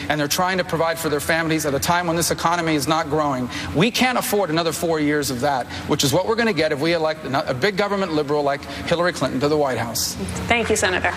and 0.08 0.18
they're 0.18 0.28
trying 0.28 0.58
to 0.58 0.64
provide 0.64 0.98
for 0.98 1.08
their 1.08 1.20
families 1.20 1.66
at 1.66 1.74
a 1.74 1.80
time 1.80 2.06
when 2.06 2.16
this 2.16 2.30
economy 2.30 2.74
is 2.74 2.88
not 2.88 3.08
growing. 3.08 3.48
We 3.74 3.90
can't 3.90 4.18
afford 4.18 4.50
another 4.50 4.72
4 4.72 5.00
years 5.00 5.30
of 5.30 5.40
that, 5.40 5.66
which 5.88 6.04
is 6.04 6.12
what 6.12 6.26
we're 6.26 6.36
going 6.36 6.54
to 6.54 6.60
get 6.62 6.72
if 6.72 6.80
we 6.80 6.94
elect 6.94 7.20
a 7.24 7.54
big 7.54 7.76
government 7.76 8.12
liberal 8.12 8.42
like 8.42 8.62
Hillary 8.90 9.12
Clinton 9.12 9.40
to 9.40 9.48
the 9.48 9.56
White 9.56 9.78
House. 9.78 10.14
Thank 10.48 10.70
you, 10.70 10.76
Senator. 10.76 11.12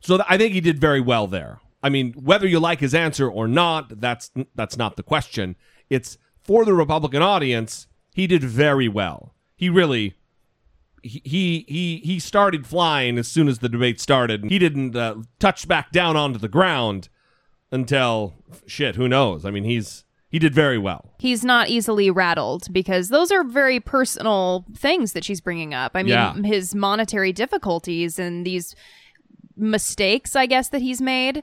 So 0.00 0.16
th- 0.16 0.26
I 0.28 0.36
think 0.36 0.52
he 0.52 0.60
did 0.60 0.78
very 0.78 1.00
well 1.00 1.26
there. 1.26 1.60
I 1.82 1.88
mean, 1.88 2.12
whether 2.14 2.46
you 2.46 2.60
like 2.60 2.80
his 2.80 2.94
answer 2.94 3.28
or 3.28 3.48
not, 3.48 4.00
that's 4.00 4.30
that's 4.54 4.76
not 4.76 4.96
the 4.96 5.02
question. 5.02 5.56
It's 5.90 6.18
for 6.40 6.64
the 6.64 6.74
Republican 6.74 7.22
audience, 7.22 7.86
he 8.14 8.26
did 8.26 8.42
very 8.44 8.88
well. 8.88 9.34
He 9.56 9.68
really 9.68 10.14
he 11.02 11.20
he 11.24 11.64
he, 11.68 11.96
he 12.04 12.18
started 12.18 12.66
flying 12.66 13.18
as 13.18 13.28
soon 13.28 13.48
as 13.48 13.58
the 13.58 13.68
debate 13.68 14.00
started. 14.00 14.44
He 14.44 14.58
didn't 14.58 14.94
uh, 14.96 15.16
touch 15.38 15.66
back 15.68 15.90
down 15.92 16.16
onto 16.16 16.38
the 16.38 16.48
ground 16.48 17.08
until 17.70 18.34
shit, 18.66 18.96
who 18.96 19.08
knows? 19.08 19.44
I 19.44 19.50
mean, 19.50 19.64
he's 19.64 20.04
he 20.28 20.38
did 20.38 20.54
very 20.54 20.78
well. 20.78 21.12
He's 21.18 21.44
not 21.44 21.68
easily 21.68 22.10
rattled 22.10 22.72
because 22.72 23.08
those 23.10 23.30
are 23.30 23.44
very 23.44 23.80
personal 23.80 24.64
things 24.74 25.12
that 25.12 25.24
she's 25.24 25.40
bringing 25.42 25.74
up. 25.74 25.92
I 25.94 26.02
mean, 26.02 26.10
Yeah. 26.10 26.34
his 26.42 26.74
monetary 26.74 27.32
difficulties 27.32 28.18
and 28.18 28.46
these 28.46 28.74
mistakes, 29.56 30.34
I 30.36 30.46
guess, 30.46 30.68
that 30.70 30.80
he's 30.82 31.00
made. 31.02 31.42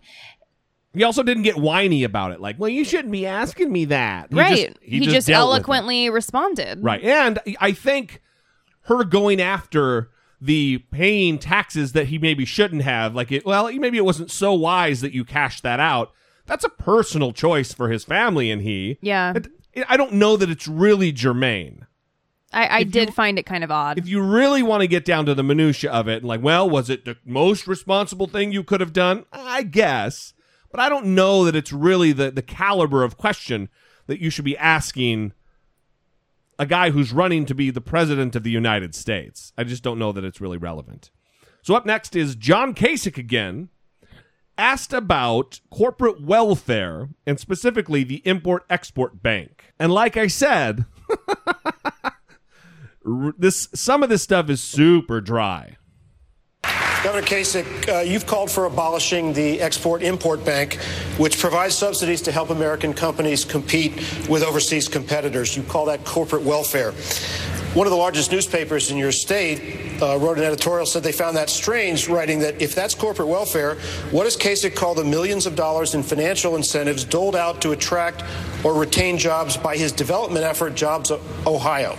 He 0.94 1.04
also 1.04 1.22
didn't 1.22 1.44
get 1.44 1.58
whiny 1.58 2.04
about 2.04 2.32
it, 2.32 2.42
like, 2.42 2.60
"Well, 2.60 2.70
you 2.70 2.84
shouldn't 2.84 3.12
be 3.12 3.26
asking 3.28 3.72
me 3.72 3.86
that." 3.86 4.30
He 4.32 4.40
right. 4.40 4.68
just- 4.68 4.78
he 4.82 5.00
just, 5.02 5.28
dealt 5.28 5.50
with 5.50 5.58
it. 5.58 5.60
eloquently 5.60 6.10
responded. 6.10 6.80
Right. 6.84 7.04
And 7.04 7.38
I 7.62 7.74
think 7.74 8.22
her 8.90 9.04
going 9.04 9.40
after 9.42 10.10
the 10.42 10.80
paying 10.92 11.38
taxes 11.38 11.94
that 11.94 12.08
he 12.08 12.18
maybe 12.18 12.44
shouldn't 12.44 12.82
have, 12.82 13.16
like 13.16 13.32
it, 13.32 13.46
well, 13.46 13.72
maybe 13.72 13.98
it 13.98 14.06
wasn't 14.06 14.32
so 14.32 14.54
wise 14.54 15.02
that 15.02 15.14
you 15.14 15.24
cashed 15.24 15.64
that 15.64 15.80
out. 15.80 16.12
That's 16.46 16.64
a 16.64 16.70
personal 16.70 17.32
choice 17.32 17.74
for 17.74 17.90
his 17.90 18.04
family 18.04 18.50
and 18.50 18.62
he. 18.62 18.98
Yeah. 19.02 19.34
I 19.88 19.96
don't 19.96 20.14
know 20.14 20.36
that 20.36 20.50
it's 20.50 20.68
really 20.68 21.12
germane. 21.12 21.86
I, 22.52 22.80
I 22.80 22.84
did 22.84 23.14
find 23.14 23.38
it 23.38 23.46
kind 23.46 23.64
of 23.64 23.70
odd. 23.70 24.00
If 24.00 24.08
you 24.08 24.22
really 24.22 24.64
want 24.64 24.82
to 24.82 24.88
get 24.88 25.06
down 25.06 25.28
to 25.28 25.36
the 25.36 25.44
minutia 25.44 25.92
of 25.92 26.08
it, 26.08 26.18
and 26.18 26.26
like, 26.28 26.42
well, 26.42 26.68
was 26.68 26.90
it 26.90 27.06
the 27.06 27.18
most 27.24 27.68
responsible 27.68 28.26
thing 28.26 28.52
you 28.52 28.64
could 28.64 28.82
have 28.82 28.94
done? 28.94 29.26
I 29.32 29.62
guess, 29.62 30.34
but 30.72 30.80
I 30.80 30.90
don't 30.90 31.14
know 31.14 31.46
that 31.46 31.56
it's 31.56 31.72
really 31.72 32.12
the 32.12 32.32
the 32.32 32.42
caliber 32.42 33.04
of 33.04 33.18
question 33.18 33.70
that 34.08 34.20
you 34.20 34.32
should 34.32 34.46
be 34.46 34.58
asking 34.58 35.34
a 36.60 36.66
guy 36.66 36.92
who's 36.92 37.14
running 37.14 37.46
to 37.46 37.56
be 37.56 37.72
the 37.72 37.82
president 37.82 38.36
of 38.36 38.44
the 38.44 38.52
United 38.52 38.94
States. 38.94 39.54
I 39.58 39.64
just 39.64 39.82
don't 39.82 39.98
know 39.98 40.12
that 40.12 40.26
it's 40.26 40.42
really 40.42 40.58
relevant. 40.58 41.10
So 41.62 41.74
up 41.74 41.86
next 41.86 42.16
is 42.16 42.36
John 42.36 42.76
Kasich 42.76 43.18
again, 43.18 43.70
asked 44.58 44.92
about 44.92 45.62
corporate 45.72 46.22
welfare 46.22 47.10
and 47.26 47.40
specifically 47.40 48.04
the 48.04 48.22
Import 48.26 48.66
Export 48.70 49.24
Bank. 49.24 49.74
And 49.80 49.94
like 49.94 50.18
I 50.18 50.28
said, 50.28 50.86
this 53.38 53.70
some 53.74 54.04
of 54.04 54.10
this 54.10 54.22
stuff 54.22 54.50
is 54.50 54.62
super 54.62 55.22
dry. 55.22 55.78
Governor 57.02 57.26
Kasich, 57.26 57.88
uh, 57.88 58.02
you've 58.02 58.26
called 58.26 58.52
for 58.52 58.66
abolishing 58.66 59.32
the 59.32 59.62
Export 59.62 60.04
Import 60.04 60.44
Bank, 60.44 60.74
which 61.18 61.40
provides 61.40 61.74
subsidies 61.74 62.22
to 62.24 62.32
help 62.34 62.50
American 62.50 62.94
companies 62.94 63.46
compete 63.46 63.96
with 64.28 64.44
overseas 64.44 64.90
competitors. 64.90 65.56
You 65.56 65.64
call 65.64 65.86
that 65.86 66.04
corporate 66.04 66.44
welfare. 66.44 66.92
One 67.74 67.88
of 67.88 67.92
the 67.92 67.98
largest 67.98 68.34
newspapers 68.34 68.92
in 68.92 68.98
your 68.98 69.14
state 69.14 70.02
uh, 70.02 70.18
wrote 70.18 70.40
an 70.40 70.44
editorial 70.44 70.86
said 70.86 71.02
they 71.02 71.14
found 71.14 71.38
that 71.38 71.50
strange, 71.50 72.10
writing 72.10 72.40
that 72.40 72.62
if 72.62 72.76
that's 72.76 72.96
corporate 72.96 73.30
welfare, 73.30 73.76
what 74.12 74.26
does 74.26 74.36
Kasich 74.36 74.76
call 74.76 74.94
the 74.94 75.06
millions 75.06 75.46
of 75.46 75.56
dollars 75.56 75.96
in 75.96 76.04
financial 76.04 76.58
incentives 76.58 77.06
doled 77.06 77.36
out 77.38 77.62
to 77.62 77.72
attract 77.72 78.26
or 78.66 78.74
retain 78.74 79.18
jobs 79.18 79.56
by 79.56 79.78
his 79.78 79.94
development 79.94 80.44
effort, 80.44 80.76
Jobs 80.76 81.14
Ohio? 81.48 81.98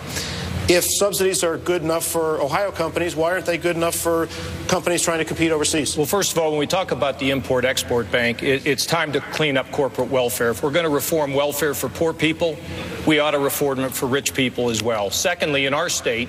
If 0.70 0.84
subsidies 0.84 1.42
are 1.42 1.58
good 1.58 1.82
enough 1.82 2.06
for 2.06 2.40
Ohio 2.40 2.70
companies, 2.70 3.16
why 3.16 3.32
aren't 3.32 3.44
they 3.44 3.58
good 3.58 3.74
enough 3.74 3.96
for 3.96 4.28
companies 4.68 5.02
trying 5.02 5.18
to 5.18 5.24
compete 5.24 5.50
overseas? 5.50 5.96
Well, 5.96 6.06
first 6.06 6.30
of 6.30 6.38
all, 6.38 6.50
when 6.50 6.60
we 6.60 6.68
talk 6.68 6.92
about 6.92 7.18
the 7.18 7.32
Import 7.32 7.64
Export 7.64 8.08
Bank, 8.12 8.44
it, 8.44 8.64
it's 8.64 8.86
time 8.86 9.10
to 9.14 9.20
clean 9.20 9.56
up 9.56 9.68
corporate 9.72 10.10
welfare. 10.10 10.50
If 10.50 10.62
we're 10.62 10.70
going 10.70 10.84
to 10.84 10.90
reform 10.90 11.34
welfare 11.34 11.74
for 11.74 11.88
poor 11.88 12.12
people, 12.12 12.56
we 13.04 13.18
ought 13.18 13.32
to 13.32 13.40
reform 13.40 13.80
it 13.80 13.90
for 13.90 14.06
rich 14.06 14.32
people 14.32 14.70
as 14.70 14.80
well. 14.80 15.10
Secondly, 15.10 15.66
in 15.66 15.74
our 15.74 15.88
state, 15.88 16.28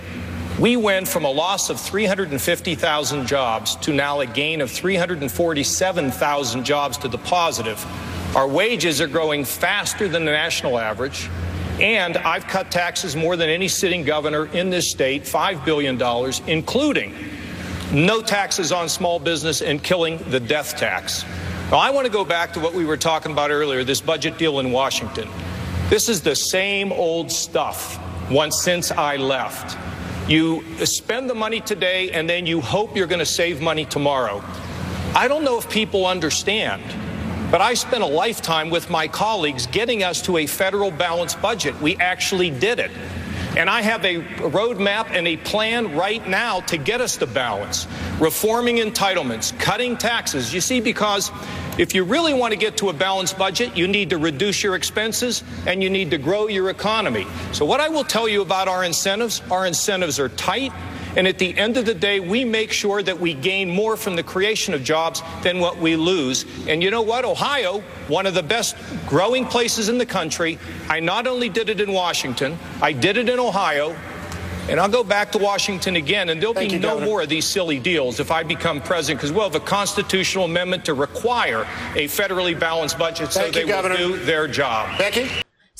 we 0.59 0.75
went 0.75 1.07
from 1.07 1.23
a 1.23 1.29
loss 1.29 1.69
of 1.69 1.79
350,000 1.79 3.27
jobs 3.27 3.75
to 3.75 3.93
now 3.93 4.21
a 4.21 4.25
gain 4.25 4.61
of 4.61 4.71
347,000 4.71 6.63
jobs 6.63 6.97
to 6.97 7.07
the 7.07 7.19
positive. 7.19 7.85
Our 8.35 8.47
wages 8.47 9.01
are 9.01 9.07
growing 9.07 9.45
faster 9.45 10.07
than 10.07 10.25
the 10.25 10.31
national 10.31 10.79
average. 10.79 11.29
And 11.81 12.15
I've 12.17 12.45
cut 12.45 12.69
taxes 12.69 13.15
more 13.15 13.35
than 13.35 13.49
any 13.49 13.67
sitting 13.67 14.03
governor 14.03 14.45
in 14.45 14.69
this 14.69 14.91
state, 14.91 15.23
$5 15.23 15.65
billion, 15.65 15.99
including 16.47 17.15
no 17.91 18.21
taxes 18.21 18.71
on 18.71 18.87
small 18.87 19.17
business 19.17 19.63
and 19.63 19.83
killing 19.83 20.19
the 20.29 20.39
death 20.39 20.77
tax. 20.77 21.25
Now, 21.71 21.77
I 21.77 21.89
want 21.89 22.05
to 22.05 22.13
go 22.13 22.23
back 22.23 22.53
to 22.53 22.59
what 22.59 22.75
we 22.75 22.85
were 22.85 22.97
talking 22.97 23.31
about 23.31 23.49
earlier 23.49 23.83
this 23.83 23.99
budget 23.99 24.37
deal 24.37 24.59
in 24.59 24.71
Washington. 24.71 25.27
This 25.89 26.07
is 26.07 26.21
the 26.21 26.35
same 26.35 26.91
old 26.91 27.31
stuff 27.31 27.99
once 28.29 28.61
since 28.61 28.91
I 28.91 29.17
left. 29.17 29.75
You 30.29 30.63
spend 30.85 31.31
the 31.31 31.35
money 31.35 31.61
today 31.61 32.11
and 32.11 32.29
then 32.29 32.45
you 32.45 32.61
hope 32.61 32.95
you're 32.95 33.07
going 33.07 33.19
to 33.19 33.25
save 33.25 33.59
money 33.59 33.85
tomorrow. 33.85 34.43
I 35.15 35.27
don't 35.27 35.43
know 35.43 35.57
if 35.57 35.69
people 35.69 36.05
understand, 36.05 36.83
but 37.51 37.59
I 37.59 37.73
spent 37.73 38.01
a 38.01 38.07
lifetime 38.07 38.69
with 38.69 38.89
my 38.89 39.09
colleagues 39.09 39.67
getting 39.67 40.03
us 40.03 40.21
to 40.23 40.37
a 40.37 40.47
federal 40.47 40.89
balanced 40.89 41.41
budget. 41.41 41.79
We 41.81 41.97
actually 41.97 42.49
did 42.49 42.79
it. 42.79 42.91
And 43.57 43.69
I 43.69 43.81
have 43.81 44.05
a 44.05 44.21
roadmap 44.37 45.11
and 45.11 45.27
a 45.27 45.35
plan 45.35 45.97
right 45.97 46.25
now 46.25 46.61
to 46.61 46.77
get 46.77 47.01
us 47.01 47.17
to 47.17 47.27
balance. 47.27 47.85
Reforming 48.17 48.77
entitlements, 48.77 49.57
cutting 49.59 49.97
taxes. 49.97 50.53
You 50.53 50.61
see, 50.61 50.79
because 50.79 51.29
if 51.77 51.93
you 51.93 52.05
really 52.05 52.33
want 52.33 52.53
to 52.53 52.57
get 52.57 52.77
to 52.77 52.87
a 52.87 52.93
balanced 52.93 53.37
budget, 53.37 53.75
you 53.75 53.89
need 53.89 54.11
to 54.11 54.17
reduce 54.17 54.63
your 54.63 54.75
expenses 54.75 55.43
and 55.67 55.83
you 55.83 55.89
need 55.89 56.11
to 56.11 56.17
grow 56.17 56.47
your 56.47 56.69
economy. 56.69 57.27
So, 57.51 57.65
what 57.65 57.81
I 57.81 57.89
will 57.89 58.05
tell 58.05 58.29
you 58.29 58.41
about 58.41 58.69
our 58.69 58.85
incentives 58.85 59.41
our 59.51 59.65
incentives 59.65 60.17
are 60.17 60.29
tight. 60.29 60.71
And 61.15 61.27
at 61.27 61.37
the 61.37 61.57
end 61.57 61.77
of 61.77 61.85
the 61.85 61.93
day, 61.93 62.19
we 62.19 62.45
make 62.45 62.71
sure 62.71 63.03
that 63.03 63.19
we 63.19 63.33
gain 63.33 63.69
more 63.69 63.97
from 63.97 64.15
the 64.15 64.23
creation 64.23 64.73
of 64.73 64.83
jobs 64.83 65.21
than 65.43 65.59
what 65.59 65.77
we 65.77 65.95
lose. 65.95 66.45
And 66.67 66.81
you 66.81 66.89
know 66.91 67.01
what? 67.01 67.25
Ohio, 67.25 67.81
one 68.07 68.25
of 68.25 68.33
the 68.33 68.43
best 68.43 68.75
growing 69.07 69.45
places 69.45 69.89
in 69.89 69.97
the 69.97 70.05
country, 70.05 70.57
I 70.89 70.99
not 70.99 71.27
only 71.27 71.49
did 71.49 71.69
it 71.69 71.81
in 71.81 71.91
Washington, 71.91 72.57
I 72.81 72.93
did 72.93 73.17
it 73.17 73.29
in 73.29 73.39
Ohio. 73.39 73.95
And 74.69 74.79
I'll 74.79 74.87
go 74.87 75.03
back 75.03 75.31
to 75.31 75.39
Washington 75.39 75.95
again, 75.95 76.29
and 76.29 76.39
there'll 76.39 76.53
Thank 76.53 76.69
be 76.69 76.75
you, 76.75 76.81
no 76.81 76.89
Governor. 76.89 77.05
more 77.07 77.21
of 77.23 77.29
these 77.29 77.45
silly 77.45 77.79
deals 77.79 78.19
if 78.19 78.29
I 78.29 78.43
become 78.43 78.79
president, 78.79 79.19
because 79.19 79.31
we'll 79.33 79.43
have 79.49 79.55
a 79.55 79.59
constitutional 79.59 80.45
amendment 80.45 80.85
to 80.85 80.93
require 80.93 81.63
a 81.95 82.07
federally 82.07 82.57
balanced 82.57 82.99
budget 82.99 83.33
so 83.33 83.41
Thank 83.41 83.55
they 83.55 83.61
you, 83.61 83.67
Governor. 83.67 83.97
will 83.97 84.09
do 84.09 84.17
their 84.19 84.47
job. 84.47 84.97
Becky? 84.99 85.29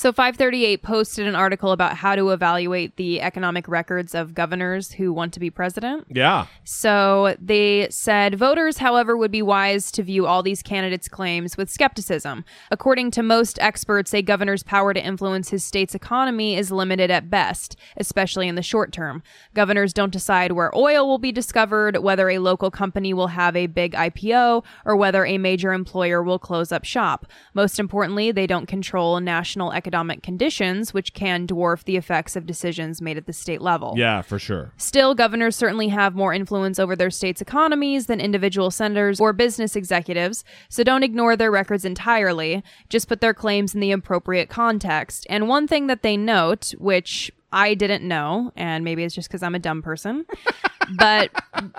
So 0.02 0.12
538 0.12 0.82
posted 0.82 1.28
an 1.28 1.36
article 1.36 1.72
about 1.72 1.96
how 1.96 2.16
to 2.16 2.32
evaluate 2.32 2.96
the 2.96 3.22
economic 3.22 3.68
records 3.68 4.16
of 4.16 4.34
governors 4.34 4.94
who 4.94 5.14
want 5.14 5.32
to 5.34 5.40
be 5.40 5.52
president. 5.52 6.08
Yeah. 6.10 6.48
So 6.64 7.36
they 7.40 7.88
said 7.92 8.34
voters, 8.34 8.80
however, 8.80 9.16
would 9.16 9.30
be 9.30 9.44
wise 9.44 9.92
to 9.92 10.02
view 10.02 10.26
all 10.26 10.42
these 10.42 10.64
candidates' 10.64 11.08
claims 11.08 11.56
with 11.56 11.70
skepticism. 11.70 12.46
According 12.72 13.12
to 13.12 13.22
most 13.22 13.60
experts, 13.60 14.12
a 14.12 14.24
governor's 14.24 14.64
power 14.64 14.92
to 14.92 15.06
influence 15.06 15.50
his 15.50 15.64
state's 15.64 15.94
economy 15.94 16.58
is 16.58 16.72
limited 16.72 17.12
at 17.12 17.30
best, 17.30 17.76
especially 17.96 18.48
in 18.48 18.56
the 18.56 18.64
short 18.64 18.92
term. 18.92 19.22
Governors 19.54 19.94
don't 19.94 20.12
decide 20.12 20.54
where 20.54 20.76
oil 20.76 21.08
will 21.08 21.20
be 21.20 21.32
discovered, 21.32 21.98
whether 21.98 22.28
a 22.28 22.40
local 22.40 22.72
company 22.72 23.14
will 23.14 23.28
have 23.28 23.56
a 23.56 23.68
big 23.68 23.94
IPO, 23.94 24.64
or 24.84 24.96
whether 24.96 25.28
a 25.28 25.38
major 25.38 25.74
employer 25.74 26.24
will 26.24 26.40
close 26.40 26.72
up 26.72 26.86
shop. 26.86 27.28
Most 27.54 27.78
importantly, 27.78 28.32
they 28.32 28.48
don't 28.48 28.66
control 28.66 29.20
national 29.20 29.72
economic 29.72 29.91
conditions, 30.24 30.94
which 30.94 31.14
can 31.14 31.48
dwarf 31.48 31.84
the 31.84 31.98
effects 31.98 32.36
of 32.36 32.46
decisions 32.46 33.02
made 33.02 33.18
at 33.18 33.26
the 33.26 33.34
state 33.34 33.62
level. 33.62 33.94
Yeah, 33.98 34.22
for 34.22 34.40
sure. 34.40 34.74
Still, 34.78 35.16
governors 35.16 35.56
certainly 35.56 35.90
have 35.90 36.16
more 36.16 36.34
influence 36.34 36.80
over 36.80 36.96
their 36.96 37.10
state's 37.10 37.42
economies 37.42 38.08
than 38.08 38.20
individual 38.20 38.72
senators 38.72 39.20
or 39.20 39.34
business 39.34 39.76
executives, 39.76 40.44
so 40.70 40.84
don't 40.84 41.04
ignore 41.04 41.36
their 41.36 41.52
records 41.52 41.86
entirely. 41.86 42.64
Just 42.90 43.08
put 43.08 43.22
their 43.22 43.34
claims 43.34 43.74
in 43.74 43.80
the 43.80 43.92
appropriate 43.92 44.50
context. 44.50 45.28
And 45.30 45.48
one 45.48 45.68
thing 45.68 45.88
that 45.88 46.02
they 46.02 46.18
note, 46.18 46.72
which 46.78 47.32
I 47.52 47.74
didn't 47.74 48.08
know, 48.08 48.52
and 48.56 48.84
maybe 48.84 49.04
it's 49.04 49.16
just 49.16 49.28
because 49.28 49.44
I'm 49.44 49.56
a 49.56 49.60
dumb 49.60 49.82
person, 49.82 50.26
but 50.98 51.32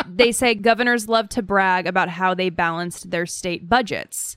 they 0.07 0.33
say 0.33 0.55
governors 0.55 1.09
love 1.09 1.29
to 1.31 1.43
brag 1.43 1.87
about 1.87 2.09
how 2.09 2.35
they 2.35 2.51
balanced 2.51 3.11
their 3.11 3.27
state 3.27 3.69
budgets. 3.69 4.37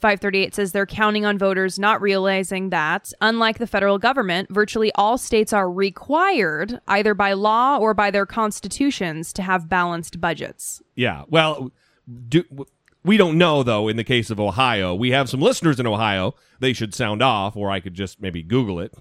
538 0.00 0.54
says 0.54 0.72
they're 0.72 0.86
counting 0.86 1.24
on 1.24 1.36
voters 1.36 1.78
not 1.78 2.00
realizing 2.00 2.70
that, 2.70 3.12
unlike 3.20 3.58
the 3.58 3.66
federal 3.66 3.98
government, 3.98 4.48
virtually 4.50 4.92
all 4.94 5.18
states 5.18 5.52
are 5.52 5.70
required, 5.70 6.80
either 6.86 7.14
by 7.14 7.32
law 7.32 7.76
or 7.78 7.92
by 7.92 8.10
their 8.10 8.26
constitutions, 8.26 9.32
to 9.32 9.42
have 9.42 9.68
balanced 9.68 10.20
budgets. 10.20 10.80
Yeah. 10.94 11.24
Well, 11.28 11.72
do, 12.28 12.44
we 13.04 13.16
don't 13.16 13.38
know, 13.38 13.62
though, 13.62 13.88
in 13.88 13.96
the 13.96 14.04
case 14.04 14.30
of 14.30 14.38
Ohio. 14.38 14.94
We 14.94 15.10
have 15.10 15.28
some 15.28 15.40
listeners 15.40 15.80
in 15.80 15.86
Ohio. 15.86 16.34
They 16.60 16.72
should 16.72 16.94
sound 16.94 17.22
off, 17.22 17.56
or 17.56 17.70
I 17.70 17.80
could 17.80 17.94
just 17.94 18.20
maybe 18.20 18.42
Google 18.42 18.78
it. 18.80 18.94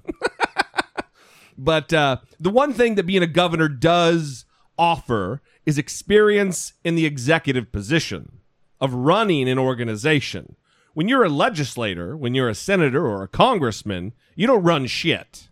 but 1.58 1.94
uh, 1.94 2.18
the 2.40 2.50
one 2.50 2.74
thing 2.74 2.96
that 2.96 3.06
being 3.06 3.24
a 3.24 3.28
governor 3.28 3.70
does 3.70 4.46
offer 4.78 5.42
is 5.66 5.78
experience 5.78 6.74
in 6.84 6.96
the 6.96 7.06
executive 7.06 7.72
position 7.72 8.40
of 8.80 8.94
running 8.94 9.50
an 9.50 9.60
organization. 9.60 10.56
When 10.94 11.08
you're 11.08 11.24
a 11.24 11.30
legislator, 11.30 12.18
when 12.18 12.34
you're 12.34 12.50
a 12.50 12.56
senator 12.56 13.06
or 13.06 13.24
a 13.24 13.28
congressman, 13.28 14.14
you 14.36 14.48
don't 14.48 14.64
run 14.64 14.88
shit. 14.88 15.50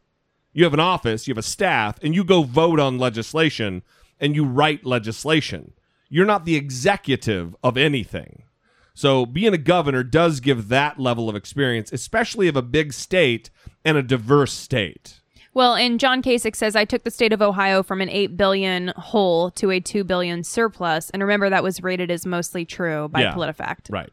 You 0.54 0.64
have 0.64 0.74
an 0.74 0.80
office, 0.80 1.28
you 1.28 1.34
have 1.34 1.38
a 1.38 1.44
staff, 1.44 2.00
and 2.02 2.16
you 2.16 2.24
go 2.24 2.44
vote 2.44 2.80
on 2.80 2.98
legislation 2.98 3.84
and 4.20 4.36
you 4.36 4.46
write 4.46 4.86
legislation. 4.86 5.74
You're 6.10 6.26
not 6.26 6.46
the 6.46 6.56
executive 6.56 7.56
of 7.64 7.78
anything. 7.78 8.44
So 8.94 9.26
being 9.26 9.54
a 9.54 9.58
governor 9.58 10.04
does 10.04 10.40
give 10.40 10.70
that 10.70 10.98
level 10.98 11.30
of 11.30 11.36
experience, 11.36 11.92
especially 11.92 12.48
of 12.48 12.56
a 12.56 12.62
big 12.62 12.94
state 12.94 13.50
and 13.84 13.98
a 13.98 14.04
diverse 14.04 14.54
state. 14.54 15.20
Well, 15.56 15.74
and 15.74 16.02
John 16.02 16.22
Kasich 16.22 16.56
says 16.56 16.76
I 16.76 16.84
took 16.84 17.04
the 17.04 17.10
state 17.10 17.32
of 17.32 17.42
Ohio 17.42 17.82
from 17.82 18.02
an 18.02 18.10
8 18.10 18.36
billion 18.36 18.90
hole 18.98 19.50
to 19.52 19.72
a 19.72 19.80
2 19.80 20.04
billion 20.04 20.44
surplus. 20.44 21.10
And 21.12 21.24
remember 21.24 21.50
that 21.50 21.64
was 21.64 21.82
rated 21.82 22.12
as 22.12 22.26
mostly 22.26 22.66
true 22.66 23.08
by 23.08 23.22
Yeah. 23.22 23.34
PolitiFact. 23.34 23.90
Right. 23.90 24.10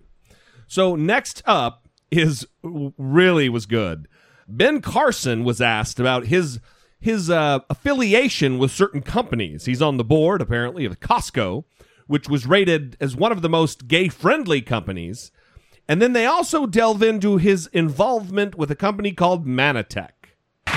So 0.69 0.95
next 0.95 1.43
up 1.45 1.89
is 2.13 2.47
really 2.63 3.49
was 3.49 3.67
good. 3.67 4.07
Ben 4.47 4.81
Carson 4.81 5.43
was 5.45 5.61
asked 5.61 5.99
about 5.99 6.27
his 6.27 6.61
his 7.01 7.29
uh, 7.29 7.59
affiliation 7.69 8.59
with 8.59 8.71
certain 8.71 9.03
companies. 9.03 9.65
He's 9.65 9.83
on 9.83 9.97
the 9.97 10.05
board 10.05 10.41
apparently 10.41 10.85
of 10.85 11.01
Costco, 11.01 11.65
which 12.07 12.29
was 12.29 12.47
rated 12.47 12.97
as 13.01 13.17
one 13.17 13.33
of 13.33 13.43
the 13.43 13.49
most 13.49 13.89
gay 13.89 14.07
friendly 14.07 14.61
companies. 14.61 15.33
And 15.89 16.01
then 16.01 16.13
they 16.13 16.27
also 16.27 16.67
delve 16.67 17.03
into 17.03 17.39
his 17.39 17.67
involvement 17.73 18.55
with 18.55 18.71
a 18.71 18.77
company 18.77 19.11
called 19.11 19.45
Mannatech. 19.45 20.11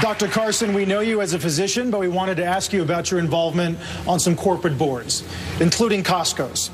Dr. 0.06 0.28
Carson, 0.28 0.76
we 0.76 0.86
know 0.86 1.00
you 1.00 1.20
as 1.22 1.34
a 1.34 1.40
physician, 1.40 1.90
but 1.90 2.00
we 2.00 2.08
wanted 2.08 2.38
to 2.38 2.46
ask 2.46 2.72
you 2.72 2.84
about 2.84 3.10
your 3.10 3.20
involvement 3.20 3.76
on 4.08 4.20
some 4.20 4.36
corporate 4.36 4.78
boards, 4.78 5.24
including 5.60 6.04
Costco's. 6.04 6.70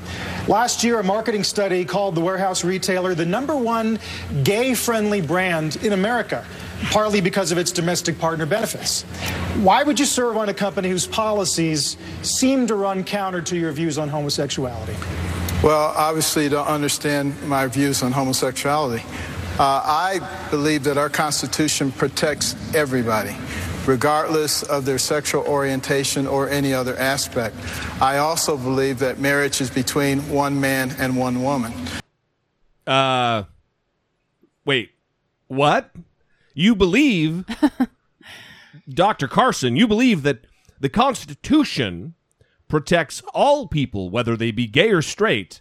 Last 0.48 0.84
year, 0.84 1.00
a 1.00 1.02
marketing 1.02 1.42
study 1.42 1.86
called 1.86 2.14
the 2.14 2.20
warehouse 2.20 2.62
retailer 2.62 3.14
the 3.14 3.24
number 3.24 3.56
one 3.56 3.98
gay 4.44 4.74
friendly 4.74 5.22
brand 5.22 5.76
in 5.76 5.94
America, 5.94 6.44
partly 6.90 7.22
because 7.22 7.50
of 7.50 7.56
its 7.56 7.72
domestic 7.72 8.18
partner 8.18 8.44
benefits. 8.44 9.04
Why 9.62 9.82
would 9.82 9.98
you 9.98 10.04
serve 10.04 10.36
on 10.36 10.50
a 10.50 10.54
company 10.54 10.90
whose 10.90 11.06
policies 11.06 11.96
seem 12.20 12.66
to 12.66 12.74
run 12.74 13.02
counter 13.02 13.40
to 13.40 13.56
your 13.56 13.72
views 13.72 13.96
on 13.96 14.10
homosexuality? 14.10 14.94
Well, 15.62 15.94
obviously, 15.96 16.50
don't 16.50 16.68
understand 16.68 17.42
my 17.44 17.66
views 17.66 18.02
on 18.02 18.12
homosexuality. 18.12 19.02
Uh, 19.58 19.82
I 19.84 20.48
believe 20.50 20.84
that 20.84 20.96
our 20.96 21.10
Constitution 21.10 21.92
protects 21.92 22.56
everybody, 22.74 23.36
regardless 23.86 24.62
of 24.62 24.86
their 24.86 24.98
sexual 24.98 25.42
orientation 25.42 26.26
or 26.26 26.48
any 26.48 26.72
other 26.72 26.96
aspect. 26.96 27.54
I 28.00 28.16
also 28.16 28.56
believe 28.56 28.98
that 29.00 29.18
marriage 29.18 29.60
is 29.60 29.68
between 29.68 30.20
one 30.30 30.58
man 30.58 30.94
and 30.98 31.18
one 31.18 31.42
woman. 31.42 31.72
Uh 32.86 33.44
wait. 34.64 34.90
What? 35.48 35.90
You 36.54 36.74
believe 36.74 37.44
Dr. 38.88 39.28
Carson, 39.28 39.76
you 39.76 39.86
believe 39.86 40.22
that 40.22 40.46
the 40.80 40.88
Constitution 40.88 42.14
protects 42.68 43.22
all 43.34 43.66
people 43.68 44.08
whether 44.08 44.34
they 44.34 44.50
be 44.50 44.66
gay 44.66 44.90
or 44.90 45.02
straight 45.02 45.60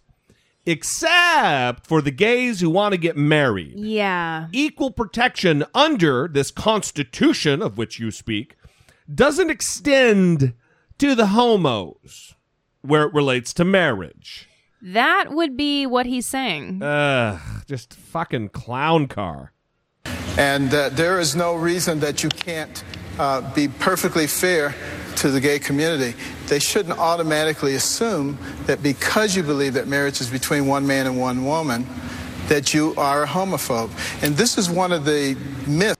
except 0.65 1.87
for 1.87 2.01
the 2.01 2.11
gays 2.11 2.59
who 2.59 2.69
want 2.69 2.93
to 2.93 2.97
get 2.97 3.17
married. 3.17 3.77
Yeah. 3.77 4.47
Equal 4.51 4.91
protection 4.91 5.65
under 5.73 6.27
this 6.27 6.51
Constitution 6.51 7.61
of 7.61 7.77
which 7.77 7.99
you 7.99 8.11
speak 8.11 8.55
doesn't 9.13 9.49
extend 9.49 10.53
to 10.97 11.15
the 11.15 11.27
homos 11.27 12.35
where 12.81 13.03
it 13.03 13.13
relates 13.13 13.53
to 13.53 13.65
marriage. 13.65 14.47
That 14.81 15.27
would 15.31 15.55
be 15.55 15.85
what 15.85 16.05
he's 16.05 16.25
saying. 16.25 16.81
Ugh, 16.81 17.39
just 17.67 17.93
fucking 17.93 18.49
clown 18.49 19.07
car. 19.07 19.53
And 20.37 20.73
uh, 20.73 20.89
there 20.89 21.19
is 21.19 21.35
no 21.35 21.55
reason 21.55 21.99
that 21.99 22.23
you 22.23 22.29
can't 22.29 22.83
uh, 23.19 23.53
be 23.53 23.67
perfectly 23.67 24.25
fair 24.27 24.73
to 25.17 25.29
the 25.29 25.39
gay 25.39 25.59
community. 25.59 26.17
They 26.47 26.59
shouldn't 26.59 26.97
automatically 26.97 27.75
assume 27.75 28.37
that 28.65 28.81
because 28.83 29.35
you 29.35 29.43
believe 29.43 29.73
that 29.73 29.87
marriage 29.87 30.21
is 30.21 30.29
between 30.29 30.67
one 30.67 30.85
man 30.85 31.07
and 31.07 31.19
one 31.19 31.45
woman, 31.45 31.87
that 32.47 32.73
you 32.73 32.93
are 32.97 33.23
a 33.23 33.27
homophobe. 33.27 33.91
And 34.23 34.35
this 34.35 34.57
is 34.57 34.69
one 34.69 34.91
of 34.91 35.05
the 35.05 35.35
myths. 35.67 35.97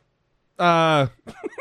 Uh, 0.60 1.08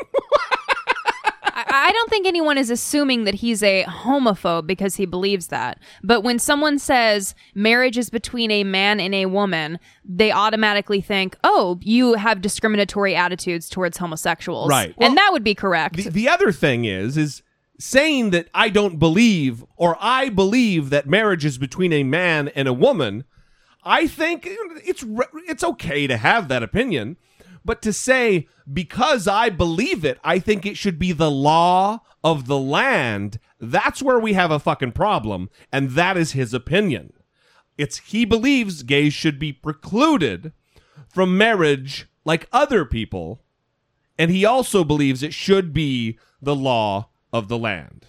I, 1.71 1.91
don't 1.91 2.09
think 2.09 2.27
anyone 2.27 2.57
is 2.57 2.69
assuming 2.69 3.23
that 3.23 3.35
he's 3.35 3.63
a 3.63 3.83
homophobe 3.85 4.67
because 4.67 4.95
he 4.95 5.05
believes 5.05 5.47
that. 5.47 5.79
But 6.03 6.21
when 6.21 6.39
someone 6.39 6.79
says 6.79 7.35
marriage 7.55 7.97
is 7.97 8.09
between 8.09 8.51
a 8.51 8.63
man 8.63 8.99
and 8.99 9.13
a 9.15 9.25
woman, 9.27 9.79
they 10.03 10.31
automatically 10.31 11.01
think, 11.01 11.37
oh, 11.43 11.79
you 11.81 12.13
have 12.13 12.41
discriminatory 12.41 13.15
attitudes 13.15 13.69
towards 13.69 13.97
homosexuals. 13.97 14.69
Right. 14.69 14.93
and 14.99 15.17
that 15.17 15.29
would 15.31 15.43
be 15.43 15.55
correct. 15.55 15.97
The, 15.97 16.09
the 16.09 16.29
other 16.29 16.51
thing 16.51 16.85
is, 16.85 17.17
is 17.17 17.41
saying 17.79 18.29
that 18.29 18.47
I 18.53 18.69
don't 18.69 18.99
believe 18.99 19.65
or 19.75 19.97
I 19.99 20.29
believe 20.29 20.89
that 20.91 21.07
marriage 21.07 21.45
is 21.45 21.57
between 21.57 21.91
a 21.93 22.03
man 22.03 22.47
and 22.49 22.67
a 22.67 22.73
woman. 22.73 23.25
I 23.83 24.05
think 24.07 24.47
it's 24.47 25.03
it's 25.47 25.63
okay 25.63 26.05
to 26.05 26.17
have 26.17 26.47
that 26.49 26.61
opinion, 26.61 27.17
but 27.63 27.81
to 27.83 27.93
say 27.93 28.47
because 28.71 29.27
I 29.27 29.49
believe 29.49 30.05
it, 30.05 30.19
I 30.23 30.39
think 30.39 30.65
it 30.65 30.77
should 30.77 30.97
be 30.99 31.11
the 31.11 31.31
law 31.31 32.01
of 32.23 32.47
the 32.47 32.57
land. 32.57 33.39
That's 33.59 34.01
where 34.01 34.19
we 34.19 34.33
have 34.33 34.51
a 34.51 34.59
fucking 34.59 34.93
problem, 34.93 35.49
and 35.71 35.91
that 35.91 36.17
is 36.17 36.31
his 36.31 36.53
opinion. 36.53 37.13
It's 37.77 37.97
he 37.99 38.25
believes 38.25 38.83
gays 38.83 39.13
should 39.13 39.39
be 39.39 39.53
precluded 39.53 40.53
from 41.09 41.37
marriage 41.37 42.07
like 42.25 42.47
other 42.51 42.85
people, 42.85 43.41
and 44.17 44.29
he 44.31 44.45
also 44.45 44.83
believes 44.83 45.23
it 45.23 45.33
should 45.33 45.73
be 45.73 46.19
the 46.41 46.55
law 46.55 47.09
of 47.33 47.47
the 47.47 47.57
land. 47.57 48.05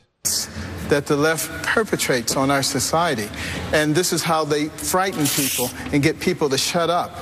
that 0.89 1.07
the 1.07 1.17
left 1.17 1.51
perpetrates 1.65 2.37
on 2.37 2.51
our 2.51 2.63
society. 2.63 3.29
And 3.73 3.95
this 3.95 4.13
is 4.13 4.23
how 4.23 4.45
they 4.45 4.69
frighten 4.69 5.27
people 5.27 5.71
and 5.91 6.03
get 6.03 6.21
people 6.21 6.51
to 6.51 6.59
shut 6.59 6.91
up. 6.91 7.17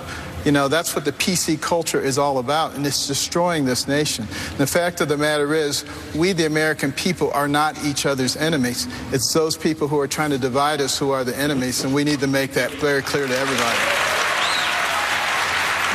You 0.45 0.53
know, 0.53 0.69
that's 0.69 0.95
what 0.95 1.05
the 1.05 1.13
PC 1.13 1.61
culture 1.61 2.01
is 2.01 2.17
all 2.17 2.39
about, 2.39 2.75
and 2.75 2.87
it's 2.87 3.07
destroying 3.07 3.67
this 3.67 3.87
nation. 3.87 4.27
The 4.57 4.67
fact 4.67 5.03
of 5.03 5.09
the 5.09 5.19
matter 5.19 5.55
is, 5.55 5.85
we, 6.15 6.33
the 6.33 6.47
American 6.47 6.93
people, 6.93 7.31
are 7.33 7.47
not 7.47 7.85
each 7.85 8.07
other's 8.07 8.37
enemies. 8.39 8.89
It's 9.13 9.35
those 9.35 9.55
people 9.55 9.87
who 9.87 9.99
are 10.01 10.09
trying 10.09 10.31
to 10.31 10.39
divide 10.39 10.81
us 10.81 10.99
who 10.99 11.11
are 11.11 11.25
the 11.25 11.37
enemies, 11.37 11.85
and 11.85 11.93
we 11.95 12.05
need 12.05 12.21
to 12.21 12.27
make 12.27 12.53
that 12.53 12.71
very 12.73 13.03
clear 13.03 13.27
to 13.27 13.37
everybody. 13.37 13.79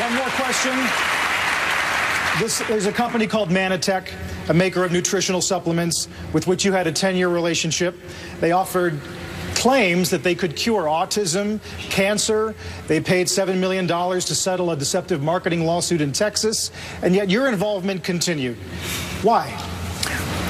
One 0.04 0.14
more 0.14 0.30
question. 0.36 0.78
This, 2.40 2.60
there's 2.68 2.86
a 2.86 2.92
company 2.92 3.26
called 3.26 3.50
Mannatech, 3.50 4.12
a 4.50 4.54
maker 4.54 4.84
of 4.84 4.92
nutritional 4.92 5.42
supplements, 5.42 6.08
with 6.34 6.46
which 6.46 6.64
you 6.64 6.72
had 6.72 6.86
a 6.86 6.92
10 6.92 7.16
year 7.16 7.30
relationship. 7.30 7.96
They 8.42 8.52
offered 8.52 9.00
claims 9.56 10.10
that 10.10 10.24
they 10.24 10.36
could 10.36 10.56
cure 10.56 10.84
autism, 10.84 11.60
cancer. 11.90 12.54
They 12.88 13.00
paid 13.00 13.28
$7 13.28 13.58
million 13.58 13.88
to 13.88 14.22
settle 14.22 14.72
a 14.72 14.76
deceptive 14.76 15.24
marketing 15.24 15.66
lawsuit 15.66 16.02
in 16.02 16.12
Texas, 16.12 16.72
and 17.02 17.16
yet 17.16 17.30
your 17.30 17.48
involvement 17.48 18.04
continued. 18.04 18.58
Why? 19.22 19.50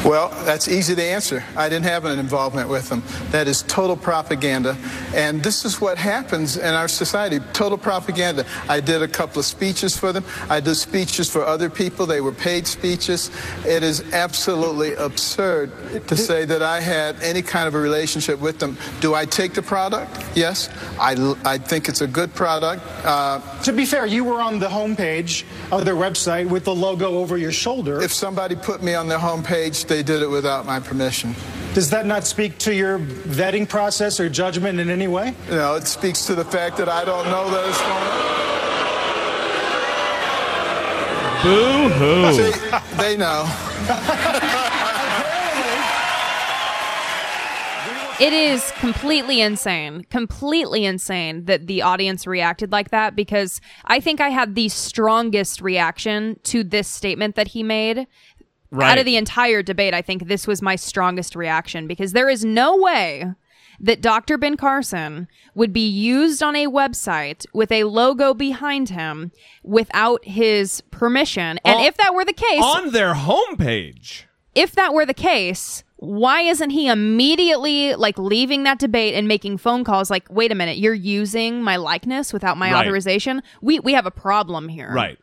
Well, 0.06 0.30
that's 0.46 0.68
easy 0.68 0.94
to 0.94 1.02
answer. 1.04 1.44
I 1.58 1.68
didn't 1.68 1.86
have 1.86 2.06
an 2.06 2.20
involvement 2.20 2.70
with 2.70 2.90
them. 2.90 3.02
That 3.32 3.48
is 3.48 3.64
total 3.64 3.98
propaganda. 3.98 4.78
And 5.16 5.42
this 5.42 5.66
is 5.66 5.82
what 5.82 5.98
happens 5.98 6.58
in 6.58 6.76
our 6.76 6.88
society 6.88 7.40
total 7.54 7.80
propaganda. 7.80 8.46
I 8.70 8.82
did 8.82 9.02
a 9.02 9.08
couple 9.08 9.40
of 9.40 9.46
speeches 9.46 9.98
for 9.98 10.14
them. 10.14 10.24
I 10.48 10.60
did 10.60 10.76
speeches 10.76 11.28
for 11.28 11.44
other 11.44 11.72
people. 11.72 12.06
They 12.06 12.22
were 12.22 12.32
paid 12.32 12.68
speeches. 12.68 13.32
It 13.66 13.82
is 13.82 14.14
absolutely 14.14 14.94
absurd 14.94 16.08
to 16.08 16.16
say 16.16 16.46
that 16.46 16.62
I 16.62 16.82
had 16.82 17.16
any 17.24 17.42
kind 17.42 17.68
of 17.68 17.74
a 17.74 17.80
relationship 17.80 18.40
with 18.40 18.60
them. 18.60 18.78
Do 19.02 19.16
I 19.16 19.26
take 19.26 19.56
the 19.56 19.64
product? 19.64 20.24
Yes. 20.36 20.70
I, 21.00 21.16
I 21.44 21.58
think 21.58 21.90
it's 21.90 22.02
a 22.02 22.08
good 22.08 22.32
product. 22.36 22.84
Uh, 23.04 23.42
To 23.64 23.74
be 23.74 23.86
fair, 23.86 24.06
you 24.06 24.24
were 24.24 24.40
on 24.40 24.60
the 24.60 24.68
homepage 24.68 25.46
of 25.72 25.84
their 25.84 25.96
website 25.96 26.48
with 26.48 26.64
the 26.64 26.76
logo 26.76 27.18
over 27.18 27.40
your 27.40 27.52
shoulder. 27.52 28.02
if 28.04 28.14
somebody 28.14 28.56
put 28.56 28.84
me 28.84 28.94
on 28.94 29.08
their 29.08 29.18
homepage, 29.18 29.88
they 29.88 29.95
did 30.04 30.22
it 30.22 30.30
without 30.30 30.66
my 30.66 30.80
permission. 30.80 31.36
Does 31.74 31.90
that 31.90 32.06
not 32.06 32.26
speak 32.26 32.58
to 32.60 32.74
your 32.74 33.00
vetting 33.00 33.68
process 33.68 34.20
or 34.20 34.30
judgment 34.30 34.80
in 34.80 34.90
any 34.90 35.08
way? 35.08 35.36
You 35.50 35.56
know, 35.56 35.76
it 35.76 35.88
speaks 35.88 36.26
to 36.28 36.36
the 36.36 36.46
fact 36.46 36.78
that 36.78 36.88
I 36.88 37.04
don't 37.04 37.26
know 37.26 37.50
that 37.52 37.68
it's 37.68 37.80
Boo 41.44 41.90
hoo. 41.90 42.34
See, 42.34 42.52
they 42.98 43.18
know. 43.18 43.46
It 48.18 48.32
is 48.32 48.72
completely 48.80 49.42
insane, 49.42 50.06
completely 50.10 50.86
insane 50.86 51.46
that 51.46 51.68
the 51.68 51.82
audience 51.82 52.26
reacted 52.26 52.72
like 52.72 52.92
that 52.92 53.14
because 53.14 53.60
I 53.84 54.00
think 54.00 54.22
I 54.22 54.30
had 54.30 54.56
the 54.56 54.70
strongest 54.70 55.60
reaction 55.60 56.40
to 56.44 56.64
this 56.64 56.88
statement 56.88 57.36
that 57.36 57.50
he 57.50 57.62
made. 57.62 58.08
Right. 58.72 58.92
Out 58.92 58.98
of 58.98 59.06
the 59.06 59.16
entire 59.16 59.62
debate, 59.64 59.94
I 59.94 60.02
think 60.02 60.28
this 60.28 60.48
was 60.48 60.62
my 60.62 60.76
strongest 60.76 61.36
reaction 61.36 61.88
because 61.88 62.14
there 62.14 62.30
is 62.30 62.44
no 62.44 62.76
way 62.78 63.26
that 63.80 64.02
Dr. 64.02 64.38
Ben 64.38 64.58
Carson 64.58 65.28
would 65.54 65.72
be 65.74 65.88
used 65.88 66.42
on 66.42 66.56
a 66.56 66.68
website 66.68 67.46
with 67.54 67.72
a 67.72 67.84
logo 67.86 68.34
behind 68.34 68.90
him 68.90 69.32
without 69.64 70.24
his 70.26 70.82
permission. 70.92 71.60
And 71.66 71.76
On- 71.80 71.84
if 71.84 71.96
that 71.98 72.14
were 72.14 72.26
the 72.26 72.34
case, 72.34 72.62
on 72.64 72.92
their 72.92 73.14
homepage. 73.14 74.24
if 74.56 74.72
that 74.74 74.94
were 74.94 75.06
the 75.06 75.14
case, 75.14 75.84
why 75.98 76.42
isn't 76.42 76.70
he 76.72 76.88
immediately 76.88 77.96
like 77.96 78.18
leaving 78.18 78.64
that 78.64 78.80
debate 78.80 79.14
and 79.16 79.28
making 79.28 79.58
phone 79.58 79.84
calls 79.84 80.10
like, 80.10 80.26
wait 80.30 80.52
a 80.52 80.56
minute, 80.56 80.78
you're 80.78 80.94
using 80.94 81.62
my 81.62 81.76
likeness 81.76 82.32
without 82.34 82.58
my 82.58 82.72
Right. 82.72 82.82
authorization? 82.82 83.42
We 83.62 83.80
we 83.80 83.94
have 83.94 84.06
a 84.06 84.12
problem 84.12 84.70
here. 84.70 84.92
Right. 84.94 85.18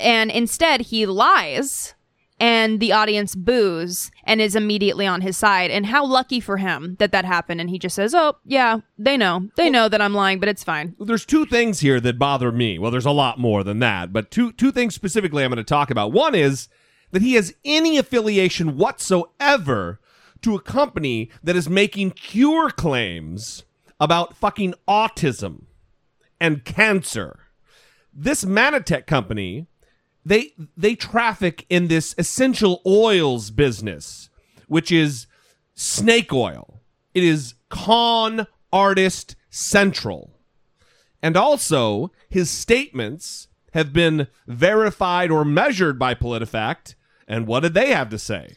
And 0.00 0.30
instead 0.30 0.82
he 0.82 1.06
lies 1.06 1.94
and 2.42 2.80
the 2.80 2.90
audience 2.90 3.36
boos 3.36 4.10
and 4.24 4.40
is 4.40 4.56
immediately 4.56 5.06
on 5.06 5.20
his 5.20 5.36
side. 5.36 5.70
And 5.70 5.86
how 5.86 6.04
lucky 6.04 6.40
for 6.40 6.56
him 6.56 6.96
that 6.98 7.12
that 7.12 7.24
happened. 7.24 7.60
And 7.60 7.70
he 7.70 7.78
just 7.78 7.94
says, 7.94 8.16
oh, 8.16 8.36
yeah, 8.44 8.80
they 8.98 9.16
know. 9.16 9.48
They 9.56 9.70
know 9.70 9.88
that 9.88 10.02
I'm 10.02 10.12
lying, 10.12 10.40
but 10.40 10.48
it's 10.48 10.64
fine. 10.64 10.96
There's 10.98 11.24
two 11.24 11.46
things 11.46 11.78
here 11.78 12.00
that 12.00 12.18
bother 12.18 12.50
me. 12.50 12.80
Well, 12.80 12.90
there's 12.90 13.06
a 13.06 13.12
lot 13.12 13.38
more 13.38 13.62
than 13.62 13.78
that, 13.78 14.12
but 14.12 14.32
two 14.32 14.50
two 14.50 14.72
things 14.72 14.92
specifically 14.92 15.44
I'm 15.44 15.50
going 15.50 15.58
to 15.58 15.64
talk 15.64 15.88
about. 15.88 16.10
One 16.10 16.34
is 16.34 16.68
that 17.12 17.22
he 17.22 17.34
has 17.34 17.54
any 17.64 17.96
affiliation 17.96 18.76
whatsoever 18.76 20.00
to 20.40 20.56
a 20.56 20.60
company 20.60 21.30
that 21.44 21.54
is 21.54 21.68
making 21.68 22.10
cure 22.10 22.70
claims 22.70 23.62
about 24.00 24.36
fucking 24.36 24.74
autism 24.88 25.66
and 26.40 26.64
cancer. 26.64 27.38
This 28.12 28.44
Mannatech 28.44 29.06
company, 29.06 29.68
they 30.24 30.52
they 30.76 30.94
traffic 30.94 31.66
in 31.68 31.88
this 31.88 32.14
essential 32.18 32.80
oils 32.86 33.50
business, 33.50 34.30
which 34.66 34.92
is 34.92 35.26
snake 35.74 36.32
oil. 36.32 36.80
It 37.14 37.24
is 37.24 37.54
con 37.68 38.46
artist 38.72 39.36
central. 39.50 40.30
And 41.22 41.36
also, 41.36 42.10
his 42.28 42.50
statements 42.50 43.48
have 43.72 43.92
been 43.92 44.26
verified 44.46 45.30
or 45.30 45.44
measured 45.44 45.98
by 45.98 46.14
PolitiFact. 46.14 46.94
And 47.28 47.46
what 47.46 47.60
did 47.60 47.74
they 47.74 47.92
have 47.92 48.10
to 48.10 48.18
say? 48.18 48.54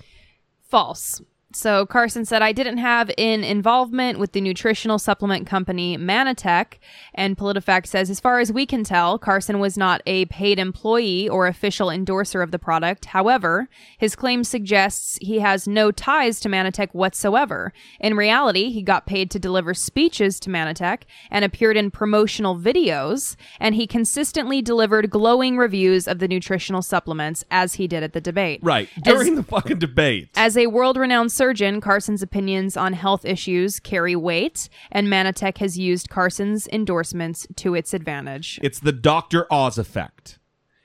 False. 0.61 1.21
So 1.55 1.85
Carson 1.85 2.25
said, 2.25 2.41
I 2.41 2.51
didn't 2.51 2.79
have 2.79 3.09
an 3.17 3.45
involvement 3.45 4.19
with 4.19 4.33
the 4.33 4.41
nutritional 4.41 4.99
supplement 4.99 5.47
company 5.47 5.97
Mannatech. 5.97 6.73
And 7.13 7.37
PolitiFact 7.37 7.87
says, 7.87 8.09
as 8.09 8.19
far 8.19 8.39
as 8.41 8.51
we 8.51 8.65
can 8.65 8.83
tell, 8.83 9.17
Carson 9.17 9.59
was 9.59 9.77
not 9.77 10.01
a 10.05 10.25
paid 10.25 10.59
employee 10.59 11.29
or 11.29 11.47
official 11.47 11.89
endorser 11.89 12.41
of 12.41 12.51
the 12.51 12.59
product. 12.59 13.05
However, 13.05 13.69
his 13.97 14.17
claim 14.17 14.43
suggests 14.43 15.17
he 15.21 15.39
has 15.39 15.65
no 15.65 15.91
ties 15.91 16.41
to 16.41 16.49
Mannatech 16.49 16.93
whatsoever. 16.93 17.71
In 18.01 18.17
reality, 18.17 18.69
he 18.71 18.81
got 18.81 19.05
paid 19.05 19.31
to 19.31 19.39
deliver 19.39 19.73
speeches 19.73 20.41
to 20.41 20.49
Mannatech 20.49 21.03
and 21.31 21.45
appeared 21.45 21.77
in 21.77 21.89
promotional 21.89 22.57
videos. 22.59 23.37
And 23.61 23.75
he 23.75 23.87
consistently 23.87 24.61
delivered 24.61 25.09
glowing 25.09 25.55
reviews 25.55 26.05
of 26.05 26.19
the 26.19 26.27
nutritional 26.27 26.81
supplements 26.81 27.45
as 27.49 27.75
he 27.75 27.87
did 27.87 28.03
at 28.03 28.11
the 28.11 28.19
debate. 28.19 28.59
Right. 28.61 28.89
As- 29.05 29.13
During 29.13 29.35
the 29.35 29.43
fucking 29.43 29.79
debate. 29.79 30.27
as 30.35 30.57
a 30.57 30.67
world 30.67 30.97
renowned 30.97 31.31
surgeon, 31.45 31.79
Carson's 31.79 32.23
opinions 32.23 32.75
on 32.75 32.93
health 32.93 33.23
issues 33.23 33.79
carry 33.79 34.15
weight, 34.15 34.67
and 34.91 35.07
Mannatech 35.07 35.59
has 35.59 35.77
used 35.77 36.09
Carson's 36.09 36.67
endorsements 36.69 37.45
to 37.57 37.75
its 37.75 37.93
advantage. 37.93 38.59
It's 38.63 38.79
the 38.79 38.91
Dr. 38.91 39.45
Oz 39.53 39.77
effect. 39.77 40.39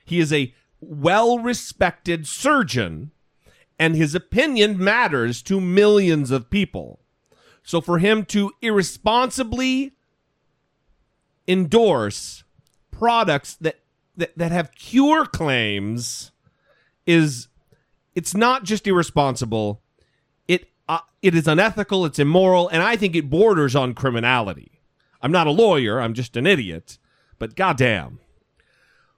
He 0.05 0.19
is 0.19 0.31
a 0.31 0.53
well 0.79 1.39
respected 1.39 2.27
surgeon, 2.27 3.09
and 3.79 3.95
his 3.95 4.13
opinion 4.13 4.77
matters 4.77 5.41
to 5.43 5.59
millions 5.59 6.29
of 6.29 6.51
people. 6.51 6.99
So 7.63 7.81
for 7.81 7.97
him 7.97 8.23
to 8.25 8.51
irresponsibly 8.61 9.93
endorse 11.47 12.43
products 12.91 13.55
that, 13.55 13.79
that, 14.15 14.37
that 14.37 14.51
have 14.51 14.75
cure 14.75 15.25
claims 15.25 16.31
is 17.07 17.47
it's 18.13 18.35
not 18.35 18.63
just 18.63 18.85
irresponsible 18.85 19.81
uh, 20.87 20.99
it 21.21 21.35
is 21.35 21.47
unethical 21.47 22.05
it's 22.05 22.19
immoral 22.19 22.67
and 22.69 22.81
i 22.81 22.95
think 22.95 23.15
it 23.15 23.29
borders 23.29 23.75
on 23.75 23.93
criminality 23.93 24.81
i'm 25.21 25.31
not 25.31 25.47
a 25.47 25.51
lawyer 25.51 25.99
i'm 25.99 26.13
just 26.13 26.35
an 26.35 26.47
idiot 26.47 26.97
but 27.39 27.55
goddamn 27.55 28.19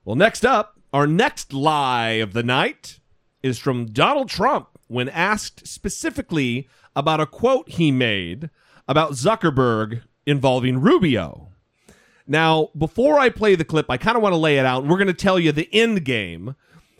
well 0.05 0.16
next 0.16 0.45
up 0.45 0.80
our 0.91 1.07
next 1.07 1.53
lie 1.53 2.11
of 2.11 2.34
the 2.34 2.43
night 2.43 2.99
is 3.41 3.57
from 3.57 3.86
donald 3.86 4.30
trump 4.30 4.70
when 4.88 5.09
asked 5.09 5.68
specifically 5.68 6.68
about 6.95 7.20
a 7.20 7.26
quote 7.26 7.70
he 7.70 7.91
made 7.91 8.49
about 8.88 9.14
zuckerberg 9.14 10.03
involving 10.26 10.80
rubio 10.80 11.49
now, 12.28 12.70
before 12.78 13.20
I 13.20 13.30
play 13.30 13.55
the 13.55 13.66
clip, 13.66 13.88
I 13.89 13.97
kind 13.97 14.16
of 14.16 14.24
want 14.24 14.34
to 14.34 14.38
lay 14.38 14.57
it 14.57 14.66
out. 14.66 14.86
We're 14.86 14.97
going 14.97 15.07
to 15.07 15.14
tell 15.14 15.39
you 15.39 15.51
the 15.51 15.70
end 15.74 16.05
game 16.05 16.55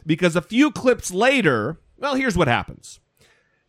because 0.05 0.36
a 0.36 0.41
few 0.41 0.72
clips 0.72 1.11
later, 1.11 1.80
well, 1.97 2.16
here's 2.16 2.38
what 2.38 2.47
happens. 2.47 2.99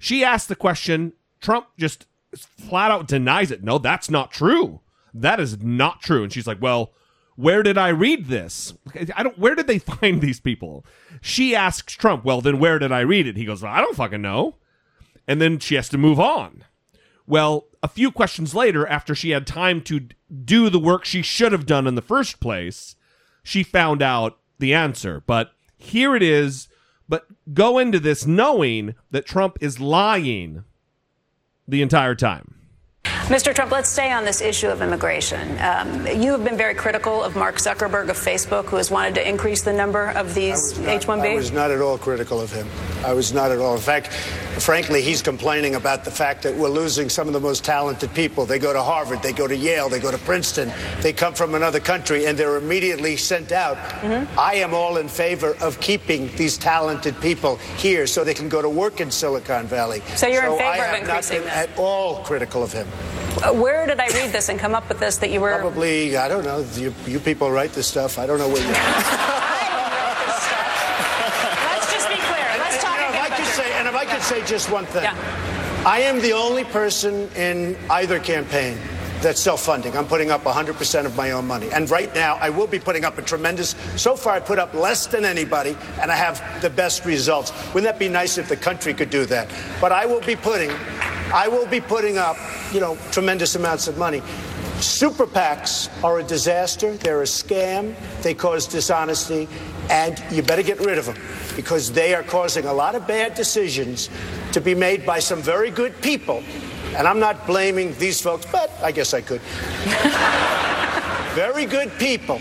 She 0.05 0.23
asked 0.23 0.49
the 0.49 0.55
question. 0.55 1.15
Trump 1.41 1.69
just 1.79 2.05
flat 2.37 2.91
out 2.91 3.09
denies 3.09 3.51
it. 3.51 3.65
No, 3.65 3.79
that's 3.79 4.11
not 4.11 4.31
true. 4.31 4.81
That 5.15 5.41
is 5.41 5.63
not 5.63 6.03
true. 6.03 6.23
And 6.23 6.31
she's 6.31 6.47
like, 6.47 6.61
well, 6.61 6.93
where 7.37 7.63
did 7.63 7.79
I 7.79 7.89
read 7.89 8.27
this? 8.27 8.75
I 9.17 9.23
don't. 9.23 9.39
Where 9.39 9.55
did 9.55 9.67
they 9.67 9.79
find 10.01 10.21
these 10.21 10.41
people? 10.41 10.85
She 11.23 11.57
asks 11.57 11.95
Trump, 11.95 12.23
well, 12.23 12.43
then 12.43 12.59
where 12.59 12.79
did 12.79 12.93
I 12.93 13.01
read 13.01 13.27
it? 13.27 13.39
He 13.39 13.47
goes, 13.47 13.65
I 13.65 13.81
don't 13.81 13.97
fucking 13.97 14.21
know. 14.21 14.57
And 15.27 15.41
then 15.41 15.59
she 15.59 15.75
has 15.75 15.89
to 15.89 15.97
move 15.97 16.21
on. 16.21 16.65
Well, 17.27 17.69
a 17.83 17.89
few 17.89 18.11
questions 18.11 18.55
later, 18.55 18.87
after 18.87 19.15
she 19.15 19.31
had 19.31 19.47
time 19.47 19.81
to 19.85 20.09
do 20.45 20.69
the 20.69 20.79
work 20.79 21.07
she 21.07 21.23
should 21.23 21.53
have 21.53 21.65
done 21.65 21.87
in 21.87 21.95
the 21.95 22.03
first 22.03 22.41
place, 22.41 22.95
she 23.43 23.63
found 23.63 24.03
out 24.03 24.37
the 24.59 24.75
answer. 24.75 25.23
But 25.27 25.53
here 25.79 26.15
it 26.15 26.23
is. 26.23 26.69
But 27.09 27.27
go 27.53 27.79
into 27.79 28.01
this 28.01 28.27
knowing 28.27 28.95
that 29.11 29.27
Trump 29.27 29.59
is 29.61 29.81
lying 29.81 30.65
the 31.69 31.83
entire 31.83 32.15
time. 32.15 32.54
Mr. 33.29 33.55
Trump, 33.55 33.72
let's 33.72 33.89
stay 33.89 34.12
on 34.12 34.27
this 34.27 34.43
issue 34.43 34.68
of 34.68 34.83
immigration. 34.83 35.57
Um, 35.59 36.07
you 36.07 36.33
have 36.33 36.45
been 36.45 36.59
very 36.59 36.75
critical 36.75 37.25
of 37.25 37.35
Mark 37.35 37.57
Zuckerberg 37.57 38.11
of 38.11 38.18
Facebook, 38.18 38.66
who 38.66 38.77
has 38.77 38.91
wanted 38.91 39.14
to 39.14 39.27
increase 39.27 39.62
the 39.62 39.72
number 39.72 40.11
of 40.11 40.35
these 40.35 40.78
H 40.81 41.07
1B. 41.07 41.32
I 41.32 41.35
was 41.35 41.51
not 41.51 41.70
at 41.70 41.81
all 41.81 41.97
critical 41.97 42.39
of 42.39 42.53
him. 42.53 42.69
I 43.03 43.15
was 43.15 43.32
not 43.32 43.51
at 43.51 43.61
all. 43.61 43.77
In 43.77 43.81
fact, 43.81 44.09
frankly, 44.12 45.01
he's 45.01 45.23
complaining 45.23 45.74
about 45.74 46.05
the 46.05 46.11
fact 46.11 46.43
that 46.43 46.55
we're 46.55 46.69
losing 46.69 47.09
some 47.09 47.27
of 47.27 47.32
the 47.32 47.40
most 47.40 47.65
talented 47.65 48.12
people. 48.12 48.44
They 48.44 48.59
go 48.59 48.74
to 48.74 48.82
Harvard, 48.82 49.23
they 49.23 49.32
go 49.32 49.47
to 49.47 49.57
Yale, 49.57 49.89
they 49.89 50.01
go 50.01 50.11
to 50.11 50.19
Princeton, 50.19 50.70
they 51.01 51.15
come 51.15 51.32
from 51.32 51.55
another 51.55 51.81
country, 51.81 52.27
and 52.27 52.36
they're 52.36 52.57
immediately 52.59 53.16
sent 53.16 53.53
out. 53.53 53.78
Mm-hmm. 53.78 54.39
I 54.39 54.57
am 54.57 54.74
all 54.74 54.99
in 54.99 55.09
favor 55.09 55.57
of 55.62 55.81
keeping 55.81 56.28
these 56.36 56.59
talented 56.59 57.19
people 57.23 57.57
here 57.78 58.07
so 58.07 58.23
they 58.23 58.35
can 58.35 58.51
go 58.51 58.61
to 58.61 58.69
work 58.69 59.01
in 59.01 59.11
Silicon 59.11 59.66
Valley. 59.66 60.03
So 60.15 60.27
you're 60.27 60.44
in 60.44 60.53
I 60.53 60.59
favor 60.59 60.85
of 60.85 60.90
have 60.90 60.99
increasing 61.01 61.39
not 61.39 61.44
been 61.44 61.55
that? 61.55 61.70
at 61.70 61.78
all 61.78 62.23
critical 62.23 62.62
of 62.62 62.70
him. 62.70 62.86
Where 63.53 63.86
did 63.86 64.01
I 64.01 64.07
read 64.09 64.32
this 64.32 64.49
and 64.49 64.59
come 64.59 64.74
up 64.74 64.89
with 64.89 64.99
this 65.01 65.19
that 65.19 65.31
you 65.31 65.41
were. 65.41 65.59
Probably, 65.59 66.16
I 66.16 66.28
don't 66.28 66.45
know. 66.45 66.65
You, 66.74 66.95
you 67.07 67.20
people 67.20 67.51
write 67.51 67.73
this 67.73 67.86
stuff. 67.86 68.19
I 68.19 68.27
don't 68.27 68.39
know 68.39 68.49
what 68.49 68.61
you. 68.61 68.69
Let's 71.70 71.93
just 71.93 72.09
be 72.09 72.16
clear. 72.16 72.47
Let's 72.59 72.82
talk 72.82 72.99
if 72.99 73.15
I 73.15 73.27
about 73.27 73.39
could 73.39 73.47
say, 73.47 73.73
and 73.74 73.89
if 73.89 73.95
I 73.95 74.05
could 74.05 74.23
say 74.23 74.45
just 74.47 74.70
one 74.70 74.86
thing, 74.86 75.07
I 75.86 76.01
am 76.01 76.20
the 76.20 76.32
only 76.32 76.65
person 76.65 77.28
in 77.36 77.77
either 77.91 78.19
campaign 78.19 78.78
that's 79.20 79.41
self-funding. 79.41 79.97
I'm 79.97 80.07
putting 80.07 80.31
up 80.31 80.45
100% 80.45 81.07
of 81.07 81.16
my 81.16 81.31
own 81.31 81.47
money, 81.47 81.70
and 81.73 81.91
right 81.91 82.15
now 82.15 82.36
I 82.36 82.51
will 82.51 82.66
be 82.66 82.78
putting 82.78 83.05
up 83.05 83.16
a 83.16 83.23
tremendous. 83.23 83.74
So 83.97 84.16
far, 84.16 84.35
I 84.35 84.41
put 84.41 84.59
up 84.59 84.74
less 84.74 85.07
than 85.07 85.24
anybody, 85.24 85.77
and 86.01 86.11
I 86.11 86.16
have 86.16 86.43
the 86.61 86.70
best 86.70 87.05
results. 87.07 87.51
Wouldn't 87.73 87.91
that 87.91 87.99
be 87.99 88.09
nice 88.09 88.36
if 88.36 88.49
the 88.49 88.57
country 88.57 88.93
could 88.93 89.11
do 89.11 89.24
that? 89.27 89.49
But 89.81 89.93
I 89.93 90.05
will 90.05 90.20
be 90.20 90.36
putting, 90.36 90.70
I 91.35 91.48
will 91.48 91.66
be 91.66 91.81
putting 91.81 92.16
up, 92.16 92.36
you 92.73 92.78
know, 92.78 92.97
tremendous 93.11 93.56
amounts 93.56 93.89
of 93.89 93.98
money. 93.98 94.23
Super 94.78 95.27
PACs 95.27 95.90
are 96.05 96.20
a 96.20 96.23
disaster. 96.23 96.97
They're 96.97 97.23
a 97.23 97.27
scam. 97.27 97.97
They 98.23 98.35
cause 98.35 98.69
dishonesty, 98.69 99.48
and 99.90 100.23
you 100.31 100.44
better 100.44 100.62
get 100.62 100.78
rid 100.78 100.97
of 100.97 101.06
them 101.06 101.16
because 101.56 101.90
they 101.90 102.15
are 102.15 102.23
causing 102.23 102.66
a 102.66 102.73
lot 102.73 102.94
of 102.94 103.09
bad 103.09 103.35
decisions 103.35 104.11
to 104.52 104.61
be 104.61 104.77
made 104.77 105.05
by 105.05 105.19
some 105.19 105.43
very 105.43 105.73
good 105.73 106.01
people. 106.02 106.40
And 106.94 107.09
I'm 107.09 107.19
not 107.19 107.48
blaming 107.48 107.98
these 107.98 108.20
folks, 108.20 108.47
but 108.47 108.70
I 108.81 108.93
guess 108.93 109.12
I 109.12 109.20
could. 109.20 109.40
very 111.35 111.66
good 111.66 111.90
people 111.98 112.40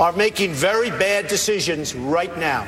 are 0.00 0.12
making 0.12 0.54
very 0.54 0.90
bad 0.90 1.28
decisions 1.28 1.94
right 1.94 2.36
now. 2.36 2.66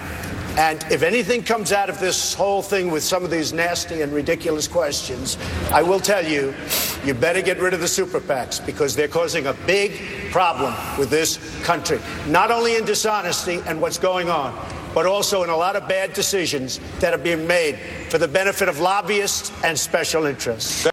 And 0.61 0.85
if 0.93 1.03
anything 1.03 1.43
comes 1.43 1.73
out 1.73 1.89
of 1.89 2.01
this 2.01 2.35
whole 2.35 2.61
thing 2.61 2.91
with 2.91 3.03
some 3.03 3.25
of 3.25 3.31
these 3.31 3.51
nasty 3.51 4.03
and 4.03 4.13
ridiculous 4.13 4.69
questions, 4.69 5.39
I 5.73 5.83
will 5.83 6.01
tell 6.01 6.23
you, 6.23 6.55
you 7.03 7.15
better 7.15 7.41
get 7.41 7.59
rid 7.61 7.73
of 7.73 7.81
the 7.81 7.89
super 7.89 8.21
PACs 8.21 8.67
because 8.67 8.95
they're 8.95 9.09
causing 9.09 9.47
a 9.47 9.55
big 9.67 10.31
problem 10.31 10.75
with 10.99 11.09
this 11.09 11.39
country. 11.63 11.99
Not 12.27 12.51
only 12.51 12.77
in 12.77 12.85
dishonesty 12.85 13.63
and 13.67 13.81
what's 13.81 13.97
going 13.97 14.29
on, 14.29 14.55
but 14.95 15.07
also 15.07 15.43
in 15.45 15.49
a 15.49 15.57
lot 15.57 15.77
of 15.77 15.89
bad 15.89 16.13
decisions 16.13 16.79
that 16.99 17.15
are 17.15 17.19
being 17.19 17.47
made 17.47 17.79
for 18.11 18.19
the 18.19 18.29
benefit 18.29 18.69
of 18.69 18.81
lobbyists 18.81 19.51
and 19.65 19.79
special 19.79 20.27
interests. 20.27 20.87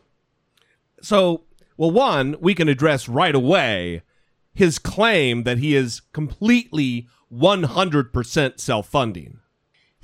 So, 1.01 1.43
well, 1.75 1.91
one, 1.91 2.37
we 2.39 2.55
can 2.55 2.69
address 2.69 3.09
right 3.09 3.35
away 3.35 4.03
his 4.53 4.79
claim 4.79 5.43
that 5.43 5.57
he 5.57 5.75
is 5.75 6.03
completely 6.13 7.09
100% 7.29 8.61
self 8.61 8.87
funding. 8.87 9.39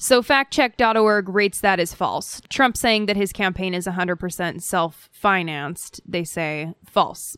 So 0.03 0.21
factcheck.org 0.21 1.29
rates 1.29 1.61
that 1.61 1.79
as 1.79 1.93
false. 1.93 2.41
Trump 2.49 2.75
saying 2.75 3.05
that 3.05 3.15
his 3.15 3.31
campaign 3.31 3.73
is 3.73 3.87
100% 3.87 4.61
self-financed, 4.61 6.01
they 6.05 6.25
say 6.25 6.73
false. 6.85 7.37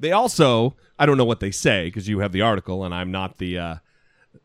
They 0.00 0.10
also, 0.10 0.74
I 0.98 1.06
don't 1.06 1.16
know 1.16 1.24
what 1.24 1.38
they 1.38 1.52
say 1.52 1.84
because 1.84 2.08
you 2.08 2.18
have 2.18 2.32
the 2.32 2.42
article 2.42 2.82
and 2.82 2.92
I'm 2.92 3.12
not 3.12 3.38
the, 3.38 3.58
uh, 3.58 3.74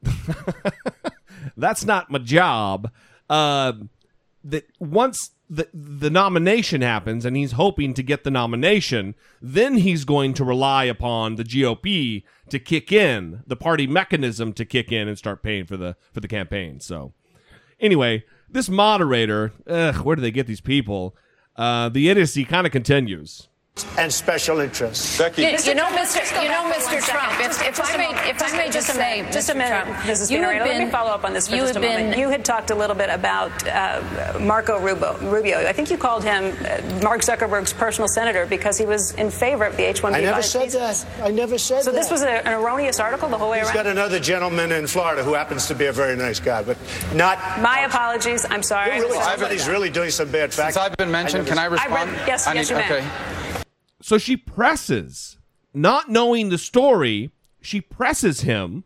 that's 1.58 1.84
not 1.84 2.12
my 2.12 2.20
job. 2.20 2.92
Uh, 3.28 3.74
that 4.44 4.68
once 4.80 5.32
the 5.50 5.68
the 5.74 6.10
nomination 6.10 6.82
happens 6.82 7.26
and 7.26 7.36
he's 7.36 7.54
hoping 7.54 7.96
to 7.96 8.04
get 8.04 8.24
the 8.24 8.32
nomination, 8.32 9.16
then 9.42 9.78
he's 9.78 10.06
going 10.06 10.36
to 10.36 10.44
rely 10.44 10.84
upon 10.84 11.36
the 11.36 11.44
GOP 11.44 12.24
to 12.50 12.60
kick 12.60 12.92
in, 12.92 13.42
the 13.48 13.56
party 13.56 13.88
mechanism 13.88 14.54
to 14.54 14.64
kick 14.64 14.92
in 14.92 15.08
and 15.08 15.18
start 15.18 15.42
paying 15.42 15.66
for 15.66 15.76
the 15.76 15.96
for 16.14 16.20
the 16.20 16.28
campaign. 16.28 16.80
So 16.80 17.14
anyway, 17.82 18.24
this 18.50 18.70
moderator, 18.70 19.52
ugh, 19.68 19.98
where 19.98 20.16
do 20.16 20.22
they 20.22 20.32
get 20.32 20.48
these 20.48 20.62
people? 20.62 21.16
Uh, 21.56 21.90
the 21.90 22.10
idiocy 22.10 22.46
kind 22.46 22.66
of 22.66 22.72
continues. 22.72 23.50
And 23.98 24.12
special 24.14 24.60
interests. 24.60 25.18
You, 25.18 25.26
you 25.28 25.76
know, 25.76 25.86
Mr. 25.96 26.44
You 26.44 26.50
know, 26.50 26.68
back 26.70 26.82
for 26.82 26.92
one 26.92 27.02
Mr. 27.02 27.08
Trump. 27.08 27.40
If, 27.40 27.48
Just- 27.48 27.62
if 27.62 27.78
just 27.78 27.92
I 27.92 27.96
a 27.96 27.98
may, 27.98 28.30
if 28.30 28.42
I 28.44 28.58
may 28.58 28.70
just 28.70 28.90
a 28.94 28.98
minute. 28.98 29.32
just 29.32 29.50
a 29.50 29.56
minute, 29.56 29.86
Trump, 29.86 29.98
Mrs. 30.02 30.30
you 30.30 30.42
have 30.42 30.50
Spinarelli. 30.52 30.68
Let 30.68 30.86
me 30.86 30.92
follow 30.92 31.10
up 31.12 31.24
on 31.24 31.32
this 31.34 31.48
for 31.48 31.56
you 31.56 31.62
just 31.62 31.78
a 31.78 31.80
have 31.82 32.00
moment. 32.00 32.18
You 32.20 32.28
had 32.30 32.44
talked 32.44 32.70
a 32.70 32.76
little 32.76 32.98
bit 32.98 33.10
about 33.10 33.52
uh, 33.68 34.38
Marco 34.42 34.78
Rubio. 34.78 35.18
Rubio. 35.20 35.60
I 35.66 35.72
think 35.72 35.90
you 35.90 35.98
called 35.98 36.24
him 36.26 36.54
uh, 36.66 37.00
Mark 37.02 37.22
Zuckerberg's 37.22 37.72
personal 37.72 38.10
senator 38.10 38.46
because 38.46 38.78
he 38.78 38.86
was 38.86 39.14
in 39.14 39.32
favor 39.32 39.64
of 39.64 39.78
the 39.78 39.84
H-1B. 39.88 40.16
I 40.16 40.20
never 40.22 40.42
visas. 40.42 40.52
said 40.52 40.70
that. 40.72 41.24
I 41.24 41.30
never 41.32 41.58
said 41.58 41.84
So 41.84 41.92
that. 41.92 41.96
So 41.96 42.02
this 42.04 42.12
was 42.12 42.24
a, 42.24 42.46
an 42.46 42.54
erroneous 42.62 43.00
article 43.00 43.30
the 43.30 43.38
whole 43.38 43.52
way 43.52 43.60
He's 43.60 43.68
around. 43.68 43.76
got 43.76 43.88
another 43.88 44.20
gentleman 44.20 44.74
in 44.74 44.86
Florida 44.86 45.24
who 45.24 45.34
happens 45.34 45.68
to 45.68 45.76
be 45.76 45.86
a 45.86 45.94
very 45.94 46.18
nice 46.18 46.42
guy, 46.42 46.62
but 46.62 46.78
not. 47.16 47.38
My 47.62 47.80
apologies. 47.86 48.46
I'm 48.50 48.64
sorry. 48.64 49.00
Really, 49.00 49.18
I 49.18 49.32
somebody's 49.32 49.68
really 49.70 49.90
doing 49.90 50.10
some 50.10 50.30
bad 50.30 50.54
facts. 50.54 50.74
Since 50.76 50.78
I've 50.86 50.98
been 50.98 51.12
mentioned, 51.12 51.48
can 51.48 51.58
I 51.58 51.66
respond? 51.66 52.12
read- 52.12 52.28
yes, 52.28 52.48
I 52.48 52.54
yes, 52.54 52.70
need- 52.70 52.76
you 52.76 52.82
may. 52.82 52.98
okay. 52.98 53.08
So 54.02 54.18
she 54.18 54.36
presses, 54.36 55.38
not 55.74 56.10
knowing 56.10 56.50
the 56.50 56.58
story, 56.58 57.32
she 57.62 57.80
presses 57.82 58.42
him. 58.42 58.84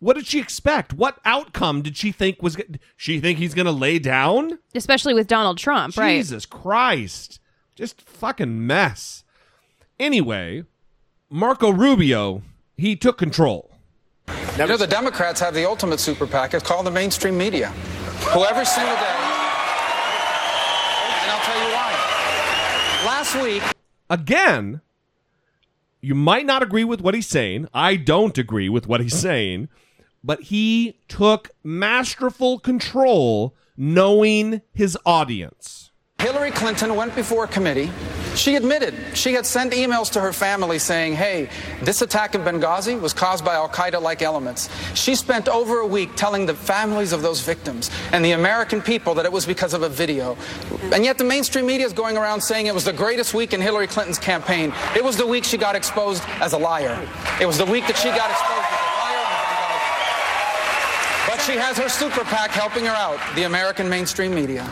What 0.00 0.16
did 0.16 0.26
she 0.26 0.38
expect? 0.38 0.92
What 0.92 1.18
outcome 1.24 1.80
did 1.82 1.96
she 1.96 2.12
think 2.12 2.42
was? 2.42 2.56
She 2.96 3.20
think 3.20 3.38
he's 3.38 3.54
going 3.54 3.66
to 3.66 3.72
lay 3.72 3.98
down? 3.98 4.58
Especially 4.74 5.14
with 5.14 5.26
Donald 5.26 5.56
Trump, 5.56 5.96
right? 5.96 6.16
Jesus 6.16 6.44
Christ, 6.44 7.40
just 7.74 8.02
fucking 8.02 8.66
mess. 8.66 9.24
Anyway, 9.98 10.64
Marco 11.30 11.70
Rubio, 11.70 12.42
he 12.76 12.96
took 12.96 13.16
control. 13.16 13.70
You 14.58 14.66
know, 14.66 14.76
the 14.76 14.86
Democrats 14.86 15.40
have 15.40 15.54
the 15.54 15.66
ultimate 15.66 16.00
super 16.00 16.26
PAC. 16.26 16.54
It's 16.54 16.64
called 16.64 16.86
the 16.86 16.90
mainstream 16.90 17.36
media, 17.38 17.68
who 17.68 18.44
every 18.44 18.66
single 18.66 18.94
day, 18.94 19.16
and 21.20 21.30
I'll 21.30 21.44
tell 21.44 21.58
you 21.58 21.74
why. 21.74 21.92
Last 23.06 23.34
week, 23.42 23.62
Again, 24.10 24.80
you 26.00 26.14
might 26.14 26.44
not 26.44 26.62
agree 26.62 26.84
with 26.84 27.00
what 27.00 27.14
he's 27.14 27.26
saying. 27.26 27.68
I 27.72 27.96
don't 27.96 28.36
agree 28.36 28.68
with 28.68 28.86
what 28.86 29.00
he's 29.00 29.16
saying, 29.16 29.68
but 30.22 30.42
he 30.42 30.98
took 31.08 31.50
masterful 31.62 32.58
control 32.58 33.54
knowing 33.76 34.60
his 34.72 34.98
audience. 35.06 35.90
Hillary 36.18 36.50
Clinton 36.50 36.94
went 36.94 37.14
before 37.14 37.44
a 37.44 37.48
committee. 37.48 37.90
She 38.34 38.56
admitted 38.56 38.94
she 39.14 39.32
had 39.32 39.46
sent 39.46 39.72
emails 39.72 40.10
to 40.12 40.20
her 40.20 40.32
family 40.32 40.80
saying, 40.80 41.14
hey, 41.14 41.48
this 41.82 42.02
attack 42.02 42.34
in 42.34 42.40
Benghazi 42.40 43.00
was 43.00 43.12
caused 43.12 43.44
by 43.44 43.54
Al 43.54 43.68
Qaeda 43.68 44.02
like 44.02 44.22
elements. 44.22 44.68
She 44.94 45.14
spent 45.14 45.48
over 45.48 45.78
a 45.78 45.86
week 45.86 46.16
telling 46.16 46.44
the 46.44 46.54
families 46.54 47.12
of 47.12 47.22
those 47.22 47.40
victims 47.40 47.92
and 48.12 48.24
the 48.24 48.32
American 48.32 48.82
people 48.82 49.14
that 49.14 49.24
it 49.24 49.30
was 49.30 49.46
because 49.46 49.72
of 49.72 49.82
a 49.82 49.88
video. 49.88 50.36
And 50.92 51.04
yet 51.04 51.16
the 51.16 51.24
mainstream 51.24 51.66
media 51.66 51.86
is 51.86 51.92
going 51.92 52.16
around 52.16 52.40
saying 52.40 52.66
it 52.66 52.74
was 52.74 52.84
the 52.84 52.92
greatest 52.92 53.34
week 53.34 53.52
in 53.52 53.60
Hillary 53.60 53.86
Clinton's 53.86 54.18
campaign. 54.18 54.72
It 54.96 55.04
was 55.04 55.16
the 55.16 55.26
week 55.26 55.44
she 55.44 55.56
got 55.56 55.76
exposed 55.76 56.24
as 56.40 56.54
a 56.54 56.58
liar. 56.58 57.00
It 57.40 57.46
was 57.46 57.58
the 57.58 57.66
week 57.66 57.86
that 57.86 57.96
she 57.96 58.08
got 58.08 58.30
exposed 58.30 58.66
as 58.66 58.80
a 58.82 58.98
liar. 59.04 59.24
But 61.28 61.40
she 61.40 61.56
has 61.56 61.78
her 61.78 61.88
super 61.88 62.24
PAC 62.24 62.50
helping 62.50 62.84
her 62.84 62.94
out, 62.96 63.20
the 63.36 63.44
American 63.44 63.88
mainstream 63.88 64.34
media. 64.34 64.68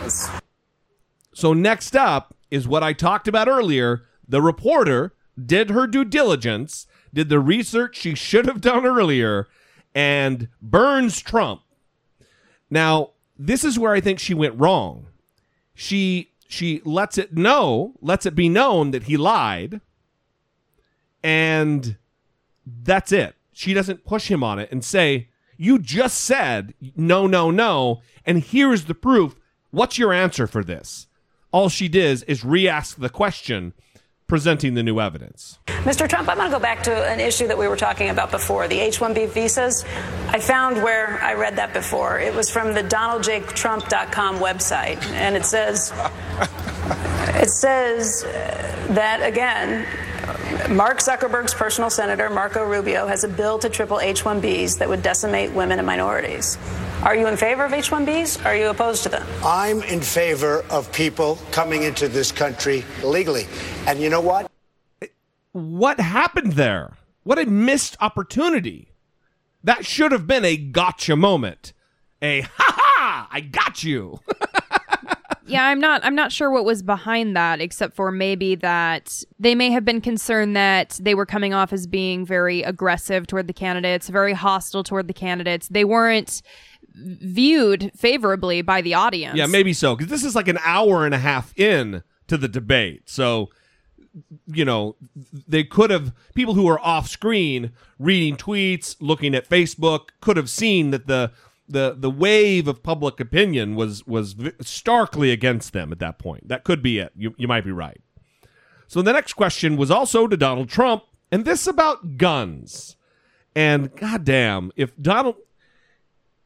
So, 1.35 1.55
next 1.55 1.97
up 1.97 2.35
is 2.53 2.69
what 2.69 2.83
I 2.83 2.93
talked 2.93 3.27
about 3.27 3.49
earlier. 3.49 4.03
The 4.29 4.43
reporter 4.43 5.15
did 5.43 5.71
her 5.71 5.87
due 5.87 6.05
diligence, 6.05 6.87
did 7.13 7.31
the 7.31 7.41
research 7.41 7.97
she 7.97 8.15
should 8.15 8.45
have 8.45 8.61
done 8.61 8.85
earlier, 8.85 9.49
and 9.95 10.49
burns 10.61 11.23
Trump. 11.23 11.63
Now, 12.69 13.13
this 13.39 13.65
is 13.65 13.79
where 13.79 13.95
I 13.95 14.01
think 14.03 14.19
she 14.19 14.35
went 14.35 14.61
wrong. 14.61 15.07
She 15.75 16.29
she 16.47 16.83
lets 16.85 17.17
it 17.17 17.35
know, 17.35 17.95
lets 18.03 18.27
it 18.27 18.35
be 18.35 18.51
known 18.51 18.91
that 18.91 19.05
he 19.05 19.17
lied, 19.17 19.81
and 21.25 21.97
that's 22.67 23.13
it. 23.13 23.35
She 23.55 23.73
doesn't 23.73 24.05
push 24.05 24.31
him 24.31 24.45
on 24.45 24.59
it 24.59 24.71
and 24.71 24.85
say, 24.85 25.29
"You 25.57 25.79
just 25.79 26.19
said 26.19 26.75
no, 26.95 27.27
no, 27.27 27.51
no, 27.51 28.03
and 28.27 28.43
here's 28.43 28.85
the 28.85 28.95
proof. 28.95 29.37
What's 29.71 29.97
your 29.97 30.13
answer 30.13 30.47
for 30.47 30.63
this?" 30.63 31.07
All 31.53 31.69
she 31.69 31.89
did 31.89 32.25
is 32.27 32.45
re-ask 32.45 32.97
the 32.97 33.11
question, 33.11 33.75
presenting 34.27 34.75
the 34.75 34.83
new 34.83 34.99
evidence. 34.99 35.59
Mr. 35.67 36.09
Trump, 36.09 36.29
I'm 36.29 36.37
going 36.37 36.51
to 36.51 36.57
go 36.57 36.61
back 36.61 36.83
to 36.85 36.93
an 37.11 37.21
issue 37.21 37.47
that 37.49 37.59
we 37.59 37.69
were 37.69 37.77
talking 37.77 38.09
about 38.09 38.31
before 38.31 38.69
the 38.69 38.79
H 38.79 38.99
1B 39.01 39.29
visas. 39.29 39.85
I 40.29 40.41
found 40.41 40.83
where 40.83 41.21
I 41.23 41.35
read 41.35 41.57
that 41.57 41.75
before. 41.75 42.19
It 42.19 42.35
was 42.35 42.51
from 42.51 42.73
the 42.73 42.83
DonaldJTrump.com 42.83 44.37
website, 44.39 45.03
and 45.13 45.37
it 45.37 45.45
says. 45.45 45.93
It 47.35 47.49
says 47.49 48.25
uh, 48.25 48.87
that, 48.91 49.21
again, 49.23 49.87
Mark 50.71 50.99
Zuckerberg's 50.99 51.55
personal 51.55 51.91
senator, 51.91 52.31
Marco 52.31 52.65
Rubio, 52.65 53.07
has 53.07 53.25
a 53.25 53.29
bill 53.29 53.59
to 53.59 53.69
triple 53.69 54.01
H 54.01 54.23
1Bs 54.25 54.79
that 54.79 54.89
would 54.89 55.03
decimate 55.03 55.53
women 55.53 55.79
and 55.79 55.87
minorities. 55.87 56.59
Are 57.03 57.17
you 57.17 57.27
in 57.27 57.37
favor 57.37 57.65
of 57.65 57.73
H 57.73 57.91
1Bs? 57.91 58.45
Are 58.45 58.55
you 58.55 58.69
opposed 58.69 59.03
to 59.03 59.09
them? 59.09 59.27
I'm 59.45 59.83
in 59.83 60.01
favor 60.01 60.65
of 60.71 60.93
people 60.93 61.39
coming 61.51 61.83
into 61.83 62.09
this 62.09 62.31
country 62.31 62.85
legally. 63.03 63.47
And 63.87 64.01
you 64.01 64.09
know 64.09 64.21
what? 64.21 64.51
What 65.53 66.01
happened 66.01 66.53
there? 66.53 66.97
What 67.25 67.39
a 67.39 67.47
missed 67.47 67.97
opportunity. 68.01 68.93
That 69.65 69.85
should 69.85 70.13
have 70.13 70.27
been 70.27 70.45
a 70.45 70.57
gotcha 70.57 71.17
moment. 71.17 71.73
A 72.21 72.43
ha 72.43 72.49
ha, 72.77 73.29
I 73.31 73.41
got 73.41 73.83
you. 73.83 74.21
yeah, 75.47 75.67
I'm 75.67 75.81
not 75.81 76.05
I'm 76.05 76.15
not 76.15 76.33
sure 76.33 76.51
what 76.51 76.65
was 76.65 76.83
behind 76.83 77.37
that 77.37 77.61
except 77.61 77.95
for 77.95 78.11
maybe 78.11 78.55
that 78.57 79.25
they 79.39 79.55
may 79.55 79.71
have 79.71 79.85
been 79.85 80.01
concerned 80.01 80.57
that 80.57 80.99
they 81.03 81.15
were 81.15 81.27
coming 81.27 81.53
off 81.53 81.73
as 81.73 81.87
being 81.87 82.25
very 82.25 82.63
aggressive 82.63 83.27
toward 83.27 83.47
the 83.47 83.53
candidates, 83.53 84.09
very 84.09 84.33
hostile 84.33 84.83
toward 84.83 85.09
the 85.09 85.15
candidates. 85.15 85.69
They 85.69 85.85
weren't 85.85 86.43
viewed 86.95 87.91
favorably 87.97 88.63
by 88.63 88.83
the 88.83 88.95
audience. 88.95 89.37
Yeah, 89.37 89.47
maybe 89.47 89.73
so. 89.73 89.97
Because 89.97 90.11
this 90.11 90.25
is 90.25 90.35
like 90.35 90.49
an 90.49 90.59
hour 90.65 91.07
and 91.07 91.15
a 91.15 91.19
half 91.19 91.57
in 91.59 92.03
to 92.29 92.37
the 92.37 92.49
debate. 92.49 93.09
So, 93.09 93.49
you 94.47 94.65
know, 94.65 94.97
they 95.49 95.65
could 95.65 95.91
have, 95.91 96.13
people 96.35 96.55
who 96.55 96.69
are 96.69 96.79
off 96.81 97.09
screen 97.09 97.73
reading 97.99 98.37
tweets, 98.37 98.97
looking 99.01 99.35
at 99.35 99.49
Facebook, 99.49 100.11
could 100.21 100.37
have 100.37 100.51
seen 100.51 100.91
that 100.91 101.07
the. 101.07 101.33
The, 101.69 101.95
the 101.99 102.11
wave 102.11 102.69
of 102.69 102.83
public 102.83 103.21
opinion 103.21 103.77
was 103.77 104.07
was 104.07 104.35
starkly 104.61 105.31
against 105.31 105.73
them 105.73 105.93
at 105.93 105.99
that 106.01 106.19
point. 106.19 106.49
That 106.49 106.65
could 106.65 106.83
be 106.83 106.99
it. 106.99 107.13
You, 107.17 107.35
you 107.39 107.49
might 107.49 107.65
be 107.65 107.73
right. 107.73 108.01
So 108.89 109.01
the 109.01 109.13
next 109.13 109.35
question 109.35 109.77
was 109.77 109.91
also 109.91 110.27
to 110.27 110.37
Donald 110.37 110.69
Trump, 110.69 111.05
and 111.31 111.45
this 111.45 111.67
about 111.67 112.19
guns. 112.19 112.97
And 113.55 113.95
goddamn, 113.97 114.73
if 114.77 114.97
Donald 115.01 115.37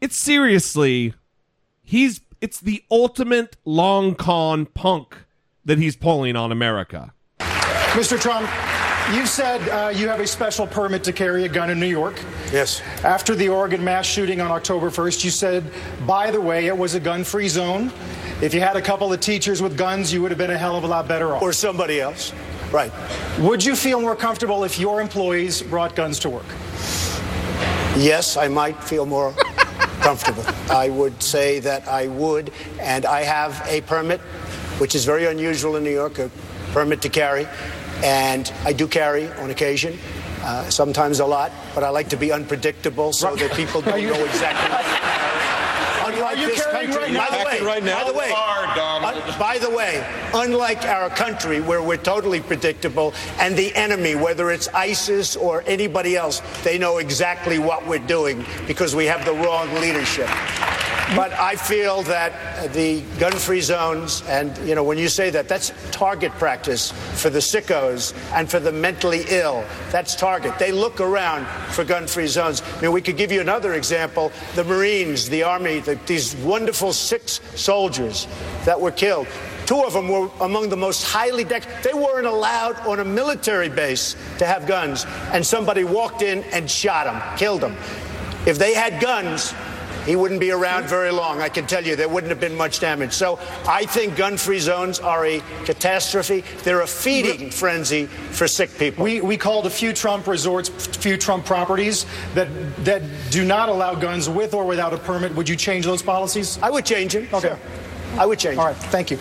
it's 0.01 0.16
seriously 0.16 1.14
he's 1.82 2.20
it's 2.40 2.60
the 2.60 2.84
ultimate 2.90 3.56
long 3.64 4.14
con 4.14 4.66
punk 4.66 5.24
that 5.64 5.78
he's 5.78 5.97
pulling 5.97 6.36
on 6.36 6.52
America. 6.52 7.12
Mr. 7.40 8.20
Trump, 8.20 8.48
you 9.16 9.26
said 9.26 9.66
uh, 9.70 9.88
you 9.88 10.06
have 10.06 10.20
a 10.20 10.26
special 10.26 10.66
permit 10.66 11.02
to 11.05 11.12
carry 11.12 11.44
a 11.44 11.48
gun 11.48 11.70
in 11.70 11.80
New 11.80 11.86
York. 11.86 12.20
Yes. 12.52 12.81
After 13.02 13.35
the 13.35 13.48
Oregon 13.48 13.82
mass 13.82 14.06
shooting 14.06 14.40
on 14.40 14.51
October 14.51 14.90
1st, 14.90 15.24
you 15.24 15.31
said, 15.31 15.64
by 16.06 16.31
the 16.31 16.40
way, 16.40 16.66
it 16.66 16.77
was 16.77 16.94
a 16.94 17.01
gun 17.01 17.24
free 17.24 17.48
zone. 17.48 17.93
If 18.40 18.55
you 18.55 18.60
had 18.60 18.77
a 18.77 18.82
couple 18.82 19.12
of 19.12 19.20
teachers 19.20 19.60
with 19.60 19.77
guns, 19.77 20.12
you 20.12 20.23
would 20.23 20.31
have 20.31 20.39
been 20.39 20.51
a 20.51 20.59
hell 20.59 20.77
of 20.77 20.85
a 20.85 20.86
lot 20.86 21.09
better 21.09 21.35
off. 21.35 21.43
Or 21.43 21.52
somebody 21.52 22.01
else. 22.01 22.32
Right. 22.70 22.93
Would 23.39 23.64
you 23.64 23.74
feel 23.74 24.01
more 24.01 24.16
comfortable 24.16 24.64
if 24.64 24.78
your 24.78 25.01
employees 25.01 25.62
brought 25.62 25.97
guns 25.97 26.18
to 26.20 26.31
work? 26.31 26.47
Yes, 27.97 28.36
I 28.36 28.48
might 28.48 28.82
feel 28.82 29.06
more 29.06 29.32
comfortable. 30.01 30.44
I 30.70 30.89
would 30.90 31.23
say 31.23 31.60
that 31.60 31.89
I 31.89 32.09
would, 32.09 32.52
and 32.78 33.06
I 33.06 33.23
have 33.23 33.62
a 33.66 33.81
permit, 33.82 34.20
which 34.78 34.94
is 34.94 35.05
very 35.05 35.27
unusual 35.27 35.77
in 35.77 35.85
New 35.85 35.90
York, 35.90 36.18
a 36.18 36.31
permit 36.73 37.01
to 37.02 37.09
carry, 37.09 37.48
and 38.05 38.52
I 38.64 38.73
do 38.73 38.86
carry 38.86 39.28
on 39.32 39.51
occasion. 39.51 39.98
Uh, 40.47 40.70
sometimes 40.70 41.18
a 41.18 41.27
lot, 41.27 41.51
but 41.74 41.82
I 41.82 41.89
like 41.89 42.09
to 42.10 42.16
be 42.16 42.31
unpredictable 42.31 43.12
so 43.12 43.35
that 43.35 43.51
people 43.55 43.81
don't 43.81 44.01
know 44.01 44.24
exactly. 44.24 44.77
Unlike 46.14 46.36
this 46.36 46.64
country, 46.66 46.94
right 47.16 47.31
by 47.31 47.36
the 47.36 47.44
way, 47.44 47.60
right 47.66 47.82
now. 47.82 48.05
by 48.05 48.12
the 48.12 48.16
way, 48.16 48.31
un- 48.31 49.39
by 49.40 49.59
the 49.59 49.70
way, 49.70 50.06
unlike 50.35 50.85
our 50.85 51.10
country 51.10 51.60
where 51.60 51.82
we're 51.82 51.97
totally 51.97 52.39
predictable, 52.40 53.12
and 53.40 53.56
the 53.56 53.74
enemy, 53.74 54.14
whether 54.14 54.52
it's 54.52 54.68
ISIS 54.68 55.35
or 55.35 55.64
anybody 55.66 56.14
else, 56.14 56.40
they 56.62 56.78
know 56.78 56.98
exactly 56.98 57.59
what 57.59 57.85
we're 57.89 58.06
doing 58.06 58.44
because 58.68 58.94
we 58.94 59.05
have 59.06 59.24
the 59.24 59.35
wrong 59.35 59.68
leadership. 59.81 60.28
But 61.15 61.33
I 61.35 61.55
feel 61.55 62.03
that 62.03 62.73
the 62.73 63.01
gun-free 63.20 63.61
zones, 63.61 64.24
and 64.27 64.57
you 64.66 64.74
know, 64.74 64.83
when 64.83 64.99
you 64.99 65.09
say 65.09 65.31
that, 65.31 65.47
that's 65.47 65.73
target 65.93 66.33
practice 66.33 66.91
for 67.15 67.31
the 67.31 67.39
sickos 67.39 68.12
and 68.35 68.51
for 68.51 68.59
the 68.59 68.73
mentally 68.73 69.24
ill. 69.28 69.65
That's 69.93 70.16
target. 70.16 70.59
They 70.59 70.73
look 70.73 71.01
around 71.01 71.47
for 71.73 71.85
gun-free 71.85 72.27
zones. 72.27 72.61
I 72.61 72.81
mean, 72.83 72.91
we 72.91 73.01
could 73.01 73.16
give 73.16 73.31
you 73.31 73.41
another 73.41 73.74
example: 73.74 74.33
the 74.57 74.65
Marines, 74.65 75.28
the 75.28 75.45
Army, 75.45 75.78
the, 75.78 75.95
these 76.07 76.35
wonderful 76.37 76.93
six 76.93 77.41
soldiers 77.55 78.27
that 78.65 78.81
were 78.81 78.91
killed. 78.91 79.28
Two 79.65 79.83
of 79.85 79.93
them 79.93 80.09
were 80.09 80.28
among 80.41 80.70
the 80.70 80.77
most 80.77 81.05
highly 81.05 81.45
decked. 81.45 81.69
They 81.85 81.95
weren't 81.95 82.27
allowed 82.27 82.81
on 82.81 82.99
a 82.99 83.05
military 83.05 83.69
base 83.69 84.16
to 84.39 84.47
have 84.47 84.66
guns, 84.66 85.07
and 85.33 85.47
somebody 85.47 85.85
walked 85.85 86.23
in 86.23 86.43
and 86.53 86.69
shot 86.69 87.07
them, 87.07 87.39
killed 87.39 87.61
them. 87.61 87.77
If 88.45 88.59
they 88.59 88.74
had 88.74 89.01
guns, 89.01 89.55
he 90.07 90.16
wouldn't 90.16 90.41
be 90.41 90.53
around 90.53 90.87
very 90.87 91.11
long. 91.11 91.43
I 91.43 91.49
can 91.49 91.66
tell 91.66 91.85
you 91.85 91.97
there 91.97 92.09
wouldn't 92.09 92.31
have 92.31 92.41
been 92.41 92.55
much 92.57 92.81
damage. 92.81 93.12
So 93.12 93.39
I 93.66 93.85
think 93.85 94.16
gun 94.16 94.37
free 94.37 94.61
zones 94.61 95.01
are 95.01 95.27
a 95.27 95.43
catastrophe. 95.65 96.45
They're 96.62 96.83
a 96.83 96.87
feeding 96.87 97.51
frenzy 97.51 98.07
for 98.07 98.47
sick 98.49 98.70
people. 98.78 99.05
We, 99.05 99.20
we 99.20 99.37
called 99.37 99.66
a 99.66 99.70
few 99.70 99.93
Trump 99.93 100.27
resorts, 100.27 100.69
few 100.97 101.16
Trump 101.16 101.45
properties 101.45 102.07
that, 102.35 102.49
that 102.85 103.03
do 103.31 103.45
not 103.45 103.69
allow 103.69 103.95
guns 103.95 104.28
with 104.28 104.55
or 104.55 104.65
without 104.65 104.95
a 104.95 104.99
permit. 104.99 105.35
Would 105.35 105.49
you 105.49 105.57
change 105.57 105.85
those 105.85 106.03
policies? 106.03 106.59
I 106.62 106.70
would 106.70 106.87
change 106.87 107.12
them. 107.12 107.27
Okay. 107.33 107.49
Sure. 107.49 107.59
I 108.19 108.24
would 108.27 108.39
change 108.39 108.59
All 108.59 108.66
them. 108.66 108.74
thank 108.91 109.11
you. 109.11 109.19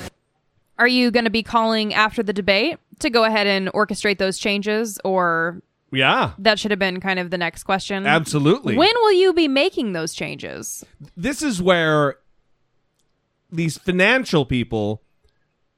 Are 0.78 0.88
you 0.88 1.10
going 1.10 1.26
to 1.26 1.32
be 1.32 1.44
calling 1.44 1.94
after 1.94 2.22
the 2.22 2.34
debate 2.34 2.78
to 3.00 3.10
go 3.10 3.24
ahead 3.24 3.48
and 3.48 3.70
orchestrate 3.70 4.18
those 4.18 4.38
changes 4.38 5.00
or 5.04 5.62
Yeah, 5.96 6.34
that 6.40 6.60
should 6.60 6.72
have 6.72 6.80
been 6.80 7.00
kind 7.00 7.20
of 7.20 7.30
the 7.32 7.38
next 7.38 7.64
question? 7.64 8.06
absolutely. 8.06 8.76
When 8.76 8.94
will 9.02 9.14
you 9.14 9.34
be 9.34 9.48
making 9.48 9.94
those 9.94 10.14
changes? 10.14 10.84
this 11.16 11.42
is 11.42 11.62
where 11.62 12.18
these 13.52 13.78
financial 13.78 14.46
people 14.46 15.02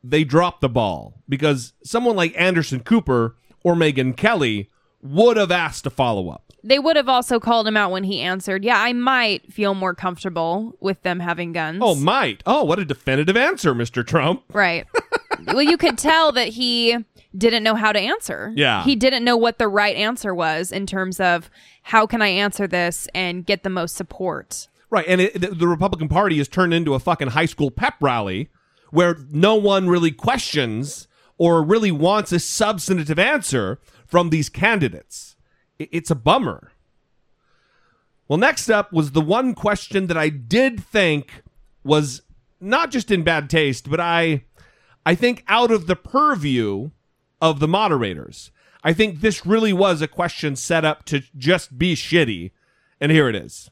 they 0.04 0.24
drop 0.24 0.62
the 0.62 0.70
ball 0.70 1.22
because 1.28 1.74
someone 1.84 2.16
like 2.16 2.34
Anderson 2.38 2.80
Cooper 2.80 3.36
or 3.64 3.76
Megyn 3.76 4.16
Kelly 4.16 4.70
would 5.02 5.38
have 5.38 5.52
asked 5.52 5.84
to 5.84 5.90
follow 5.90 6.30
up. 6.30 6.54
They 6.64 6.80
would 6.80 6.96
have 6.96 7.10
also 7.10 7.40
called 7.40 7.68
him 7.68 7.78
out 7.78 7.92
when 7.92 8.04
he 8.04 8.22
answered, 8.22 8.64
Yeah, 8.64 8.80
I 8.82 8.94
might 8.94 9.52
feel 9.52 9.74
more 9.74 9.94
comfortable 9.94 10.76
with 10.80 11.02
them 11.04 11.20
having 11.20 11.54
guns. 11.54 11.80
Oh, 11.82 11.96
might. 11.96 12.42
Oh, 12.46 12.64
what 12.64 12.80
a 12.80 12.86
definitive 12.86 13.38
answer, 13.38 13.74
Mr. 13.74 14.06
Trump. 14.06 14.44
Right. 14.54 14.86
well, 15.46 15.62
you 15.62 15.78
could 15.78 15.98
tell 15.98 16.32
that 16.32 16.50
he 16.50 16.98
didn't 17.38 17.64
know 17.64 17.76
how 17.76 17.92
to 17.92 18.00
answer. 18.00 18.52
Yeah. 18.56 18.84
He 18.84 18.96
didn't 18.96 19.24
know 19.24 19.38
what 19.38 19.60
the 19.60 19.68
right 19.68 19.96
answer 19.96 20.34
was 20.34 20.72
in 20.72 20.86
terms 20.86 21.20
of 21.20 21.50
how 21.84 22.08
can 22.08 22.22
I 22.22 22.28
answer 22.28 22.68
this 22.68 23.08
and 23.14 23.46
get 23.46 23.64
the 23.64 23.70
most 23.70 23.96
support. 23.96 24.68
Right, 24.90 25.06
and 25.08 25.22
it, 25.22 25.40
the, 25.40 25.48
the 25.48 25.68
Republican 25.68 26.08
Party 26.08 26.38
has 26.38 26.48
turned 26.48 26.74
into 26.74 26.94
a 26.94 27.00
fucking 27.00 27.30
high 27.30 27.46
school 27.46 27.72
pep 27.72 27.96
rally 28.00 28.50
where 28.92 29.18
no 29.32 29.56
one 29.56 29.90
really 29.90 30.12
questions 30.12 31.08
or 31.38 31.62
really 31.62 31.92
wants 31.92 32.32
a 32.32 32.40
substantive 32.40 33.20
answer 33.20 33.80
from 34.06 34.30
these 34.30 34.50
candidates. 34.50 35.36
It's 35.78 36.10
a 36.10 36.16
bummer. 36.16 36.72
Well, 38.28 38.38
next 38.38 38.70
up 38.70 38.92
was 38.92 39.12
the 39.12 39.22
one 39.22 39.54
question 39.54 40.08
that 40.08 40.18
I 40.18 40.30
did 40.30 40.84
think 40.84 41.44
was 41.84 42.22
not 42.60 42.92
just 42.92 43.12
in 43.12 43.24
bad 43.24 43.50
taste, 43.50 43.90
but 43.90 44.00
I 44.00 44.44
I 45.08 45.16
think 45.16 45.46
out 45.48 45.72
of 45.72 45.88
the 45.88 45.96
purview 45.96 46.90
of 47.40 47.62
the 47.62 47.68
moderators. 47.70 48.52
I 48.84 48.92
think 48.92 49.22
this 49.22 49.46
really 49.46 49.72
was 49.72 50.02
a 50.02 50.08
question 50.08 50.58
set 50.58 50.84
up 50.84 51.06
to 51.06 51.22
just 51.38 51.78
be 51.78 51.96
shitty. 51.96 52.52
And 53.00 53.10
here 53.10 53.30
it 53.30 53.36
is. 53.36 53.72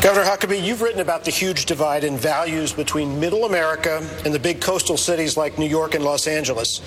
Governor 0.00 0.26
Huckabee, 0.26 0.62
you've 0.62 0.80
written 0.80 1.00
about 1.00 1.24
the 1.24 1.32
huge 1.32 1.66
divide 1.66 2.04
in 2.04 2.16
values 2.16 2.72
between 2.72 3.18
middle 3.18 3.46
America 3.46 4.08
and 4.24 4.32
the 4.32 4.38
big 4.38 4.60
coastal 4.60 4.96
cities 4.96 5.36
like 5.36 5.58
New 5.58 5.66
York 5.66 5.96
and 5.96 6.04
Los 6.04 6.28
Angeles. 6.28 6.80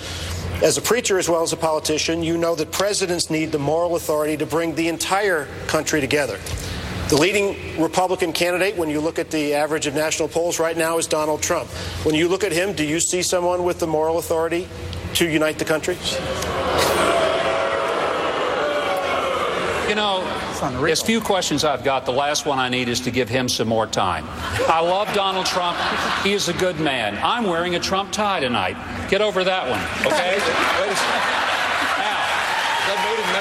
As 0.62 0.78
a 0.78 0.80
preacher 0.80 1.18
as 1.18 1.28
well 1.28 1.42
as 1.42 1.52
a 1.52 1.56
politician, 1.58 2.22
you 2.22 2.38
know 2.38 2.54
that 2.54 2.72
presidents 2.72 3.28
need 3.28 3.52
the 3.52 3.58
moral 3.58 3.96
authority 3.96 4.38
to 4.38 4.46
bring 4.46 4.74
the 4.74 4.88
entire 4.88 5.44
country 5.66 6.00
together. 6.00 6.40
The 7.08 7.16
leading 7.18 7.80
Republican 7.80 8.32
candidate, 8.32 8.78
when 8.78 8.88
you 8.88 8.98
look 8.98 9.18
at 9.18 9.30
the 9.30 9.52
average 9.52 9.86
of 9.86 9.94
national 9.94 10.26
polls 10.28 10.58
right 10.58 10.76
now, 10.76 10.96
is 10.96 11.06
Donald 11.06 11.42
Trump. 11.42 11.68
When 12.02 12.14
you 12.14 12.28
look 12.28 12.44
at 12.44 12.52
him, 12.52 12.72
do 12.72 12.82
you 12.82 12.98
see 12.98 13.20
someone 13.20 13.62
with 13.62 13.78
the 13.78 13.86
moral 13.86 14.16
authority 14.16 14.66
to 15.14 15.28
unite 15.28 15.58
the 15.58 15.66
country? 15.66 15.98
You 19.86 19.94
know, 19.94 20.24
as 20.88 21.02
few 21.02 21.20
questions 21.20 21.62
I've 21.62 21.84
got, 21.84 22.06
the 22.06 22.12
last 22.12 22.46
one 22.46 22.58
I 22.58 22.70
need 22.70 22.88
is 22.88 23.00
to 23.00 23.10
give 23.10 23.28
him 23.28 23.50
some 23.50 23.68
more 23.68 23.86
time. 23.86 24.24
I 24.66 24.80
love 24.80 25.12
Donald 25.12 25.44
Trump. 25.44 25.78
He 26.22 26.32
is 26.32 26.48
a 26.48 26.54
good 26.54 26.80
man. 26.80 27.18
I'm 27.22 27.44
wearing 27.44 27.74
a 27.74 27.80
Trump 27.80 28.12
tie 28.12 28.40
tonight. 28.40 28.78
Get 29.10 29.20
over 29.20 29.44
that 29.44 29.68
one, 29.68 29.80
okay? 30.10 31.53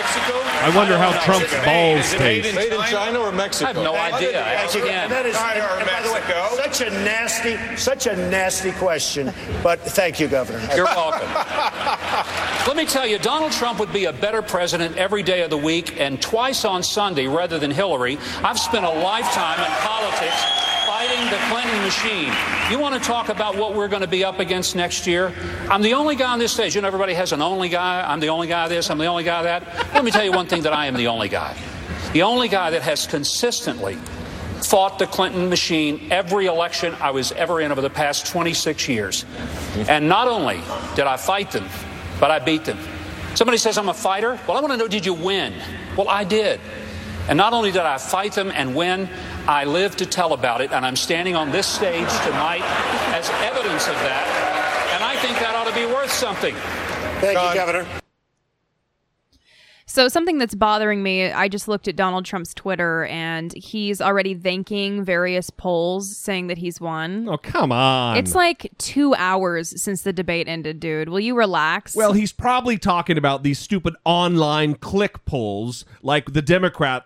I 0.05 0.71
wonder 0.75 0.97
how 0.97 1.11
Trump's 1.23 1.53
balls 1.65 2.11
taste. 2.13 2.55
Made 2.55 2.71
in 2.71 2.81
China 2.83 3.19
or 3.19 3.31
Mexico? 3.31 3.69
I 3.69 3.73
have 3.73 3.83
no 3.83 3.95
idea. 3.95 4.41
Again, 4.83 5.09
That 5.09 5.25
is, 5.25 5.35
and- 5.35 5.59
and 5.59 5.85
by 5.87 6.01
the 6.01 6.13
way, 6.13 6.21
such 6.63 6.81
a 6.81 6.89
nasty, 7.03 7.57
such 7.75 8.07
a 8.07 8.15
nasty 8.29 8.71
question. 8.73 9.33
But 9.61 9.79
thank 9.81 10.19
you, 10.19 10.27
Governor. 10.27 10.61
you're 10.75 10.85
welcome. 10.85 11.27
Let 12.67 12.77
me 12.77 12.85
tell 12.85 13.05
you, 13.05 13.19
Donald 13.19 13.51
Trump 13.51 13.79
would 13.79 13.91
be 13.93 14.05
a 14.05 14.13
better 14.13 14.41
president 14.41 14.97
every 14.97 15.23
day 15.23 15.41
of 15.41 15.49
the 15.49 15.57
week 15.57 15.99
and 15.99 16.21
twice 16.21 16.63
on 16.65 16.81
Sunday 16.83 17.27
rather 17.27 17.59
than 17.59 17.71
Hillary. 17.71 18.17
I've 18.43 18.59
spent 18.59 18.85
a 18.85 18.89
lifetime 18.89 19.59
in 19.59 19.71
politics 19.81 20.45
fighting 21.23 21.39
the 21.39 21.53
Clinton 21.53 21.81
machine. 21.83 22.33
You 22.71 22.79
want 22.79 22.95
to 22.95 23.07
talk 23.07 23.29
about 23.29 23.55
what 23.55 23.73
we're 23.73 23.87
going 23.87 24.01
to 24.01 24.07
be 24.07 24.23
up 24.23 24.39
against 24.39 24.75
next 24.75 25.07
year? 25.07 25.33
I'm 25.69 25.81
the 25.81 25.93
only 25.93 26.15
guy 26.15 26.31
on 26.31 26.39
this 26.39 26.51
stage. 26.51 26.75
You 26.75 26.81
know, 26.81 26.87
everybody 26.87 27.13
has 27.13 27.31
an 27.31 27.41
only 27.41 27.69
guy. 27.69 28.03
I'm 28.05 28.19
the 28.19 28.27
only 28.27 28.47
guy 28.47 28.67
this. 28.67 28.89
I'm 28.89 28.97
the 28.97 29.05
only 29.05 29.23
guy 29.23 29.43
that. 29.43 29.63
Let 29.93 30.03
me 30.03 30.11
tell 30.11 30.23
you 30.23 30.31
one 30.31 30.47
thing 30.47 30.63
that 30.63 30.73
I 30.73 30.87
am 30.87 30.95
the 30.95 31.07
only 31.07 31.29
guy. 31.29 31.57
The 32.13 32.23
only 32.23 32.47
guy 32.47 32.71
that 32.71 32.81
has 32.81 33.07
consistently 33.07 33.95
fought 34.61 34.99
the 34.99 35.07
Clinton 35.07 35.49
machine 35.49 36.07
every 36.11 36.45
election 36.45 36.95
I 36.99 37.11
was 37.11 37.31
ever 37.33 37.61
in 37.61 37.71
over 37.71 37.81
the 37.81 37.89
past 37.89 38.27
26 38.27 38.87
years. 38.87 39.25
And 39.89 40.07
not 40.07 40.27
only 40.27 40.61
did 40.95 41.05
I 41.05 41.17
fight 41.17 41.51
them, 41.51 41.67
but 42.19 42.31
I 42.31 42.39
beat 42.39 42.65
them. 42.65 42.77
Somebody 43.35 43.57
says 43.57 43.77
I'm 43.77 43.89
a 43.89 43.93
fighter. 43.93 44.39
Well, 44.47 44.57
I 44.57 44.61
want 44.61 44.73
to 44.73 44.77
know 44.77 44.87
did 44.87 45.05
you 45.05 45.13
win? 45.13 45.53
Well, 45.97 46.07
I 46.07 46.23
did. 46.23 46.59
And 47.29 47.37
not 47.37 47.53
only 47.53 47.71
did 47.71 47.81
I 47.81 47.97
fight 47.97 48.33
them 48.33 48.51
and 48.53 48.75
win, 48.75 49.09
I 49.47 49.65
live 49.65 49.95
to 49.97 50.05
tell 50.05 50.33
about 50.33 50.61
it. 50.61 50.71
And 50.71 50.85
I'm 50.85 50.95
standing 50.95 51.35
on 51.35 51.51
this 51.51 51.67
stage 51.67 52.09
tonight 52.25 52.63
as 53.13 53.29
evidence 53.41 53.87
of 53.87 53.95
that. 53.95 54.91
And 54.95 55.03
I 55.03 55.15
think 55.17 55.37
that 55.39 55.53
ought 55.55 55.67
to 55.67 55.75
be 55.75 55.85
worth 55.85 56.11
something. 56.11 56.55
Thank 57.19 57.37
you, 57.37 57.53
Governor. 57.55 57.85
So 59.85 60.07
something 60.07 60.39
that's 60.39 60.55
bothering 60.55 61.03
me, 61.03 61.31
I 61.31 61.47
just 61.47 61.67
looked 61.67 61.87
at 61.87 61.95
Donald 61.95 62.25
Trump's 62.25 62.53
Twitter 62.53 63.05
and 63.05 63.53
he's 63.53 64.01
already 64.01 64.33
thanking 64.33 65.03
various 65.03 65.51
polls 65.51 66.17
saying 66.17 66.47
that 66.47 66.57
he's 66.57 66.81
won. 66.81 67.27
Oh, 67.29 67.37
come 67.37 67.71
on. 67.71 68.17
It's 68.17 68.33
like 68.33 68.71
2 68.79 69.13
hours 69.15 69.79
since 69.79 70.01
the 70.01 70.13
debate 70.13 70.47
ended, 70.47 70.79
dude. 70.79 71.09
Will 71.09 71.19
you 71.19 71.35
relax? 71.35 71.95
Well, 71.95 72.13
he's 72.13 72.31
probably 72.31 72.77
talking 72.77 73.19
about 73.19 73.43
these 73.43 73.59
stupid 73.59 73.93
online 74.03 74.75
click 74.75 75.25
polls, 75.25 75.85
like 76.01 76.33
the 76.33 76.41
Democrat 76.41 77.05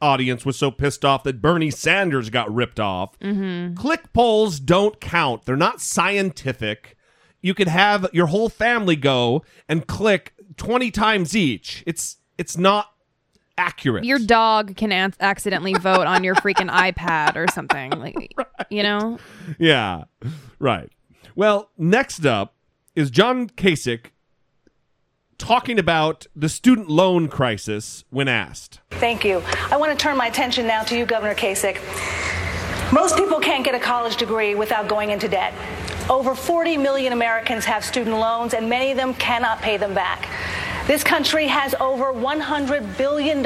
audience 0.00 0.44
was 0.46 0.56
so 0.56 0.70
pissed 0.70 1.04
off 1.04 1.22
that 1.24 1.42
Bernie 1.42 1.70
Sanders 1.70 2.30
got 2.30 2.52
ripped 2.52 2.80
off. 2.80 3.18
Mhm. 3.20 3.76
Click 3.76 4.12
polls 4.12 4.58
don't 4.60 5.00
count. 5.00 5.44
They're 5.44 5.56
not 5.56 5.80
scientific. 5.80 6.96
You 7.42 7.54
could 7.54 7.68
have 7.68 8.08
your 8.12 8.26
whole 8.28 8.48
family 8.48 8.96
go 8.96 9.44
and 9.68 9.86
click 9.86 10.32
20 10.56 10.90
times 10.90 11.36
each. 11.36 11.82
It's 11.86 12.16
it's 12.38 12.56
not 12.56 12.90
accurate. 13.58 14.04
Your 14.04 14.18
dog 14.18 14.76
can 14.76 14.90
an- 14.90 15.14
accidentally 15.20 15.74
vote 15.74 16.06
on 16.06 16.24
your 16.24 16.34
freaking 16.36 16.70
iPad 16.92 17.36
or 17.36 17.46
something. 17.52 17.90
Like, 17.92 18.34
you 18.70 18.82
know? 18.82 19.18
yeah. 19.58 20.04
Right. 20.58 20.90
Well, 21.36 21.70
next 21.76 22.24
up 22.24 22.54
is 22.96 23.10
John 23.10 23.48
Kasich 23.48 24.06
talking 25.44 25.78
about 25.78 26.26
the 26.34 26.48
student 26.48 26.88
loan 26.88 27.28
crisis 27.28 28.02
when 28.08 28.28
asked. 28.28 28.80
Thank 28.92 29.26
you. 29.26 29.42
I 29.70 29.76
want 29.76 29.92
to 29.92 30.02
turn 30.02 30.16
my 30.16 30.28
attention 30.28 30.66
now 30.66 30.82
to 30.84 30.96
you, 30.96 31.04
Governor 31.04 31.34
Kasich. 31.34 31.78
Most 32.90 33.18
people 33.18 33.40
can't 33.40 33.62
get 33.62 33.74
a 33.74 33.78
college 33.78 34.16
degree 34.16 34.54
without 34.54 34.88
going 34.88 35.10
into 35.10 35.28
debt. 35.28 35.52
Over 36.08 36.34
40 36.34 36.78
million 36.78 37.12
Americans 37.12 37.66
have 37.66 37.84
student 37.84 38.16
loans, 38.16 38.54
and 38.54 38.70
many 38.70 38.90
of 38.90 38.96
them 38.96 39.12
cannot 39.14 39.60
pay 39.60 39.76
them 39.76 39.92
back. 39.92 40.26
This 40.86 41.02
country 41.02 41.46
has 41.46 41.74
over 41.80 42.12
$100 42.12 42.98
billion 42.98 43.38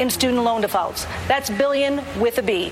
in 0.00 0.10
student 0.10 0.42
loan 0.42 0.60
defaults. 0.60 1.06
That's 1.28 1.50
billion 1.50 2.02
with 2.18 2.38
a 2.38 2.42
B. 2.42 2.70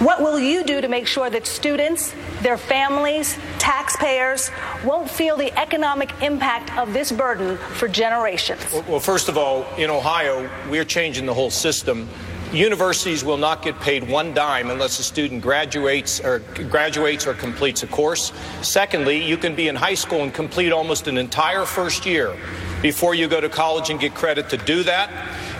What 0.00 0.20
will 0.20 0.40
you 0.40 0.64
do 0.64 0.80
to 0.80 0.88
make 0.88 1.06
sure 1.06 1.30
that 1.30 1.46
students, 1.46 2.12
their 2.40 2.58
families, 2.58 3.38
taxpayers 3.60 4.50
won't 4.84 5.08
feel 5.08 5.36
the 5.36 5.56
economic 5.56 6.10
impact 6.22 6.76
of 6.76 6.92
this 6.92 7.12
burden 7.12 7.56
for 7.56 7.86
generations? 7.86 8.60
Well, 8.88 8.98
first 8.98 9.28
of 9.28 9.38
all, 9.38 9.64
in 9.76 9.88
Ohio, 9.88 10.50
we're 10.68 10.84
changing 10.84 11.24
the 11.24 11.34
whole 11.34 11.50
system. 11.50 12.08
Universities 12.52 13.24
will 13.24 13.38
not 13.38 13.62
get 13.62 13.80
paid 13.80 14.06
one 14.06 14.34
dime 14.34 14.68
unless 14.68 14.98
a 14.98 15.02
student 15.02 15.40
graduates 15.40 16.20
or 16.20 16.40
graduates 16.68 17.26
or 17.26 17.32
completes 17.32 17.82
a 17.82 17.86
course. 17.86 18.30
Secondly, 18.60 19.24
you 19.24 19.38
can 19.38 19.54
be 19.54 19.68
in 19.68 19.74
high 19.74 19.94
school 19.94 20.22
and 20.22 20.34
complete 20.34 20.70
almost 20.70 21.08
an 21.08 21.16
entire 21.16 21.64
first 21.64 22.04
year 22.04 22.36
before 22.82 23.14
you 23.14 23.26
go 23.26 23.40
to 23.40 23.48
college 23.48 23.88
and 23.88 23.98
get 23.98 24.14
credit 24.14 24.50
to 24.50 24.58
do 24.58 24.82
that. 24.82 25.10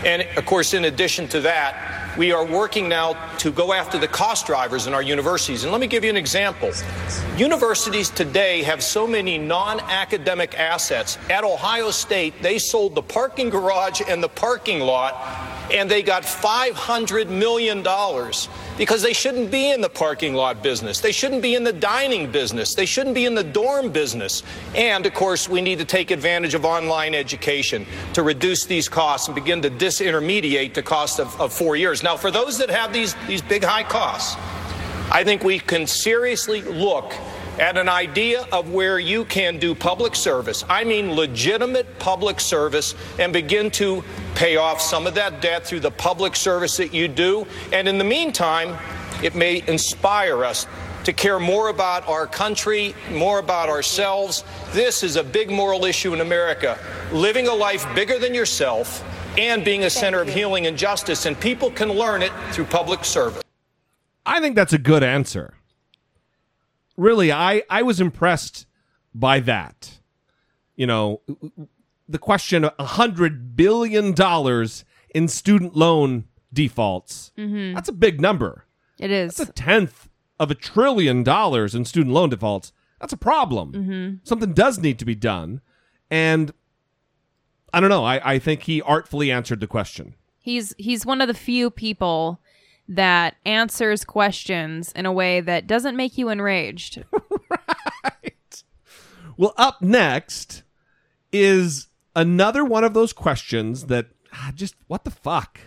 And 0.05 0.21
of 0.37 0.45
course, 0.45 0.75
in 0.75 0.85
addition 0.85 1.27
to 1.29 1.41
that, 1.41 1.93
we 2.15 2.31
are 2.31 2.45
working 2.45 2.87
now 2.87 3.13
to 3.37 3.51
go 3.51 3.73
after 3.73 3.97
the 3.97 4.07
cost 4.07 4.45
drivers 4.45 4.85
in 4.85 4.93
our 4.93 5.01
universities. 5.01 5.63
And 5.63 5.71
let 5.71 5.81
me 5.81 5.87
give 5.87 6.03
you 6.03 6.11
an 6.11 6.17
example. 6.17 6.71
Universities 7.37 8.11
today 8.11 8.61
have 8.61 8.83
so 8.83 9.07
many 9.07 9.39
non 9.39 9.79
academic 9.79 10.59
assets. 10.59 11.17
At 11.29 11.43
Ohio 11.43 11.89
State, 11.89 12.39
they 12.43 12.59
sold 12.59 12.93
the 12.93 13.01
parking 13.01 13.49
garage 13.49 14.01
and 14.07 14.21
the 14.21 14.29
parking 14.29 14.81
lot, 14.81 15.15
and 15.73 15.89
they 15.89 16.03
got 16.03 16.23
$500 16.23 17.29
million 17.29 17.81
because 18.77 19.01
they 19.01 19.13
shouldn't 19.13 19.49
be 19.49 19.71
in 19.71 19.81
the 19.81 19.89
parking 19.89 20.35
lot 20.35 20.61
business. 20.61 20.99
They 20.99 21.11
shouldn't 21.11 21.41
be 21.41 21.55
in 21.55 21.63
the 21.63 21.73
dining 21.73 22.31
business. 22.31 22.75
They 22.75 22.85
shouldn't 22.85 23.15
be 23.15 23.25
in 23.25 23.33
the 23.33 23.43
dorm 23.43 23.91
business. 23.91 24.43
And 24.75 25.05
of 25.05 25.13
course, 25.13 25.49
we 25.49 25.61
need 25.61 25.79
to 25.79 25.85
take 25.85 26.11
advantage 26.11 26.53
of 26.53 26.63
online 26.63 27.15
education 27.15 27.87
to 28.13 28.21
reduce 28.21 28.65
these 28.65 28.87
costs 28.87 29.27
and 29.27 29.35
begin 29.35 29.61
to 29.63 29.71
disintermediate 29.71 30.75
the 30.75 30.83
cost 30.83 31.19
of, 31.19 31.39
of 31.41 31.51
four 31.51 31.75
years. 31.75 32.03
Now, 32.03 32.17
for 32.17 32.29
those 32.29 32.59
that 32.59 32.69
have 32.69 32.93
these, 32.93 33.15
these 33.27 33.41
big 33.41 33.63
high 33.63 33.83
costs, 33.83 34.37
I 35.11 35.23
think 35.23 35.43
we 35.43 35.59
can 35.59 35.87
seriously 35.87 36.61
look 36.61 37.13
at 37.59 37.77
an 37.77 37.87
idea 37.87 38.45
of 38.51 38.71
where 38.71 38.99
you 38.99 39.25
can 39.25 39.59
do 39.59 39.75
public 39.75 40.15
service. 40.15 40.63
I 40.69 40.83
mean, 40.83 41.13
legitimate 41.13 41.99
public 41.99 42.39
service 42.39 42.95
and 43.19 43.31
begin 43.31 43.69
to 43.71 44.03
pay 44.35 44.57
off 44.57 44.81
some 44.81 45.05
of 45.05 45.15
that 45.15 45.41
debt 45.41 45.65
through 45.65 45.81
the 45.81 45.91
public 45.91 46.35
service 46.35 46.77
that 46.77 46.93
you 46.93 47.07
do. 47.07 47.45
And 47.71 47.87
in 47.87 47.97
the 47.97 48.03
meantime, 48.03 48.77
it 49.23 49.35
may 49.35 49.63
inspire 49.67 50.43
us 50.43 50.65
to 51.03 51.13
care 51.13 51.39
more 51.39 51.69
about 51.69 52.07
our 52.07 52.25
country, 52.25 52.95
more 53.11 53.39
about 53.39 53.69
ourselves. 53.69 54.43
This 54.71 55.03
is 55.03 55.15
a 55.15 55.23
big 55.23 55.51
moral 55.51 55.85
issue 55.85 56.13
in 56.13 56.21
America. 56.21 56.79
Living 57.11 57.47
a 57.47 57.53
life 57.53 57.85
bigger 57.93 58.17
than 58.17 58.33
yourself 58.33 59.03
and 59.37 59.65
being 59.65 59.83
a 59.83 59.89
center 59.89 60.21
of 60.21 60.29
healing 60.29 60.65
and 60.65 60.77
justice. 60.77 61.25
And 61.25 61.39
people 61.39 61.69
can 61.71 61.89
learn 61.89 62.21
it 62.21 62.31
through 62.51 62.65
public 62.65 63.03
service. 63.03 63.43
I 64.25 64.39
think 64.39 64.55
that's 64.55 64.73
a 64.73 64.77
good 64.77 65.03
answer. 65.03 65.53
Really, 66.97 67.31
I 67.31 67.63
I 67.69 67.81
was 67.81 67.99
impressed 67.99 68.65
by 69.13 69.39
that. 69.41 69.99
You 70.75 70.87
know, 70.87 71.21
the 72.07 72.19
question 72.19 72.63
of 72.65 72.73
a 72.79 72.85
hundred 72.85 73.55
billion 73.55 74.13
dollars 74.13 74.85
in 75.13 75.27
student 75.27 75.75
loan 75.75 76.25
defaults. 76.51 77.31
Mhm. 77.37 77.73
That's 77.75 77.89
a 77.89 77.93
big 77.93 78.19
number. 78.21 78.65
It 78.99 79.11
is. 79.11 79.35
That's 79.35 79.49
a 79.49 79.53
tenth 79.53 80.09
of 80.39 80.51
a 80.51 80.55
trillion 80.55 81.23
dollars 81.23 81.73
in 81.75 81.85
student 81.85 82.13
loan 82.13 82.29
defaults. 82.29 82.73
That's 82.99 83.13
a 83.13 83.17
problem. 83.17 83.71
Mhm. 83.73 84.19
Something 84.27 84.53
does 84.53 84.79
need 84.79 84.99
to 84.99 85.05
be 85.05 85.15
done, 85.15 85.61
and 86.09 86.51
I 87.73 87.79
don't 87.79 87.89
know. 87.89 88.03
I 88.05 88.33
I 88.33 88.39
think 88.39 88.63
he 88.63 88.81
artfully 88.81 89.31
answered 89.31 89.59
the 89.59 89.67
question. 89.67 90.15
He's 90.39 90.73
he's 90.77 91.05
one 91.05 91.21
of 91.21 91.27
the 91.27 91.33
few 91.33 91.69
people 91.69 92.39
that 92.87 93.35
answers 93.45 94.03
questions 94.03 94.91
in 94.93 95.05
a 95.05 95.11
way 95.11 95.41
that 95.41 95.67
doesn't 95.67 95.97
make 95.97 96.17
you 96.17 96.29
enraged. 96.29 97.03
Right. 98.03 98.63
Well, 99.37 99.53
up 99.57 99.81
next 99.81 100.63
is 101.31 101.87
another 102.15 102.65
one 102.65 102.83
of 102.83 102.93
those 102.93 103.13
questions 103.13 103.85
that 103.85 104.07
ah, 104.33 104.51
just 104.53 104.75
what 104.87 105.03
the 105.03 105.11
fuck? 105.11 105.59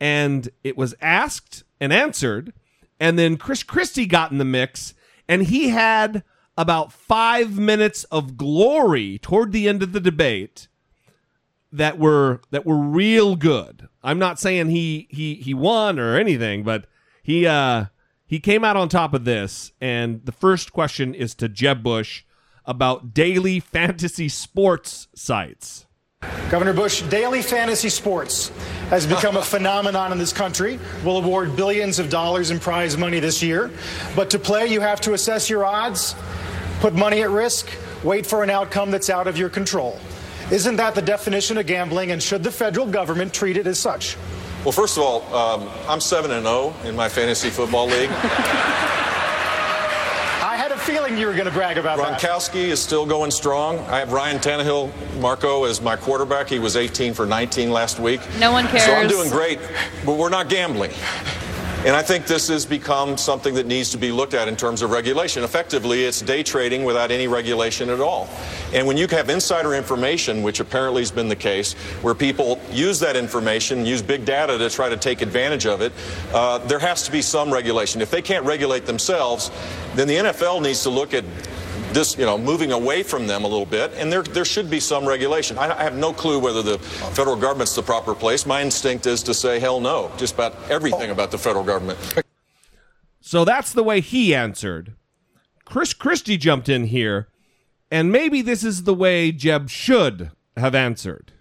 And 0.00 0.48
it 0.64 0.76
was 0.76 0.94
asked 1.00 1.64
and 1.80 1.92
answered, 1.92 2.52
and 3.00 3.18
then 3.18 3.36
Chris 3.36 3.62
Christie 3.62 4.06
got 4.06 4.32
in 4.32 4.38
the 4.38 4.44
mix, 4.44 4.94
and 5.28 5.44
he 5.44 5.68
had 5.68 6.22
about 6.56 6.92
five 6.92 7.58
minutes 7.58 8.04
of 8.04 8.36
glory 8.36 9.18
toward 9.18 9.52
the 9.52 9.68
end 9.68 9.82
of 9.82 9.92
the 9.92 10.00
debate 10.00 10.68
that 11.72 11.98
were 11.98 12.40
that 12.50 12.64
were 12.66 12.76
real 12.76 13.36
good. 13.36 13.88
I'm 14.02 14.18
not 14.18 14.38
saying 14.38 14.70
he 14.70 15.06
he 15.10 15.34
he 15.34 15.54
won 15.54 15.98
or 15.98 16.16
anything, 16.16 16.62
but 16.64 16.86
he 17.22 17.46
uh 17.46 17.86
he 18.26 18.40
came 18.40 18.64
out 18.64 18.76
on 18.76 18.88
top 18.88 19.14
of 19.14 19.24
this. 19.24 19.72
And 19.80 20.24
the 20.24 20.32
first 20.32 20.72
question 20.72 21.14
is 21.14 21.34
to 21.36 21.48
Jeb 21.48 21.82
Bush 21.82 22.24
about 22.64 23.14
daily 23.14 23.60
fantasy 23.60 24.28
sports 24.28 25.08
sites. 25.14 25.86
Governor 26.50 26.72
Bush, 26.72 27.02
daily 27.02 27.42
fantasy 27.42 27.88
sports 27.88 28.50
has 28.90 29.06
become 29.06 29.36
a 29.36 29.42
phenomenon 29.54 30.10
in 30.10 30.18
this 30.18 30.32
country. 30.32 30.80
We'll 31.04 31.18
award 31.18 31.54
billions 31.54 32.00
of 32.00 32.10
dollars 32.10 32.50
in 32.50 32.58
prize 32.58 32.96
money 32.96 33.20
this 33.20 33.40
year. 33.42 33.70
But 34.16 34.28
to 34.30 34.38
play, 34.38 34.66
you 34.66 34.80
have 34.80 35.00
to 35.02 35.12
assess 35.12 35.48
your 35.48 35.64
odds, 35.64 36.16
put 36.80 36.94
money 36.94 37.22
at 37.22 37.30
risk, 37.30 37.70
wait 38.02 38.26
for 38.26 38.42
an 38.42 38.50
outcome 38.50 38.90
that's 38.90 39.10
out 39.10 39.28
of 39.28 39.38
your 39.38 39.48
control. 39.48 39.98
Isn't 40.50 40.76
that 40.76 40.94
the 40.94 41.02
definition 41.02 41.58
of 41.58 41.66
gambling, 41.66 42.10
and 42.10 42.22
should 42.22 42.42
the 42.42 42.50
federal 42.50 42.86
government 42.86 43.34
treat 43.34 43.58
it 43.58 43.66
as 43.66 43.78
such? 43.78 44.16
Well, 44.64 44.72
first 44.72 44.96
of 44.96 45.02
all, 45.02 45.22
um, 45.34 45.68
I'm 45.86 46.00
7 46.00 46.30
and 46.30 46.44
0 46.44 46.74
in 46.84 46.96
my 46.96 47.08
fantasy 47.08 47.50
football 47.50 47.86
league. 47.86 48.08
I 50.40 50.56
had 50.56 50.72
a 50.72 50.78
feeling 50.78 51.18
you 51.18 51.26
were 51.26 51.34
going 51.34 51.44
to 51.44 51.50
brag 51.50 51.76
about 51.76 51.98
that. 51.98 52.18
Gronkowski 52.18 52.64
is 52.68 52.80
still 52.80 53.04
going 53.04 53.30
strong. 53.30 53.78
I 53.80 53.98
have 53.98 54.12
Ryan 54.12 54.38
Tannehill, 54.38 54.90
Marco, 55.20 55.64
as 55.64 55.82
my 55.82 55.96
quarterback. 55.96 56.48
He 56.48 56.58
was 56.58 56.76
18 56.76 57.12
for 57.12 57.26
19 57.26 57.70
last 57.70 57.98
week. 58.00 58.22
No 58.38 58.50
one 58.50 58.66
cares. 58.68 58.84
So 58.84 58.94
I'm 58.94 59.06
doing 59.06 59.28
great, 59.28 59.60
but 60.06 60.16
we're 60.16 60.30
not 60.30 60.48
gambling. 60.48 60.92
And 61.86 61.94
I 61.94 62.02
think 62.02 62.26
this 62.26 62.48
has 62.48 62.66
become 62.66 63.16
something 63.16 63.54
that 63.54 63.66
needs 63.66 63.90
to 63.90 63.98
be 63.98 64.10
looked 64.10 64.34
at 64.34 64.48
in 64.48 64.56
terms 64.56 64.82
of 64.82 64.90
regulation. 64.90 65.44
Effectively, 65.44 66.04
it's 66.04 66.20
day 66.20 66.42
trading 66.42 66.82
without 66.82 67.12
any 67.12 67.28
regulation 67.28 67.88
at 67.88 68.00
all. 68.00 68.28
And 68.74 68.84
when 68.84 68.96
you 68.96 69.06
have 69.06 69.30
insider 69.30 69.74
information, 69.74 70.42
which 70.42 70.58
apparently 70.58 71.02
has 71.02 71.12
been 71.12 71.28
the 71.28 71.36
case, 71.36 71.74
where 72.02 72.16
people 72.16 72.60
use 72.72 72.98
that 72.98 73.14
information, 73.14 73.86
use 73.86 74.02
big 74.02 74.24
data 74.24 74.58
to 74.58 74.68
try 74.68 74.88
to 74.88 74.96
take 74.96 75.22
advantage 75.22 75.66
of 75.66 75.80
it, 75.80 75.92
uh, 76.34 76.58
there 76.58 76.80
has 76.80 77.04
to 77.04 77.12
be 77.12 77.22
some 77.22 77.52
regulation. 77.52 78.02
If 78.02 78.10
they 78.10 78.22
can't 78.22 78.44
regulate 78.44 78.84
themselves, 78.84 79.52
then 79.94 80.08
the 80.08 80.16
NFL 80.16 80.60
needs 80.62 80.82
to 80.82 80.90
look 80.90 81.14
at 81.14 81.24
this, 81.98 82.16
you 82.16 82.24
know, 82.24 82.38
moving 82.38 82.70
away 82.70 83.02
from 83.02 83.26
them 83.26 83.44
a 83.44 83.48
little 83.48 83.66
bit, 83.66 83.92
and 83.96 84.12
there 84.12 84.22
there 84.22 84.44
should 84.44 84.70
be 84.70 84.78
some 84.78 85.04
regulation. 85.04 85.58
I, 85.58 85.76
I 85.76 85.82
have 85.82 85.96
no 85.96 86.12
clue 86.12 86.38
whether 86.38 86.62
the 86.62 86.78
federal 86.78 87.36
government's 87.36 87.74
the 87.74 87.82
proper 87.82 88.14
place. 88.14 88.46
My 88.46 88.62
instinct 88.62 89.06
is 89.06 89.22
to 89.24 89.34
say 89.34 89.58
hell 89.58 89.80
no, 89.80 90.10
just 90.16 90.34
about 90.34 90.54
everything 90.70 91.10
about 91.10 91.32
the 91.32 91.38
federal 91.38 91.64
government. 91.64 91.98
So 93.20 93.44
that's 93.44 93.72
the 93.72 93.82
way 93.82 94.00
he 94.00 94.34
answered. 94.34 94.94
Chris 95.64 95.92
Christie 95.92 96.36
jumped 96.36 96.68
in 96.68 96.84
here, 96.86 97.28
and 97.90 98.12
maybe 98.12 98.42
this 98.42 98.62
is 98.62 98.84
the 98.84 98.94
way 98.94 99.32
Jeb 99.32 99.68
should 99.68 100.30
have 100.56 100.74
answered. 100.74 101.32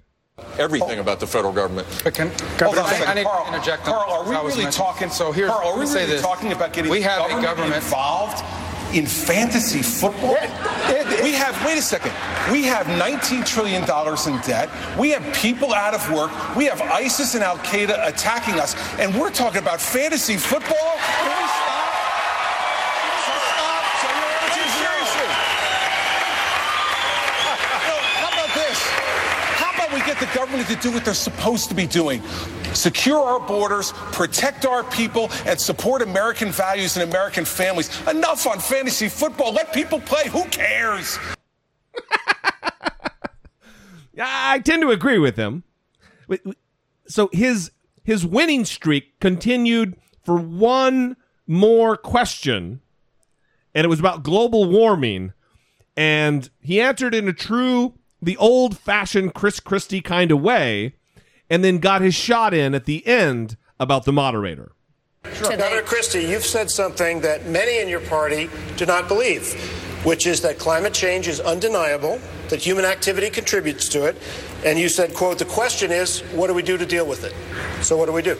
Everything 0.59 0.99
about 0.99 1.19
the 1.19 1.27
federal 1.27 1.53
government. 1.53 1.87
Can, 2.13 2.29
Hold 2.59 2.77
on 2.77 2.85
a 2.85 2.87
I, 2.87 2.91
second. 2.91 3.07
I 3.09 3.13
need 3.13 3.23
Carl, 3.25 3.45
to 3.45 3.53
interject. 3.53 3.83
Carl, 3.85 4.11
are 4.11 4.27
we 4.27 4.35
how 4.35 4.41
it 4.41 4.45
was 4.45 4.53
really 4.53 4.65
mentioned. 4.65 4.85
talking? 4.85 5.09
So 5.09 5.31
here, 5.31 5.47
Carl, 5.47 5.67
are 5.67 5.71
let 5.71 5.75
we 5.75 5.81
me 5.81 5.87
say 5.87 6.01
really 6.01 6.13
this. 6.13 6.21
talking 6.21 6.51
about 6.51 6.73
getting 6.73 6.91
we 6.91 7.01
have 7.01 7.19
government, 7.19 7.43
a 7.43 7.47
government 7.47 7.75
involved 7.75 8.43
in 8.93 9.05
fantasy 9.05 9.81
football? 9.81 10.35
we 11.23 11.33
have. 11.33 11.55
Wait 11.65 11.77
a 11.77 11.81
second. 11.81 12.11
We 12.51 12.63
have 12.63 12.87
19 12.87 13.43
trillion 13.43 13.85
dollars 13.85 14.27
in 14.27 14.39
debt. 14.41 14.69
We 14.97 15.09
have 15.11 15.23
people 15.35 15.73
out 15.73 15.93
of 15.93 16.09
work. 16.11 16.31
We 16.55 16.65
have 16.65 16.81
ISIS 16.81 17.35
and 17.35 17.43
Al 17.43 17.57
Qaeda 17.59 18.07
attacking 18.07 18.59
us, 18.59 18.75
and 18.99 19.13
we're 19.19 19.31
talking 19.31 19.59
about 19.61 19.81
fantasy 19.81 20.37
football. 20.37 20.77
Can 20.97 21.27
we 21.27 21.47
stop? 21.47 21.93
Seriously. 24.53 25.29
No, 27.87 27.97
How 28.21 28.29
about 28.33 28.51
this? 28.55 28.77
How 29.57 29.73
about 29.73 29.91
we 29.93 29.96
get 30.07 30.19
the 30.19 30.33
government 30.33 30.67
to 30.69 30.75
do 30.77 30.91
what 30.91 31.03
they're 31.03 31.13
supposed 31.13 31.69
to 31.69 31.75
be 31.75 31.85
doing? 31.85 32.21
Secure 32.73 33.19
our 33.19 33.39
borders, 33.39 33.91
protect 34.13 34.65
our 34.65 34.83
people, 34.85 35.29
and 35.45 35.59
support 35.59 36.01
American 36.01 36.49
values 36.49 36.97
and 36.97 37.09
American 37.09 37.43
families. 37.43 37.89
Enough 38.07 38.47
on 38.47 38.59
fantasy 38.59 39.09
football. 39.09 39.51
Let 39.51 39.73
people 39.73 39.99
play. 39.99 40.29
Who 40.29 40.45
cares? 40.45 41.19
I 44.19 44.59
tend 44.59 44.81
to 44.81 44.91
agree 44.91 45.19
with 45.19 45.35
him. 45.35 45.63
So 47.07 47.29
his 47.31 47.71
his 48.03 48.25
winning 48.25 48.65
streak 48.65 49.19
continued 49.19 49.95
for 50.23 50.37
one 50.37 51.17
more 51.45 51.97
question, 51.97 52.81
and 53.75 53.85
it 53.85 53.89
was 53.89 53.99
about 53.99 54.23
global 54.23 54.69
warming. 54.69 55.33
And 55.95 56.49
he 56.61 56.79
answered 56.79 57.15
in 57.15 57.27
a 57.27 57.33
true, 57.33 57.96
the 58.21 58.37
old 58.37 58.77
fashioned 58.77 59.33
Chris 59.33 59.59
Christie 59.59 60.01
kind 60.01 60.31
of 60.31 60.41
way, 60.41 60.95
and 61.49 61.63
then 61.63 61.77
got 61.77 62.01
his 62.01 62.15
shot 62.15 62.53
in 62.53 62.73
at 62.75 62.85
the 62.85 63.05
end 63.07 63.57
about 63.79 64.05
the 64.05 64.13
moderator. 64.13 64.71
Governor 65.41 65.81
Christie, 65.81 66.25
you've 66.25 66.45
said 66.45 66.71
something 66.71 67.21
that 67.21 67.45
many 67.47 67.79
in 67.79 67.87
your 67.87 67.99
party 68.01 68.49
do 68.75 68.85
not 68.85 69.07
believe, 69.07 69.53
which 70.03 70.25
is 70.25 70.41
that 70.41 70.57
climate 70.57 70.93
change 70.93 71.27
is 71.27 71.39
undeniable, 71.39 72.19
that 72.49 72.59
human 72.59 72.85
activity 72.85 73.29
contributes 73.29 73.89
to 73.89 74.05
it, 74.05 74.15
and 74.65 74.79
you 74.79 74.89
said, 74.89 75.13
quote, 75.13 75.37
the 75.37 75.45
question 75.45 75.91
is, 75.91 76.21
what 76.33 76.47
do 76.47 76.53
we 76.53 76.63
do 76.63 76.77
to 76.77 76.85
deal 76.85 77.05
with 77.05 77.23
it? 77.23 77.33
So 77.83 77.97
what 77.97 78.05
do 78.05 78.13
we 78.13 78.21
do? 78.21 78.37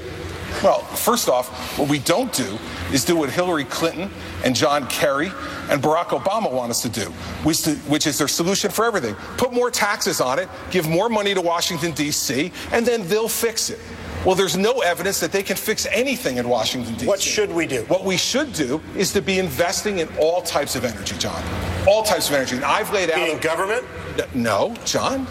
Well, 0.64 0.82
first 0.82 1.30
off, 1.30 1.78
what 1.78 1.90
we 1.90 2.00
don't 2.00 2.32
do 2.34 2.58
is 2.92 3.06
do 3.06 3.16
what 3.16 3.30
Hillary 3.30 3.66
Clinton 3.66 4.10
and 4.44 4.56
John 4.56 4.88
Kerry 4.88 5.28
and 5.70 5.82
Barack 5.82 6.08
Obama 6.08 6.52
want 6.52 6.72
us 6.72 6.82
to 6.82 6.90
do, 6.90 7.06
which, 7.44 7.64
to, 7.64 7.76
which 7.88 8.08
is 8.08 8.18
their 8.18 8.28
solution 8.28 8.72
for 8.72 8.86
everything. 8.86 9.16
Put 9.38 9.54
more 9.54 9.70
taxes 9.70 10.20
on 10.20 10.40
it, 10.40 10.50
give 10.72 10.88
more 10.88 11.10
money 11.10 11.34
to 11.34 11.42
Washington, 11.42 11.92
D.C., 11.92 12.52
and 12.72 12.86
then 12.86 13.08
they'll 13.08 13.30
fix 13.30 13.70
it. 13.70 13.80
Well, 14.26 14.36
there's 14.36 14.58
no 14.58 14.82
evidence 14.82 15.20
that 15.20 15.32
they 15.32 15.44
can 15.44 15.56
fix 15.56 15.86
anything 15.92 16.38
in 16.38 16.50
Washington, 16.50 16.94
D.C. 16.96 17.08
What 17.08 17.22
should 17.22 17.52
we 17.52 17.68
do? 17.68 17.84
What 17.84 18.04
we 18.04 18.18
should 18.18 18.52
do 18.54 18.82
is 18.96 19.14
to 19.14 19.22
be 19.22 19.40
investing 19.40 20.00
in 20.00 20.10
all 20.20 20.42
types 20.42 20.76
of 20.76 20.84
energy, 20.84 21.16
John. 21.18 21.42
All 21.88 22.04
types 22.04 22.30
of 22.30 22.36
energy. 22.36 22.56
And 22.56 22.66
I've 22.66 22.92
laid 22.92 23.12
out. 23.12 23.18
Meaning 23.20 23.40
government? 23.40 23.86
No, 24.34 24.76
John. 24.86 25.28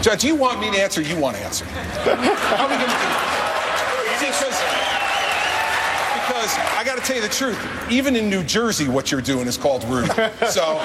John, 0.00 0.16
do 0.16 0.28
you 0.28 0.36
want 0.36 0.60
me 0.60 0.70
to 0.70 0.80
answer? 0.80 1.02
You 1.02 1.18
want 1.18 1.36
to 1.36 1.42
answer? 1.42 1.64
How 1.74 2.64
are 2.64 2.70
we 2.70 2.76
going 2.76 2.86
to 2.86 2.94
do 2.94 3.02
this? 3.02 3.28
Because, 4.22 4.60
because 6.38 6.58
I 6.76 6.84
got 6.84 6.96
to 6.96 7.02
tell 7.02 7.16
you 7.16 7.22
the 7.22 7.28
truth. 7.28 7.58
Even 7.90 8.14
in 8.14 8.30
New 8.30 8.44
Jersey, 8.44 8.88
what 8.88 9.10
you're 9.10 9.20
doing 9.20 9.46
is 9.46 9.56
called 9.56 9.84
rude. 9.84 10.08
So. 10.48 10.80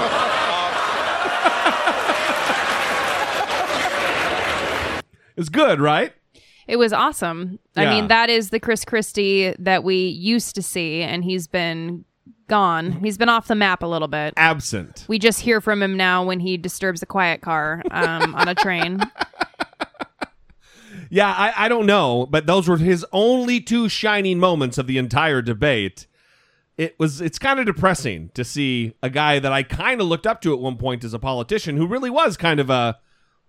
It's 5.35 5.49
good, 5.49 5.81
right? 5.81 6.13
It 6.67 6.77
was 6.77 6.93
awesome. 6.93 7.59
I 7.75 7.85
mean, 7.85 8.07
that 8.07 8.29
is 8.29 8.51
the 8.51 8.59
Chris 8.59 8.85
Christie 8.85 9.55
that 9.59 9.83
we 9.83 10.07
used 10.07 10.55
to 10.55 10.61
see, 10.61 11.01
and 11.01 11.23
he's 11.23 11.47
been 11.47 12.05
gone. 12.47 12.91
He's 12.91 13.17
been 13.17 13.29
off 13.29 13.47
the 13.47 13.55
map 13.55 13.81
a 13.83 13.87
little 13.87 14.07
bit. 14.07 14.33
Absent. 14.37 15.05
We 15.07 15.17
just 15.17 15.39
hear 15.39 15.59
from 15.59 15.81
him 15.81 15.97
now 15.97 16.23
when 16.23 16.39
he 16.39 16.57
disturbs 16.57 17.01
a 17.01 17.05
quiet 17.05 17.41
car 17.41 17.81
um, 17.91 18.35
on 18.35 18.47
a 18.47 18.55
train. 18.55 18.99
Yeah, 21.13 21.31
I, 21.31 21.65
I 21.65 21.69
don't 21.69 21.85
know, 21.85 22.25
but 22.25 22.47
those 22.47 22.67
were 22.67 22.77
his 22.77 23.05
only 23.11 23.61
two 23.61 23.87
shining 23.87 24.39
moments 24.39 24.79
of 24.79 24.87
the 24.87 24.97
entire 24.97 25.43
debate. 25.43 26.07
It 26.75 26.97
was 26.97 27.21
it's 27.21 27.37
kind 27.37 27.59
of 27.59 27.67
depressing 27.67 28.31
to 28.33 28.43
see 28.43 28.95
a 29.03 29.11
guy 29.11 29.37
that 29.37 29.53
I 29.53 29.61
kind 29.61 30.01
of 30.01 30.07
looked 30.07 30.25
up 30.25 30.41
to 30.41 30.53
at 30.53 30.59
one 30.59 30.75
point 30.75 31.03
as 31.03 31.13
a 31.13 31.19
politician 31.19 31.77
who 31.77 31.85
really 31.85 32.09
was 32.09 32.35
kind 32.35 32.59
of 32.59 32.71
a 32.71 32.97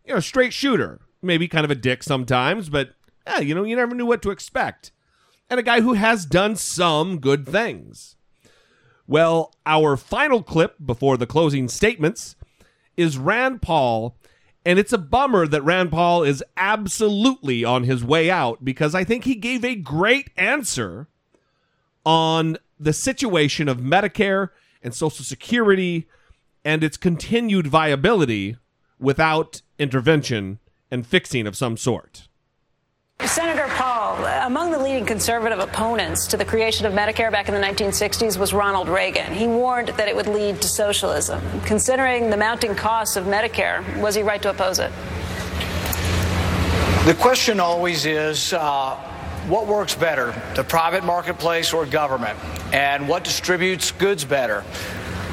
you 0.04 0.12
know 0.12 0.20
straight 0.20 0.52
shooter, 0.52 1.00
maybe 1.22 1.48
kind 1.48 1.64
of 1.64 1.70
a 1.70 1.74
dick 1.74 2.02
sometimes, 2.02 2.68
but 2.68 2.90
yeah, 3.26 3.38
you 3.38 3.54
know 3.54 3.64
you 3.64 3.76
never 3.76 3.94
knew 3.94 4.04
what 4.04 4.20
to 4.20 4.30
expect, 4.30 4.92
and 5.48 5.58
a 5.58 5.62
guy 5.62 5.80
who 5.80 5.94
has 5.94 6.26
done 6.26 6.56
some 6.56 7.18
good 7.18 7.48
things. 7.48 8.16
Well, 9.06 9.54
our 9.64 9.96
final 9.96 10.42
clip 10.42 10.76
before 10.84 11.16
the 11.16 11.26
closing 11.26 11.68
statements 11.68 12.36
is 12.98 13.16
Rand 13.16 13.62
Paul. 13.62 14.18
And 14.64 14.78
it's 14.78 14.92
a 14.92 14.98
bummer 14.98 15.46
that 15.46 15.62
Rand 15.62 15.92
Paul 15.92 16.22
is 16.22 16.42
absolutely 16.56 17.64
on 17.64 17.84
his 17.84 18.02
way 18.02 18.30
out 18.30 18.64
because 18.64 18.94
I 18.94 19.04
think 19.04 19.24
he 19.24 19.34
gave 19.34 19.64
a 19.64 19.74
great 19.74 20.30
answer 20.36 21.08
on 22.06 22.56
the 22.78 22.92
situation 22.92 23.68
of 23.68 23.78
Medicare 23.78 24.50
and 24.82 24.94
Social 24.94 25.24
Security 25.24 26.06
and 26.64 26.82
its 26.82 26.96
continued 26.96 27.66
viability 27.66 28.56
without 28.98 29.60
intervention 29.78 30.58
and 30.90 31.06
fixing 31.06 31.46
of 31.46 31.56
some 31.56 31.76
sort. 31.76 32.28
Senator 33.20 33.68
among 34.44 34.70
the 34.70 34.78
leading 34.78 35.06
conservative 35.06 35.58
opponents 35.58 36.26
to 36.26 36.36
the 36.36 36.44
creation 36.44 36.84
of 36.84 36.92
Medicare 36.92 37.32
back 37.32 37.48
in 37.48 37.54
the 37.54 37.60
1960s 37.60 38.36
was 38.36 38.52
Ronald 38.52 38.90
Reagan. 38.90 39.32
He 39.32 39.46
warned 39.46 39.88
that 39.88 40.06
it 40.06 40.14
would 40.14 40.26
lead 40.26 40.60
to 40.60 40.68
socialism. 40.68 41.40
Considering 41.62 42.28
the 42.28 42.36
mounting 42.36 42.74
costs 42.74 43.16
of 43.16 43.24
Medicare, 43.24 43.82
was 44.02 44.14
he 44.14 44.22
right 44.22 44.42
to 44.42 44.50
oppose 44.50 44.78
it? 44.78 44.92
The 47.06 47.16
question 47.18 47.58
always 47.58 48.04
is 48.04 48.52
uh, 48.52 48.96
what 49.48 49.66
works 49.66 49.94
better, 49.94 50.34
the 50.54 50.64
private 50.64 51.04
marketplace 51.04 51.72
or 51.72 51.86
government? 51.86 52.38
And 52.74 53.08
what 53.08 53.24
distributes 53.24 53.92
goods 53.92 54.26
better? 54.26 54.62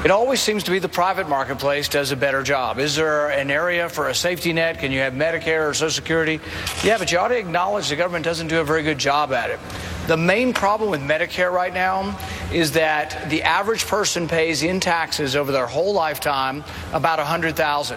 It 0.04 0.10
always 0.10 0.40
seems 0.40 0.64
to 0.64 0.72
be 0.72 0.80
the 0.80 0.88
private 0.88 1.28
marketplace 1.28 1.88
does 1.88 2.10
a 2.10 2.16
better 2.16 2.42
job. 2.42 2.80
Is 2.80 2.96
there 2.96 3.28
an 3.30 3.52
area 3.52 3.88
for 3.88 4.08
a 4.08 4.14
safety 4.16 4.52
net? 4.52 4.80
Can 4.80 4.90
you 4.90 4.98
have 4.98 5.12
Medicare 5.12 5.70
or 5.70 5.74
Social 5.74 5.90
Security? 5.90 6.40
Yeah, 6.82 6.98
but 6.98 7.12
you 7.12 7.18
ought 7.18 7.28
to 7.28 7.38
acknowledge 7.38 7.88
the 7.88 7.94
government 7.94 8.24
doesn't 8.24 8.48
do 8.48 8.58
a 8.58 8.64
very 8.64 8.82
good 8.82 8.98
job 8.98 9.32
at 9.32 9.50
it. 9.50 9.60
The 10.08 10.16
main 10.16 10.52
problem 10.52 10.90
with 10.90 11.02
Medicare 11.02 11.52
right 11.52 11.72
now 11.72 12.18
is 12.52 12.72
that 12.72 13.30
the 13.30 13.44
average 13.44 13.86
person 13.86 14.26
pays 14.26 14.64
in 14.64 14.80
taxes 14.80 15.36
over 15.36 15.52
their 15.52 15.68
whole 15.68 15.92
lifetime 15.92 16.64
about 16.92 17.18
100,000 17.18 17.96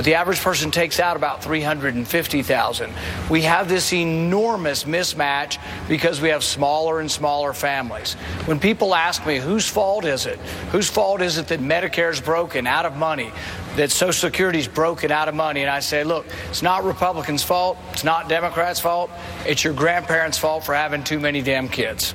but 0.00 0.06
the 0.06 0.14
average 0.14 0.40
person 0.40 0.70
takes 0.70 0.98
out 0.98 1.14
about 1.14 1.44
350,000. 1.44 2.90
We 3.28 3.42
have 3.42 3.68
this 3.68 3.92
enormous 3.92 4.84
mismatch 4.84 5.58
because 5.90 6.22
we 6.22 6.30
have 6.30 6.42
smaller 6.42 7.00
and 7.00 7.10
smaller 7.10 7.52
families. 7.52 8.14
When 8.46 8.58
people 8.58 8.94
ask 8.94 9.26
me, 9.26 9.36
whose 9.36 9.68
fault 9.68 10.06
is 10.06 10.24
it? 10.24 10.38
Whose 10.72 10.88
fault 10.88 11.20
is 11.20 11.36
it 11.36 11.48
that 11.48 11.60
Medicare 11.60 12.10
is 12.10 12.18
broken, 12.18 12.66
out 12.66 12.86
of 12.86 12.96
money, 12.96 13.30
that 13.76 13.90
Social 13.90 14.30
Security 14.30 14.60
is 14.60 14.68
broken, 14.68 15.12
out 15.12 15.28
of 15.28 15.34
money? 15.34 15.60
And 15.60 15.68
I 15.68 15.80
say, 15.80 16.02
look, 16.02 16.24
it's 16.48 16.62
not 16.62 16.82
Republicans' 16.82 17.42
fault, 17.42 17.76
it's 17.92 18.02
not 18.02 18.26
Democrats' 18.26 18.80
fault, 18.80 19.10
it's 19.44 19.62
your 19.62 19.74
grandparents' 19.74 20.38
fault 20.38 20.64
for 20.64 20.74
having 20.74 21.04
too 21.04 21.20
many 21.20 21.42
damn 21.42 21.68
kids. 21.68 22.14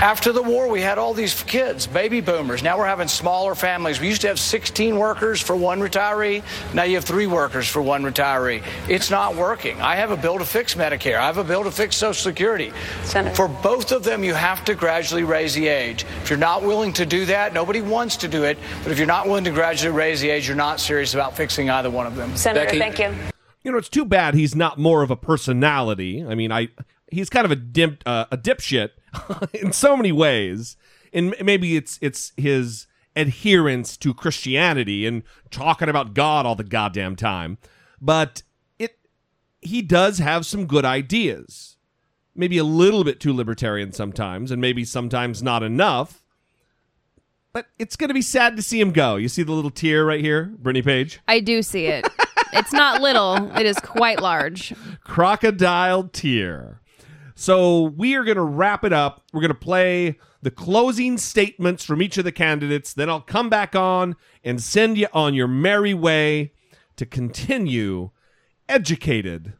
After 0.00 0.30
the 0.30 0.42
war, 0.42 0.68
we 0.68 0.80
had 0.80 0.96
all 0.96 1.12
these 1.12 1.42
kids, 1.42 1.88
baby 1.88 2.20
boomers. 2.20 2.62
Now 2.62 2.78
we're 2.78 2.86
having 2.86 3.08
smaller 3.08 3.56
families. 3.56 3.98
We 3.98 4.06
used 4.06 4.20
to 4.20 4.28
have 4.28 4.38
16 4.38 4.96
workers 4.96 5.40
for 5.40 5.56
one 5.56 5.80
retiree. 5.80 6.44
Now 6.72 6.84
you 6.84 6.94
have 6.94 7.04
three 7.04 7.26
workers 7.26 7.66
for 7.66 7.82
one 7.82 8.04
retiree. 8.04 8.62
It's 8.88 9.10
not 9.10 9.34
working. 9.34 9.80
I 9.82 9.96
have 9.96 10.12
a 10.12 10.16
bill 10.16 10.38
to 10.38 10.44
fix 10.44 10.76
Medicare. 10.76 11.18
I 11.18 11.26
have 11.26 11.38
a 11.38 11.42
bill 11.42 11.64
to 11.64 11.72
fix 11.72 11.96
Social 11.96 12.30
Security. 12.30 12.72
Senator. 13.02 13.34
For 13.34 13.48
both 13.48 13.90
of 13.90 14.04
them, 14.04 14.22
you 14.22 14.34
have 14.34 14.64
to 14.66 14.76
gradually 14.76 15.24
raise 15.24 15.52
the 15.52 15.66
age. 15.66 16.06
If 16.22 16.30
you're 16.30 16.38
not 16.38 16.62
willing 16.62 16.92
to 16.92 17.04
do 17.04 17.26
that, 17.26 17.52
nobody 17.52 17.82
wants 17.82 18.16
to 18.18 18.28
do 18.28 18.44
it, 18.44 18.56
but 18.84 18.92
if 18.92 18.98
you're 18.98 19.06
not 19.08 19.26
willing 19.26 19.44
to 19.44 19.50
gradually 19.50 19.92
raise 19.92 20.20
the 20.20 20.30
age, 20.30 20.46
you're 20.46 20.56
not 20.56 20.78
serious 20.78 21.14
about 21.14 21.36
fixing 21.36 21.70
either 21.70 21.90
one 21.90 22.06
of 22.06 22.14
them. 22.14 22.36
Senator, 22.36 22.66
Becky? 22.66 22.78
thank 22.78 23.00
you. 23.00 23.12
You 23.64 23.72
know, 23.72 23.78
it's 23.78 23.88
too 23.88 24.04
bad 24.04 24.34
he's 24.34 24.54
not 24.54 24.78
more 24.78 25.02
of 25.02 25.10
a 25.10 25.16
personality. 25.16 26.24
I 26.24 26.36
mean, 26.36 26.52
I 26.52 26.68
he's 27.10 27.28
kind 27.28 27.44
of 27.44 27.50
a 27.50 27.56
dim, 27.56 27.98
uh, 28.06 28.26
a 28.30 28.36
dipshit 28.36 28.90
in 29.52 29.72
so 29.72 29.96
many 29.96 30.12
ways, 30.12 30.76
and 31.12 31.34
maybe 31.42 31.76
it's 31.76 31.98
it's 32.02 32.32
his 32.36 32.86
adherence 33.16 33.96
to 33.96 34.14
Christianity 34.14 35.06
and 35.06 35.22
talking 35.50 35.88
about 35.88 36.14
God 36.14 36.46
all 36.46 36.54
the 36.54 36.64
goddamn 36.64 37.16
time. 37.16 37.58
But 38.00 38.42
it 38.78 38.98
he 39.60 39.82
does 39.82 40.18
have 40.18 40.46
some 40.46 40.66
good 40.66 40.84
ideas. 40.84 41.76
Maybe 42.34 42.58
a 42.58 42.64
little 42.64 43.02
bit 43.02 43.18
too 43.18 43.32
libertarian 43.32 43.92
sometimes, 43.92 44.50
and 44.50 44.60
maybe 44.60 44.84
sometimes 44.84 45.42
not 45.42 45.62
enough. 45.62 46.22
But 47.52 47.66
it's 47.78 47.96
going 47.96 48.08
to 48.08 48.14
be 48.14 48.22
sad 48.22 48.56
to 48.56 48.62
see 48.62 48.80
him 48.80 48.92
go. 48.92 49.16
You 49.16 49.28
see 49.28 49.42
the 49.42 49.52
little 49.52 49.70
tear 49.70 50.04
right 50.04 50.20
here, 50.20 50.54
Brittany 50.58 50.82
Page? 50.82 51.18
I 51.26 51.40
do 51.40 51.62
see 51.62 51.86
it. 51.86 52.06
it's 52.52 52.72
not 52.72 53.00
little, 53.00 53.50
it 53.56 53.66
is 53.66 53.78
quite 53.80 54.20
large. 54.20 54.72
crocodile 55.04 56.04
tear. 56.04 56.80
So 57.40 57.82
we 57.82 58.16
are 58.16 58.24
going 58.24 58.36
to 58.36 58.42
wrap 58.42 58.82
it 58.82 58.92
up. 58.92 59.22
We're 59.32 59.42
going 59.42 59.52
to 59.52 59.54
play 59.54 60.18
the 60.42 60.50
closing 60.50 61.16
statements 61.18 61.84
from 61.84 62.02
each 62.02 62.18
of 62.18 62.24
the 62.24 62.32
candidates. 62.32 62.92
Then 62.92 63.08
I'll 63.08 63.20
come 63.20 63.48
back 63.48 63.76
on 63.76 64.16
and 64.42 64.60
send 64.60 64.98
you 64.98 65.06
on 65.12 65.34
your 65.34 65.46
merry 65.46 65.94
way 65.94 66.52
to 66.96 67.06
continue 67.06 68.10
educated 68.68 69.52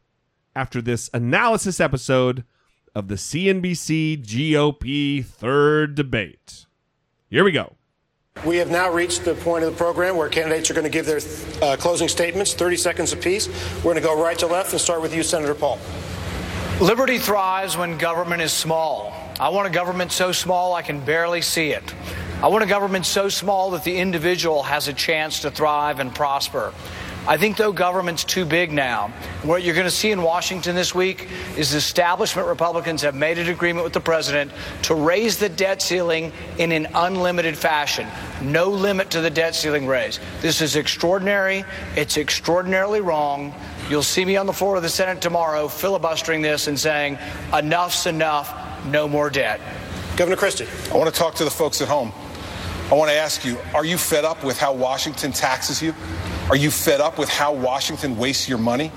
after 0.57 0.83
this 0.83 1.09
analysis 1.15 1.79
episode 1.79 2.43
of 2.97 3.07
the 3.07 3.15
CNBC 3.15 4.25
GOP 4.25 5.25
third 5.25 5.95
debate. 5.95 6.67
Here 7.31 7.45
we 7.45 7.53
go. 7.53 7.77
We 8.45 8.57
have 8.57 8.73
now 8.73 8.91
reached 8.93 9.25
the 9.25 9.37
point 9.37 9.63
of 9.63 9.71
the 9.71 9.79
program 9.79 10.17
where 10.17 10.29
candidates 10.29 10.69
are 10.69 10.75
going 10.75 10.83
to 10.83 10.91
give 10.91 11.07
their 11.07 11.21
uh, 11.63 11.77
closing 11.77 12.09
statements, 12.09 12.55
30 12.55 12.77
seconds 12.77 13.13
apiece. 13.13 13.47
We're 13.77 13.93
going 13.93 13.97
to 13.97 14.01
go 14.01 14.21
right 14.21 14.39
to 14.41 14.49
left 14.49 14.73
and 14.73 14.81
start 14.81 15.01
with 15.01 15.15
you, 15.15 15.23
Senator 15.23 15.55
Paul. 15.55 15.79
Liberty 16.81 17.19
thrives 17.19 17.77
when 17.77 17.99
government 17.99 18.41
is 18.41 18.53
small. 18.53 19.13
I 19.41 19.49
want 19.49 19.67
a 19.67 19.71
government 19.71 20.13
so 20.13 20.31
small 20.31 20.75
I 20.75 20.83
can 20.83 21.01
barely 21.01 21.43
see 21.43 21.73
it. 21.73 21.93
I 22.41 22.47
want 22.47 22.63
a 22.63 22.69
government 22.69 23.05
so 23.05 23.29
small 23.29 23.73
that 23.73 23.83
the 23.83 23.97
individual 23.97 24.63
has 24.63 24.87
a 24.87 24.93
chance 24.93 25.41
to 25.41 25.51
thrive 25.51 25.99
and 25.99 26.15
prosper. 26.15 26.73
I 27.29 27.37
think, 27.37 27.59
though, 27.59 27.73
government's 27.73 28.25
too 28.25 28.47
big 28.47 28.73
now. 28.73 29.09
What 29.43 29.63
you're 29.63 29.75
going 29.75 29.87
to 29.87 29.91
see 29.91 30.13
in 30.13 30.23
Washington 30.23 30.75
this 30.75 30.95
week 30.95 31.29
is 31.59 31.75
establishment 31.75 32.49
Republicans 32.49 33.03
have 33.03 33.15
made 33.15 33.37
an 33.37 33.51
agreement 33.51 33.85
with 33.85 33.93
the 33.93 34.01
president 34.01 34.51
to 34.85 34.95
raise 34.95 35.37
the 35.37 35.51
debt 35.51 35.83
ceiling 35.83 36.33
in 36.57 36.73
an 36.73 36.89
unlimited 36.95 37.55
fashion. 37.55 38.09
No 38.41 38.71
limit 38.71 39.11
to 39.11 39.21
the 39.21 39.29
debt 39.29 39.55
ceiling 39.55 39.87
raise. 39.87 40.21
This 40.41 40.63
is 40.63 40.75
extraordinary. 40.75 41.67
It's 41.97 42.17
extraordinarily 42.17 43.03
wrong. 43.03 43.53
You'll 43.91 44.03
see 44.03 44.25
me 44.25 44.39
on 44.39 44.47
the 44.47 44.53
floor 44.55 44.77
of 44.77 44.83
the 44.83 44.89
Senate 44.89 45.21
tomorrow 45.21 45.69
filibustering 45.69 46.41
this 46.41 46.67
and 46.67 46.81
saying, 46.81 47.19
enough's 47.53 48.07
enough, 48.07 48.87
no 48.87 49.07
more 49.07 49.29
debt. 49.29 49.61
Governor 50.17 50.37
Christie. 50.37 50.67
I 50.91 50.97
want 50.97 51.13
to 51.13 51.19
talk 51.19 51.35
to 51.35 51.45
the 51.45 51.51
folks 51.51 51.83
at 51.83 51.89
home. 51.89 52.11
I 52.91 52.95
want 52.95 53.11
to 53.11 53.17
ask 53.17 53.45
you 53.45 53.59
are 53.75 53.85
you 53.85 53.99
fed 53.99 54.25
up 54.25 54.43
with 54.43 54.57
how 54.57 54.73
Washington 54.73 55.31
taxes 55.31 55.83
you? 55.83 55.95
Are 56.51 56.57
you 56.57 56.71
fed 56.71 57.03
up 57.03 57.19
with 57.19 57.29
how 57.29 57.53
Washington 57.53 58.17
wastes 58.17 58.49
your 58.49 58.59
money? 58.59 58.91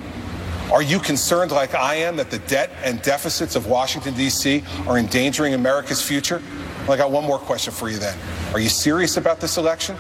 Are 0.72 0.82
you 0.82 1.00
concerned, 1.00 1.52
like 1.52 1.76
I 1.76 1.96
am, 1.96 2.16
that 2.16 2.32
the 2.32 2.40
debt 2.40 2.72
and 2.82 3.02
deficits 3.02 3.58
of 3.58 3.68
Washington, 3.68 4.14
D.C. 4.14 4.64
are 4.88 4.98
endangering 4.98 5.54
America's 5.54 6.02
future? 6.02 6.42
Well, 6.82 6.94
I 6.94 6.98
got 6.98 7.12
one 7.12 7.26
more 7.26 7.40
question 7.40 7.74
for 7.74 7.90
you 7.90 7.98
then. 7.98 8.18
Are 8.54 8.60
you 8.60 8.70
serious 8.70 9.18
about 9.18 9.42
this 9.42 9.58
election? 9.58 9.98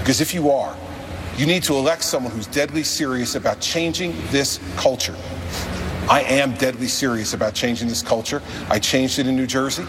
Because 0.00 0.20
if 0.20 0.34
you 0.34 0.50
are, 0.50 0.76
you 1.36 1.46
need 1.46 1.62
to 1.62 1.74
elect 1.74 2.02
someone 2.02 2.32
who's 2.32 2.48
deadly 2.48 2.82
serious 2.82 3.36
about 3.36 3.60
changing 3.60 4.12
this 4.30 4.58
culture. 4.76 5.14
I 6.10 6.22
am 6.22 6.54
deadly 6.54 6.88
serious 6.88 7.34
about 7.34 7.54
changing 7.54 7.86
this 7.86 8.02
culture. 8.02 8.42
I 8.68 8.80
changed 8.80 9.20
it 9.20 9.28
in 9.28 9.36
New 9.36 9.46
Jersey. 9.46 9.84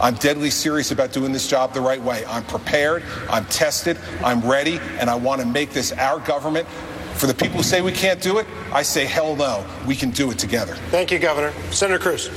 I'm 0.00 0.14
deadly 0.14 0.50
serious 0.50 0.90
about 0.90 1.12
doing 1.12 1.32
this 1.32 1.48
job 1.48 1.72
the 1.72 1.80
right 1.80 2.02
way. 2.02 2.24
I'm 2.26 2.44
prepared, 2.44 3.02
I'm 3.28 3.44
tested, 3.46 3.98
I'm 4.22 4.40
ready, 4.40 4.78
and 4.98 5.08
I 5.08 5.14
want 5.14 5.40
to 5.40 5.46
make 5.46 5.70
this 5.70 5.92
our 5.92 6.20
government. 6.20 6.66
For 7.14 7.26
the 7.28 7.34
people 7.34 7.58
who 7.58 7.62
say 7.62 7.80
we 7.80 7.92
can't 7.92 8.20
do 8.20 8.38
it, 8.38 8.46
I 8.72 8.82
say 8.82 9.04
hell 9.04 9.36
no. 9.36 9.64
We 9.86 9.94
can 9.94 10.10
do 10.10 10.30
it 10.32 10.38
together. 10.38 10.74
Thank 10.90 11.12
you, 11.12 11.18
Governor. 11.18 11.52
Senator 11.70 11.98
Cruz. 11.98 12.28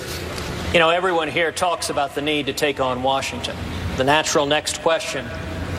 You 0.72 0.80
know, 0.80 0.90
everyone 0.90 1.30
here 1.30 1.52
talks 1.52 1.90
about 1.90 2.14
the 2.14 2.22
need 2.22 2.46
to 2.46 2.54
take 2.54 2.80
on 2.80 3.02
Washington. 3.02 3.56
The 3.96 4.04
natural 4.04 4.46
next 4.46 4.82
question 4.82 5.26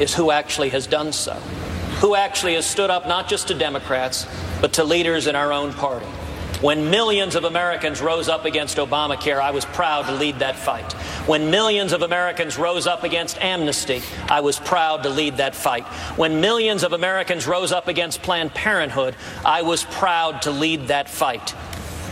is 0.01 0.13
who 0.15 0.33
actually 0.33 0.71
has 0.71 0.87
done 0.87 1.13
so? 1.13 1.35
Who 2.01 2.15
actually 2.17 2.55
has 2.55 2.67
stood 2.67 2.91
up 2.91 3.07
not 3.07 3.29
just 3.29 3.49
to 3.49 3.55
Democrats, 3.55 4.27
but 4.61 4.73
to 4.75 4.85
leaders 4.85 5.27
in 5.27 5.37
our 5.37 5.53
own 5.53 5.73
party? 5.73 6.07
When 6.61 6.91
millions 6.91 7.37
of 7.37 7.45
Americans 7.45 8.01
rose 8.01 8.29
up 8.29 8.45
against 8.45 8.79
Obamacare, 8.79 9.41
I 9.41 9.53
was 9.53 9.65
proud 9.65 10.07
to 10.07 10.13
lead 10.13 10.41
that 10.41 10.57
fight. 10.57 10.93
When 11.29 11.53
millions 11.53 11.93
of 11.93 12.03
Americans 12.03 12.59
rose 12.59 12.89
up 12.89 13.05
against 13.05 13.41
amnesty, 13.41 14.03
I 14.29 14.41
was 14.41 14.59
proud 14.59 15.05
to 15.05 15.09
lead 15.09 15.37
that 15.37 15.55
fight. 15.55 15.85
When 16.17 16.41
millions 16.41 16.83
of 16.83 16.93
Americans 16.93 17.47
rose 17.47 17.71
up 17.71 17.87
against 17.87 18.23
Planned 18.23 18.55
Parenthood, 18.55 19.15
I 19.45 19.63
was 19.63 19.85
proud 19.85 20.43
to 20.43 20.51
lead 20.51 20.89
that 20.89 21.09
fight. 21.09 21.55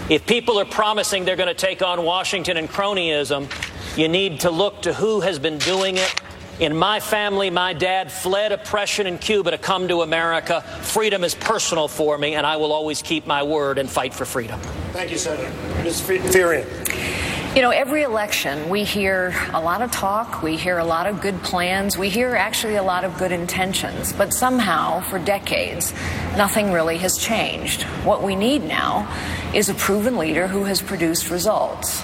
If 0.09 0.27
people 0.27 0.61
are 0.61 0.65
promising 0.65 1.25
they're 1.25 1.35
going 1.35 1.49
to 1.49 1.55
take 1.55 1.83
on 1.83 2.05
Washington 2.05 2.57
and 2.57 2.69
cronyism, 2.69 3.51
you 3.99 4.07
need 4.07 4.41
to 4.41 4.53
look 4.53 4.83
to 4.83 4.95
who 4.95 5.23
has 5.23 5.41
been 5.41 5.59
doing 5.59 5.97
it. 5.97 6.21
In 6.59 6.75
my 6.75 7.01
family, 7.01 7.51
my 7.51 7.75
dad 7.75 8.11
fled 8.11 8.51
oppression 8.51 9.07
in 9.07 9.19
Cuba 9.19 9.51
to 9.51 9.59
come 9.59 9.89
to 9.89 10.01
America. 10.01 10.63
Freedom 10.81 11.23
is 11.23 11.35
personal 11.35 11.87
for 11.87 12.17
me, 12.17 12.35
and 12.35 12.47
I 12.47 12.57
will 12.57 12.73
always 12.73 13.03
keep 13.03 13.27
my 13.27 13.43
word 13.43 13.77
and 13.77 13.91
fight 13.91 14.15
for 14.15 14.25
freedom. 14.25 14.59
Thank 14.93 15.11
you, 15.11 15.19
Senator. 15.19 15.53
Ms. 15.85 16.01
Fiorina. 16.01 17.55
You 17.55 17.61
know, 17.61 17.71
every 17.71 18.03
election 18.03 18.71
we 18.71 18.85
hear 18.85 19.35
a 19.53 19.61
lot 19.61 19.83
of 19.83 19.91
talk, 19.91 20.43
we 20.43 20.57
hear 20.57 20.79
a 20.79 20.85
lot 20.85 21.07
of 21.07 21.21
good 21.21 21.43
plans, 21.43 21.99
we 21.99 22.09
hear 22.09 22.35
actually 22.35 22.77
a 22.77 22.83
lot 22.83 23.05
of 23.05 23.17
good 23.19 23.33
intentions, 23.33 24.13
but 24.15 24.33
somehow 24.33 25.01
for 25.01 25.19
decades 25.19 25.93
nothing 26.37 26.73
really 26.73 26.99
has 26.99 27.17
changed. 27.17 27.83
What 28.05 28.23
we 28.23 28.37
need 28.37 28.63
now 28.63 29.11
is 29.55 29.71
a 29.71 29.75
proven 29.75 30.19
leader 30.19 30.47
who 30.47 30.65
has 30.65 30.83
produced 30.83 31.31
results. 31.31 32.03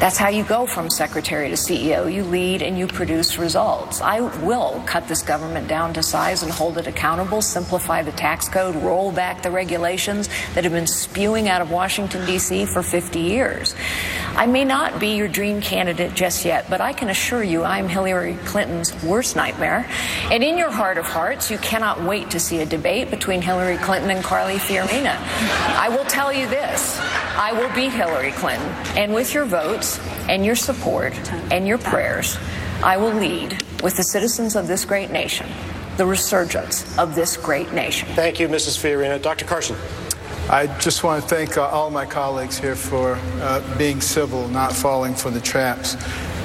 That's 0.00 0.18
how 0.18 0.28
you 0.28 0.44
go 0.44 0.66
from 0.66 0.90
secretary 0.90 1.48
to 1.48 1.54
CEO. 1.54 2.12
You 2.12 2.24
lead 2.24 2.62
and 2.62 2.76
you 2.76 2.86
produce 2.86 3.38
results. 3.38 4.00
I 4.00 4.20
will 4.44 4.82
cut 4.86 5.08
this 5.08 5.22
government 5.22 5.68
down 5.68 5.94
to 5.94 6.02
size 6.02 6.42
and 6.42 6.50
hold 6.50 6.76
it 6.78 6.86
accountable, 6.86 7.40
simplify 7.40 8.02
the 8.02 8.12
tax 8.12 8.48
code, 8.48 8.74
roll 8.76 9.12
back 9.12 9.42
the 9.42 9.50
regulations 9.50 10.28
that 10.54 10.64
have 10.64 10.72
been 10.72 10.88
spewing 10.88 11.48
out 11.48 11.62
of 11.62 11.70
Washington, 11.70 12.26
D.C. 12.26 12.66
for 12.66 12.82
50 12.82 13.20
years. 13.20 13.74
I 14.36 14.46
may 14.46 14.64
not 14.64 14.98
be 14.98 15.14
your 15.14 15.28
dream 15.28 15.60
candidate 15.60 16.12
just 16.12 16.44
yet, 16.44 16.68
but 16.68 16.80
I 16.80 16.92
can 16.92 17.08
assure 17.08 17.44
you 17.44 17.62
I'm 17.62 17.88
Hillary 17.88 18.36
Clinton's 18.44 18.92
worst 19.04 19.36
nightmare. 19.36 19.86
And 20.24 20.42
in 20.42 20.58
your 20.58 20.72
heart 20.72 20.98
of 20.98 21.06
hearts, 21.06 21.52
you 21.52 21.58
cannot 21.58 22.02
wait 22.02 22.30
to 22.30 22.40
see 22.40 22.58
a 22.58 22.66
debate 22.66 23.10
between 23.10 23.40
Hillary 23.40 23.76
Clinton 23.76 24.10
and 24.10 24.24
Carly 24.24 24.56
Fiorina. 24.56 25.16
I 25.78 25.88
will 25.88 26.04
tell 26.06 26.32
you 26.32 26.48
this 26.48 26.98
I 27.36 27.52
will 27.52 27.72
beat 27.74 27.92
Hillary 27.92 28.32
Clinton. 28.32 28.68
And 28.96 29.14
with 29.14 29.34
your 29.34 29.44
votes, 29.44 29.93
and 30.28 30.44
your 30.44 30.56
support 30.56 31.14
and 31.50 31.66
your 31.66 31.78
prayers, 31.78 32.38
I 32.82 32.96
will 32.96 33.14
lead 33.14 33.62
with 33.82 33.96
the 33.96 34.04
citizens 34.04 34.56
of 34.56 34.66
this 34.66 34.84
great 34.84 35.10
nation 35.10 35.46
the 35.96 36.06
resurgence 36.06 36.98
of 36.98 37.14
this 37.14 37.36
great 37.36 37.72
nation. 37.72 38.08
Thank 38.14 38.40
you, 38.40 38.48
Mrs. 38.48 38.78
Fiorina. 38.78 39.20
Dr. 39.20 39.44
Carson. 39.44 39.76
I 40.50 40.66
just 40.78 41.04
want 41.04 41.22
to 41.22 41.28
thank 41.28 41.56
uh, 41.56 41.66
all 41.68 41.90
my 41.90 42.04
colleagues 42.04 42.58
here 42.58 42.74
for 42.74 43.18
uh, 43.40 43.78
being 43.78 44.00
civil, 44.00 44.48
not 44.48 44.74
falling 44.74 45.14
for 45.14 45.30
the 45.30 45.40
traps. 45.40 45.96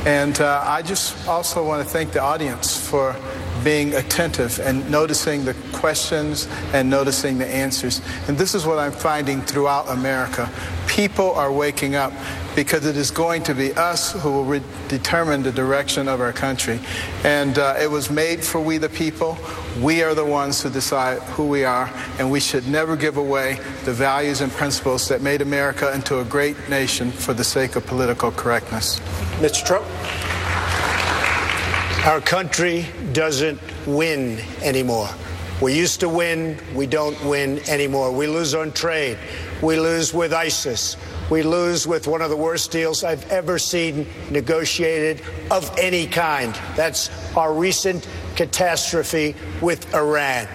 And 0.06 0.40
uh, 0.40 0.64
I 0.66 0.82
just 0.82 1.28
also 1.28 1.66
want 1.66 1.86
to 1.86 1.90
thank 1.90 2.12
the 2.12 2.22
audience 2.22 2.78
for 2.90 3.16
being 3.64 3.94
attentive 3.96 4.60
and 4.60 4.90
noticing 4.90 5.44
the 5.44 5.54
questions 5.74 6.48
and 6.74 6.90
noticing 6.90 7.38
the 7.38 7.48
answers. 7.48 8.02
And 8.28 8.38
this 8.38 8.56
is 8.56 8.66
what 8.66 8.80
I'm 8.80 8.92
finding 8.92 9.42
throughout 9.42 9.90
America. 9.90 10.50
People 10.88 11.32
are 11.34 11.52
waking 11.52 11.96
up 11.96 12.14
because 12.56 12.86
it 12.86 12.98
is 12.98 13.12
going 13.12 13.44
to 13.44 13.54
be 13.54 13.74
us 13.74 14.14
who 14.14 14.32
will 14.32 14.46
re- 14.46 14.62
determine 14.88 15.44
the 15.44 15.52
direction 15.52 16.08
of 16.08 16.20
our 16.20 16.34
country. 16.34 16.80
And 17.24 17.58
uh, 17.58 17.76
it 17.80 17.90
was 17.90 18.10
made 18.10 18.44
for 18.44 18.60
we 18.60 18.78
the 18.78 18.90
people. 18.90 19.38
We 19.82 20.04
are 20.04 20.16
the 20.16 20.26
ones 20.26 20.62
who 20.62 20.70
decide 20.70 21.22
who 21.22 21.48
we 21.48 21.64
are, 21.64 21.90
and 22.18 22.32
we 22.32 22.40
should 22.40 22.68
never 22.68 22.96
give 22.96 23.18
away 23.18 23.60
the 23.86 23.94
values 23.94 24.42
and 24.42 24.52
principles 24.52 25.08
that 25.10 25.22
made 25.22 25.42
America 25.42 25.94
into 25.94 26.20
a 26.20 26.26
great 26.26 26.58
nation 26.70 27.12
for 27.12 27.34
the 27.34 27.44
sake 27.44 27.76
of 27.76 27.86
political 27.86 28.32
correctness. 28.32 29.00
Mr. 29.40 29.66
Trump? 29.66 29.86
Our 32.06 32.20
country 32.20 32.86
doesn't 33.14 33.61
win 33.88 34.38
anymore. 34.61 35.07
We 35.61 35.78
used 35.78 36.02
to 36.02 36.10
win, 36.10 36.57
we 36.76 36.86
don't 36.86 37.22
win 37.24 37.60
anymore. 37.70 38.11
We 38.11 38.28
lose 38.28 38.53
on 38.53 38.74
trade, 38.74 39.18
we 39.61 39.80
lose 39.80 40.14
with 40.14 40.34
ISIS, 40.34 40.98
we 41.30 41.44
lose 41.44 41.88
with 41.88 42.06
one 42.06 42.22
of 42.22 42.30
the 42.30 42.36
worst 42.36 42.72
deals 42.72 43.06
I've 43.06 43.30
ever 43.32 43.57
seen 43.57 44.07
negotiated 44.30 45.22
of 45.52 45.74
any 45.78 46.06
kind. 46.06 46.53
That's 46.76 47.10
our 47.38 47.53
recent 47.53 48.10
catastrophe 48.36 49.36
with 49.61 49.94
Iran. 49.94 50.49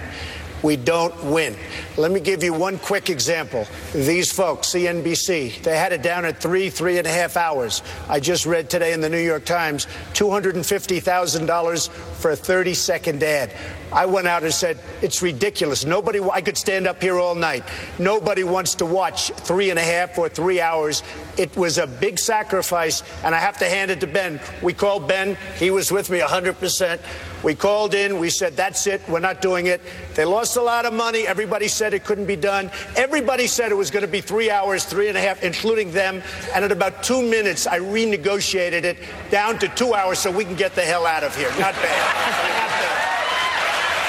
We 0.65 0.77
don't 0.77 1.15
win. 1.25 1.55
Let 1.99 2.11
me 2.11 2.21
give 2.21 2.43
you 2.43 2.55
one 2.55 2.79
quick 2.79 3.11
example. 3.11 3.67
These 3.93 4.33
folks, 4.33 4.69
CNBC, 4.69 5.63
they 5.63 5.77
had 5.77 5.93
it 5.93 6.01
down 6.01 6.25
at 6.25 6.41
three, 6.41 6.71
three 6.71 6.97
and 6.97 7.07
a 7.07 7.11
half 7.11 7.37
hours. 7.37 7.83
I 8.09 8.19
just 8.19 8.47
read 8.47 8.71
today 8.71 8.95
in 8.95 9.03
the 9.03 9.11
New 9.11 9.19
York 9.19 9.45
Times 9.45 9.87
$250,000 10.15 11.91
for 11.91 12.31
a 12.31 12.37
30 12.37 12.73
second 12.73 13.23
ad. 13.23 13.53
I 13.95 14.07
went 14.07 14.27
out 14.27 14.43
and 14.43 14.53
said, 14.53 14.81
it's 15.03 15.23
ridiculous. 15.23 15.85
Nobody, 15.85 16.21
I 16.21 16.41
could 16.41 16.59
stand 16.59 16.89
up 16.89 17.01
here 17.01 17.19
all 17.21 17.37
night. 17.37 17.63
Nobody 18.01 18.43
wants 18.43 18.75
to 18.77 18.87
watch 18.87 19.31
three 19.31 19.71
and 19.71 19.79
a 19.79 19.83
half 19.83 20.19
or 20.19 20.29
three 20.29 20.61
hours. 20.61 21.05
It 21.39 21.57
was 21.57 21.79
a 21.79 21.87
big 21.87 22.19
sacrifice, 22.19 23.05
and 23.23 23.35
I 23.35 23.39
have 23.39 23.57
to 23.59 23.69
hand 23.69 23.93
it 23.93 24.01
to 24.01 24.09
Ben. 24.09 24.41
We 24.63 24.73
called 24.73 25.07
Ben. 25.07 25.37
He 25.59 25.71
was 25.71 25.93
with 25.93 26.11
me 26.11 26.19
100%. 26.19 27.01
We 27.45 27.55
called 27.55 27.95
in. 27.95 28.19
We 28.19 28.31
said, 28.31 28.57
that's 28.57 28.87
it. 28.89 29.01
We're 29.09 29.21
not 29.21 29.41
doing 29.41 29.67
it. 29.67 29.81
They 30.15 30.25
lost 30.25 30.57
a 30.57 30.63
lot 30.63 30.87
of 30.87 30.93
money. 30.93 31.27
Everybody 31.27 31.69
said 31.69 31.95
it 31.95 32.05
couldn't 32.05 32.27
be 32.27 32.37
done. 32.37 32.73
Everybody 32.97 33.47
said 33.47 33.71
it 33.71 33.77
was 33.77 33.93
going 33.93 34.05
to 34.05 34.11
be 34.11 34.21
three 34.21 34.51
hours, 34.51 34.85
three 34.85 35.09
and 35.09 35.17
a 35.17 35.21
half, 35.21 35.45
including 35.45 35.93
them. 35.93 36.21
And 36.53 36.65
at 36.65 36.73
about 36.73 37.05
two 37.05 37.23
minutes, 37.23 37.69
I 37.69 37.79
renegotiated 37.79 38.83
it 38.83 38.99
down 39.31 39.59
to 39.61 39.69
two 39.69 39.95
hours 39.95 40.19
so 40.19 40.33
we 40.33 40.45
can 40.45 40.57
get 40.57 40.75
the 40.75 40.83
hell 40.83 41.07
out 41.07 41.23
of 41.23 41.37
here. 41.37 41.51
Not 41.51 41.75
bad. 41.75 41.75
Not 41.75 42.71
bad. 42.71 43.14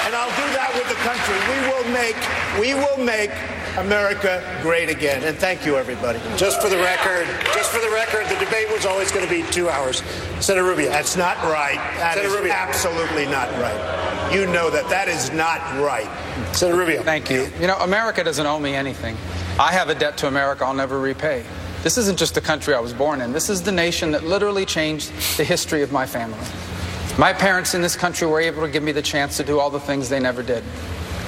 And 0.06 0.14
I'll 0.14 0.30
do 0.30 0.46
that 0.54 0.70
with 0.78 0.86
the 0.86 0.94
country. 1.02 1.34
We 1.50 1.58
will 1.66 1.82
make, 1.90 2.14
we 2.62 2.74
will 2.78 3.04
make 3.04 3.32
America 3.76 4.40
great 4.62 4.88
again. 4.88 5.24
And 5.24 5.36
thank 5.36 5.66
you, 5.66 5.74
everybody. 5.76 6.20
Just 6.36 6.62
for 6.62 6.68
the 6.68 6.76
record, 6.76 7.26
just 7.54 7.72
for 7.72 7.80
the 7.80 7.90
record, 7.90 8.24
the 8.26 8.38
debate 8.38 8.70
was 8.70 8.86
always 8.86 9.10
going 9.10 9.26
to 9.26 9.30
be 9.30 9.42
two 9.50 9.68
hours. 9.68 10.04
Senator 10.38 10.62
Rubio. 10.62 10.90
That's 10.90 11.16
not 11.16 11.36
right. 11.38 11.78
That 11.98 12.14
Senator 12.14 12.28
is 12.28 12.34
Rubio. 12.36 12.52
absolutely 12.52 13.26
not 13.26 13.50
right. 13.58 14.32
You 14.32 14.46
know 14.46 14.70
that. 14.70 14.88
That 14.90 15.08
is 15.08 15.32
not 15.32 15.58
right. 15.82 16.08
Senator 16.54 16.78
Rubio. 16.78 17.02
Thank 17.02 17.28
you. 17.28 17.50
You 17.58 17.66
know, 17.66 17.76
America 17.78 18.22
doesn't 18.22 18.46
owe 18.46 18.60
me 18.60 18.76
anything. 18.76 19.16
I 19.58 19.72
have 19.72 19.88
a 19.88 19.94
debt 19.96 20.16
to 20.18 20.28
America 20.28 20.64
I'll 20.64 20.72
never 20.72 21.00
repay. 21.00 21.44
This 21.82 21.98
isn't 21.98 22.16
just 22.16 22.36
the 22.36 22.40
country 22.40 22.74
I 22.74 22.80
was 22.80 22.92
born 22.92 23.20
in. 23.20 23.32
This 23.32 23.50
is 23.50 23.60
the 23.60 23.72
nation 23.72 24.12
that 24.12 24.22
literally 24.22 24.66
changed 24.66 25.10
the 25.36 25.42
history 25.42 25.82
of 25.82 25.90
my 25.90 26.06
family. 26.06 26.38
My 27.18 27.32
parents 27.32 27.72
in 27.72 27.80
this 27.80 27.96
country 27.96 28.26
were 28.26 28.40
able 28.40 28.60
to 28.60 28.68
give 28.68 28.82
me 28.82 28.92
the 28.92 29.00
chance 29.00 29.38
to 29.38 29.42
do 29.42 29.58
all 29.58 29.70
the 29.70 29.80
things 29.80 30.10
they 30.10 30.20
never 30.20 30.42
did. 30.42 30.62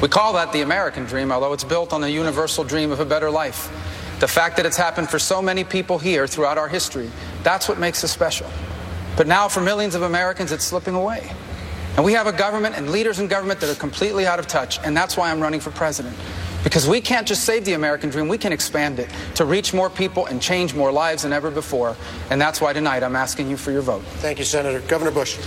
We 0.02 0.09
call 0.09 0.35
that 0.35 0.52
the 0.52 0.60
American 0.60 1.06
dream, 1.06 1.32
although 1.32 1.55
it's 1.55 1.65
built 1.65 1.94
on 1.94 2.02
the 2.02 2.10
universal 2.10 2.62
dream 2.62 2.90
of 2.93 3.01
a 3.01 3.06
better 3.06 3.31
life. 3.31 3.73
The 4.20 4.28
fact 4.28 4.59
that 4.59 4.66
it's 4.66 4.77
happened 4.77 5.09
for 5.09 5.19
so 5.19 5.40
many 5.40 5.65
people 5.65 5.98
here 5.98 6.27
throughout 6.27 6.59
our 6.59 6.69
history, 6.69 7.10
that's 7.43 7.70
what 7.70 7.78
makes 7.78 8.05
us 8.05 8.12
special. 8.12 8.51
But 9.16 9.27
now, 9.27 9.48
for 9.48 9.62
millions 9.62 9.94
of 9.94 10.02
Americans, 10.02 10.52
it's 10.52 10.65
slipping 10.65 10.94
away. 10.94 11.32
And 11.97 12.05
we 12.05 12.12
have 12.12 12.27
a 12.27 12.32
government 12.32 12.77
and 12.77 12.90
leaders 12.90 13.19
in 13.19 13.27
government 13.27 13.59
that 13.60 13.70
are 13.70 13.81
completely 13.81 14.27
out 14.27 14.39
of 14.39 14.47
touch, 14.47 14.78
and 14.85 14.94
that's 14.94 15.16
why 15.16 15.31
I'm 15.31 15.40
running 15.40 15.59
for 15.59 15.70
president. 15.70 16.16
Because 16.65 16.89
we 16.89 17.01
can't 17.01 17.27
just 17.27 17.45
save 17.45 17.65
the 17.65 17.75
American 17.75 18.11
dream, 18.11 18.29
we 18.29 18.39
can 18.39 18.53
expand 18.53 18.99
it 18.99 19.09
to 19.37 19.45
reach 19.45 19.73
more 19.73 19.89
people 19.89 20.27
and 20.27 20.43
change 20.43 20.75
more 20.75 20.91
lives 20.91 21.23
than 21.23 21.33
ever 21.33 21.51
before. 21.51 21.97
And 22.31 22.41
that's 22.41 22.61
why 22.61 22.73
tonight 22.73 23.03
I'm 23.03 23.17
asking 23.17 23.49
you 23.49 23.57
for 23.57 23.71
your 23.71 23.83
vote. 23.83 24.03
Thank 24.19 24.39
you, 24.39 24.45
Senator. 24.45 24.81
Governor 24.89 25.13
Bush. 25.13 25.39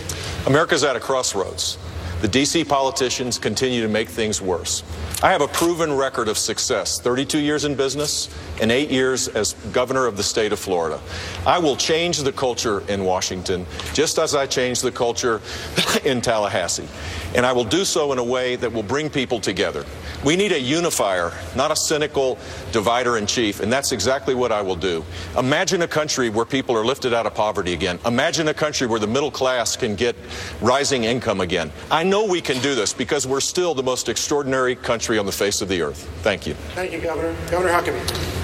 America's 0.46 0.84
at 0.84 0.96
a 0.96 1.00
crossroads. 1.00 1.78
The 2.22 2.28
D.C. 2.28 2.66
politicians 2.66 3.40
continue 3.40 3.82
to 3.82 3.88
make 3.88 4.08
things 4.08 4.44
worse. 4.44 4.84
I 5.24 5.32
have 5.32 5.42
a 5.42 5.48
proven 5.48 5.92
record 5.92 6.28
of 6.28 6.38
success 6.38 7.00
32 7.00 7.40
years 7.40 7.66
in 7.66 7.74
business 7.74 8.30
and 8.62 8.72
eight 8.72 8.92
years 8.92 9.28
as 9.28 9.54
governor 9.74 10.06
of 10.06 10.18
the 10.18 10.24
state 10.24 10.52
of 10.52 10.60
Florida. 10.60 11.02
I 11.48 11.58
will 11.58 11.76
change 11.76 12.20
the 12.20 12.32
culture 12.32 12.82
in 12.88 13.06
Washington 13.06 13.66
just 13.94 14.20
as 14.20 14.36
I 14.36 14.46
changed 14.46 14.84
the 14.84 14.92
culture 14.92 15.42
in 16.06 16.22
Tallahassee. 16.22 16.88
And 17.36 17.45
I 17.45 17.53
will 17.53 17.64
do 17.64 17.86
so 17.86 18.12
in 18.12 18.18
a 18.18 18.24
way 18.24 18.56
that 18.58 18.72
will 18.72 18.84
bring 18.84 19.10
people 19.10 19.40
together. 19.40 19.86
We 20.24 20.36
need 20.36 20.52
a 20.52 20.60
unifier, 20.60 21.32
not 21.56 21.72
a 21.72 21.76
cynical 21.76 22.38
divider 22.72 23.18
in 23.18 23.26
chief, 23.26 23.60
and 23.60 23.72
that's 23.72 23.91
exactly 23.91 24.36
what 24.36 24.52
I 24.52 24.62
will 24.62 24.76
do. 24.76 25.03
Imagine 25.38 25.82
a 25.82 25.88
country 25.88 26.30
where 26.30 26.45
people 26.45 26.76
are 26.78 26.86
lifted 26.86 27.14
out 27.14 27.26
of 27.26 27.34
poverty 27.34 27.74
again. 27.74 27.99
Imagine 28.06 28.48
a 28.49 28.53
country 28.53 28.86
where 28.86 28.99
the 28.99 29.08
middle 29.08 29.32
class 29.32 29.76
can 29.76 29.95
get 29.95 30.16
rising 30.62 31.06
income 31.06 31.41
again. 31.41 31.72
I 31.90 32.03
know 32.03 32.26
we 32.26 32.41
can 32.41 32.62
do 32.62 32.76
this 32.76 32.94
because 32.94 33.26
we're 33.26 33.40
still 33.40 33.74
the 33.74 33.84
most 33.84 34.10
extraordinary 34.10 34.76
country 34.76 35.18
on 35.18 35.26
the 35.26 35.32
face 35.32 35.62
of 35.62 35.70
the 35.70 35.82
earth. 35.82 36.08
Thank 36.22 36.45
you. 36.45 36.53
Thank 36.76 36.91
you, 36.91 36.99
Governor. 36.99 37.36
Governor 37.49 37.74
Huckabee. 37.74 38.41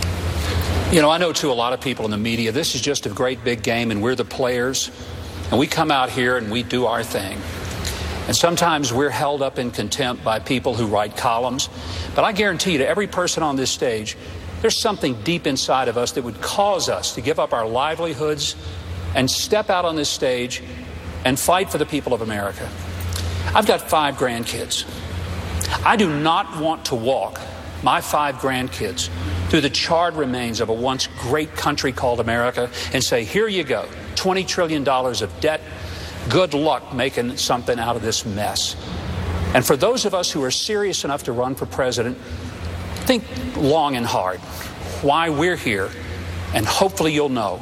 You 0.93 1.01
know, 1.01 1.09
I 1.09 1.17
know 1.17 1.33
to 1.33 1.51
a 1.51 1.53
lot 1.53 1.73
of 1.73 1.81
people 1.81 2.05
in 2.05 2.11
the 2.11 2.17
media, 2.17 2.51
this 2.53 2.73
is 2.73 2.81
just 2.81 3.05
a 3.05 3.09
great 3.09 3.43
big 3.43 3.61
game 3.61 3.91
and 3.91 4.01
we're 4.01 4.15
the 4.15 4.23
players. 4.23 4.89
And 5.51 5.59
we 5.59 5.67
come 5.67 5.91
out 5.91 6.09
here 6.09 6.37
and 6.37 6.49
we 6.49 6.63
do 6.63 6.85
our 6.85 7.03
thing. 7.03 7.37
And 8.27 8.35
sometimes 8.35 8.91
we're 8.91 9.09
held 9.09 9.41
up 9.41 9.57
in 9.57 9.71
contempt 9.71 10.23
by 10.23 10.39
people 10.39 10.75
who 10.75 10.85
write 10.85 11.15
columns. 11.15 11.69
But 12.13 12.25
I 12.25 12.33
guarantee 12.33 12.73
you 12.73 12.77
to 12.79 12.87
every 12.87 13.07
person 13.07 13.41
on 13.41 13.55
this 13.55 13.71
stage, 13.71 14.17
there's 14.61 14.77
something 14.77 15.21
deep 15.23 15.47
inside 15.47 15.87
of 15.87 15.97
us 15.97 16.11
that 16.11 16.23
would 16.23 16.41
cause 16.41 16.89
us 16.89 17.15
to 17.15 17.21
give 17.21 17.39
up 17.39 17.53
our 17.53 17.67
livelihoods 17.67 18.55
and 19.15 19.31
step 19.31 19.69
out 19.69 19.85
on 19.85 19.95
this 19.95 20.09
stage 20.09 20.61
and 21.23 21.39
fight 21.39 21.69
for 21.69 21.77
the 21.77 21.85
people 21.85 22.13
of 22.13 22.21
America. 22.21 22.69
I've 23.55 23.65
got 23.65 23.81
five 23.81 24.15
grandkids. 24.15 24.85
I 25.85 25.95
do 25.95 26.19
not 26.19 26.59
want 26.61 26.85
to 26.85 26.95
walk 26.95 27.39
my 27.83 28.01
five 28.01 28.35
grandkids 28.35 29.09
through 29.49 29.61
the 29.61 29.69
charred 29.69 30.15
remains 30.15 30.59
of 30.59 30.69
a 30.69 30.73
once 30.73 31.07
great 31.19 31.55
country 31.55 31.91
called 31.91 32.19
America 32.19 32.69
and 32.93 33.03
say, 33.03 33.23
here 33.23 33.47
you 33.47 33.63
go, 33.63 33.87
$20 34.15 34.45
trillion 34.47 34.87
of 34.87 35.39
debt. 35.39 35.61
Good 36.29 36.53
luck 36.53 36.93
making 36.93 37.37
something 37.37 37.79
out 37.79 37.95
of 37.95 38.01
this 38.01 38.25
mess. 38.25 38.75
And 39.53 39.65
for 39.65 39.77
those 39.77 40.05
of 40.05 40.13
us 40.13 40.31
who 40.31 40.43
are 40.43 40.51
serious 40.51 41.03
enough 41.05 41.23
to 41.23 41.31
run 41.31 41.55
for 41.55 41.65
president, 41.65 42.17
think 43.05 43.23
long 43.55 43.95
and 43.95 44.05
hard 44.05 44.39
why 45.01 45.29
we're 45.29 45.55
here. 45.55 45.89
And 46.53 46.65
hopefully 46.65 47.13
you'll 47.13 47.29
know 47.29 47.61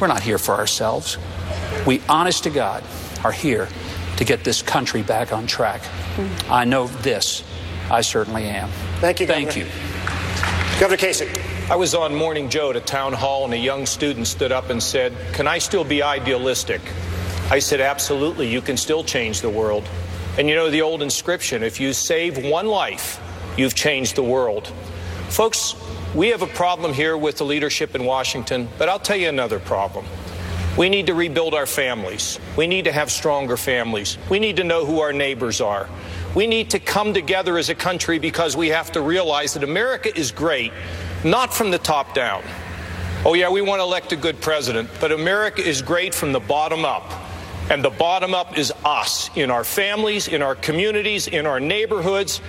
we're 0.00 0.06
not 0.06 0.22
here 0.22 0.38
for 0.38 0.54
ourselves. 0.54 1.18
We, 1.86 2.00
honest 2.08 2.44
to 2.44 2.50
God, 2.50 2.82
are 3.24 3.32
here 3.32 3.68
to 4.16 4.24
get 4.24 4.44
this 4.44 4.62
country 4.62 5.02
back 5.02 5.32
on 5.32 5.46
track. 5.46 5.82
Mm. 6.16 6.50
I 6.50 6.64
know 6.64 6.86
this. 6.86 7.44
I 7.90 8.00
certainly 8.00 8.44
am. 8.44 8.70
Thank 9.00 9.20
you, 9.20 9.26
Thank 9.26 9.48
Governor. 9.48 9.66
you. 9.66 10.80
Governor 10.80 10.96
Kasich. 10.96 11.70
I 11.70 11.76
was 11.76 11.94
on 11.94 12.14
Morning 12.14 12.48
Joe 12.48 12.70
at 12.70 12.76
a 12.76 12.80
town 12.80 13.12
hall, 13.12 13.44
and 13.44 13.54
a 13.54 13.58
young 13.58 13.86
student 13.86 14.26
stood 14.26 14.52
up 14.52 14.70
and 14.70 14.82
said, 14.82 15.14
Can 15.32 15.46
I 15.46 15.58
still 15.58 15.84
be 15.84 16.02
idealistic? 16.02 16.80
I 17.50 17.58
said, 17.58 17.80
Absolutely, 17.80 18.48
you 18.48 18.60
can 18.60 18.76
still 18.76 19.02
change 19.02 19.40
the 19.40 19.50
world. 19.50 19.88
And 20.38 20.48
you 20.48 20.54
know 20.54 20.70
the 20.70 20.82
old 20.82 21.02
inscription 21.02 21.64
if 21.64 21.80
you 21.80 21.92
save 21.92 22.38
one 22.38 22.66
life, 22.66 23.20
you've 23.56 23.74
changed 23.74 24.14
the 24.14 24.22
world. 24.22 24.68
Folks, 25.30 25.74
we 26.14 26.28
have 26.28 26.42
a 26.42 26.46
problem 26.46 26.92
here 26.92 27.16
with 27.16 27.38
the 27.38 27.44
leadership 27.44 27.96
in 27.96 28.04
Washington, 28.04 28.68
but 28.78 28.88
I'll 28.88 29.00
tell 29.00 29.16
you 29.16 29.28
another 29.28 29.58
problem. 29.58 30.04
We 30.78 30.88
need 30.88 31.06
to 31.08 31.14
rebuild 31.14 31.52
our 31.54 31.66
families. 31.66 32.38
We 32.56 32.68
need 32.68 32.84
to 32.84 32.92
have 32.92 33.10
stronger 33.10 33.56
families. 33.56 34.16
We 34.30 34.38
need 34.38 34.56
to 34.56 34.64
know 34.64 34.86
who 34.86 35.00
our 35.00 35.12
neighbors 35.12 35.60
are. 35.60 35.88
We 36.36 36.46
need 36.46 36.70
to 36.70 36.78
come 36.78 37.12
together 37.12 37.58
as 37.58 37.68
a 37.68 37.74
country 37.74 38.20
because 38.20 38.56
we 38.56 38.68
have 38.68 38.92
to 38.92 39.00
realize 39.00 39.54
that 39.54 39.64
America 39.64 40.16
is 40.16 40.30
great, 40.30 40.72
not 41.24 41.52
from 41.52 41.72
the 41.72 41.78
top 41.78 42.14
down. 42.14 42.44
Oh, 43.24 43.34
yeah, 43.34 43.50
we 43.50 43.60
want 43.60 43.80
to 43.80 43.84
elect 43.84 44.12
a 44.12 44.16
good 44.16 44.40
president, 44.40 44.88
but 45.00 45.10
America 45.10 45.60
is 45.60 45.82
great 45.82 46.14
from 46.14 46.30
the 46.30 46.40
bottom 46.40 46.84
up. 46.84 47.12
And 47.70 47.84
the 47.84 47.90
bottom 47.90 48.34
up 48.34 48.58
is 48.58 48.72
us 48.84 49.30
in 49.36 49.48
our 49.48 49.62
families, 49.62 50.26
in 50.26 50.42
our 50.42 50.56
communities, 50.56 51.28
in 51.28 51.46
our 51.46 51.60
neighborhoods. 51.60 52.40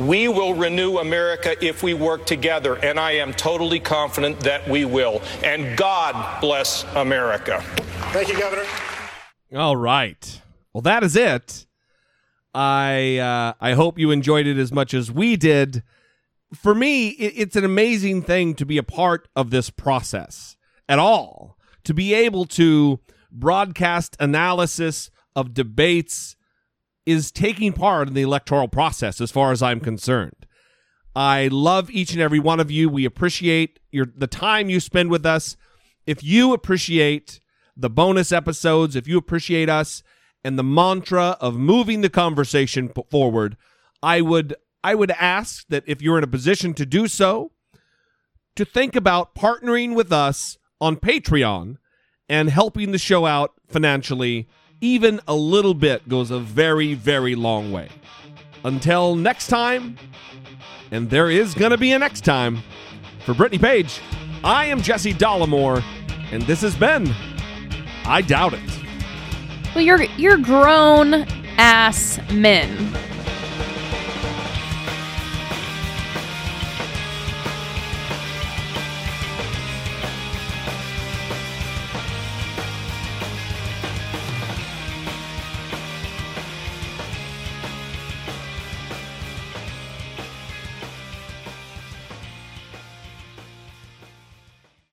We 0.00 0.26
will 0.26 0.54
renew 0.54 0.96
America 0.96 1.54
if 1.62 1.82
we 1.82 1.92
work 1.92 2.24
together, 2.24 2.76
and 2.76 2.98
I 2.98 3.12
am 3.12 3.34
totally 3.34 3.78
confident 3.78 4.40
that 4.40 4.66
we 4.66 4.86
will. 4.86 5.20
And 5.44 5.76
God 5.76 6.40
bless 6.40 6.84
America. 6.94 7.60
Thank 8.14 8.28
you, 8.28 8.38
Governor. 8.38 8.64
All 9.54 9.76
right. 9.76 10.40
Well, 10.72 10.80
that 10.80 11.04
is 11.04 11.14
it. 11.14 11.66
I 12.54 13.18
uh, 13.18 13.52
I 13.60 13.74
hope 13.74 13.98
you 13.98 14.10
enjoyed 14.12 14.46
it 14.46 14.56
as 14.56 14.72
much 14.72 14.94
as 14.94 15.12
we 15.12 15.36
did. 15.36 15.82
For 16.54 16.74
me, 16.74 17.08
it, 17.08 17.34
it's 17.36 17.56
an 17.56 17.64
amazing 17.64 18.22
thing 18.22 18.54
to 18.54 18.64
be 18.64 18.78
a 18.78 18.82
part 18.82 19.28
of 19.36 19.50
this 19.50 19.68
process 19.68 20.56
at 20.88 20.98
all. 20.98 21.58
To 21.84 21.92
be 21.92 22.14
able 22.14 22.46
to 22.46 23.00
broadcast 23.34 24.16
analysis 24.20 25.10
of 25.36 25.52
debates 25.52 26.36
is 27.04 27.30
taking 27.30 27.72
part 27.72 28.08
in 28.08 28.14
the 28.14 28.22
electoral 28.22 28.68
process, 28.68 29.20
as 29.20 29.30
far 29.30 29.52
as 29.52 29.62
I'm 29.62 29.80
concerned. 29.80 30.46
I 31.14 31.48
love 31.48 31.90
each 31.90 32.12
and 32.12 32.20
every 32.20 32.38
one 32.38 32.60
of 32.60 32.70
you. 32.70 32.88
We 32.88 33.04
appreciate 33.04 33.78
your 33.92 34.06
the 34.16 34.26
time 34.26 34.70
you 34.70 34.80
spend 34.80 35.10
with 35.10 35.26
us. 35.26 35.56
If 36.06 36.24
you 36.24 36.52
appreciate 36.52 37.40
the 37.76 37.90
bonus 37.90 38.32
episodes, 38.32 38.96
if 38.96 39.06
you 39.06 39.18
appreciate 39.18 39.68
us 39.68 40.02
and 40.42 40.58
the 40.58 40.64
mantra 40.64 41.36
of 41.40 41.56
moving 41.56 42.00
the 42.00 42.10
conversation 42.10 42.90
forward, 43.10 43.56
I 44.02 44.20
would 44.20 44.54
I 44.82 44.94
would 44.94 45.12
ask 45.12 45.66
that 45.68 45.84
if 45.86 46.02
you're 46.02 46.18
in 46.18 46.24
a 46.24 46.28
position 46.28 46.74
to 46.74 46.86
do 46.86 47.06
so, 47.06 47.52
to 48.56 48.64
think 48.64 48.96
about 48.96 49.34
partnering 49.34 49.94
with 49.94 50.12
us 50.12 50.58
on 50.80 50.96
Patreon 50.96 51.76
and 52.28 52.50
helping 52.50 52.92
the 52.92 52.98
show 52.98 53.26
out 53.26 53.52
financially. 53.68 54.48
Even 54.80 55.20
a 55.26 55.34
little 55.34 55.74
bit 55.74 56.08
goes 56.08 56.30
a 56.30 56.38
very, 56.38 56.94
very 56.94 57.34
long 57.34 57.72
way. 57.72 57.88
Until 58.64 59.14
next 59.14 59.48
time, 59.48 59.96
and 60.90 61.10
there 61.10 61.30
is 61.30 61.54
going 61.54 61.70
to 61.70 61.78
be 61.78 61.92
a 61.92 61.98
next 61.98 62.24
time, 62.24 62.62
for 63.24 63.34
Brittany 63.34 63.58
Page, 63.58 64.00
I 64.42 64.66
am 64.66 64.82
Jesse 64.82 65.14
Dollemore, 65.14 65.82
and 66.32 66.42
this 66.42 66.60
has 66.60 66.76
been 66.76 67.12
I 68.04 68.20
Doubt 68.20 68.54
It. 68.54 68.60
Well, 69.74 69.82
you're 69.82 70.02
you're 70.02 70.38
grown 70.38 71.14
ass 71.56 72.20
men. 72.32 72.94